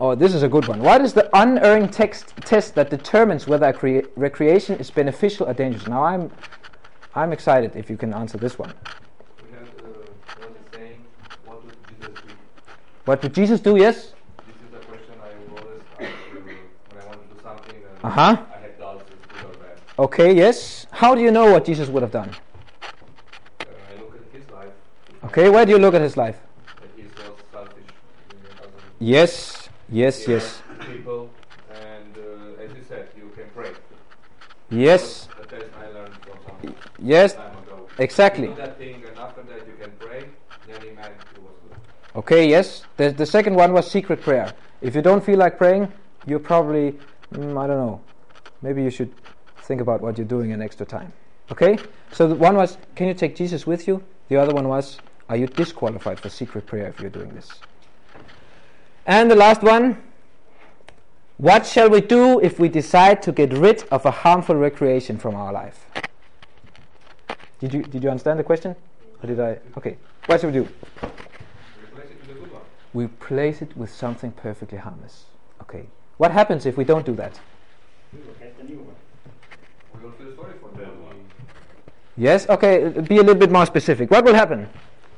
oh, 0.00 0.14
this 0.14 0.34
is 0.34 0.42
a 0.42 0.48
good 0.48 0.66
one. 0.66 0.80
What 0.82 1.00
is 1.02 1.12
the 1.12 1.28
unerring 1.38 1.88
text 1.88 2.34
test 2.38 2.74
that 2.74 2.90
determines 2.90 3.46
whether 3.46 3.66
a 3.66 3.72
crea- 3.72 4.04
recreation 4.16 4.76
is 4.78 4.90
beneficial 4.90 5.46
or 5.48 5.54
dangerous? 5.54 5.86
Now, 5.86 6.02
I'm, 6.04 6.30
I'm 7.14 7.32
excited 7.32 7.76
if 7.76 7.90
you 7.90 7.96
can 7.96 8.12
answer 8.14 8.38
this 8.38 8.58
one. 8.58 8.72
We 9.42 9.56
have 9.58 9.68
uh, 9.68 10.46
saying, 10.74 11.04
what 11.44 11.64
would 11.64 11.74
Jesus 11.88 12.14
do? 12.22 12.32
What 13.04 13.22
would 13.22 13.34
Jesus 13.34 13.60
do? 13.60 13.76
Yes. 13.76 13.96
This 14.46 14.56
is 14.64 14.70
the 14.72 14.78
question 14.86 15.14
I 15.22 15.28
always 15.50 15.82
ask 16.00 16.10
when 16.34 17.02
I 17.02 17.06
want 17.06 17.28
to 17.28 17.34
do 17.34 17.40
something 17.42 17.74
and 17.76 18.04
Uh 18.04 18.08
huh. 18.10 18.20
I 18.54 18.58
have 18.60 18.78
doubts 18.78 19.04
it's 19.10 19.26
good 19.40 19.50
or 19.50 19.54
bad. 19.58 19.78
Okay. 19.98 20.32
Yes. 20.34 20.86
How 20.90 21.14
do 21.14 21.20
you 21.20 21.30
know 21.30 21.52
what 21.52 21.64
Jesus 21.64 21.88
would 21.88 22.02
have 22.02 22.12
done? 22.12 22.30
Uh, 22.30 23.64
I 23.64 24.00
look 24.00 24.14
at 24.16 24.40
his 24.40 24.50
life, 24.50 24.68
Okay. 25.24 25.48
Where 25.50 25.64
do 25.66 25.72
you 25.72 25.78
look 25.78 25.94
at 25.94 26.00
his 26.00 26.16
life? 26.16 26.38
that 26.80 26.88
he 26.96 27.02
was 27.02 27.12
selfish. 27.52 27.84
Yes. 28.98 29.59
Yes. 29.90 30.28
Yes. 30.28 30.62
People, 30.86 31.30
and 31.72 32.16
uh, 32.16 32.62
as 32.62 32.70
you 32.76 32.82
said, 32.88 33.08
you 33.16 33.30
can 33.34 33.46
pray. 33.54 33.72
Yes. 34.70 35.28
The 35.40 35.46
test 35.46 35.66
I 35.78 35.88
learned 35.88 36.14
from 36.14 36.38
some 36.46 36.74
Yes. 36.98 37.36
Exactly. 37.98 38.48
That 38.54 38.78
thing, 38.78 39.02
and 39.06 39.18
after 39.18 39.42
that 39.42 39.66
you 39.66 39.74
can 39.80 39.90
pray. 39.98 40.26
Then 40.68 40.80
he 40.80 40.88
it 40.88 40.96
was 41.42 41.54
good. 41.68 41.78
Okay, 42.14 42.48
yes. 42.48 42.84
The, 42.96 43.10
the 43.10 43.26
second 43.26 43.56
one 43.56 43.72
was 43.72 43.90
secret 43.90 44.22
prayer. 44.22 44.52
If 44.80 44.94
you 44.94 45.02
don't 45.02 45.24
feel 45.24 45.38
like 45.38 45.58
praying, 45.58 45.92
you're 46.26 46.38
probably, 46.38 46.92
mm, 47.32 47.60
I 47.60 47.66
don't 47.66 47.78
know, 47.78 48.00
maybe 48.62 48.82
you 48.82 48.90
should 48.90 49.12
think 49.62 49.80
about 49.80 50.00
what 50.00 50.16
you're 50.18 50.26
doing 50.26 50.50
in 50.50 50.62
extra 50.62 50.86
time. 50.86 51.12
Okay? 51.50 51.78
So 52.12 52.28
the 52.28 52.36
one 52.36 52.56
was, 52.56 52.78
can 52.94 53.08
you 53.08 53.14
take 53.14 53.34
Jesus 53.34 53.66
with 53.66 53.88
you? 53.88 54.02
The 54.28 54.36
other 54.36 54.54
one 54.54 54.68
was, 54.68 54.98
are 55.28 55.36
you 55.36 55.48
disqualified 55.48 56.20
for 56.20 56.28
secret 56.28 56.66
prayer 56.66 56.86
if 56.88 57.00
you're 57.00 57.10
doing 57.10 57.34
this? 57.34 57.50
And 59.10 59.28
the 59.28 59.34
last 59.34 59.60
one, 59.62 60.00
what 61.36 61.66
shall 61.66 61.90
we 61.90 62.00
do 62.00 62.38
if 62.38 62.60
we 62.60 62.68
decide 62.68 63.22
to 63.22 63.32
get 63.32 63.52
rid 63.52 63.82
of 63.90 64.06
a 64.06 64.12
harmful 64.12 64.54
recreation 64.54 65.18
from 65.18 65.34
our 65.34 65.52
life? 65.52 65.84
Did 67.58 67.74
you, 67.74 67.82
did 67.82 68.04
you 68.04 68.08
understand 68.08 68.38
the 68.38 68.44
question? 68.44 68.76
Or 69.20 69.26
did 69.26 69.40
I? 69.40 69.58
Okay. 69.76 69.96
What 70.26 70.40
should 70.40 70.54
we 70.54 70.60
do? 70.60 70.68
We 72.92 73.06
replace 73.06 73.62
it 73.62 73.76
with 73.76 73.92
something 73.92 74.30
perfectly 74.30 74.78
harmless. 74.78 75.24
Okay. 75.62 75.86
What 76.18 76.30
happens 76.30 76.64
if 76.64 76.76
we 76.76 76.84
don't 76.84 77.04
do 77.04 77.16
that? 77.16 77.40
Yes. 82.16 82.48
Okay. 82.48 82.90
Be 82.90 83.16
a 83.16 83.22
little 83.22 83.34
bit 83.34 83.50
more 83.50 83.66
specific. 83.66 84.08
What 84.08 84.24
will 84.24 84.34
happen 84.34 84.68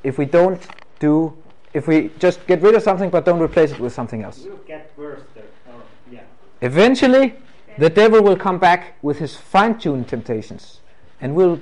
if 0.02 0.16
we 0.16 0.24
don't 0.24 0.66
do? 0.98 1.36
If 1.74 1.88
we 1.88 2.10
just 2.18 2.46
get 2.46 2.60
rid 2.60 2.74
of 2.74 2.82
something 2.82 3.10
but 3.10 3.24
don't 3.24 3.40
replace 3.40 3.72
it 3.72 3.80
with 3.80 3.92
something 3.92 4.22
else? 4.22 4.42
We 4.44 4.50
will 4.50 4.56
get 4.58 4.92
worse. 4.96 5.22
The, 5.34 5.40
or, 5.40 5.82
yeah. 6.10 6.20
Eventually, 6.60 7.34
the 7.78 7.88
devil 7.88 8.22
will 8.22 8.36
come 8.36 8.58
back 8.58 8.96
with 9.02 9.18
his 9.18 9.36
fine-tuned 9.36 10.08
temptations, 10.08 10.80
and 11.20 11.34
will 11.34 11.60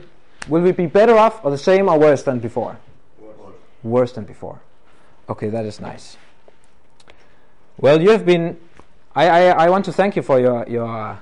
will 0.49 0.63
we 0.63 0.73
be 0.73 0.87
better 0.87 1.17
off, 1.17 1.45
or 1.45 1.51
the 1.51 1.59
same, 1.59 1.89
or 1.89 1.99
worse 1.99 2.23
than 2.23 2.41
before? 2.41 2.79
Worse 3.83 4.13
than 4.13 4.25
before. 4.25 4.61
Okay, 5.29 5.49
that 5.49 5.65
is 5.65 5.81
nice. 5.81 6.17
Well, 7.79 8.01
you 8.01 8.11
have 8.11 8.27
been. 8.27 8.59
I, 9.15 9.29
I, 9.29 9.67
I 9.67 9.71
want 9.71 9.85
to 9.87 9.93
thank 9.93 10.17
you 10.17 10.23
for 10.23 10.41
your 10.41 10.67
your 10.69 11.19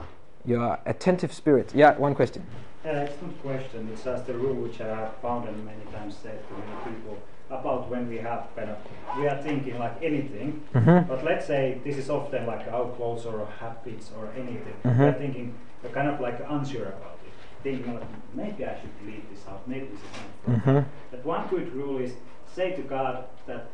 your 0.46 0.78
attentive 0.86 1.32
spirit. 1.32 1.72
Yeah, 1.74 1.96
one 1.98 2.14
question. 2.14 2.44
Uh, 2.84 2.90
it's 2.90 3.20
not 3.20 3.30
a 3.30 3.34
question, 3.34 3.88
it's 3.92 4.04
just 4.04 4.28
a 4.28 4.32
rule 4.32 4.54
which 4.54 4.80
I 4.80 4.86
have 4.86 5.16
found 5.16 5.46
and 5.48 5.64
many 5.66 5.84
times 5.92 6.16
said 6.22 6.38
to 6.48 6.54
many 6.54 6.96
people 6.96 7.18
about 7.50 7.88
when 7.90 8.08
we 8.08 8.16
have 8.18 8.46
kind 8.54 8.70
of, 8.70 8.76
we 9.18 9.26
are 9.26 9.40
thinking 9.42 9.78
like 9.78 9.96
anything, 10.02 10.62
Mm-hmm. 10.74 11.08
but 11.08 11.24
let's 11.24 11.46
say 11.46 11.80
this 11.84 11.96
is 11.96 12.10
often 12.10 12.46
like 12.46 12.66
our 12.68 12.90
clothes 12.96 13.24
or 13.26 13.46
habits 13.58 14.10
or 14.16 14.28
anything. 14.36 14.74
Mhm. 14.84 14.98
We're 14.98 15.12
thinking, 15.14 15.54
we're 15.82 15.90
kind 15.90 16.08
of 16.08 16.20
like 16.20 16.38
unsure 16.48 16.86
about 16.86 17.18
it. 17.26 17.32
thinking 17.62 17.94
like 17.94 18.08
maybe 18.34 18.64
I 18.64 18.74
should 18.80 18.96
leave 19.06 19.24
this 19.32 19.42
out, 19.48 19.66
maybe 19.66 19.86
this 19.86 19.98
is 20.00 20.12
not 20.16 20.30
from 20.44 20.54
Mm-hmm. 20.54 20.88
But 21.10 21.24
one 21.24 21.46
good 21.48 21.72
rule 21.74 21.98
is 21.98 22.12
say 22.54 22.72
to 22.76 22.82
God 22.82 23.24
that 23.46 23.66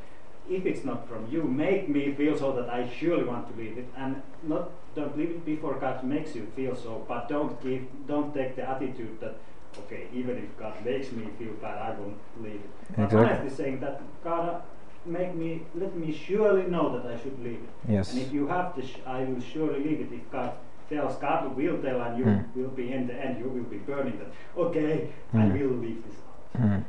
if 0.49 0.65
it's 0.67 0.85
not 0.85 1.09
from 1.09 1.27
you, 1.31 1.43
make 1.43 1.89
me 1.89 2.13
feel 2.15 2.37
so 2.37 2.53
that 2.53 2.69
I 2.69 2.89
surely 2.89 3.25
want 3.25 3.45
to 3.51 3.55
leave 3.63 3.77
it, 3.79 3.89
and 3.97 4.23
not 4.43 4.71
don't 4.95 5.17
leave 5.19 5.31
it 5.31 5.45
before 5.45 5.75
God 5.75 6.05
makes 6.05 6.35
you 6.37 6.47
feel 6.57 6.75
so, 6.77 7.05
but 7.09 7.29
don't 7.29 7.61
give 7.63 7.83
don't 8.07 8.33
take 8.35 8.55
the 8.57 8.65
attitude 8.75 9.19
that 9.21 9.35
okay, 9.81 10.07
even 10.13 10.39
if 10.39 10.57
God 10.59 10.75
makes 10.85 11.11
me 11.13 11.29
feel 11.39 11.53
bad, 11.55 11.79
I 11.79 11.91
won't 11.99 12.17
leave 12.43 12.55
it. 12.55 12.71
But 12.97 13.05
Exactly. 13.05 13.31
honestly 13.39 13.51
saying 13.57 13.81
that 13.81 14.01
God 14.23 14.49
uh, 14.49 14.61
make 15.07 15.35
me 15.35 15.63
let 15.75 15.95
me 15.97 16.13
surely 16.13 16.65
know 16.71 16.99
that 16.99 17.07
I 17.13 17.17
should 17.21 17.39
leave 17.43 17.61
it. 17.63 17.69
Yes. 17.93 18.13
And 18.13 18.23
if 18.23 18.33
you 18.33 18.47
have 18.49 18.75
to, 18.77 18.83
sh- 18.87 19.01
I 19.07 19.25
will 19.25 19.41
surely 19.41 19.81
leave 19.85 20.01
it. 20.01 20.09
If 20.13 20.31
God 20.31 20.53
tells, 20.89 21.17
God 21.17 21.57
will 21.57 21.79
tell, 21.83 22.01
and 22.03 22.19
you 22.19 22.25
Mm. 22.25 22.45
will 22.57 22.69
be 22.69 22.93
in 22.93 23.07
the 23.07 23.15
end, 23.15 23.39
you 23.39 23.49
will 23.49 23.65
be 23.65 23.79
burning 23.79 24.19
that. 24.19 24.29
Okay, 24.57 25.09
I 25.33 25.37
Mm. 25.39 25.53
will 25.53 25.77
leave 25.79 26.03
this 26.07 26.17
house. 26.17 26.63
Mm. 26.71 26.85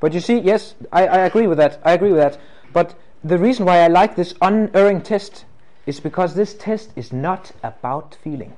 But 0.00 0.12
you 0.12 0.20
see, 0.20 0.38
yes, 0.38 0.74
I, 0.92 1.06
I 1.06 1.18
agree 1.26 1.46
with 1.46 1.58
that. 1.58 1.80
I 1.84 1.92
agree 1.92 2.10
with 2.10 2.20
that. 2.20 2.38
But 2.72 2.94
the 3.22 3.38
reason 3.38 3.66
why 3.66 3.78
I 3.78 3.86
like 3.86 4.16
this 4.16 4.34
unerring 4.42 5.00
test 5.02 5.44
is 5.86 6.00
because 6.00 6.34
this 6.34 6.54
test 6.54 6.90
is 6.96 7.12
not 7.12 7.52
about 7.62 8.16
feeling. 8.22 8.52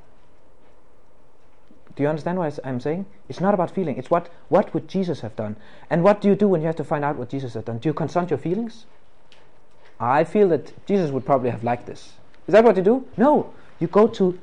Do 1.96 2.02
you 2.02 2.08
understand 2.08 2.38
what 2.38 2.58
I'm 2.64 2.80
saying? 2.80 3.06
It's 3.28 3.40
not 3.40 3.54
about 3.54 3.70
feeling. 3.70 3.96
It's 3.96 4.10
what 4.10 4.28
what 4.48 4.74
would 4.74 4.88
Jesus 4.88 5.20
have 5.20 5.36
done? 5.36 5.56
And 5.90 6.02
what 6.02 6.20
do 6.20 6.28
you 6.28 6.34
do 6.34 6.48
when 6.48 6.60
you 6.60 6.66
have 6.66 6.76
to 6.76 6.84
find 6.84 7.04
out 7.04 7.16
what 7.16 7.28
Jesus 7.28 7.54
has 7.54 7.64
done? 7.64 7.78
Do 7.78 7.88
you 7.88 7.94
confront 7.94 8.30
your 8.30 8.38
feelings? 8.38 8.86
I 10.00 10.24
feel 10.24 10.48
that 10.48 10.72
Jesus 10.86 11.10
would 11.10 11.24
probably 11.24 11.50
have 11.50 11.62
liked 11.62 11.86
this. 11.86 12.14
Is 12.48 12.52
that 12.52 12.64
what 12.64 12.76
you 12.76 12.82
do? 12.82 13.06
No. 13.16 13.52
You 13.78 13.86
go 13.86 14.08
to 14.08 14.38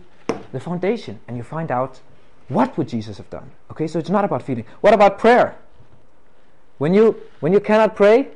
the 0.52 0.60
foundation 0.60 1.20
and 1.28 1.36
you 1.38 1.44
find 1.44 1.72
out 1.72 2.00
what 2.48 2.78
would 2.78 2.88
Jesus 2.88 3.18
have 3.18 3.30
done. 3.30 3.52
Okay, 3.72 3.88
so 3.88 4.00
it's 4.00 4.10
not 4.10 4.26
about 4.26 4.44
feeling. 4.44 4.66
What 4.82 4.94
about 4.94 5.20
prayer? 5.20 5.58
When 6.78 6.94
you 6.94 7.16
when 7.42 7.54
you 7.54 7.60
cannot 7.60 7.96
pray, 7.96 8.30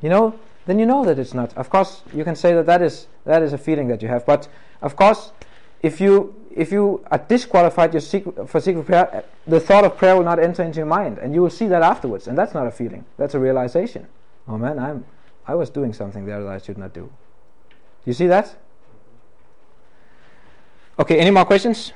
you 0.00 0.08
know, 0.08 0.38
then 0.66 0.78
you 0.78 0.86
know 0.86 1.04
that 1.04 1.18
it's 1.18 1.34
not. 1.34 1.56
Of 1.56 1.70
course, 1.70 2.02
you 2.12 2.24
can 2.24 2.36
say 2.36 2.54
that 2.54 2.66
that 2.66 2.82
is 2.82 3.06
that 3.24 3.42
is 3.42 3.52
a 3.52 3.58
feeling 3.58 3.88
that 3.88 4.02
you 4.02 4.08
have. 4.08 4.26
But 4.26 4.48
of 4.80 4.96
course, 4.96 5.32
if 5.82 6.00
you 6.00 6.34
if 6.56 6.72
you 6.72 7.04
are 7.10 7.18
disqualified 7.18 7.92
your 7.94 8.00
secret, 8.00 8.48
for 8.48 8.60
secret 8.60 8.84
prayer, 8.86 9.08
uh, 9.14 9.22
the 9.46 9.60
thought 9.60 9.84
of 9.84 9.96
prayer 9.96 10.16
will 10.16 10.24
not 10.24 10.38
enter 10.38 10.62
into 10.62 10.76
your 10.78 10.86
mind, 10.86 11.18
and 11.18 11.34
you 11.34 11.42
will 11.42 11.50
see 11.50 11.66
that 11.68 11.82
afterwards. 11.82 12.26
And 12.28 12.36
that's 12.36 12.54
not 12.54 12.66
a 12.66 12.70
feeling. 12.70 13.04
That's 13.18 13.34
a 13.34 13.38
realization. 13.38 14.06
Oh 14.48 14.58
man, 14.58 14.78
I'm 14.78 15.04
I 15.46 15.54
was 15.54 15.70
doing 15.70 15.92
something 15.92 16.24
there 16.26 16.42
that 16.42 16.52
I 16.52 16.58
should 16.58 16.78
not 16.78 16.92
do. 16.94 17.02
Do 17.02 17.10
you 18.06 18.12
see 18.14 18.26
that? 18.28 18.54
Okay. 20.98 21.18
Any 21.18 21.30
more 21.30 21.44
questions? 21.44 21.92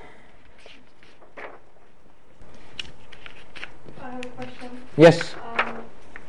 I 4.03 4.11
have 4.11 4.25
a 4.25 4.29
question. 4.29 4.71
Yes. 4.97 5.35
Um, 5.35 5.85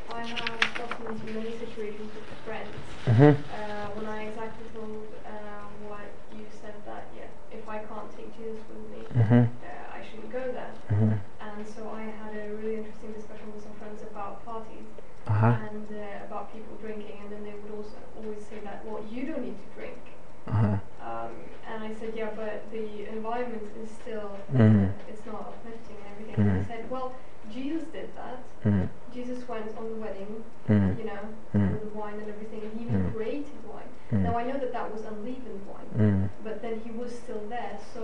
I 0.09 0.21
have 0.25 0.59
gotten 0.77 1.05
into 1.07 1.25
many 1.33 1.51
situations 1.57 2.11
with 2.13 2.23
friends 2.45 2.69
Mm-hmm. 3.07 3.23
uh, 3.39 3.87
when 3.95 4.05
I 4.05 4.23
exactly 4.27 4.67
told 4.75 5.07
uh, 5.25 5.63
what 5.87 6.03
you 6.35 6.43
said 6.61 6.75
that 6.85 7.07
yeah, 7.15 7.31
if 7.57 7.63
I 7.69 7.79
can't 7.79 8.11
take 8.17 8.35
Jesus 8.37 8.59
with 8.67 8.83
me, 8.91 9.01
Mm-hmm. 9.15 9.43
uh, 9.63 9.95
I 9.95 9.99
shouldn't 10.03 10.31
go 10.31 10.43
there. 10.51 10.71
Mm-hmm. 10.91 11.15
And 11.39 11.67
so 11.67 11.89
I 11.89 12.03
had 12.03 12.35
a 12.35 12.51
really 12.59 12.77
interesting 12.83 13.13
discussion 13.13 13.47
with 13.55 13.63
some 13.63 13.73
friends 13.79 14.01
about 14.03 14.43
parties 14.45 14.87
Uh-huh. 15.27 15.55
and 15.71 15.87
uh, 15.91 16.27
about 16.27 16.51
people 16.55 16.75
drinking, 16.83 17.15
and 17.23 17.27
then 17.31 17.43
they 17.47 17.55
would 17.59 17.71
also 17.79 17.95
always 18.19 18.43
say 18.49 18.59
that, 18.67 18.83
well, 18.87 18.99
you 19.11 19.21
don't 19.27 19.43
need 19.43 19.55
to 19.63 19.67
drink. 19.75 19.99
Uh-huh. 20.47 20.79
Um, 21.03 21.31
and 21.67 21.83
I 21.83 21.91
said, 21.99 22.11
yeah, 22.15 22.31
but 22.35 22.63
the 22.71 23.07
environment 23.11 23.67
is 23.83 23.89
still, 23.91 24.31
Mhm. 24.55 24.91
it's 25.11 25.25
not 25.25 25.41
uplifting 25.51 25.95
and 25.99 26.07
everything. 26.11 26.35
And 26.39 26.47
Mhm. 26.51 26.63
I 26.63 26.67
said, 26.71 26.83
well, 26.91 27.11
Jesus 27.51 27.83
did 27.95 28.09
that. 28.19 28.39
Mm-hmm. 28.65 28.87
Jesus 29.15 29.39
went 29.51 29.67
on 29.79 29.85
the 29.93 29.99
wedding, 30.05 30.31
Mm-hmm. 30.69 30.99
you 30.99 31.05
know, 31.11 31.23
Mm. 31.55 31.71
with 31.73 31.83
the 31.87 31.93
wine 31.99 32.17
and 32.23 32.29
everything, 32.35 32.61
and 32.65 32.71
he 32.77 32.81
even 32.87 33.03
Mm. 33.07 33.13
created 33.15 33.59
wine. 33.71 33.91
Mm. 34.13 34.23
Now 34.27 34.35
I 34.41 34.43
know 34.49 34.57
that 34.63 34.71
that 34.77 34.87
was 34.95 35.03
unleavened 35.11 35.61
wine, 35.71 35.89
Mm. 35.99 36.29
but 36.43 36.61
then 36.63 36.75
he 36.85 36.91
was 37.01 37.11
still 37.23 37.43
there. 37.49 37.75
So 37.93 38.01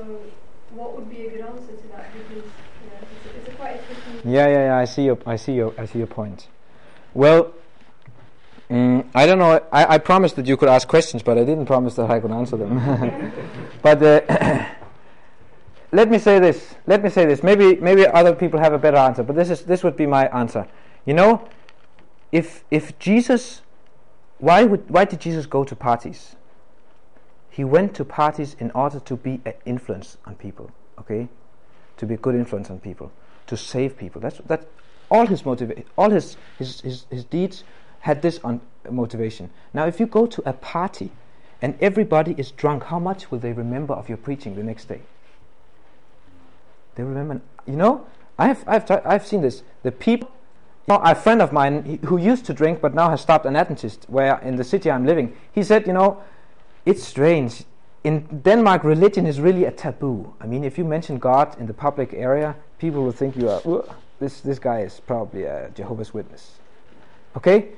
what 0.79 0.89
would 0.95 1.09
be 1.09 1.19
a 1.27 1.29
good 1.33 1.43
answer 1.51 1.75
to 1.81 1.87
that? 1.93 2.05
Because 2.15 2.47
you 2.81 2.87
know, 2.89 2.99
it's, 3.13 3.25
a, 3.27 3.29
it's 3.37 3.49
a 3.49 3.55
quite 3.61 3.75
a 3.79 3.81
tricky. 3.87 4.11
Yeah, 4.35 4.47
yeah, 4.55 4.63
yeah. 4.69 4.77
I 5.25 5.35
see 5.35 5.53
your, 5.53 5.73
I 5.77 5.85
see 5.85 5.99
your, 5.99 6.07
point. 6.07 6.47
Well, 7.13 7.53
mm, 8.69 9.05
I 9.15 9.25
don't 9.25 9.39
know. 9.39 9.61
I, 9.71 9.95
I 9.95 9.97
promised 9.97 10.35
that 10.35 10.47
you 10.47 10.57
could 10.57 10.69
ask 10.69 10.87
questions, 10.87 11.23
but 11.23 11.37
I 11.37 11.43
didn't 11.43 11.65
promise 11.65 11.95
that 11.95 12.09
I 12.09 12.19
could 12.19 12.31
answer 12.31 12.57
them. 12.57 13.31
but 13.81 14.01
uh, 14.03 14.65
let 15.91 16.09
me 16.09 16.19
say 16.19 16.39
this. 16.39 16.75
Let 16.87 17.03
me 17.03 17.09
say 17.09 17.25
this. 17.25 17.43
Maybe, 17.43 17.75
maybe 17.75 18.05
other 18.05 18.33
people 18.33 18.59
have 18.59 18.73
a 18.73 18.79
better 18.79 18.97
answer, 18.97 19.23
but 19.23 19.35
this 19.35 19.49
is 19.49 19.61
this 19.61 19.83
would 19.83 19.95
be 19.95 20.05
my 20.05 20.27
answer. 20.27 20.67
You 21.05 21.13
know, 21.13 21.47
if 22.31 22.63
if 22.71 22.97
Jesus, 22.99 23.61
why 24.39 24.63
would 24.63 24.89
why 24.89 25.05
did 25.05 25.21
Jesus 25.21 25.45
go 25.45 25.63
to 25.63 25.75
parties? 25.75 26.35
He 27.49 27.63
went 27.63 27.93
to 27.95 28.03
parties 28.03 28.55
in 28.59 28.71
order 28.71 28.99
to 28.99 29.15
be 29.15 29.39
an 29.45 29.53
influence 29.65 30.17
on 30.25 30.35
people. 30.35 30.71
Okay, 30.99 31.27
to 31.97 32.05
be 32.05 32.15
a 32.15 32.17
good 32.17 32.35
influence 32.35 32.69
on 32.69 32.79
people, 32.79 33.11
to 33.47 33.55
save 33.55 33.97
people. 33.97 34.19
That's 34.19 34.39
that. 34.47 34.65
All 35.13 35.27
his 35.27 35.43
motiva- 35.43 35.83
all 35.95 36.09
his 36.09 36.37
his, 36.59 36.81
his 36.81 37.05
his 37.09 37.23
deeds 37.23 37.63
had 37.99 38.21
this 38.21 38.39
on 38.43 38.59
motivation. 38.89 39.49
Now, 39.73 39.85
if 39.87 39.99
you 39.99 40.07
go 40.07 40.25
to 40.25 40.41
a 40.45 40.53
party 40.53 41.11
and 41.61 41.75
everybody 41.79 42.35
is 42.37 42.51
drunk, 42.51 42.83
how 42.83 42.99
much 42.99 43.31
will 43.31 43.39
they 43.39 43.53
remember 43.53 43.93
of 43.93 44.09
your 44.09 44.17
preaching 44.17 44.55
the 44.55 44.63
next 44.63 44.89
day? 44.89 45.01
They 46.95 47.03
remember. 47.03 47.41
You 47.65 47.75
know, 47.75 48.05
I've 48.39 48.63
I've 48.67 48.91
I've 49.05 49.25
seen 49.25 49.41
this. 49.41 49.63
The 49.83 49.91
people. 49.91 50.29
You 50.87 50.95
know, 50.95 51.01
a 51.03 51.15
friend 51.15 51.41
of 51.41 51.53
mine 51.53 51.99
who 52.05 52.17
used 52.17 52.45
to 52.45 52.53
drink 52.53 52.81
but 52.81 52.93
now 52.93 53.09
has 53.09 53.21
stopped 53.21 53.45
an 53.45 53.55
Adventist, 53.55 54.05
where 54.09 54.39
in 54.39 54.57
the 54.57 54.63
city 54.63 54.91
I'm 54.91 55.05
living, 55.05 55.33
he 55.53 55.63
said, 55.63 55.87
you 55.87 55.93
know, 55.93 56.17
it's 56.85 57.03
strange. 57.03 57.63
In 58.03 58.41
Denmark, 58.43 58.83
religion 58.83 59.25
is 59.25 59.39
really 59.39 59.63
a 59.65 59.71
taboo. 59.71 60.33
I 60.41 60.45
mean, 60.45 60.65
if 60.65 60.77
you 60.77 60.83
mention 60.83 61.19
God 61.19 61.57
in 61.57 61.67
the 61.67 61.73
public 61.73 62.13
area, 62.13 62.55
people 62.79 63.01
will 63.01 63.13
think 63.13 63.37
you 63.37 63.49
are 63.49 63.61
"Ugh, 63.65 63.87
this. 64.19 64.41
This 64.41 64.59
guy 64.59 64.81
is 64.81 64.99
probably 64.99 65.43
a 65.43 65.69
Jehovah's 65.75 66.13
Witness. 66.13 66.59
Okay, 67.35 67.69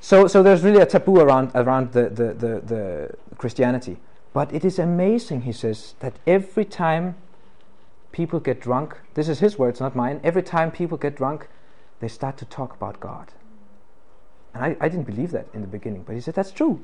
so 0.00 0.26
so 0.26 0.42
there's 0.42 0.62
really 0.62 0.80
a 0.80 0.86
taboo 0.86 1.20
around 1.20 1.50
around 1.54 1.92
the 1.92 2.08
the, 2.08 2.34
the, 2.34 2.60
the 2.60 3.14
Christianity. 3.36 3.98
But 4.32 4.52
it 4.54 4.64
is 4.64 4.78
amazing, 4.78 5.42
he 5.42 5.52
says, 5.52 5.94
that 6.00 6.14
every 6.26 6.64
time 6.64 7.16
people 8.12 8.40
get 8.40 8.60
drunk, 8.60 8.96
this 9.14 9.28
is 9.28 9.40
his 9.40 9.58
words, 9.58 9.78
not 9.78 9.94
mine. 9.94 10.20
Every 10.24 10.42
time 10.42 10.70
people 10.70 10.96
get 10.96 11.16
drunk, 11.16 11.48
they 12.00 12.08
start 12.08 12.38
to 12.38 12.46
talk 12.46 12.74
about 12.74 12.98
God. 12.98 13.32
And 14.54 14.64
I, 14.64 14.76
I 14.80 14.88
didn't 14.88 15.04
believe 15.04 15.32
that 15.32 15.48
in 15.52 15.60
the 15.60 15.66
beginning, 15.66 16.02
but 16.04 16.14
he 16.14 16.20
said 16.20 16.34
that's 16.34 16.50
true. 16.50 16.82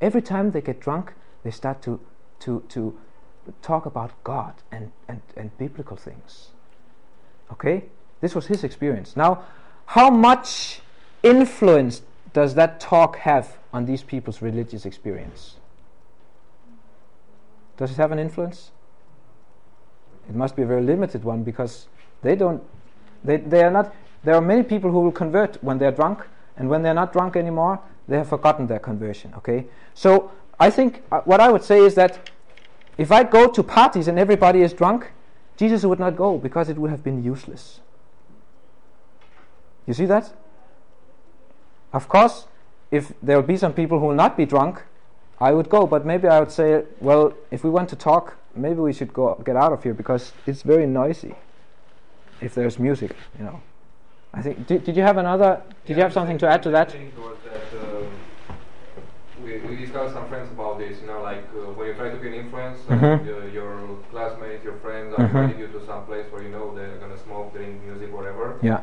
Every 0.00 0.22
time 0.22 0.52
they 0.52 0.60
get 0.60 0.80
drunk, 0.80 1.14
they 1.42 1.50
start 1.50 1.82
to 1.82 1.98
to 2.40 2.62
to 2.68 2.96
talk 3.62 3.86
about 3.86 4.12
God 4.24 4.54
and, 4.70 4.92
and, 5.08 5.20
and 5.36 5.56
biblical 5.58 5.96
things. 5.96 6.48
Okay? 7.52 7.84
This 8.20 8.34
was 8.34 8.46
his 8.46 8.64
experience. 8.64 9.16
Now, 9.16 9.44
how 9.86 10.10
much 10.10 10.80
influence 11.22 12.02
does 12.32 12.54
that 12.54 12.80
talk 12.80 13.16
have 13.18 13.56
on 13.72 13.86
these 13.86 14.02
people's 14.02 14.42
religious 14.42 14.84
experience? 14.84 15.56
Does 17.76 17.92
it 17.92 17.96
have 17.96 18.12
an 18.12 18.18
influence? 18.18 18.72
It 20.28 20.34
must 20.34 20.56
be 20.56 20.62
a 20.62 20.66
very 20.66 20.82
limited 20.82 21.24
one 21.24 21.42
because 21.42 21.86
they 22.22 22.34
don't 22.34 22.62
they, 23.24 23.36
they 23.38 23.62
are 23.62 23.70
not 23.70 23.94
there 24.24 24.34
are 24.34 24.40
many 24.40 24.62
people 24.62 24.90
who 24.90 25.00
will 25.00 25.12
convert 25.12 25.62
when 25.62 25.78
they're 25.78 25.92
drunk 25.92 26.26
and 26.56 26.68
when 26.68 26.82
they're 26.82 26.94
not 26.94 27.12
drunk 27.12 27.36
anymore 27.36 27.80
they 28.06 28.16
have 28.16 28.28
forgotten 28.28 28.66
their 28.66 28.78
conversion 28.78 29.32
okay 29.34 29.66
so 29.94 30.30
i 30.60 30.70
think 30.70 31.02
uh, 31.10 31.20
what 31.22 31.40
i 31.40 31.50
would 31.50 31.62
say 31.62 31.80
is 31.80 31.94
that 31.94 32.30
if 32.96 33.10
i 33.10 33.22
go 33.22 33.48
to 33.48 33.62
parties 33.62 34.08
and 34.08 34.18
everybody 34.18 34.62
is 34.62 34.72
drunk 34.72 35.12
jesus 35.56 35.84
would 35.84 35.98
not 35.98 36.16
go 36.16 36.36
because 36.36 36.68
it 36.68 36.78
would 36.78 36.90
have 36.90 37.02
been 37.02 37.22
useless 37.22 37.80
you 39.88 39.94
see 39.94 40.06
that 40.06 40.32
of 41.92 42.08
course 42.08 42.46
if 42.90 43.12
there 43.22 43.36
will 43.40 43.48
be 43.54 43.56
some 43.56 43.72
people 43.72 43.98
who 43.98 44.06
will 44.06 44.20
not 44.24 44.36
be 44.36 44.46
drunk 44.54 44.82
i 45.40 45.52
would 45.52 45.68
go 45.76 45.86
but 45.86 46.04
maybe 46.04 46.28
i 46.28 46.38
would 46.38 46.52
say 46.52 46.82
well 47.00 47.32
if 47.50 47.64
we 47.64 47.70
want 47.70 47.88
to 47.88 47.96
talk 47.96 48.36
maybe 48.54 48.80
we 48.88 48.92
should 48.92 49.12
go 49.12 49.26
get 49.44 49.56
out 49.56 49.72
of 49.72 49.82
here 49.82 49.94
because 49.94 50.32
it's 50.46 50.62
very 50.62 50.86
noisy 50.86 51.34
if 52.40 52.54
there's 52.54 52.78
music 52.78 53.16
you 53.38 53.44
know 53.44 53.60
I 54.34 54.42
think. 54.42 54.66
Did, 54.66 54.84
did 54.84 54.94
you 54.94 55.02
have 55.02 55.16
another? 55.16 55.62
Did 55.86 55.96
you 55.96 56.02
have 56.02 56.12
something 56.12 56.36
to 56.38 56.46
add 56.46 56.62
to 56.64 56.70
that? 56.70 56.92
thing 56.92 57.10
was 57.16 57.38
that 57.48 57.68
um, 57.80 58.12
we, 59.42 59.58
we 59.60 59.76
discussed 59.76 60.12
some 60.12 60.28
friends 60.28 60.50
about 60.52 60.78
this. 60.78 61.00
You 61.00 61.06
know, 61.06 61.22
like 61.22 61.44
uh, 61.56 61.72
when 61.72 61.88
you 61.88 61.94
try 61.94 62.10
to 62.10 62.16
be 62.18 62.28
an 62.28 62.34
influence, 62.34 62.78
Mhm. 62.90 63.20
and, 63.20 63.28
uh, 63.28 63.46
your 63.58 63.72
classmates, 64.10 64.62
your 64.62 64.76
friends 64.84 65.14
are 65.14 65.24
Mhm. 65.24 65.30
inviting 65.30 65.60
you 65.60 65.68
to 65.68 65.80
some 65.86 66.04
place 66.04 66.26
where 66.30 66.42
you 66.42 66.50
know 66.50 66.74
they're 66.76 66.98
gonna 66.98 67.16
smoke, 67.16 67.54
drink, 67.54 67.82
music, 67.88 68.12
whatever. 68.14 68.56
Yeah. 68.60 68.80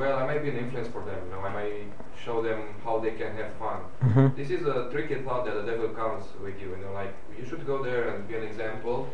And 0.00 0.08
you 0.08 0.14
think, 0.14 0.18
well, 0.18 0.18
I 0.18 0.26
might 0.26 0.42
be 0.42 0.50
an 0.50 0.56
influence 0.64 0.88
for 0.88 1.02
them. 1.04 1.18
You 1.26 1.30
know, 1.34 1.40
I 1.40 1.52
might 1.52 1.92
show 2.24 2.42
them 2.42 2.60
how 2.84 2.98
they 2.98 3.12
can 3.12 3.34
have 3.36 3.52
fun. 3.58 3.80
Mm-hmm. 4.02 4.36
This 4.36 4.50
is 4.50 4.66
a 4.66 4.88
tricky 4.90 5.16
thought 5.22 5.44
that 5.46 5.54
the 5.54 5.70
devil 5.70 5.88
comes 5.90 6.24
with 6.42 6.60
you. 6.60 6.70
You 6.70 6.84
know, 6.84 6.92
like 6.92 7.14
you 7.38 7.44
should 7.46 7.66
go 7.66 7.82
there 7.82 8.08
and 8.10 8.26
be 8.28 8.36
an 8.36 8.44
example, 8.44 9.08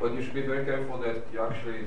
but 0.00 0.14
you 0.14 0.22
should 0.22 0.34
be 0.34 0.42
very 0.42 0.64
careful 0.64 0.98
that 0.98 1.16
you 1.32 1.40
actually 1.40 1.86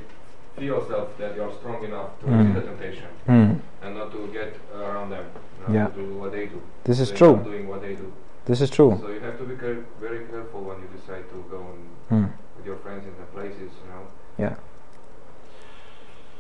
feel 0.56 0.76
yourself 0.80 1.10
that 1.20 1.36
you 1.36 1.44
are 1.44 1.54
strong 1.54 1.84
enough 1.84 2.20
to 2.20 2.26
Mm. 2.26 2.38
resist 2.38 2.56
the 2.56 2.62
temptation 2.72 3.10
Hmm. 3.28 3.52
and 3.84 3.96
not 3.96 4.12
to 4.12 4.28
get 4.34 4.56
around 4.74 5.10
them. 5.12 5.26
You 5.60 5.74
know, 5.74 5.80
Yeah. 5.80 5.88
To 5.88 6.02
do 6.02 6.16
what 6.22 6.32
they 6.32 6.46
do. 6.48 6.60
This 6.84 7.00
is 7.00 7.10
They 7.12 7.18
true. 7.18 7.36
doing 7.44 7.68
what 7.68 7.82
they 7.82 7.96
do. 7.96 8.12
This 8.46 8.62
is 8.62 8.70
true. 8.70 8.98
So 9.02 9.10
you 9.10 9.20
have 9.20 9.38
to 9.38 9.44
be 9.44 9.56
care- 9.56 9.86
very 10.00 10.22
careful 10.32 10.62
when 10.62 10.78
you 10.82 10.88
decide 10.98 11.26
to 11.30 11.38
go 11.52 11.60
and 11.74 11.84
Hmm. 12.10 12.28
with 12.58 12.66
your 12.66 12.78
friends 12.78 13.06
in 13.06 13.14
the 13.22 13.28
places. 13.36 13.72
You 13.82 13.88
know. 13.92 14.04
Yeah. 14.44 14.56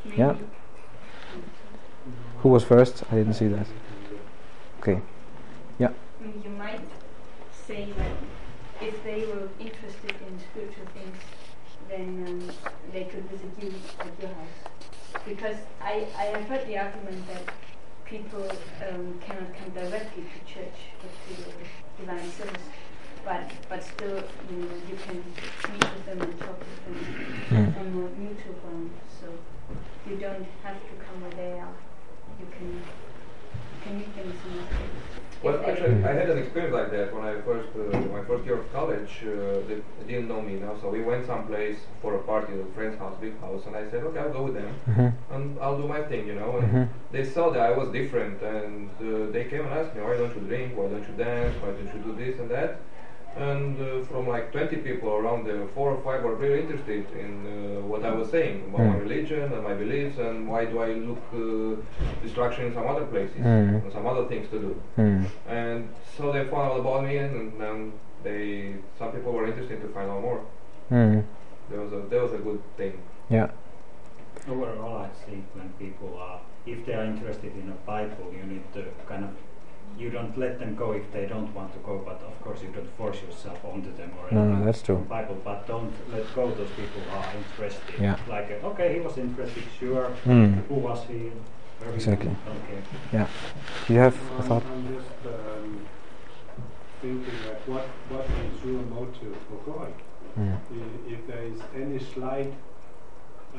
Maybe 0.05 0.17
Yeah. 0.17 0.33
Who 2.41 2.49
was 2.49 2.63
first? 2.63 3.03
I 3.11 3.15
didn't 3.15 3.33
see 3.33 3.47
that. 3.47 3.67
Okay. 4.79 5.01
Yeah. 5.79 5.91
You 6.43 6.49
might 6.51 6.81
say 7.51 7.87
that 7.97 8.11
if 8.81 9.03
they 9.03 9.25
were 9.25 9.49
interested 9.59 10.13
in 10.27 10.39
spiritual 10.39 10.85
things, 10.93 11.17
then 11.89 12.25
um, 12.27 12.51
they 12.93 13.05
could 13.05 13.23
visit 13.29 13.49
you 13.61 13.73
at 13.99 14.21
your 14.21 14.29
house. 14.33 15.23
Because 15.25 15.57
I, 15.81 16.05
I 16.17 16.25
have 16.25 16.43
heard 16.43 16.67
the 16.67 16.77
argument 16.77 17.27
that 17.27 17.53
people 18.05 18.43
um, 18.87 19.19
cannot 19.25 19.49
come 19.57 19.69
directly 19.73 20.23
to 20.23 20.53
church 20.53 20.79
or 21.03 21.09
to 21.09 22.01
divine 22.05 22.31
service, 22.31 22.63
but 23.25 23.51
but 23.67 23.83
still 23.83 24.23
you 24.49 24.57
know 24.57 24.75
you 24.89 24.95
can 25.05 25.15
meet 25.73 25.81
with 25.81 26.05
them 26.05 26.21
and 26.21 26.39
talk 26.39 26.59
with 26.59 26.85
them 26.85 26.95
Hmm. 27.49 27.79
on 27.79 27.87
a 27.87 28.19
mutual 28.19 28.53
ground. 28.63 28.91
So 29.19 29.27
you 30.09 30.15
don't 30.17 30.45
have 30.63 30.75
to 30.75 30.93
come 31.03 31.21
where 31.21 31.31
they 31.31 31.59
are. 31.59 31.75
You 32.39 32.47
can 32.57 32.67
you 32.75 33.79
can 33.83 33.97
meet 33.97 34.05
them 34.05 34.05
somewhere. 34.05 34.15
Well, 35.43 35.63
actually, 35.65 36.03
I 36.03 36.13
had 36.13 36.29
an 36.29 36.39
experience 36.39 36.73
like 36.73 36.91
that 36.91 37.13
when 37.13 37.23
I 37.23 37.39
first, 37.41 37.69
uh, 37.75 37.97
my 38.17 38.23
first 38.25 38.43
year 38.45 38.57
of 38.59 38.71
college. 38.73 39.23
Uh, 39.23 39.61
they, 39.67 39.77
didn't 40.07 40.29
know 40.29 40.41
me, 40.41 40.53
you 40.53 40.59
know, 40.61 40.75
so 40.81 40.89
we 40.89 41.01
went 41.01 41.25
someplace 41.25 41.79
for 42.01 42.15
a 42.15 42.23
party 42.23 42.53
at 42.53 42.59
a 42.59 42.65
friend's 42.73 42.97
house, 42.97 43.15
big 43.19 43.39
house, 43.41 43.63
and 43.67 43.75
I 43.75 43.83
said, 43.91 44.03
okay, 44.03 44.19
I'll 44.19 44.31
go 44.31 44.43
with 44.43 44.53
them, 44.53 44.73
Mhm. 44.87 45.13
and 45.33 45.59
I'll 45.59 45.77
do 45.77 45.87
my 45.87 46.01
thing, 46.09 46.25
you 46.27 46.35
know. 46.35 46.51
And 46.57 46.67
Mhm. 46.71 46.87
they 47.11 47.23
saw 47.23 47.49
that 47.53 47.61
I 47.69 47.71
was 47.79 47.89
different, 47.99 48.41
and 48.41 48.89
uh, 49.01 49.31
they 49.33 49.43
came 49.51 49.63
and 49.65 49.73
asked 49.79 49.93
me, 49.95 50.01
why 50.01 50.15
don't 50.19 50.33
you 50.37 50.43
drink? 50.51 50.77
Why 50.77 50.87
don't 50.91 51.07
you 51.09 51.15
dance? 51.27 51.53
Why 51.61 51.69
don't 51.75 51.91
you 51.95 52.01
do 52.07 52.13
this 52.21 52.39
and 52.39 52.49
that? 52.55 52.71
And 53.35 53.79
uh, 53.79 54.03
from 54.05 54.27
like 54.27 54.51
20 54.51 54.77
people 54.77 55.09
around 55.09 55.45
there, 55.45 55.67
four 55.75 55.91
or 55.91 56.01
five 56.01 56.23
were 56.23 56.35
very 56.35 56.61
interested 56.61 57.05
in 57.11 57.45
uh, 57.45 57.81
what 57.81 58.03
I 58.03 58.11
was 58.11 58.29
saying 58.31 58.63
about 58.69 58.79
my 58.87 58.95
Mm. 58.95 59.01
religion 59.01 59.53
and 59.53 59.63
my 59.63 59.73
beliefs, 59.75 60.17
and 60.17 60.47
why 60.47 60.65
do 60.65 60.79
I 60.79 60.93
look 60.93 61.21
uh, 61.33 61.75
distraction 62.23 62.65
in 62.67 62.73
some 62.73 62.87
other 62.87 63.05
places, 63.05 63.37
Mm. 63.37 63.83
and 63.83 63.93
some 63.93 64.07
other 64.07 64.25
things 64.25 64.49
to 64.49 64.57
do. 64.59 64.71
Hmm. 64.95 65.23
And 65.47 65.89
so 66.17 66.31
they 66.31 66.43
found 66.45 66.71
out 66.71 66.79
about 66.79 67.03
me, 67.03 67.17
and, 67.17 67.35
and 67.35 67.61
then 67.61 67.93
they 68.23 68.75
some 68.97 69.11
people 69.11 69.31
were 69.33 69.45
interested 69.45 69.81
to 69.81 69.87
find 69.89 70.09
out 70.09 70.21
more. 70.21 70.41
Hmm. 70.89 71.19
There 71.69 71.81
was 71.83 71.91
a 71.93 72.01
there 72.09 72.21
was 72.23 72.33
a 72.33 72.41
good 72.47 72.61
thing. 72.77 72.93
Yeah. 73.29 73.49
Overall, 74.49 74.97
I 75.05 75.09
think 75.25 75.43
when 75.53 75.69
people 75.77 76.17
are, 76.17 76.39
if 76.65 76.85
they 76.85 76.93
are 76.93 77.03
interested 77.13 77.51
in 77.61 77.69
a 77.69 77.77
Bible, 77.85 78.27
you 78.37 78.43
need 78.53 78.63
to 78.73 78.81
kind 79.07 79.23
of, 79.25 79.31
you 79.97 80.09
don't 80.09 80.37
let 80.37 80.59
them 80.59 80.75
go 80.75 80.91
if 80.91 81.11
they 81.11 81.25
don't 81.25 81.53
want 81.55 81.73
to 81.73 81.79
go, 81.79 81.97
but 82.05 82.21
of 82.21 82.39
course 82.41 82.61
you 82.61 82.69
don't 82.69 82.89
force 82.97 83.19
yourself 83.21 83.63
onto 83.65 83.91
them 83.97 84.11
or 84.21 84.31
No, 84.31 84.45
no, 84.45 84.65
that's 84.65 84.81
true. 84.81 84.97
Bible, 85.09 85.37
but 85.43 85.65
don't 85.67 85.93
let 86.11 86.23
go 86.35 86.51
those 86.51 86.69
people 86.71 87.01
who 87.01 87.17
are 87.17 87.29
interested. 87.35 87.99
Yeah. 87.99 88.17
Like, 88.29 88.51
uh, 88.51 88.67
okay, 88.67 88.93
he 88.95 88.99
was 88.99 89.17
interested, 89.17 89.63
sure. 89.79 90.09
Hmm. 90.23 90.53
Who 90.69 90.75
was 90.75 91.03
he? 91.07 91.31
Where 91.79 91.93
Exactly. 91.93 92.27
went, 92.29 92.45
Don't. 92.45 92.83
Yeah. 93.13 93.27
Do 93.87 93.93
you 93.93 93.99
have 93.99 94.15
No, 94.31 94.37
a 94.37 94.43
thought? 94.43 94.63
I'm 94.65 94.87
I'm 94.87 94.95
just 94.95 95.25
um, 95.25 95.79
thinking 97.01 97.37
that 97.47 97.67
what, 97.69 97.85
what 98.09 98.25
is 98.25 98.65
your 98.65 98.81
motive 98.83 99.35
for 99.49 99.71
going? 99.71 99.93
Hmm. 100.35 100.53
I- 100.53 101.13
If 101.13 101.27
there 101.27 101.43
is 101.43 101.59
any 101.75 101.99
slight 101.99 102.53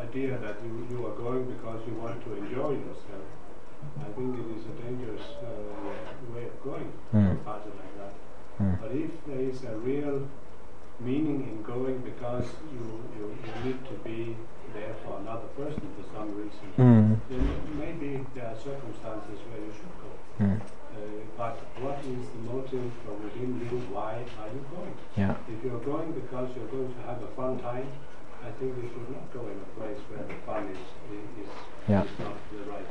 idea 0.00 0.38
that 0.38 0.56
you, 0.64 0.86
you 0.90 1.06
are 1.06 1.14
going 1.16 1.44
because 1.54 1.80
you 1.86 1.94
want 1.94 2.22
to 2.24 2.34
enjoy 2.36 2.70
yourself, 2.86 3.26
I 4.00 4.08
think 4.16 4.38
it 4.38 4.46
is 4.56 4.64
a 4.66 4.74
dangerous 4.82 5.22
uh, 5.42 6.34
way 6.34 6.44
of 6.46 6.56
going, 6.62 6.92
a 7.12 7.34
party 7.44 7.70
like 7.70 7.94
that. 7.98 8.14
Hmm. 8.58 8.74
But 8.82 8.90
if 8.92 9.10
there 9.26 9.40
is 9.40 9.62
a 9.64 9.76
real 9.78 10.26
meaning 11.00 11.46
in 11.46 11.62
going 11.62 11.98
because 11.98 12.44
you, 12.72 12.84
you, 13.16 13.24
you 13.46 13.52
need 13.64 13.78
to 13.86 13.94
be 14.02 14.36
there 14.74 14.94
for 15.04 15.18
another 15.20 15.46
person 15.56 15.80
for 15.96 16.04
some 16.14 16.34
reason, 16.34 16.66
Hmm. 16.76 17.14
then 17.30 17.44
maybe 17.78 18.24
there 18.34 18.46
are 18.46 18.56
circumstances 18.58 19.38
where 19.48 19.60
you 19.62 19.72
should 19.72 19.94
go. 20.02 20.10
Hmm. 20.38 20.58
Uh, 20.98 21.22
but 21.36 21.56
what 21.80 21.98
is 22.02 22.26
the 22.34 22.42
motive 22.50 22.90
from 23.06 23.22
within 23.22 23.60
you? 23.62 23.78
Why 23.94 24.24
are 24.42 24.48
you 24.50 24.64
going? 24.74 24.94
Yeah. 25.16 25.36
If 25.46 25.62
you're 25.62 25.78
going 25.80 26.10
because 26.12 26.50
you're 26.56 26.66
going 26.74 26.92
to 26.92 27.02
have 27.06 27.22
a 27.22 27.30
fun 27.38 27.60
time, 27.60 27.86
I 28.42 28.50
think 28.58 28.74
you 28.82 28.88
should 28.90 29.08
not 29.14 29.30
go 29.32 29.46
in 29.46 29.58
a 29.58 29.70
place 29.78 29.98
where 30.10 30.26
the 30.26 30.34
fun 30.46 30.66
is, 30.74 30.78
is, 31.14 31.46
is 31.46 31.52
Yeah. 31.88 32.02
not 32.18 32.34
the 32.50 32.70
right. 32.70 32.86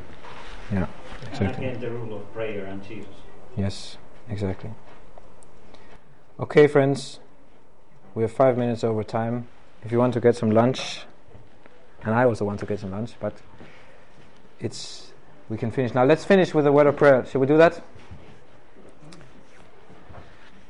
Yeah. 0.72 0.88
And 1.22 1.30
Exactly. 1.32 1.66
again, 1.68 1.80
the 1.80 1.92
rule 1.92 2.18
of 2.18 2.34
prayer 2.34 2.66
and 2.66 2.84
Jesus. 2.84 3.14
Yes. 3.56 3.98
Exactly. 4.30 4.72
Okay, 6.40 6.68
friends. 6.68 7.20
We 8.14 8.24
have 8.24 8.32
five 8.32 8.58
minutes 8.58 8.84
over 8.84 9.04
time. 9.04 9.48
If 9.84 9.92
you 9.92 10.00
want 10.00 10.14
to 10.16 10.20
get 10.20 10.36
some 10.36 10.52
lunch, 10.52 11.02
and 12.04 12.14
I 12.14 12.26
also 12.26 12.46
want 12.46 12.60
to 12.60 12.66
get 12.66 12.80
some 12.80 12.92
lunch, 12.92 13.14
but 13.20 13.42
it's 14.60 15.14
we 15.50 15.58
can 15.58 15.72
finish 15.72 15.94
now. 15.94 16.04
Let's 16.04 16.26
finish 16.26 16.54
with 16.54 16.68
a 16.68 16.72
word 16.72 16.88
of 16.88 16.98
prayer. 16.98 17.26
Shall 17.26 17.42
we 17.42 17.48
do 17.48 17.58
that? 17.58 17.82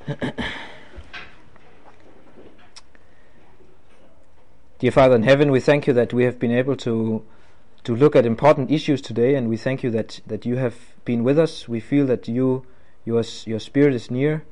Dear 4.80 4.92
Father 4.92 5.16
in 5.16 5.24
heaven, 5.24 5.50
we 5.52 5.60
thank 5.60 5.88
you 5.88 5.94
that 5.94 6.14
we 6.14 6.26
have 6.26 6.38
been 6.38 6.52
able 6.52 6.76
to 6.78 7.24
to 7.88 7.96
look 7.96 8.18
at 8.18 8.26
important 8.26 8.70
issues 8.70 9.02
today, 9.02 9.34
and 9.36 9.48
we 9.48 9.56
thank 9.56 9.82
you 9.82 9.90
that, 9.90 10.20
that 10.28 10.46
you 10.46 10.58
have 10.58 10.76
been 11.06 11.24
with 11.24 11.40
us. 11.40 11.70
We 11.70 11.80
feel 11.80 12.06
that 12.08 12.28
you 12.28 12.66
your 13.06 13.24
your 13.46 13.62
spirit 13.62 13.94
is 13.94 14.12
near. 14.12 14.44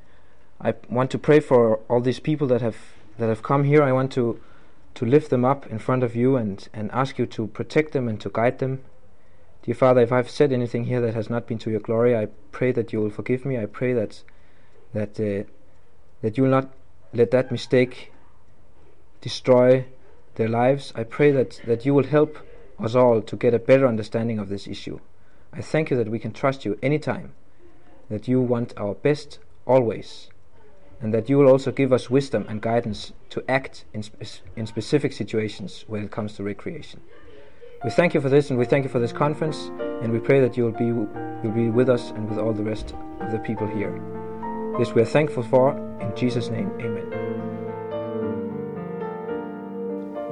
I 0.61 0.75
want 0.89 1.11
to 1.11 1.19
pray 1.19 1.41
for 1.41 1.79
all 1.89 1.99
these 1.99 2.21
people 2.21 2.47
that 2.47 2.61
have 2.61 2.77
that 3.17 3.27
have 3.27 3.43
come 3.43 3.65
here. 3.65 3.83
I 3.83 3.91
want 3.91 4.13
to 4.13 4.39
to 4.93 5.05
lift 5.05 5.29
them 5.31 5.43
up 5.43 5.67
in 5.67 5.79
front 5.79 6.01
of 6.01 6.15
you 6.15 6.37
and, 6.37 6.65
and 6.73 6.89
ask 6.93 7.19
you 7.19 7.25
to 7.25 7.47
protect 7.47 7.91
them 7.91 8.07
and 8.07 8.21
to 8.21 8.29
guide 8.29 8.59
them. 8.59 8.83
Dear 9.63 9.75
Father, 9.75 9.99
if 9.99 10.13
I've 10.13 10.29
said 10.29 10.53
anything 10.53 10.85
here 10.85 11.01
that 11.01 11.13
has 11.13 11.29
not 11.29 11.45
been 11.45 11.59
to 11.59 11.69
your 11.69 11.81
glory, 11.81 12.15
I 12.15 12.27
pray 12.53 12.71
that 12.71 12.93
you 12.93 13.01
will 13.01 13.09
forgive 13.09 13.43
me. 13.43 13.57
I 13.57 13.65
pray 13.65 13.91
that 13.91 14.23
that 14.93 15.19
uh, 15.19 15.43
that 16.21 16.37
you 16.37 16.43
will 16.43 16.55
not 16.57 16.73
let 17.11 17.31
that 17.31 17.51
mistake 17.51 18.13
destroy 19.19 19.83
their 20.35 20.47
lives. 20.47 20.93
I 20.95 21.03
pray 21.03 21.31
that, 21.31 21.59
that 21.65 21.85
you 21.85 21.93
will 21.93 22.07
help 22.07 22.37
us 22.79 22.95
all 22.95 23.21
to 23.21 23.35
get 23.35 23.53
a 23.53 23.59
better 23.59 23.87
understanding 23.87 24.39
of 24.39 24.49
this 24.49 24.67
issue. 24.67 24.99
I 25.53 25.61
thank 25.61 25.89
you 25.89 25.97
that 25.97 26.09
we 26.09 26.19
can 26.19 26.31
trust 26.31 26.65
you 26.65 26.77
anytime, 26.81 27.33
that 28.09 28.27
you 28.27 28.41
want 28.41 28.73
our 28.77 28.93
best 28.93 29.39
always, 29.65 30.29
and 31.01 31.13
that 31.13 31.29
you 31.29 31.37
will 31.37 31.49
also 31.49 31.71
give 31.71 31.93
us 31.93 32.09
wisdom 32.09 32.45
and 32.49 32.61
guidance 32.61 33.13
to 33.29 33.43
act 33.49 33.85
in, 33.93 34.03
spe- 34.03 34.41
in 34.55 34.65
specific 34.65 35.13
situations 35.13 35.85
when 35.87 36.03
it 36.03 36.11
comes 36.11 36.33
to 36.33 36.43
recreation. 36.43 37.01
We 37.83 37.91
thank 37.91 38.13
you 38.13 38.21
for 38.21 38.29
this, 38.29 38.49
and 38.49 38.57
we 38.57 38.65
thank 38.65 38.83
you 38.83 38.89
for 38.89 38.99
this 38.99 39.13
conference, 39.13 39.69
and 40.01 40.11
we 40.11 40.19
pray 40.19 40.39
that 40.41 40.57
you 40.57 40.63
will 40.63 40.71
be 40.71 40.85
you'll 40.85 41.53
be 41.53 41.69
with 41.69 41.89
us 41.89 42.09
and 42.11 42.27
with 42.27 42.39
all 42.39 42.53
the 42.53 42.63
rest 42.63 42.95
of 43.21 43.31
the 43.31 43.39
people 43.39 43.67
here. 43.67 43.93
This 44.79 44.93
we 44.93 45.01
are 45.01 45.05
thankful 45.05 45.43
for. 45.43 45.77
In 46.01 46.15
Jesus' 46.15 46.49
name, 46.49 46.71
Amen. 46.79 47.14